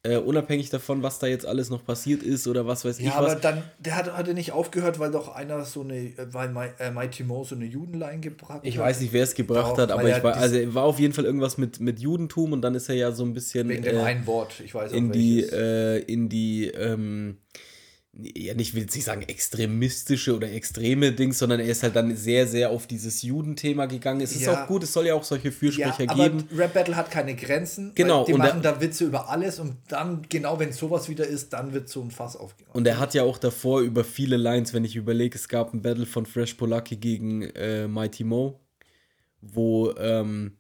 Äh, 0.03 0.17
unabhängig 0.17 0.71
davon, 0.71 1.03
was 1.03 1.19
da 1.19 1.27
jetzt 1.27 1.45
alles 1.45 1.69
noch 1.69 1.85
passiert 1.85 2.23
ist 2.23 2.49
oder 2.49 2.67
was 2.67 2.87
weiß 2.87 2.99
ich 3.01 3.05
Ja, 3.05 3.21
was. 3.21 3.33
aber 3.33 3.35
dann, 3.39 3.63
der 3.79 3.97
hat, 3.97 4.11
hatte 4.17 4.33
nicht 4.33 4.53
aufgehört, 4.53 4.99
weil 4.99 5.11
doch 5.11 5.29
einer 5.35 5.63
so 5.67 5.83
eine, 5.83 6.15
weil 6.33 6.49
Mi- 6.49 6.71
äh, 6.79 6.91
Mighty 6.91 7.23
Mo 7.23 7.45
so 7.45 7.55
eine 7.55 7.67
Judenline 7.67 8.21
gebracht 8.21 8.61
Ich 8.63 8.79
hat. 8.79 8.85
weiß 8.85 9.01
nicht, 9.03 9.13
wer 9.13 9.25
es 9.25 9.35
gebracht 9.35 9.73
Doch, 9.73 9.79
hat, 9.79 9.91
aber 9.93 10.09
ich 10.09 10.17
er 10.17 10.23
war, 10.25 10.37
also 10.37 10.57
er 10.57 10.73
war 10.75 10.85
auf 10.85 10.99
jeden 10.99 11.13
Fall 11.13 11.27
irgendwas 11.27 11.59
mit, 11.59 11.81
mit 11.81 12.01
Judentum 12.01 12.55
und 12.55 12.63
dann 12.63 12.75
ist 12.75 12.89
er 12.89 12.95
ja 12.95 13.13
so 13.13 13.25
ein 13.25 13.35
bisschen 13.35 13.69
Wegen 13.69 13.83
dem 13.83 13.97
äh, 13.97 14.01
einen 14.01 14.27
Wort, 14.27 14.61
ich 14.61 14.75
weiß 14.75 14.91
auch 14.91 14.97
in 14.97 15.13
die, 15.13 15.43
äh, 15.43 15.99
in 16.05 16.31
die, 16.31 16.69
ähm, 16.69 17.37
ja 18.13 18.55
nicht, 18.55 18.75
will 18.75 18.83
jetzt 18.83 18.95
nicht 18.97 19.05
sagen 19.05 19.23
extremistische 19.23 20.35
oder 20.35 20.51
extreme 20.51 21.13
Dings, 21.13 21.39
sondern 21.39 21.61
er 21.61 21.67
ist 21.67 21.83
halt 21.83 21.95
dann 21.95 22.17
sehr, 22.17 22.47
sehr 22.47 22.71
auf 22.71 22.87
dieses 22.87 23.23
Judenthema 23.23 23.87
gegangen. 23.87 24.21
Es 24.21 24.33
ist 24.33 24.43
Ja. 24.43 24.65
auch 24.65 24.67
gut, 24.67 24.83
es 24.83 24.93
soll 24.93 25.07
ja 25.07 25.15
auch 25.15 25.23
solche 25.23 25.53
Fürsprecher 25.53 26.05
ja, 26.05 26.11
aber 26.11 26.25
geben. 26.25 26.45
Rap 26.57 26.75
Battle 26.75 26.97
hat 26.97 27.11
keine 27.11 27.37
Grenzen. 27.37 27.93
Genau, 27.95 28.25
die 28.25 28.33
und 28.33 28.39
machen 28.41 28.63
da 28.63 28.81
Witze 28.81 29.05
über 29.05 29.29
alles 29.29 29.61
und 29.61 29.77
dann, 29.89 30.23
genau 30.29 30.59
wenn 30.59 30.73
sowas 30.73 31.09
wieder 31.09 31.27
ist, 31.27 31.53
dann 31.53 31.73
wird 31.73 31.89
so 31.89 32.03
ein 32.03 32.11
Fass 32.11 32.37
aufgehen. 32.37 32.69
Und 32.73 32.87
er 32.87 32.99
hat 32.99 33.15
ja 33.15 33.23
auch 33.23 33.39
davor 33.39 33.81
über 33.81 34.03
viele 34.03 34.37
Lines, 34.37 34.75
wenn 34.75 34.85
ich 34.85 34.97
überlege, 34.97 35.39
es 35.39 35.49
gab 35.49 35.73
ein 35.73 35.83
Battle 35.83 36.07
von 36.07 36.27
Fresh 36.27 36.55
Polaki 36.55 36.97
gegen 36.97 37.43
äh, 37.43 37.87
Mighty 37.87 38.25
Mo, 38.25 38.61
wo 39.41 39.95
ähm, 39.97 40.57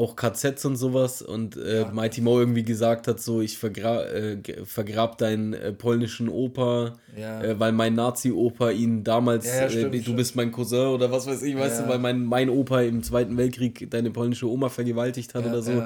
auch 0.00 0.16
KZs 0.16 0.64
und 0.64 0.76
sowas 0.76 1.22
und 1.22 1.56
äh, 1.56 1.82
Ja. 1.82 1.90
Mighty 1.92 2.20
Mo 2.20 2.38
irgendwie 2.40 2.62
gesagt 2.64 3.06
hat, 3.08 3.20
so 3.20 3.40
ich 3.40 3.58
vergra 3.58 4.04
äh, 4.06 4.38
vergrab 4.64 5.18
deinen 5.18 5.52
äh, 5.52 5.72
polnischen 5.72 6.28
Opa, 6.28 6.94
Ja. 7.16 7.42
äh, 7.42 7.60
weil 7.60 7.72
mein 7.72 7.94
Nazi-Opa 7.94 8.70
ihn 8.70 9.04
damals, 9.04 9.46
Ja, 9.46 9.66
äh, 9.66 9.70
stimmt, 9.70 9.94
du 9.94 10.00
stimmt. 10.02 10.16
bist 10.16 10.36
mein 10.36 10.50
Cousin 10.52 10.86
oder 10.88 11.10
was 11.12 11.26
weiß 11.26 11.42
ich, 11.42 11.56
weißt 11.56 11.80
du, 11.82 11.88
weil 11.88 11.98
mein, 11.98 12.24
mein 12.24 12.48
Opa 12.50 12.80
im 12.80 13.02
Zweiten 13.02 13.36
Weltkrieg 13.36 13.90
deine 13.90 14.10
polnische 14.10 14.48
Oma 14.48 14.68
vergewaltigt 14.68 15.34
hat 15.34 15.44
oder 15.46 15.62
so. 15.62 15.82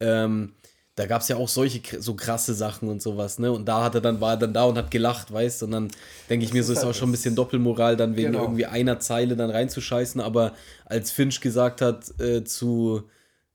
Ähm, 0.00 0.52
da 0.96 1.06
gab 1.06 1.22
es 1.22 1.28
ja 1.28 1.36
auch 1.36 1.48
solche 1.48 1.80
so 2.00 2.14
krasse 2.14 2.52
Sachen 2.52 2.88
und 2.88 3.00
sowas, 3.00 3.38
ne? 3.38 3.50
Und 3.52 3.66
da 3.66 3.84
hat 3.84 3.94
er 3.94 4.00
dann, 4.02 4.20
war 4.20 4.32
er 4.32 4.36
dann 4.36 4.52
da 4.52 4.64
und 4.64 4.76
hat 4.76 4.90
gelacht, 4.90 5.32
weißt 5.32 5.62
du? 5.62 5.66
Und 5.66 5.72
dann 5.72 5.88
denke 6.28 6.44
ich 6.44 6.50
Das 6.50 6.54
mir, 6.54 6.62
so 6.64 6.72
ist 6.72 6.80
halt 6.80 6.88
auch 6.88 6.94
schon 6.94 7.08
ein 7.08 7.12
bisschen 7.12 7.34
Doppelmoral, 7.34 7.96
dann 7.96 8.16
wegen 8.16 8.32
Genau. 8.32 8.42
irgendwie 8.44 8.66
einer 8.66 8.98
Zeile 9.00 9.34
dann 9.36 9.50
reinzuscheißen. 9.50 10.20
Aber 10.20 10.52
als 10.84 11.10
Finch 11.10 11.40
gesagt 11.40 11.80
hat 11.80 12.12
äh, 12.20 12.44
zu, 12.44 13.04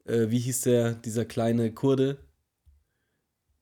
äh, 0.05 0.29
wie 0.29 0.39
hieß 0.39 0.61
der, 0.61 0.93
dieser 0.93 1.25
kleine 1.25 1.71
Kurde, 1.71 2.17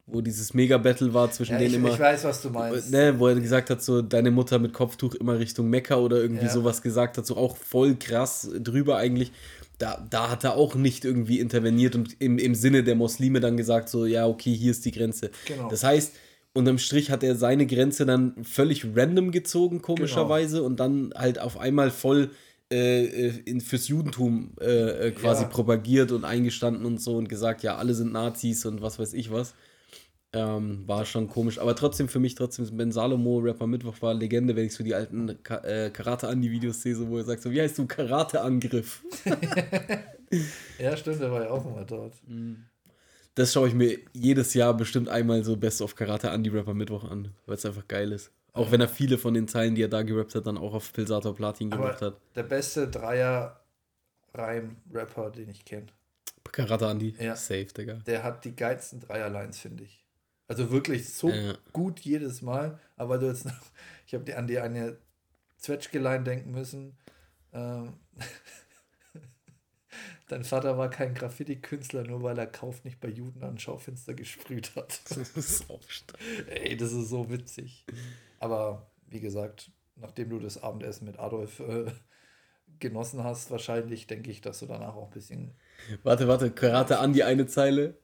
wo 0.06 0.20
dieses 0.22 0.54
Mega-Battle 0.54 1.14
war 1.14 1.32
zwischen 1.32 1.54
Ja, 1.54 1.58
denen 1.60 1.72
ich, 1.72 1.76
immer. 1.78 1.94
ich 1.94 2.00
weiß, 2.00 2.26
was 2.26 2.42
du 2.42 2.50
meinst. 2.50 2.92
Ne, 2.92 3.18
wo 3.20 3.28
er 3.28 3.36
gesagt 3.40 3.70
hat, 3.70 3.82
so 3.82 4.02
deine 4.02 4.32
Mutter 4.32 4.60
mit 4.60 4.74
Kopftuch 4.74 5.16
immer 5.16 5.40
Richtung 5.40 5.70
Mekka 5.70 5.96
oder 5.98 6.18
irgendwie 6.18 6.46
Ja. 6.46 6.52
sowas 6.52 6.82
gesagt 6.82 7.18
hat, 7.18 7.26
so 7.26 7.38
auch 7.38 7.56
voll 7.56 7.96
krass 7.96 8.50
drüber 8.60 8.98
eigentlich. 8.98 9.32
Da, 9.78 10.06
da 10.10 10.30
hat 10.30 10.44
er 10.44 10.56
auch 10.56 10.76
nicht 10.76 11.04
irgendwie 11.06 11.40
interveniert 11.40 11.96
und 11.96 12.16
im, 12.22 12.38
im 12.38 12.54
Sinne 12.54 12.84
der 12.84 12.96
Muslime 12.96 13.40
dann 13.40 13.56
gesagt, 13.58 13.90
so, 13.90 14.06
ja, 14.06 14.28
okay, 14.28 14.54
hier 14.54 14.72
ist 14.72 14.84
die 14.86 14.92
Grenze. 14.92 15.32
Genau. 15.48 15.70
Das 15.70 15.84
heißt, 15.84 16.14
unterm 16.54 16.78
Strich 16.78 17.10
hat 17.10 17.24
er 17.24 17.36
seine 17.36 17.66
Grenze 17.66 18.06
dann 18.06 18.36
völlig 18.44 18.86
random 18.96 19.32
gezogen, 19.32 19.78
Genau. 19.78 19.86
komischerweise, 19.86 20.64
und 20.64 20.80
dann 20.82 21.14
halt 21.16 21.40
auf 21.40 21.58
einmal 21.58 21.90
voll 21.92 22.30
in, 23.46 23.62
fürs 23.62 23.88
Judentum 23.88 24.52
äh, 24.60 25.08
äh, 25.08 25.12
quasi 25.12 25.44
Ja. 25.44 25.50
propagiert 25.50 26.12
und 26.12 26.26
eingestanden 26.26 26.86
und 26.86 27.02
so 27.02 27.16
und 27.18 27.30
gesagt, 27.30 27.64
ja, 27.64 27.76
alle 27.78 27.94
sind 27.94 28.12
Nazis 28.14 28.66
und 28.66 28.82
was 28.82 29.00
weiß 29.00 29.14
ich 29.14 29.32
was. 29.32 29.54
Ähm, 30.36 30.88
war 30.88 31.06
schon 31.06 31.28
komisch. 31.28 31.60
Aber 31.60 31.76
trotzdem 31.76 32.08
für 32.08 32.20
mich, 32.20 32.34
trotzdem, 32.34 32.66
Ben 32.76 32.92
Salomo, 32.92 33.38
Rapper 33.38 33.68
Mittwoch 33.68 34.02
war 34.02 34.16
Legende, 34.16 34.56
wenn 34.56 34.66
ich 34.66 34.74
so 34.74 34.84
die 34.84 34.96
alten 34.96 35.38
Ka 35.44 35.58
äh, 35.58 35.92
Karate-Andi-Videos 35.92 36.82
sehe, 36.82 36.96
so, 36.96 37.08
wo 37.08 37.18
er 37.20 37.24
sagt, 37.24 37.44
so, 37.44 37.52
wie 37.52 37.62
heißt 37.62 37.78
du, 37.78 37.86
Karate-Angriff? 37.86 39.04
Ja, 40.80 40.98
stimmt, 40.98 41.22
der 41.22 41.32
war 41.32 41.44
ja 41.44 41.50
auch 41.52 41.64
immer 41.66 41.86
dort. 41.86 42.16
Das 43.36 43.54
schaue 43.54 43.68
ich 43.68 43.76
mir 43.76 44.00
jedes 44.14 44.56
Jahr 44.56 44.76
bestimmt 44.76 45.08
einmal 45.08 45.44
so 45.44 45.56
Best 45.58 45.80
of 45.84 45.96
Karate 45.96 46.32
Andi 46.32 46.50
Rapper 46.50 46.74
Mittwoch 46.74 47.04
an, 47.04 47.30
weil 47.46 47.56
es 47.56 47.66
einfach 47.68 47.88
geil 47.88 48.12
ist. 48.12 48.32
Auch 48.54 48.72
wenn 48.72 48.80
er 48.82 48.88
viele 48.88 49.18
von 49.18 49.34
den 49.34 49.48
Zeilen, 49.48 49.74
die 49.76 49.82
er 49.82 49.88
da 49.90 50.04
gerappt 50.04 50.36
hat, 50.36 50.46
dann 50.46 50.58
auch 50.60 50.74
auf 50.76 50.94
Pilsator 50.94 51.34
Platin 51.36 51.72
gemacht 51.72 52.02
hat. 52.02 52.22
der 52.36 52.44
beste 52.44 52.88
Dreier-Reim-Rapper, 52.88 55.32
den 55.32 55.50
ich 55.50 55.66
kenne. 55.66 55.88
Karate 56.52 56.88
Andi, 56.88 57.16
Ja. 57.20 57.36
safe, 57.36 57.66
Digga. 57.66 57.96
Der 58.06 58.22
hat 58.24 58.46
die 58.46 58.56
geilsten 58.56 59.00
Dreierlines, 59.00 59.58
finde 59.60 59.84
ich. 59.86 60.06
Also 60.48 60.70
wirklich 60.72 61.12
so 61.14 61.30
Ja. 61.30 61.56
gut 61.72 62.02
jedes 62.02 62.42
Mal. 62.44 62.80
Aber 62.96 63.18
du 63.18 63.26
jetzt 63.28 63.46
noch, 63.46 63.54
ich 64.06 64.14
habe 64.14 64.24
dir 64.24 64.38
an 64.38 64.46
die 64.46 64.60
eine 64.60 64.98
Zwetschge-Line 65.58 66.24
denken 66.24 66.52
müssen. 66.52 66.96
Ähm, 67.54 67.94
Dein 70.28 70.44
Vater 70.44 70.78
war 70.78 70.90
kein 70.90 71.14
Graffiti-Künstler, 71.14 72.04
nur 72.04 72.24
weil 72.24 72.38
er 72.40 72.48
Kauf 72.48 72.84
nicht 72.84 73.00
bei 73.00 73.10
Juden 73.10 73.44
an 73.44 73.60
Schaufenster 73.60 74.14
gesprüht 74.14 74.76
hat. 74.76 75.02
Das 75.10 75.18
ist 75.36 75.66
stark. 75.90 76.20
Ey, 76.48 76.76
das 76.78 76.94
ist 76.94 77.10
so 77.10 77.30
witzig. 77.30 77.86
Aber 78.44 78.92
wie 79.08 79.22
gesagt, 79.22 79.72
nachdem 79.96 80.30
du 80.30 80.38
das 80.38 80.62
Abendessen 80.62 81.06
mit 81.06 81.18
Adolf 81.18 81.62
äh, 81.62 81.86
genossen 82.80 83.24
hast, 83.24 83.52
wahrscheinlich 83.52 84.06
denke 84.06 84.30
ich, 84.30 84.42
dass 84.42 84.60
du 84.60 84.66
danach 84.66 84.98
auch 84.98 85.08
ein 85.08 85.14
bisschen. 85.14 85.52
Warte, 86.04 86.28
warte, 86.28 86.52
Karate 86.52 87.00
Andi 87.00 87.24
eine 87.24 87.48
Zeile. 87.48 87.98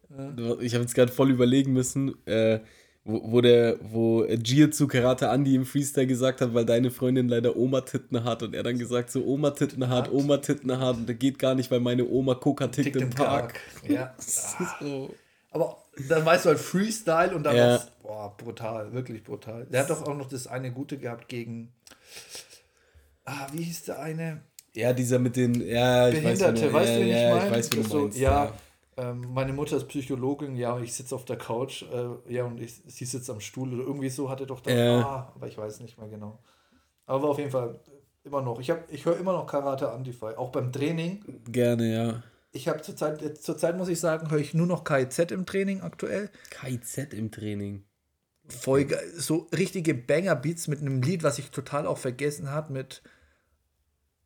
Ich 0.62 0.74
habe 0.76 0.84
jetzt 0.84 0.96
gerade 0.96 1.12
voll 1.12 1.30
überlegen 1.30 1.74
müssen, 1.74 2.26
äh, 2.26 2.62
wo, 3.04 3.34
wo 3.34 3.42
der, 3.42 3.80
wo 3.82 4.26
Gier 4.30 4.72
zu 4.72 4.88
Karate 4.88 5.30
Andi 5.30 5.56
im 5.56 5.66
Freestyle 5.66 6.08
gesagt 6.08 6.40
hat, 6.40 6.54
weil 6.54 6.66
deine 6.66 6.90
Freundin 6.90 7.28
leider 7.28 7.58
Oma-Titten 7.58 8.24
hat 8.24 8.42
und 8.42 8.56
er 8.56 8.64
dann 8.64 8.80
gesagt 8.80 9.12
so 9.12 9.26
Oma-Titten 9.26 9.90
hat. 9.90 10.10
Oma-Titten 10.10 10.80
hat 10.80 10.96
und 10.96 11.06
der 11.06 11.16
geht 11.16 11.38
gar 11.38 11.54
nicht, 11.54 11.70
weil 11.70 11.82
meine 11.82 12.08
Oma 12.08 12.36
Coca 12.36 12.70
tickt, 12.70 12.96
im 12.96 13.10
Park. 13.10 13.60
Ja. 13.86 14.14
Das 14.16 14.56
ist 14.58 14.80
so. 14.80 15.14
Aber 15.52 15.84
dann 16.08 16.26
weißt 16.26 16.46
du 16.46 16.50
halt 16.50 16.60
Freestyle 16.60 17.36
und 17.36 17.44
dann 17.44 17.56
Ja. 17.58 17.74
was, 17.76 17.92
boah, 18.02 18.36
brutal, 18.38 18.94
wirklich 18.94 19.24
brutal. 19.24 19.66
Der 19.66 19.82
hat 19.82 19.90
doch 19.90 20.04
auch 20.04 20.16
noch 20.16 20.28
das 20.30 20.48
eine 20.48 20.72
Gute 20.72 20.98
gehabt 20.98 21.28
gegen. 21.28 21.74
Ah, 23.26 23.48
wie 23.52 23.64
hieß 23.64 23.84
der 23.86 24.00
eine? 24.00 24.42
Ja, 24.74 24.94
dieser 24.94 25.20
mit 25.20 25.36
den, 25.36 25.56
ja, 25.68 26.10
ich 26.10 26.16
weiß, 26.16 26.22
Behinderte, 26.40 26.68
du- 26.68 26.74
weißt 26.74 26.90
ja, 26.92 26.98
du, 27.00 27.06
ja, 27.06 27.46
ich 27.46 27.52
weiß, 27.52 27.72
wie 27.72 27.76
du 27.78 27.84
so, 27.84 27.98
meinst. 28.00 28.18
ja, 28.18 28.54
ähm, 28.98 29.34
meine 29.34 29.54
Mutter 29.54 29.78
ist 29.78 29.88
Psychologin, 29.88 30.56
ja, 30.56 30.74
und 30.74 30.84
ich 30.84 30.94
sitze 30.94 31.16
auf 31.16 31.26
der 31.26 31.38
Couch, 31.38 31.84
äh, 31.84 32.34
ja, 32.34 32.46
und 32.46 32.60
ich, 32.62 32.76
sie 32.88 33.06
sitzt 33.06 33.30
am 33.30 33.40
Stuhl 33.40 33.74
oder 33.74 33.84
irgendwie 33.84 34.10
so 34.10 34.30
hat 34.30 34.40
er 34.42 34.46
doch 34.46 34.60
da, 34.62 34.72
Ja. 34.72 35.00
ah, 35.00 35.32
aber 35.36 35.48
ich 35.48 35.58
weiß 35.58 35.80
nicht 35.82 35.98
mehr 35.98 36.08
genau. 36.08 36.40
Aber 37.06 37.24
war 37.24 37.30
auf 37.32 37.40
jeden 37.40 37.52
Fall 37.52 37.80
immer 38.24 38.42
noch, 38.42 38.60
ich, 38.60 38.70
hab- 38.70 38.92
ich 38.92 39.06
höre 39.06 39.18
immer 39.18 39.34
noch 39.34 39.48
Karate 39.48 39.92
Antify, 39.92 40.36
auch 40.38 40.52
beim 40.52 40.72
Training. 40.72 41.24
Gerne, 41.52 41.94
ja. 41.94 42.24
Ich 42.52 42.68
habe 42.68 42.82
zurzeit, 42.82 43.38
zurzeit 43.38 43.78
muss 43.78 43.90
ich 43.90 44.00
sagen, 44.00 44.32
höre 44.32 44.40
ich 44.40 44.54
nur 44.54 44.66
noch 44.66 44.84
KIZ 44.84 45.32
im 45.32 45.46
Training 45.46 45.82
aktuell. 45.82 46.30
KIZ 46.50 47.14
im 47.14 47.32
Training. 47.32 47.86
Voll 48.48 48.86
geil. 48.86 49.08
So 49.16 49.48
richtige 49.56 49.94
Banger-Beats 49.94 50.68
mit 50.68 50.82
einem 50.82 51.02
Lied, 51.02 51.22
was 51.22 51.38
ich 51.38 51.52
total 51.52 51.86
auch 51.86 52.00
vergessen 52.00 52.50
habe, 52.50 52.74
mit 52.74 53.04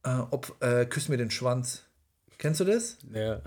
äh, 0.03 0.19
ob, 0.31 0.55
äh, 0.61 0.85
Küss 0.85 1.09
mir 1.09 1.17
den 1.17 1.31
Schwanz. 1.31 1.83
Kennst 2.37 2.61
du 2.61 2.65
das? 2.65 2.97
Ja. 3.13 3.41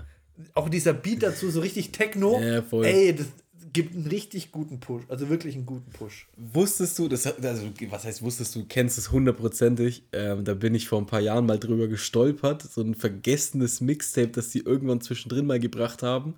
Auch 0.53 0.69
dieser 0.69 0.93
Beat 0.93 1.23
dazu, 1.23 1.49
so 1.49 1.61
richtig 1.61 1.91
Techno. 1.91 2.39
Ja, 2.39 2.61
voll. 2.61 2.85
Ey, 2.85 3.15
das 3.15 3.27
gibt 3.73 3.95
einen 3.95 4.07
richtig 4.07 4.51
guten 4.51 4.79
Push. 4.79 5.03
Also 5.07 5.29
wirklich 5.29 5.55
einen 5.55 5.65
guten 5.65 5.91
Push. 5.91 6.27
Wusstest 6.35 6.97
du, 6.99 7.07
das, 7.07 7.27
also, 7.27 7.69
was 7.89 8.05
heißt 8.05 8.21
wusstest 8.21 8.55
du, 8.55 8.65
kennst 8.65 8.97
es 8.97 9.11
hundertprozentig, 9.11 10.03
ähm, 10.13 10.43
da 10.43 10.53
bin 10.53 10.75
ich 10.75 10.87
vor 10.87 10.99
ein 10.99 11.05
paar 11.05 11.19
Jahren 11.19 11.45
mal 11.45 11.59
drüber 11.59 11.87
gestolpert, 11.87 12.63
so 12.63 12.81
ein 12.81 12.95
vergessenes 12.95 13.81
Mixtape, 13.81 14.29
das 14.29 14.51
sie 14.51 14.59
irgendwann 14.59 15.01
zwischendrin 15.01 15.45
mal 15.45 15.59
gebracht 15.59 16.03
haben, 16.03 16.35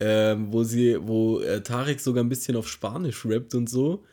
ähm, 0.00 0.52
wo 0.52 0.64
sie, 0.64 0.96
wo 1.00 1.40
äh, 1.40 1.62
Tarek 1.62 2.00
sogar 2.00 2.24
ein 2.24 2.28
bisschen 2.28 2.56
auf 2.56 2.68
Spanisch 2.68 3.24
rappt 3.24 3.54
und 3.54 3.68
so. 3.68 4.04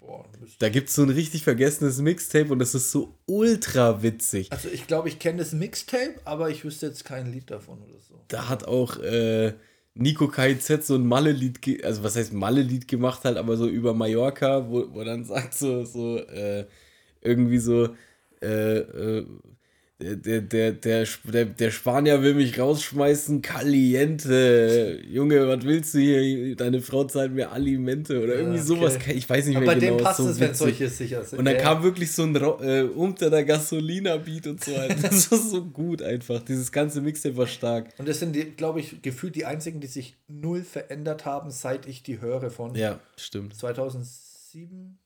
Boah. 0.00 0.24
Da 0.58 0.68
gibt 0.68 0.88
es 0.88 0.94
so 0.94 1.02
ein 1.02 1.10
richtig 1.10 1.44
vergessenes 1.44 1.98
Mixtape 1.98 2.50
und 2.50 2.58
das 2.58 2.74
ist 2.74 2.90
so 2.90 3.14
ultra 3.26 4.02
witzig. 4.02 4.50
also 4.50 4.68
ich 4.68 4.86
glaube, 4.86 5.08
ich 5.08 5.18
kenne 5.18 5.38
das 5.38 5.52
Mixtape, 5.52 6.14
aber 6.24 6.50
ich 6.50 6.64
wüsste 6.64 6.86
jetzt 6.86 7.04
kein 7.04 7.30
Lied 7.30 7.50
davon 7.50 7.80
oder 7.82 8.00
so. 8.00 8.20
Da 8.28 8.48
hat 8.48 8.66
auch 8.66 8.98
äh, 8.98 9.54
Nico 9.94 10.28
KIZ 10.28 10.86
so 10.86 10.94
ein 10.96 11.06
Malle-Lied, 11.06 11.84
also 11.84 12.02
was 12.04 12.16
heißt 12.16 12.32
Malle-Lied 12.32 12.88
gemacht 12.88 13.24
halt, 13.24 13.36
aber 13.36 13.56
so 13.56 13.68
über 13.68 13.92
Mallorca, 13.94 14.68
wo, 14.70 14.92
wo 14.94 15.04
dann 15.04 15.24
sagt 15.24 15.54
so, 15.54 15.84
so 15.84 16.18
äh, 16.18 16.66
irgendwie 17.20 17.58
so, 17.58 17.94
äh, 18.42 18.78
äh, 18.78 19.26
der, 20.00 20.40
der, 20.40 20.72
der, 20.72 21.06
der, 21.24 21.44
der 21.44 21.70
Spanier 21.70 22.22
will 22.22 22.34
mich 22.34 22.58
rausschmeißen, 22.58 23.42
Caliente. 23.42 24.98
Junge, 25.06 25.46
was 25.46 25.64
willst 25.64 25.94
du 25.94 25.98
hier? 25.98 26.56
Deine 26.56 26.80
Frau 26.80 27.04
zahlt 27.04 27.32
mir 27.32 27.52
Alimente 27.52 28.22
oder 28.22 28.34
irgendwie 28.36 28.58
okay. 28.58 28.66
sowas. 28.66 28.98
Ich 29.08 29.28
weiß 29.28 29.46
nicht 29.46 29.56
Aber 29.56 29.66
mehr 29.66 29.74
bei 29.74 29.80
genau. 29.80 29.96
dem 29.98 30.04
passt 30.04 30.18
so 30.18 30.28
es, 30.28 30.40
wenn 30.40 30.54
solche 30.54 30.88
sicher 30.88 31.22
sind. 31.22 31.38
Und 31.38 31.44
dann 31.44 31.56
Ja, 31.56 31.60
kam 31.62 31.82
wirklich 31.82 32.10
so 32.12 32.22
ein 32.22 32.34
äh, 32.34 32.82
unter 32.82 33.28
der 33.28 33.44
Gasolina-Beat 33.44 34.46
und 34.46 34.64
so. 34.64 34.72
Das 35.02 35.30
war 35.30 35.38
so 35.38 35.64
gut 35.64 36.02
einfach. 36.02 36.42
Dieses 36.42 36.72
ganze 36.72 37.00
Mixtape 37.00 37.36
war 37.36 37.46
stark. 37.46 37.88
Und 37.98 38.08
das 38.08 38.20
sind, 38.20 38.56
glaube 38.56 38.80
ich, 38.80 39.02
gefühlt 39.02 39.36
die 39.36 39.44
einzigen, 39.44 39.80
die 39.80 39.86
sich 39.86 40.16
null 40.28 40.62
verändert 40.62 41.24
haben, 41.26 41.50
seit 41.50 41.86
ich 41.86 42.02
die 42.02 42.20
höre 42.20 42.50
von 42.50 42.74
Ja, 42.74 43.00
stimmt. 43.16 43.54
2007. 43.54 44.98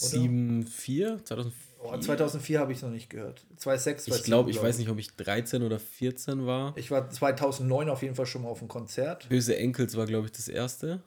Oder? 0.00 0.08
7, 0.08 0.66
4? 0.66 1.20
2004? 1.24 1.69
Oh, 1.82 1.96
2004 1.96 2.60
habe 2.60 2.72
ich 2.72 2.78
es 2.78 2.82
noch 2.82 2.90
nicht 2.90 3.08
gehört. 3.08 3.46
2006, 3.56 4.08
Ich 4.08 4.24
glaube, 4.24 4.50
ich 4.50 4.62
weiß 4.62 4.78
nicht, 4.78 4.90
ob 4.90 4.98
ich 4.98 5.16
13 5.16 5.62
oder 5.62 5.78
14 5.78 6.46
war. 6.46 6.76
Ich 6.76 6.90
war 6.90 7.08
2009 7.08 7.88
auf 7.88 8.02
jeden 8.02 8.14
Fall 8.14 8.26
schon 8.26 8.42
mal 8.42 8.50
auf 8.50 8.60
einem 8.60 8.68
Konzert. 8.68 9.28
Böse 9.30 9.56
Enkels 9.56 9.96
war, 9.96 10.04
glaube 10.04 10.26
ich, 10.26 10.32
das 10.32 10.48
erste. 10.48 11.02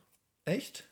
Echt? 0.46 0.86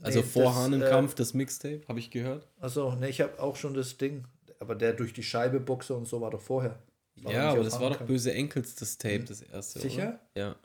Also 0.00 0.20
Nee, 0.20 0.24
vor 0.24 0.44
das, 0.44 0.54
Hahnenkampf, 0.54 1.14
das 1.14 1.34
Mixtape, 1.34 1.82
habe 1.88 1.98
ich 1.98 2.10
gehört. 2.10 2.46
Äh, 2.60 2.64
achso, 2.66 2.94
ne, 2.94 3.08
ich 3.08 3.20
habe 3.20 3.40
auch 3.42 3.56
schon 3.56 3.74
das 3.74 3.98
Ding. 3.98 4.24
Aber 4.60 4.74
der 4.74 4.92
durch 4.92 5.12
die 5.12 5.22
Scheibe 5.22 5.58
Boxer 5.58 5.96
und 5.96 6.06
so 6.06 6.20
war 6.20 6.30
doch 6.30 6.40
vorher. 6.40 6.78
War 7.16 7.32
ja, 7.32 7.50
aber 7.50 7.64
das 7.64 7.80
war 7.80 7.90
doch. 7.90 8.02
Böse 8.02 8.32
Enkels, 8.32 8.74
das 8.76 8.96
Tape, 8.96 9.24
das 9.24 9.42
erste. 9.42 9.80
Sicher? 9.80 10.20
Oder? 10.34 10.40
Ja. 10.40 10.56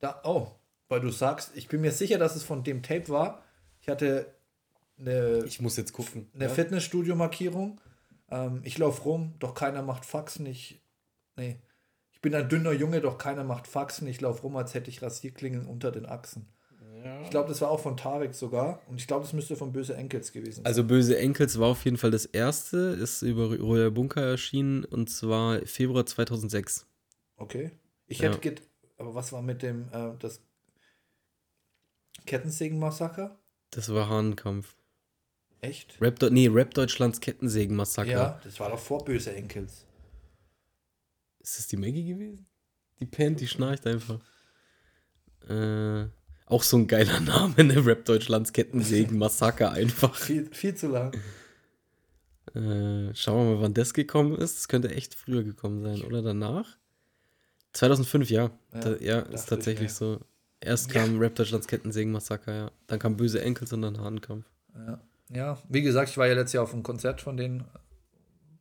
Da, 0.00 0.20
oh, 0.24 0.48
weil 0.88 1.00
du 1.00 1.10
sagst, 1.10 1.52
ich 1.54 1.68
bin 1.68 1.80
mir 1.80 1.92
sicher, 1.92 2.18
dass 2.18 2.36
es 2.36 2.44
von 2.44 2.64
dem 2.64 2.82
Tape 2.82 3.08
war. 3.08 3.42
Ich 3.80 3.88
hatte 3.88 4.26
eine, 4.98 5.44
Ich 5.46 5.60
muss 5.60 5.76
jetzt 5.76 5.92
gucken. 5.92 6.28
eine 6.34 6.44
ja? 6.44 6.50
Fitnessstudio-Markierung. 6.50 7.80
Ähm, 8.30 8.60
ich 8.64 8.78
laufe 8.78 9.02
rum, 9.02 9.34
doch 9.38 9.54
keiner 9.54 9.82
macht 9.82 10.04
Faxen. 10.04 10.46
Ich, 10.46 10.80
nee. 11.36 11.56
Ich 12.12 12.20
bin 12.20 12.34
ein 12.34 12.48
dünner 12.48 12.72
Junge, 12.72 13.00
doch 13.00 13.16
keiner 13.18 13.44
macht 13.44 13.66
Faxen. 13.66 14.08
Ich 14.08 14.20
laufe 14.20 14.42
rum, 14.42 14.56
als 14.56 14.74
hätte 14.74 14.90
ich 14.90 15.00
Rasierklingen 15.02 15.66
unter 15.66 15.90
den 15.92 16.06
Achsen. 16.06 16.48
Ich 17.22 17.30
glaube, 17.30 17.48
das 17.48 17.60
war 17.60 17.70
auch 17.70 17.78
von 17.78 17.96
Tarek 17.96 18.34
sogar. 18.34 18.82
Und 18.88 19.00
ich 19.00 19.06
glaube, 19.06 19.22
das 19.24 19.32
müsste 19.32 19.54
von 19.54 19.72
Böse 19.72 19.94
Enkels 19.94 20.32
gewesen 20.32 20.56
sein. 20.56 20.66
Also 20.66 20.82
Böse 20.82 21.16
Enkels 21.16 21.56
war 21.60 21.68
auf 21.68 21.84
jeden 21.84 21.96
Fall 21.96 22.10
das 22.10 22.26
erste, 22.26 22.76
ist 22.76 23.22
über 23.22 23.56
Royal 23.56 23.92
Bunker 23.92 24.20
erschienen 24.20 24.84
und 24.84 25.08
zwar 25.08 25.60
Februar 25.64 26.06
2006. 26.06 26.86
Okay. 27.36 27.70
Ich 28.08 28.18
Ja. 28.18 28.30
hätte 28.30 28.40
get 28.40 28.62
aber 28.96 29.14
was 29.14 29.30
war 29.32 29.42
mit 29.42 29.62
dem 29.62 29.88
äh, 29.92 30.10
das 30.18 30.40
Kettensägen-Massaker? 32.26 33.38
Das 33.70 33.92
war 33.92 34.08
Hahnenkampf. 34.08 34.74
Echt? 35.60 36.00
Rap, 36.00 36.20
nee, 36.30 36.48
Rap 36.48 36.72
Deutschlands 36.74 37.20
Kettensägen-Massaker. 37.20 38.10
Ja, 38.10 38.40
das 38.44 38.60
war 38.60 38.70
doch 38.70 38.78
vor 38.78 39.04
Böse 39.04 39.34
Enkels. 39.34 39.84
Ist 41.40 41.58
das 41.58 41.66
die 41.66 41.76
Maggie 41.76 42.04
gewesen? 42.06 42.46
Die 43.00 43.06
pennt, 43.06 43.40
die 43.40 43.48
schnarcht 43.48 43.86
einfach. 43.86 44.20
Äh, 45.48 46.06
auch 46.46 46.62
so 46.62 46.76
ein 46.76 46.86
geiler 46.86 47.20
Name, 47.20 47.64
ne? 47.64 47.84
Rap 47.84 48.04
Deutschlands 48.04 48.52
Kettensägen-Massaker 48.52 49.72
einfach. 49.72 50.14
Viel, 50.16 50.48
viel 50.52 50.74
zu 50.74 50.88
lang. 50.88 51.12
Äh, 52.54 53.14
schauen 53.14 53.46
wir 53.48 53.54
mal, 53.56 53.62
wann 53.62 53.74
das 53.74 53.92
gekommen 53.94 54.36
ist. 54.36 54.56
Das 54.56 54.68
könnte 54.68 54.90
echt 54.94 55.14
früher 55.14 55.42
gekommen 55.42 55.82
sein, 55.82 56.02
oder 56.06 56.22
danach? 56.22 56.78
2005, 57.72 58.30
ja. 58.30 58.50
Ja, 58.72 58.80
Da, 58.80 58.96
ja, 58.96 59.18
ist 59.20 59.42
ich 59.44 59.48
tatsächlich 59.48 59.90
mir. 59.90 59.94
so. 59.94 60.20
Erst 60.60 60.90
kam 60.90 61.18
Rap 61.18 61.34
Deutschlands 61.34 61.66
Kettensägen-Massaker, 61.68 62.52
ja. 62.54 62.70
Dann 62.86 62.98
kam 62.98 63.16
Böse 63.16 63.40
Enkels 63.42 63.72
und 63.72 63.82
dann 63.82 63.98
Hahnenkampf. 64.00 64.46
Ja. 64.74 65.00
Ja, 65.30 65.58
wie 65.68 65.82
gesagt, 65.82 66.10
ich 66.10 66.18
war 66.18 66.26
ja 66.26 66.34
letztes 66.34 66.54
Jahr 66.54 66.64
auf 66.64 66.72
einem 66.72 66.82
Konzert 66.82 67.20
von 67.20 67.36
denen, 67.36 67.64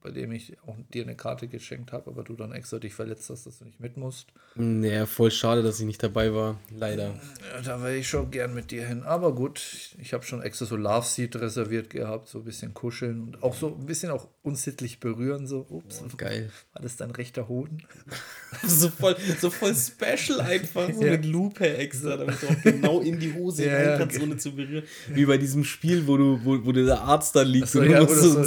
bei 0.02 0.12
dem 0.12 0.32
ich 0.32 0.58
auch 0.66 0.76
dir 0.94 1.04
eine 1.04 1.16
Karte 1.16 1.48
geschenkt 1.48 1.92
habe, 1.92 2.10
aber 2.12 2.24
du 2.24 2.36
dann 2.36 2.52
extra 2.52 2.80
dich 2.80 2.94
verletzt 2.94 3.30
hast, 3.30 3.46
dass 3.46 3.60
du 3.60 3.66
nicht 3.66 3.80
mit 3.80 3.98
musst. 3.98 4.28
Naja, 4.56 5.06
voll 5.06 5.32
schade, 5.32 5.64
dass 5.64 5.80
ich 5.80 5.86
nicht 5.86 6.02
dabei 6.02 6.34
war. 6.34 6.60
Leider. 6.76 7.16
Ja, 7.54 7.62
da 7.64 7.82
wäre 7.82 7.98
ich 7.98 8.08
schon 8.08 8.32
gern 8.32 8.54
mit 8.54 8.72
dir 8.72 8.86
hin. 8.88 9.04
Aber 9.04 9.34
gut, 9.36 9.62
ich 10.00 10.14
habe 10.14 10.24
schon 10.24 10.42
extra 10.42 10.66
so 10.66 10.76
Love 10.76 11.06
Seat 11.06 11.36
reserviert 11.36 11.90
gehabt, 11.90 12.28
so 12.30 12.40
ein 12.40 12.46
bisschen 12.46 12.74
kuscheln 12.74 13.22
und 13.22 13.44
auch 13.44 13.56
so 13.56 13.76
ein 13.76 13.86
bisschen 13.86 14.12
auch 14.12 14.28
unsittlich 14.44 15.00
berühren. 15.00 15.46
So, 15.48 15.66
ups, 15.70 16.04
Geil. 16.18 16.50
war 16.74 16.82
das 16.82 16.96
dein 16.96 17.12
rechter 17.12 17.48
Hoden? 17.48 17.84
so, 18.66 18.90
voll, 18.90 19.16
so 19.40 19.50
voll 19.50 19.76
special 19.76 20.42
einfach, 20.42 20.90
so 20.94 21.04
Ja. 21.04 21.12
mit 21.12 21.26
Lupe 21.26 21.78
extra, 21.78 22.18
damit 22.18 22.42
du 22.42 22.48
auch 22.48 22.62
genau 22.64 23.02
in 23.02 23.20
die 23.20 23.34
Hose 23.34 23.66
Ja, 23.68 23.76
rein 23.76 24.00
kannst, 24.00 24.20
ohne 24.22 24.38
zu 24.38 24.56
berühren. 24.56 24.84
Wie 25.14 25.26
bei 25.26 25.38
diesem 25.38 25.64
Spiel, 25.64 26.08
wo 26.08 26.18
du, 26.18 26.40
wo, 26.44 26.64
wo 26.66 26.72
der 26.72 27.02
Arzt 27.02 27.36
da 27.36 27.42
liegt. 27.42 27.68
So, 27.70 27.80
und 27.82 27.90
ja, 27.90 28.08
wo 28.08 28.14
so, 28.14 28.44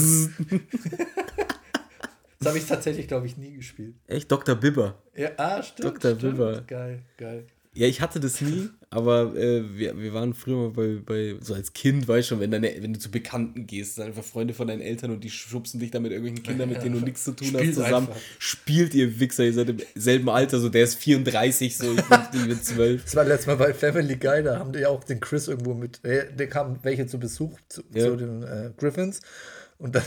das 2.41 2.49
habe 2.49 2.59
ich 2.59 2.67
tatsächlich, 2.67 3.07
glaube 3.07 3.27
ich, 3.27 3.37
nie 3.37 3.53
gespielt. 3.55 3.95
Echt, 4.07 4.33
Dr. 4.33 4.55
Bibber. 4.55 4.97
Ja, 5.15 5.31
ah, 5.37 5.63
stimmt. 5.63 5.97
Dr. 5.97 6.17
stimmt. 6.17 6.33
Bibber. 6.33 6.63
Geil, 6.67 7.03
geil. 7.19 7.47
Ja, 7.73 7.87
ich 7.87 8.01
hatte 8.01 8.19
das 8.19 8.41
nie, 8.41 8.69
aber 8.91 9.37
äh, 9.37 9.63
wir, 9.77 9.97
wir 9.97 10.13
waren 10.13 10.35
früher 10.35 10.57
mal 10.57 10.71
bei, 10.71 11.01
bei, 11.05 11.37
so 11.41 11.55
als 11.55 11.73
Kind, 11.73 12.09
weißt 12.09 12.27
du 12.27 12.35
schon, 12.35 12.41
wenn, 12.41 12.51
deine, 12.51 12.75
wenn 12.81 12.95
du 12.95 12.99
zu 12.99 13.13
Bekannten 13.13 13.67
gehst, 13.67 13.95
sind 13.95 14.07
einfach 14.07 14.25
Freunde 14.25 14.55
von 14.55 14.67
deinen 14.67 14.81
Eltern 14.81 15.13
und 15.13 15.23
die 15.23 15.31
schubsen 15.31 15.79
dich 15.79 15.93
dann 15.93 16.03
mit 16.03 16.11
irgendwelchen 16.11 16.43
Kindern, 16.43 16.69
mit 16.69 16.83
denen 16.83 16.99
du 16.99 17.05
nichts 17.05 17.23
zu 17.23 17.33
tun 17.33 17.47
Spielt 17.47 17.69
hast, 17.69 17.75
zusammen. 17.75 18.09
einfach. 18.09 18.21
Spielt 18.41 18.93
ihr 18.95 19.21
Wichser, 19.21 19.45
ihr 19.45 19.53
seid 19.53 19.69
im 19.69 19.77
selben 19.95 20.29
Alter, 20.31 20.59
so 20.59 20.69
der 20.69 20.83
ist 20.83 20.97
34, 20.97 21.77
so 21.77 21.93
ich 21.93 22.03
bin, 22.03 22.19
ich 22.33 22.49
bin 22.49 22.61
12. 22.63 23.05
Das 23.05 23.15
war 23.15 23.25
letztes 23.25 23.47
Mal 23.47 23.57
bei 23.57 23.73
Family 23.73 24.17
Guy, 24.17 24.43
da 24.43 24.59
haben 24.59 24.73
die 24.73 24.85
auch 24.87 25.05
den 25.05 25.21
Chris 25.21 25.47
irgendwo 25.47 25.75
mit, 25.75 26.05
äh, 26.05 26.27
da 26.37 26.47
kamen 26.47 26.81
welche 26.83 27.07
zu 27.07 27.21
Besuch 27.21 27.57
zu, 27.69 27.83
Ja. 27.95 28.07
zu 28.07 28.17
den 28.17 28.43
äh, 28.43 28.73
Griffins 28.79 29.21
und 29.79 29.95
dann 29.95 30.03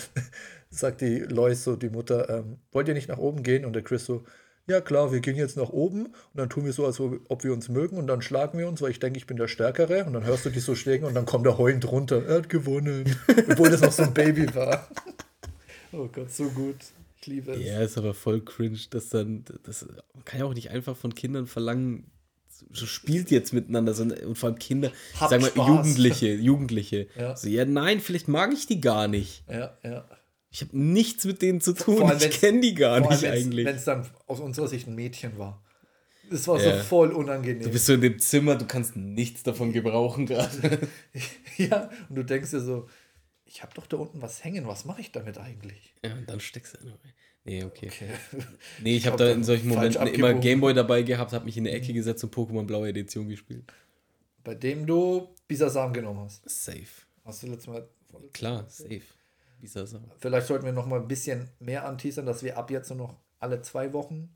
sagt 0.74 1.02
die 1.02 1.20
Lois 1.20 1.64
so, 1.64 1.76
die 1.76 1.90
Mutter, 1.90 2.30
ähm, 2.30 2.58
wollt 2.72 2.88
ihr 2.88 2.94
nicht 2.94 3.10
nach 3.10 3.18
oben 3.18 3.44
gehen? 3.44 3.66
Und 3.66 3.74
der 3.74 3.84
Chris 3.84 4.06
so, 4.06 4.24
ja 4.68 4.82
klar, 4.82 5.12
wir 5.12 5.20
gehen 5.20 5.36
jetzt 5.36 5.58
nach 5.58 5.70
oben 5.70 6.06
und 6.06 6.16
dann 6.36 6.50
tun 6.50 6.66
wir 6.66 6.74
so, 6.74 6.86
als 6.86 7.00
ob 7.00 7.44
wir 7.44 7.54
uns 7.54 7.70
mögen 7.70 7.98
und 7.98 8.08
dann 8.08 8.22
schlagen 8.22 8.58
wir 8.58 8.68
uns, 8.68 8.82
weil 8.82 8.92
ich 8.92 9.00
denke, 9.00 9.18
ich 9.18 9.28
bin 9.28 9.38
der 9.38 9.48
Stärkere 9.48 10.06
und 10.06 10.14
dann 10.14 10.24
hörst 10.26 10.46
du 10.46 10.50
die 10.50 10.60
so 10.60 10.76
schlägen 10.76 11.06
und 11.06 11.14
dann 11.14 11.26
kommt 11.26 11.46
er 11.46 11.58
heulend 11.58 11.90
runter, 11.92 12.26
er 12.26 12.38
hat 12.38 12.50
gewonnen, 12.50 13.16
obwohl 13.50 13.70
das 13.70 13.82
noch 13.82 13.92
so 13.92 14.04
ein 14.04 14.14
Baby 14.14 14.54
war. 14.56 14.88
Oh 15.92 16.08
Gott, 16.08 16.32
so 16.32 16.46
gut. 16.46 16.78
Ich 17.20 17.28
liebe 17.28 17.54
es. 17.54 17.66
Ja, 17.66 17.82
ist 17.82 17.98
aber 17.98 18.14
voll 18.14 18.42
cringe, 18.42 18.80
dass 18.90 19.10
dann, 19.10 19.44
das 19.64 19.86
man 20.14 20.26
kann 20.26 20.40
ja 20.40 20.46
auch 20.46 20.54
nicht 20.54 20.72
einfach 20.72 20.96
von 20.96 21.14
Kindern 21.14 21.46
verlangen, 21.46 22.10
so 22.72 22.86
spielt 22.86 23.32
jetzt 23.32 23.54
miteinander, 23.54 23.94
sondern 23.94 24.20
und 24.20 24.38
vor 24.38 24.50
allem 24.50 24.60
Kinder, 24.60 24.92
Habt 25.20 25.32
sagen 25.32 25.44
wir. 25.44 25.66
Jugendliche, 25.66 26.34
Jugendliche. 26.34 27.08
Ja. 27.18 27.36
So, 27.36 27.50
ja, 27.50 27.66
nein, 27.66 28.00
vielleicht 28.00 28.28
mag 28.28 28.54
ich 28.54 28.66
die 28.66 28.80
gar 28.80 29.08
nicht. 29.08 29.44
Ja, 29.50 29.78
ja. 29.84 30.06
Ich 30.54 30.62
habe 30.62 30.78
nichts 30.78 31.26
mit 31.26 31.42
denen 31.42 31.60
zu 31.62 31.74
tun. 31.74 32.04
Allem, 32.04 32.18
ich 32.18 32.24
wenn's- 32.26 32.40
kenne 32.40 32.62
die 32.62 32.76
gar 32.76 33.00
Vor 33.00 33.10
allem, 33.12 33.20
nicht 33.22 33.30
eigentlich. 33.32 33.66
Wenn 33.66 33.76
es 33.76 33.86
dann 33.86 34.08
aus 34.28 34.40
unserer 34.40 34.68
Sicht 34.68 34.88
ein 34.88 34.94
Mädchen 34.96 35.38
war. 35.40 35.64
Das 36.30 36.48
war 36.48 36.62
Ja. 36.62 36.78
so 36.78 36.84
voll 36.84 37.12
unangenehm. 37.12 37.64
Du 37.64 37.70
bist 37.72 37.88
so 37.88 37.94
in 37.94 38.02
dem 38.02 38.20
Zimmer, 38.20 38.56
du 38.56 38.66
kannst 38.66 38.96
nichts 38.96 39.44
davon 39.44 39.74
gebrauchen 39.74 40.26
gerade. 40.28 40.88
ja, 41.58 41.90
und 42.08 42.16
du 42.16 42.24
denkst 42.24 42.52
dir 42.52 42.60
so, 42.62 42.88
ich 43.46 43.62
habe 43.64 43.74
doch 43.74 43.88
da 43.88 43.98
unten 43.98 44.22
was 44.22 44.44
hängen, 44.44 44.68
was 44.68 44.86
mache 44.86 45.02
ich 45.02 45.12
damit 45.12 45.38
eigentlich? 45.38 45.94
Ja, 46.06 46.14
und 46.14 46.30
dann 46.30 46.40
steckst 46.40 46.76
du 46.76 46.86
in 46.88 46.94
Nee, 47.46 47.64
okay. 47.66 47.88
Okay. 47.88 48.08
Nee, 48.82 48.96
ich 48.96 49.06
habe 49.06 49.14
hab 49.14 49.18
da 49.20 49.32
in 49.32 49.44
solchen 49.44 49.68
Momenten 49.68 50.08
immer. 50.08 50.34
Gameboy 50.36 50.74
dabei 50.74 51.02
gehabt, 51.02 51.34
habe 51.34 51.44
mich 51.46 51.58
in 51.58 51.68
eine 51.68 51.76
Ecke 51.76 51.92
gesetzt 51.92 52.24
und 52.24 52.34
Pokémon 52.34 52.64
Blaue 52.66 52.88
Edition 52.88 53.28
gespielt. 53.28 53.66
Bei 54.46 54.56
dem 54.56 54.86
du 54.86 55.28
Bisasam 55.48 55.92
genommen 55.94 56.22
hast. 56.22 56.48
Safe. 56.50 56.86
Hast 57.26 57.44
du 57.44 57.48
letztes 57.48 57.68
Mal. 57.68 57.88
Klar, 58.32 58.66
safe. 58.70 59.02
Soll 59.68 59.84
das 59.84 59.96
Vielleicht 60.20 60.48
sollten 60.48 60.66
wir 60.66 60.74
noch 60.74 60.86
mal 60.86 61.00
ein 61.00 61.08
bisschen 61.08 61.50
mehr 61.60 61.86
anteasern, 61.88 62.26
dass 62.26 62.44
wir 62.44 62.58
ab 62.58 62.72
jetzt 62.72 62.90
nur 62.90 62.98
noch 62.98 63.16
alle 63.40 63.62
zwei 63.62 63.94
Wochen 63.94 64.36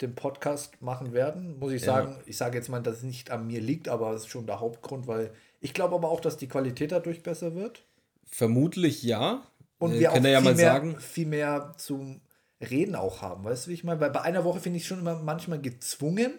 den 0.00 0.14
Podcast 0.14 0.80
machen 0.80 1.12
werden. 1.12 1.58
Muss 1.58 1.72
ich 1.72 1.82
Ja. 1.82 1.86
sagen, 1.94 2.20
ich 2.26 2.36
sage 2.36 2.56
jetzt 2.56 2.68
mal, 2.68 2.80
dass 2.80 2.98
es 2.98 3.02
nicht 3.02 3.30
an 3.30 3.46
mir 3.46 3.60
liegt, 3.60 3.88
aber 3.88 4.12
es 4.12 4.22
ist 4.22 4.28
schon 4.28 4.46
der 4.46 4.60
Hauptgrund, 4.60 5.06
weil 5.06 5.32
ich 5.60 5.74
glaube 5.74 5.94
aber 5.94 6.08
auch, 6.08 6.20
dass 6.20 6.36
die 6.38 6.48
Qualität 6.48 6.92
dadurch 6.92 7.22
besser 7.22 7.54
wird. 7.54 7.84
Vermutlich 8.24 9.02
ja. 9.02 9.42
Und 9.78 9.92
Äh, 9.94 10.00
wir 10.00 10.12
auch 10.12 10.16
ihr 10.16 10.22
viel, 10.22 10.30
ja 10.30 10.40
mal 10.40 10.54
mehr, 10.54 10.72
sagen. 10.72 11.00
viel 11.00 11.26
mehr 11.26 11.74
zum 11.76 12.20
Reden 12.60 12.94
auch 12.94 13.22
haben. 13.22 13.44
Weißt 13.44 13.66
du, 13.66 13.70
wie 13.70 13.74
ich 13.74 13.84
meine? 13.84 14.00
Weil 14.00 14.10
bei 14.10 14.22
einer 14.22 14.44
Woche 14.44 14.60
finde 14.60 14.78
ich 14.78 14.86
schon 14.86 15.00
immer 15.00 15.16
manchmal 15.16 15.60
gezwungen, 15.60 16.32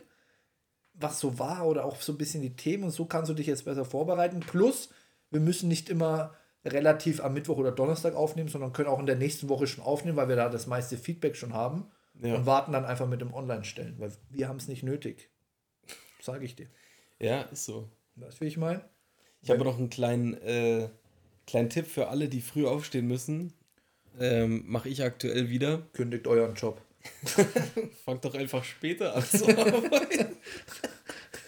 was 0.93 1.19
so 1.19 1.37
war 1.39 1.67
oder 1.67 1.85
auch 1.85 2.01
so 2.01 2.13
ein 2.13 2.17
bisschen 2.17 2.41
die 2.41 2.55
Themen 2.55 2.83
und 2.85 2.91
so 2.91 3.05
kannst 3.05 3.29
du 3.29 3.33
dich 3.33 3.47
jetzt 3.47 3.65
besser 3.65 3.85
vorbereiten. 3.85 4.39
Plus, 4.39 4.89
wir 5.29 5.39
müssen 5.39 5.67
nicht 5.67 5.89
immer 5.89 6.33
relativ 6.65 7.21
am 7.23 7.33
Mittwoch 7.33 7.57
oder 7.57 7.71
Donnerstag 7.71 8.15
aufnehmen, 8.15 8.49
sondern 8.49 8.73
können 8.73 8.89
auch 8.89 8.99
in 8.99 9.05
der 9.07 9.15
nächsten 9.15 9.49
Woche 9.49 9.67
schon 9.67 9.83
aufnehmen, 9.83 10.17
weil 10.17 10.29
wir 10.29 10.35
da 10.35 10.49
das 10.49 10.67
meiste 10.67 10.97
Feedback 10.97 11.35
schon 11.35 11.53
haben 11.53 11.85
Ja. 12.21 12.35
und 12.35 12.45
warten 12.45 12.71
dann 12.73 12.85
einfach 12.85 13.07
mit 13.07 13.21
dem 13.21 13.33
Online-Stellen, 13.33 13.95
weil 13.99 14.11
wir 14.29 14.47
haben 14.47 14.57
es 14.57 14.67
nicht 14.67 14.83
nötig. 14.83 15.29
Sage 16.21 16.45
ich 16.45 16.55
dir. 16.55 16.67
Ja, 17.19 17.41
ist 17.43 17.65
so. 17.65 17.89
Weißt 18.15 18.37
du, 18.39 18.41
wie 18.45 18.47
ich 18.47 18.57
meine? 18.57 18.81
Ich 19.41 19.49
habe 19.49 19.63
noch 19.63 19.77
einen 19.77 19.89
kleinen, 19.89 20.35
äh, 20.43 20.87
kleinen 21.47 21.69
Tipp 21.69 21.87
für 21.87 22.09
alle, 22.09 22.27
die 22.29 22.41
früh 22.41 22.67
aufstehen 22.67 23.07
müssen. 23.07 23.53
Ähm, 24.19 24.63
Mache 24.67 24.89
ich 24.89 25.03
aktuell 25.03 25.49
wieder. 25.49 25.81
Kündigt 25.93 26.27
euren 26.27 26.53
Job. 26.53 26.79
Fangt 28.05 28.23
doch 28.23 28.35
einfach 28.35 28.63
später 28.63 29.15
an 29.15 29.23
zu 29.23 29.47
arbeiten. 29.47 30.35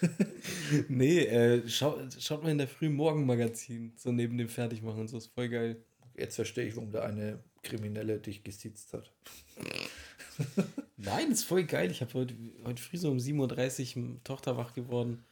nee, 0.87 1.19
äh, 1.19 1.67
schau, 1.67 1.99
schaut 2.19 2.43
mal 2.43 2.51
in 2.51 2.57
der 2.57 2.67
frühen 2.67 2.93
Morgenmagazin, 2.93 3.93
so 3.95 4.11
neben 4.11 4.37
dem 4.37 4.49
Fertigmachen 4.49 5.01
und 5.01 5.07
so, 5.07 5.17
ist 5.17 5.27
voll 5.27 5.49
geil. 5.49 5.77
Jetzt 6.15 6.35
verstehe 6.35 6.65
ich, 6.65 6.75
warum 6.75 6.91
der 6.91 7.03
eine 7.05 7.39
Kriminelle 7.63 8.19
dich 8.19 8.43
gesitzt 8.43 8.93
hat. 8.93 9.11
Nein, 10.97 11.31
ist 11.31 11.43
voll 11.43 11.63
geil. 11.63 11.91
Ich 11.91 12.01
habe 12.01 12.13
heute, 12.13 12.35
heute 12.65 12.81
früh 12.81 12.97
so 12.97 13.09
um 13.09 13.17
7.30 13.17 13.97
Uhr 13.97 14.23
Tochter 14.23 14.57
wach 14.57 14.73
geworden. 14.73 15.23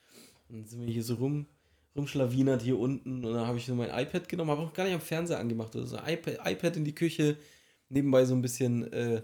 Und 0.49 0.57
dann 0.57 0.65
sind 0.65 0.85
wir 0.85 0.91
hier 0.91 1.03
so 1.03 1.15
rum, 1.15 1.45
rumschlawinert 1.95 2.61
hier 2.61 2.79
unten. 2.79 3.23
Und 3.23 3.33
dann 3.33 3.47
habe 3.47 3.57
ich 3.57 3.65
so 3.65 3.75
mein 3.75 3.89
iPad 3.89 4.27
genommen, 4.27 4.51
habe 4.51 4.61
auch 4.61 4.73
gar 4.73 4.85
nicht 4.85 4.93
am 4.93 5.01
Fernseher 5.01 5.39
angemacht. 5.39 5.75
Also 5.75 5.97
iPad, 5.97 6.39
iPad 6.45 6.77
in 6.77 6.85
die 6.85 6.95
Küche, 6.95 7.37
nebenbei 7.89 8.25
so 8.25 8.33
ein 8.33 8.41
bisschen 8.41 8.91
äh, 8.91 9.21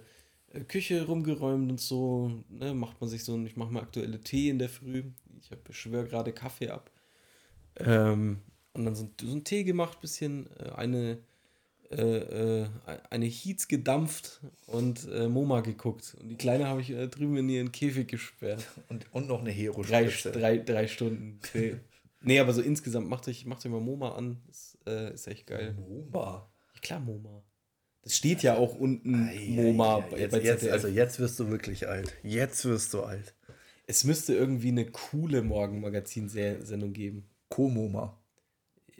Küche 0.68 1.05
rumgeräumt 1.05 1.72
und 1.72 1.80
so. 1.82 2.32
Ne, 2.49 2.74
macht 2.74 2.99
man 3.01 3.09
sich 3.09 3.24
so, 3.24 3.38
ich 3.45 3.55
mache 3.55 3.72
mal 3.72 3.82
aktuelle 3.82 4.22
Tee 4.22 4.49
in 4.49 4.59
der 4.59 4.70
Früh. 4.70 5.03
Ich 5.39 5.75
schwöre 5.75 6.07
gerade 6.07 6.33
Kaffee 6.33 6.69
ab. 6.69 6.91
Ähm, 7.77 8.41
und 8.73 8.85
dann 8.85 8.95
so, 8.95 9.09
so 9.19 9.31
einen 9.31 9.43
Tee 9.43 9.63
gemacht, 9.63 10.01
bisschen 10.01 10.49
äh, 10.59 10.69
eine 10.71 11.19
äh, 11.89 12.63
äh, 12.63 12.67
eine 13.09 13.25
Heats 13.25 13.69
gedampft 13.69 14.41
und 14.65 15.07
äh, 15.09 15.29
MoMA 15.29 15.61
geguckt. 15.61 16.17
Und 16.19 16.27
die 16.27 16.35
Kleine 16.35 16.67
habe 16.67 16.81
ich 16.81 16.89
äh, 16.89 17.07
drüben 17.07 17.38
in 17.38 17.47
ihren 17.47 17.71
Käfig 17.71 18.09
gesperrt. 18.09 18.61
Und, 18.89 19.05
und 19.13 19.27
noch 19.27 19.39
eine 19.39 19.51
hero 19.51 19.81
Drei, 19.83 20.05
drei, 20.05 20.57
drei 20.57 20.88
Stunden. 20.88 21.39
Nee. 21.53 21.75
nee, 22.21 22.39
aber 22.39 22.53
so 22.53 22.61
insgesamt 22.61 23.07
macht 23.07 23.27
euch, 23.27 23.45
macht 23.45 23.65
euch 23.65 23.71
mal 23.71 23.79
MoMA 23.79 24.15
an. 24.15 24.41
Ist, 24.49 24.77
ist 24.85 25.27
echt 25.27 25.47
geil. 25.47 25.75
Moma. 25.79 26.49
Ja, 26.73 26.81
klar, 26.81 26.99
MoMA. 26.99 27.43
Das 28.01 28.15
steht 28.15 28.43
ja 28.43 28.55
auch 28.55 28.75
unten 28.75 29.29
MoMA 29.55 29.99
bei, 29.99 30.19
jetzt, 30.19 30.31
bei 30.31 30.41
jetzt, 30.41 30.67
also 30.67 30.88
jetzt 30.88 31.19
wirst 31.19 31.39
du 31.39 31.49
wirklich 31.49 31.88
alt. 31.88 32.13
Jetzt 32.23 32.65
wirst 32.65 32.93
du 32.93 33.03
alt. 33.03 33.33
Es 33.88 34.03
müsste 34.03 34.35
irgendwie 34.35 34.67
eine 34.67 34.85
coole 34.85 35.41
Morgenmagazin-Sendung 35.41 36.93
geben. 36.93 37.23
Komoma. 37.49 38.17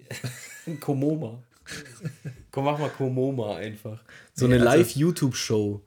Komoma. 0.80 1.44
Komm, 2.52 2.66
mach 2.66 2.80
mal 2.80 2.90
Komoma 2.90 3.58
einfach. 3.58 4.04
So 4.34 4.46
eine 4.46 4.56
also- 4.56 4.66
Live-YouTube-Show. 4.66 5.84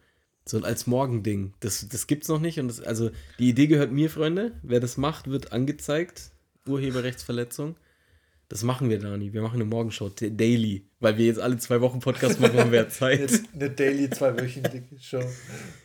So 0.47 0.63
als 0.63 0.87
Morgending. 0.87 1.55
Das, 1.61 1.87
das 1.89 2.07
gibt's 2.07 2.29
noch 2.29 2.41
nicht. 2.41 2.59
Und 2.59 2.69
das, 2.69 2.81
also 2.81 3.11
die 3.39 3.51
Idee 3.51 3.67
gehört 3.67 3.93
mir, 3.93 4.11
Freunde. 4.11 4.53
Wer 4.63 4.81
das 4.81 4.97
macht, 4.97 5.29
wird 5.29 5.53
angezeigt. 5.53 6.33
Urheberrechtsverletzung. 6.67 7.77
Das 8.51 8.65
machen 8.65 8.91
wir, 8.91 8.99
Dani. 8.99 9.33
Wir 9.33 9.43
machen 9.43 9.55
eine 9.55 9.65
Morgenshow. 9.65 10.09
Daily. 10.11 10.85
Weil 10.99 11.17
wir 11.17 11.27
jetzt 11.27 11.39
alle 11.39 11.57
zwei 11.59 11.81
Wochen 11.81 12.01
Podcast 12.01 12.41
machen, 12.41 12.59
haben 12.59 12.73
wir 12.73 12.81
ja 12.81 12.89
Zeit. 12.89 13.21
Jetzt 13.21 13.45
eine 13.55 13.71
Daily 13.71 14.11
zweiwöchentliche 14.11 14.99
Show. 14.99 15.23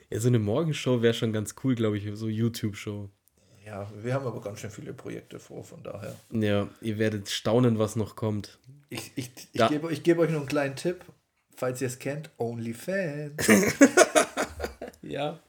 Ja, 0.10 0.20
so 0.20 0.28
eine 0.30 0.40
Morgenshow 0.40 1.04
wäre 1.04 1.14
schon 1.14 1.32
ganz 1.32 1.54
cool, 1.64 1.76
glaube 1.76 2.00
ich. 2.00 2.08
So 2.16 2.28
YouTube-Show. 2.28 3.08
Ja, 3.68 3.88
wir 4.02 4.16
haben 4.16 4.26
aber 4.26 4.42
ganz 4.42 4.62
schön 4.62 4.72
viele 4.72 4.94
Projekte 4.94 5.40
vor, 5.40 5.64
von 5.64 5.84
daher. 5.84 6.16
Ja, 6.32 6.68
ihr 6.82 6.98
werdet 6.98 7.30
staunen, 7.30 7.78
was 7.78 7.96
noch 7.96 8.16
kommt. 8.16 8.58
Ich, 8.90 9.12
ich, 9.16 9.30
ich 9.54 9.60
Ja. 9.60 9.68
gebe 9.68 9.94
ich 9.94 10.02
gebe 10.02 10.22
euch 10.22 10.32
noch 10.32 10.40
einen 10.40 10.48
kleinen 10.50 10.76
Tipp. 10.76 11.06
Falls 11.56 11.82
ihr 11.82 11.88
es 11.88 12.00
kennt, 12.00 12.32
OnlyFans. 12.38 13.48
Ja, 15.04 15.40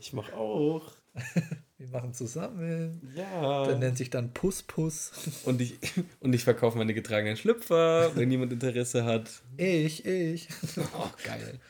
ich 0.00 0.12
mach 0.12 0.32
auch. 0.32 0.90
Wir 1.78 1.88
machen 1.90 2.12
zusammen. 2.12 3.00
Ja. 3.14 3.64
Der 3.64 3.78
nennt 3.78 3.96
sich 3.96 4.10
dann 4.10 4.32
Puss 4.34 4.64
Puss. 4.64 5.12
Und 5.44 5.60
ich, 5.60 5.78
und 6.18 6.34
ich 6.34 6.42
verkaufe 6.42 6.76
meine 6.76 6.92
getragenen 6.92 7.36
Schlüpfer, 7.36 8.16
wenn 8.16 8.30
jemand 8.32 8.52
Interesse 8.52 9.04
hat. 9.04 9.30
Ich, 9.56 10.04
ich. 10.04 10.48
Oh, 10.76 11.08
geil. 11.24 11.60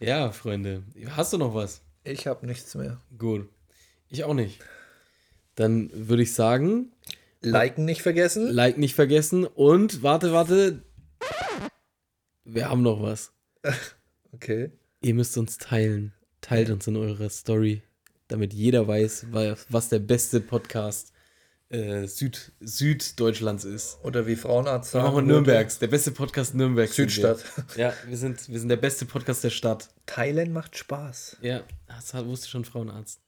Ja, 0.00 0.32
Freunde. 0.32 0.82
Hast 1.10 1.32
du 1.32 1.38
noch 1.38 1.54
was? 1.54 1.82
Ich 2.02 2.26
habe 2.26 2.44
nichts 2.46 2.74
mehr. 2.74 3.00
Gut. 3.16 3.48
Ich 4.08 4.24
auch 4.24 4.34
nicht. 4.34 4.58
Dann 5.54 5.90
würde 5.92 6.24
ich 6.24 6.34
sagen, 6.34 6.90
Liken 7.40 7.84
nicht 7.84 8.02
vergessen. 8.02 8.48
Like 8.50 8.76
nicht 8.76 8.96
vergessen 8.96 9.44
und 9.44 10.02
warte, 10.02 10.32
warte. 10.32 10.82
Wir 12.44 12.68
haben 12.68 12.82
noch 12.82 13.00
was. 13.00 13.32
Okay. 14.34 14.72
Ihr 15.02 15.12
müsst 15.12 15.36
uns 15.36 15.58
teilen. 15.58 16.14
Teilt 16.40 16.70
uns 16.70 16.86
in 16.86 16.96
eurer 16.96 17.28
Story, 17.28 17.82
damit 18.32 18.52
jeder 18.54 18.86
weiß, 18.88 19.26
wa- 19.32 19.56
was 19.68 19.88
der 19.88 19.98
beste 20.00 20.40
Podcast 20.40 21.12
äh, 21.68 22.06
Süd, 22.06 22.52
Süddeutschlands 22.60 23.64
ist. 23.64 23.98
Oder 24.02 24.26
wie 24.26 24.36
Frauenarzt 24.36 24.90
Sagen 24.90 25.06
wir 25.08 25.14
würde, 25.14 25.28
Nürnbergs, 25.28 25.78
der 25.78 25.86
beste 25.86 26.10
Podcast 26.10 26.54
Nürnbergs. 26.54 26.96
sind 26.96 27.16
wir. 27.16 27.36
Südstadt. 27.36 27.44
Ja, 27.76 27.94
wir 28.06 28.16
sind, 28.16 28.48
wir 28.48 28.58
sind 28.60 28.68
der 28.68 28.76
beste 28.76 29.06
Podcast 29.06 29.42
der 29.44 29.50
Stadt. 29.50 29.88
Teilen 30.06 30.52
macht 30.52 30.76
Spaß. 30.76 31.38
Ja, 31.40 31.62
das 31.86 32.12
wusste 32.26 32.48
schon 32.48 32.64
Frauenarzt. 32.64 33.20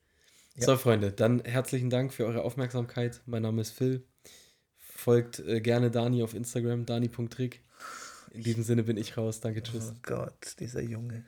Ja. 0.56 0.66
So, 0.66 0.76
Freunde, 0.76 1.10
dann 1.10 1.42
herzlichen 1.44 1.90
Dank 1.90 2.12
für 2.12 2.26
eure 2.26 2.42
Aufmerksamkeit. 2.42 3.20
Mein 3.26 3.42
Name 3.42 3.60
ist 3.62 3.70
Phil. 3.72 4.06
Folgt 4.78 5.40
äh, 5.40 5.60
gerne 5.60 5.90
Dani 5.90 6.22
auf 6.22 6.34
Instagram, 6.34 6.86
dani.trick. 6.86 7.60
In 8.30 8.42
diesem 8.42 8.62
Sinne 8.62 8.82
bin 8.84 8.96
ich 8.96 9.16
raus. 9.16 9.40
Danke, 9.40 9.62
tschüss. 9.62 9.92
Oh 9.94 9.98
Gott, 10.02 10.56
dieser 10.60 10.80
Junge. 10.82 11.24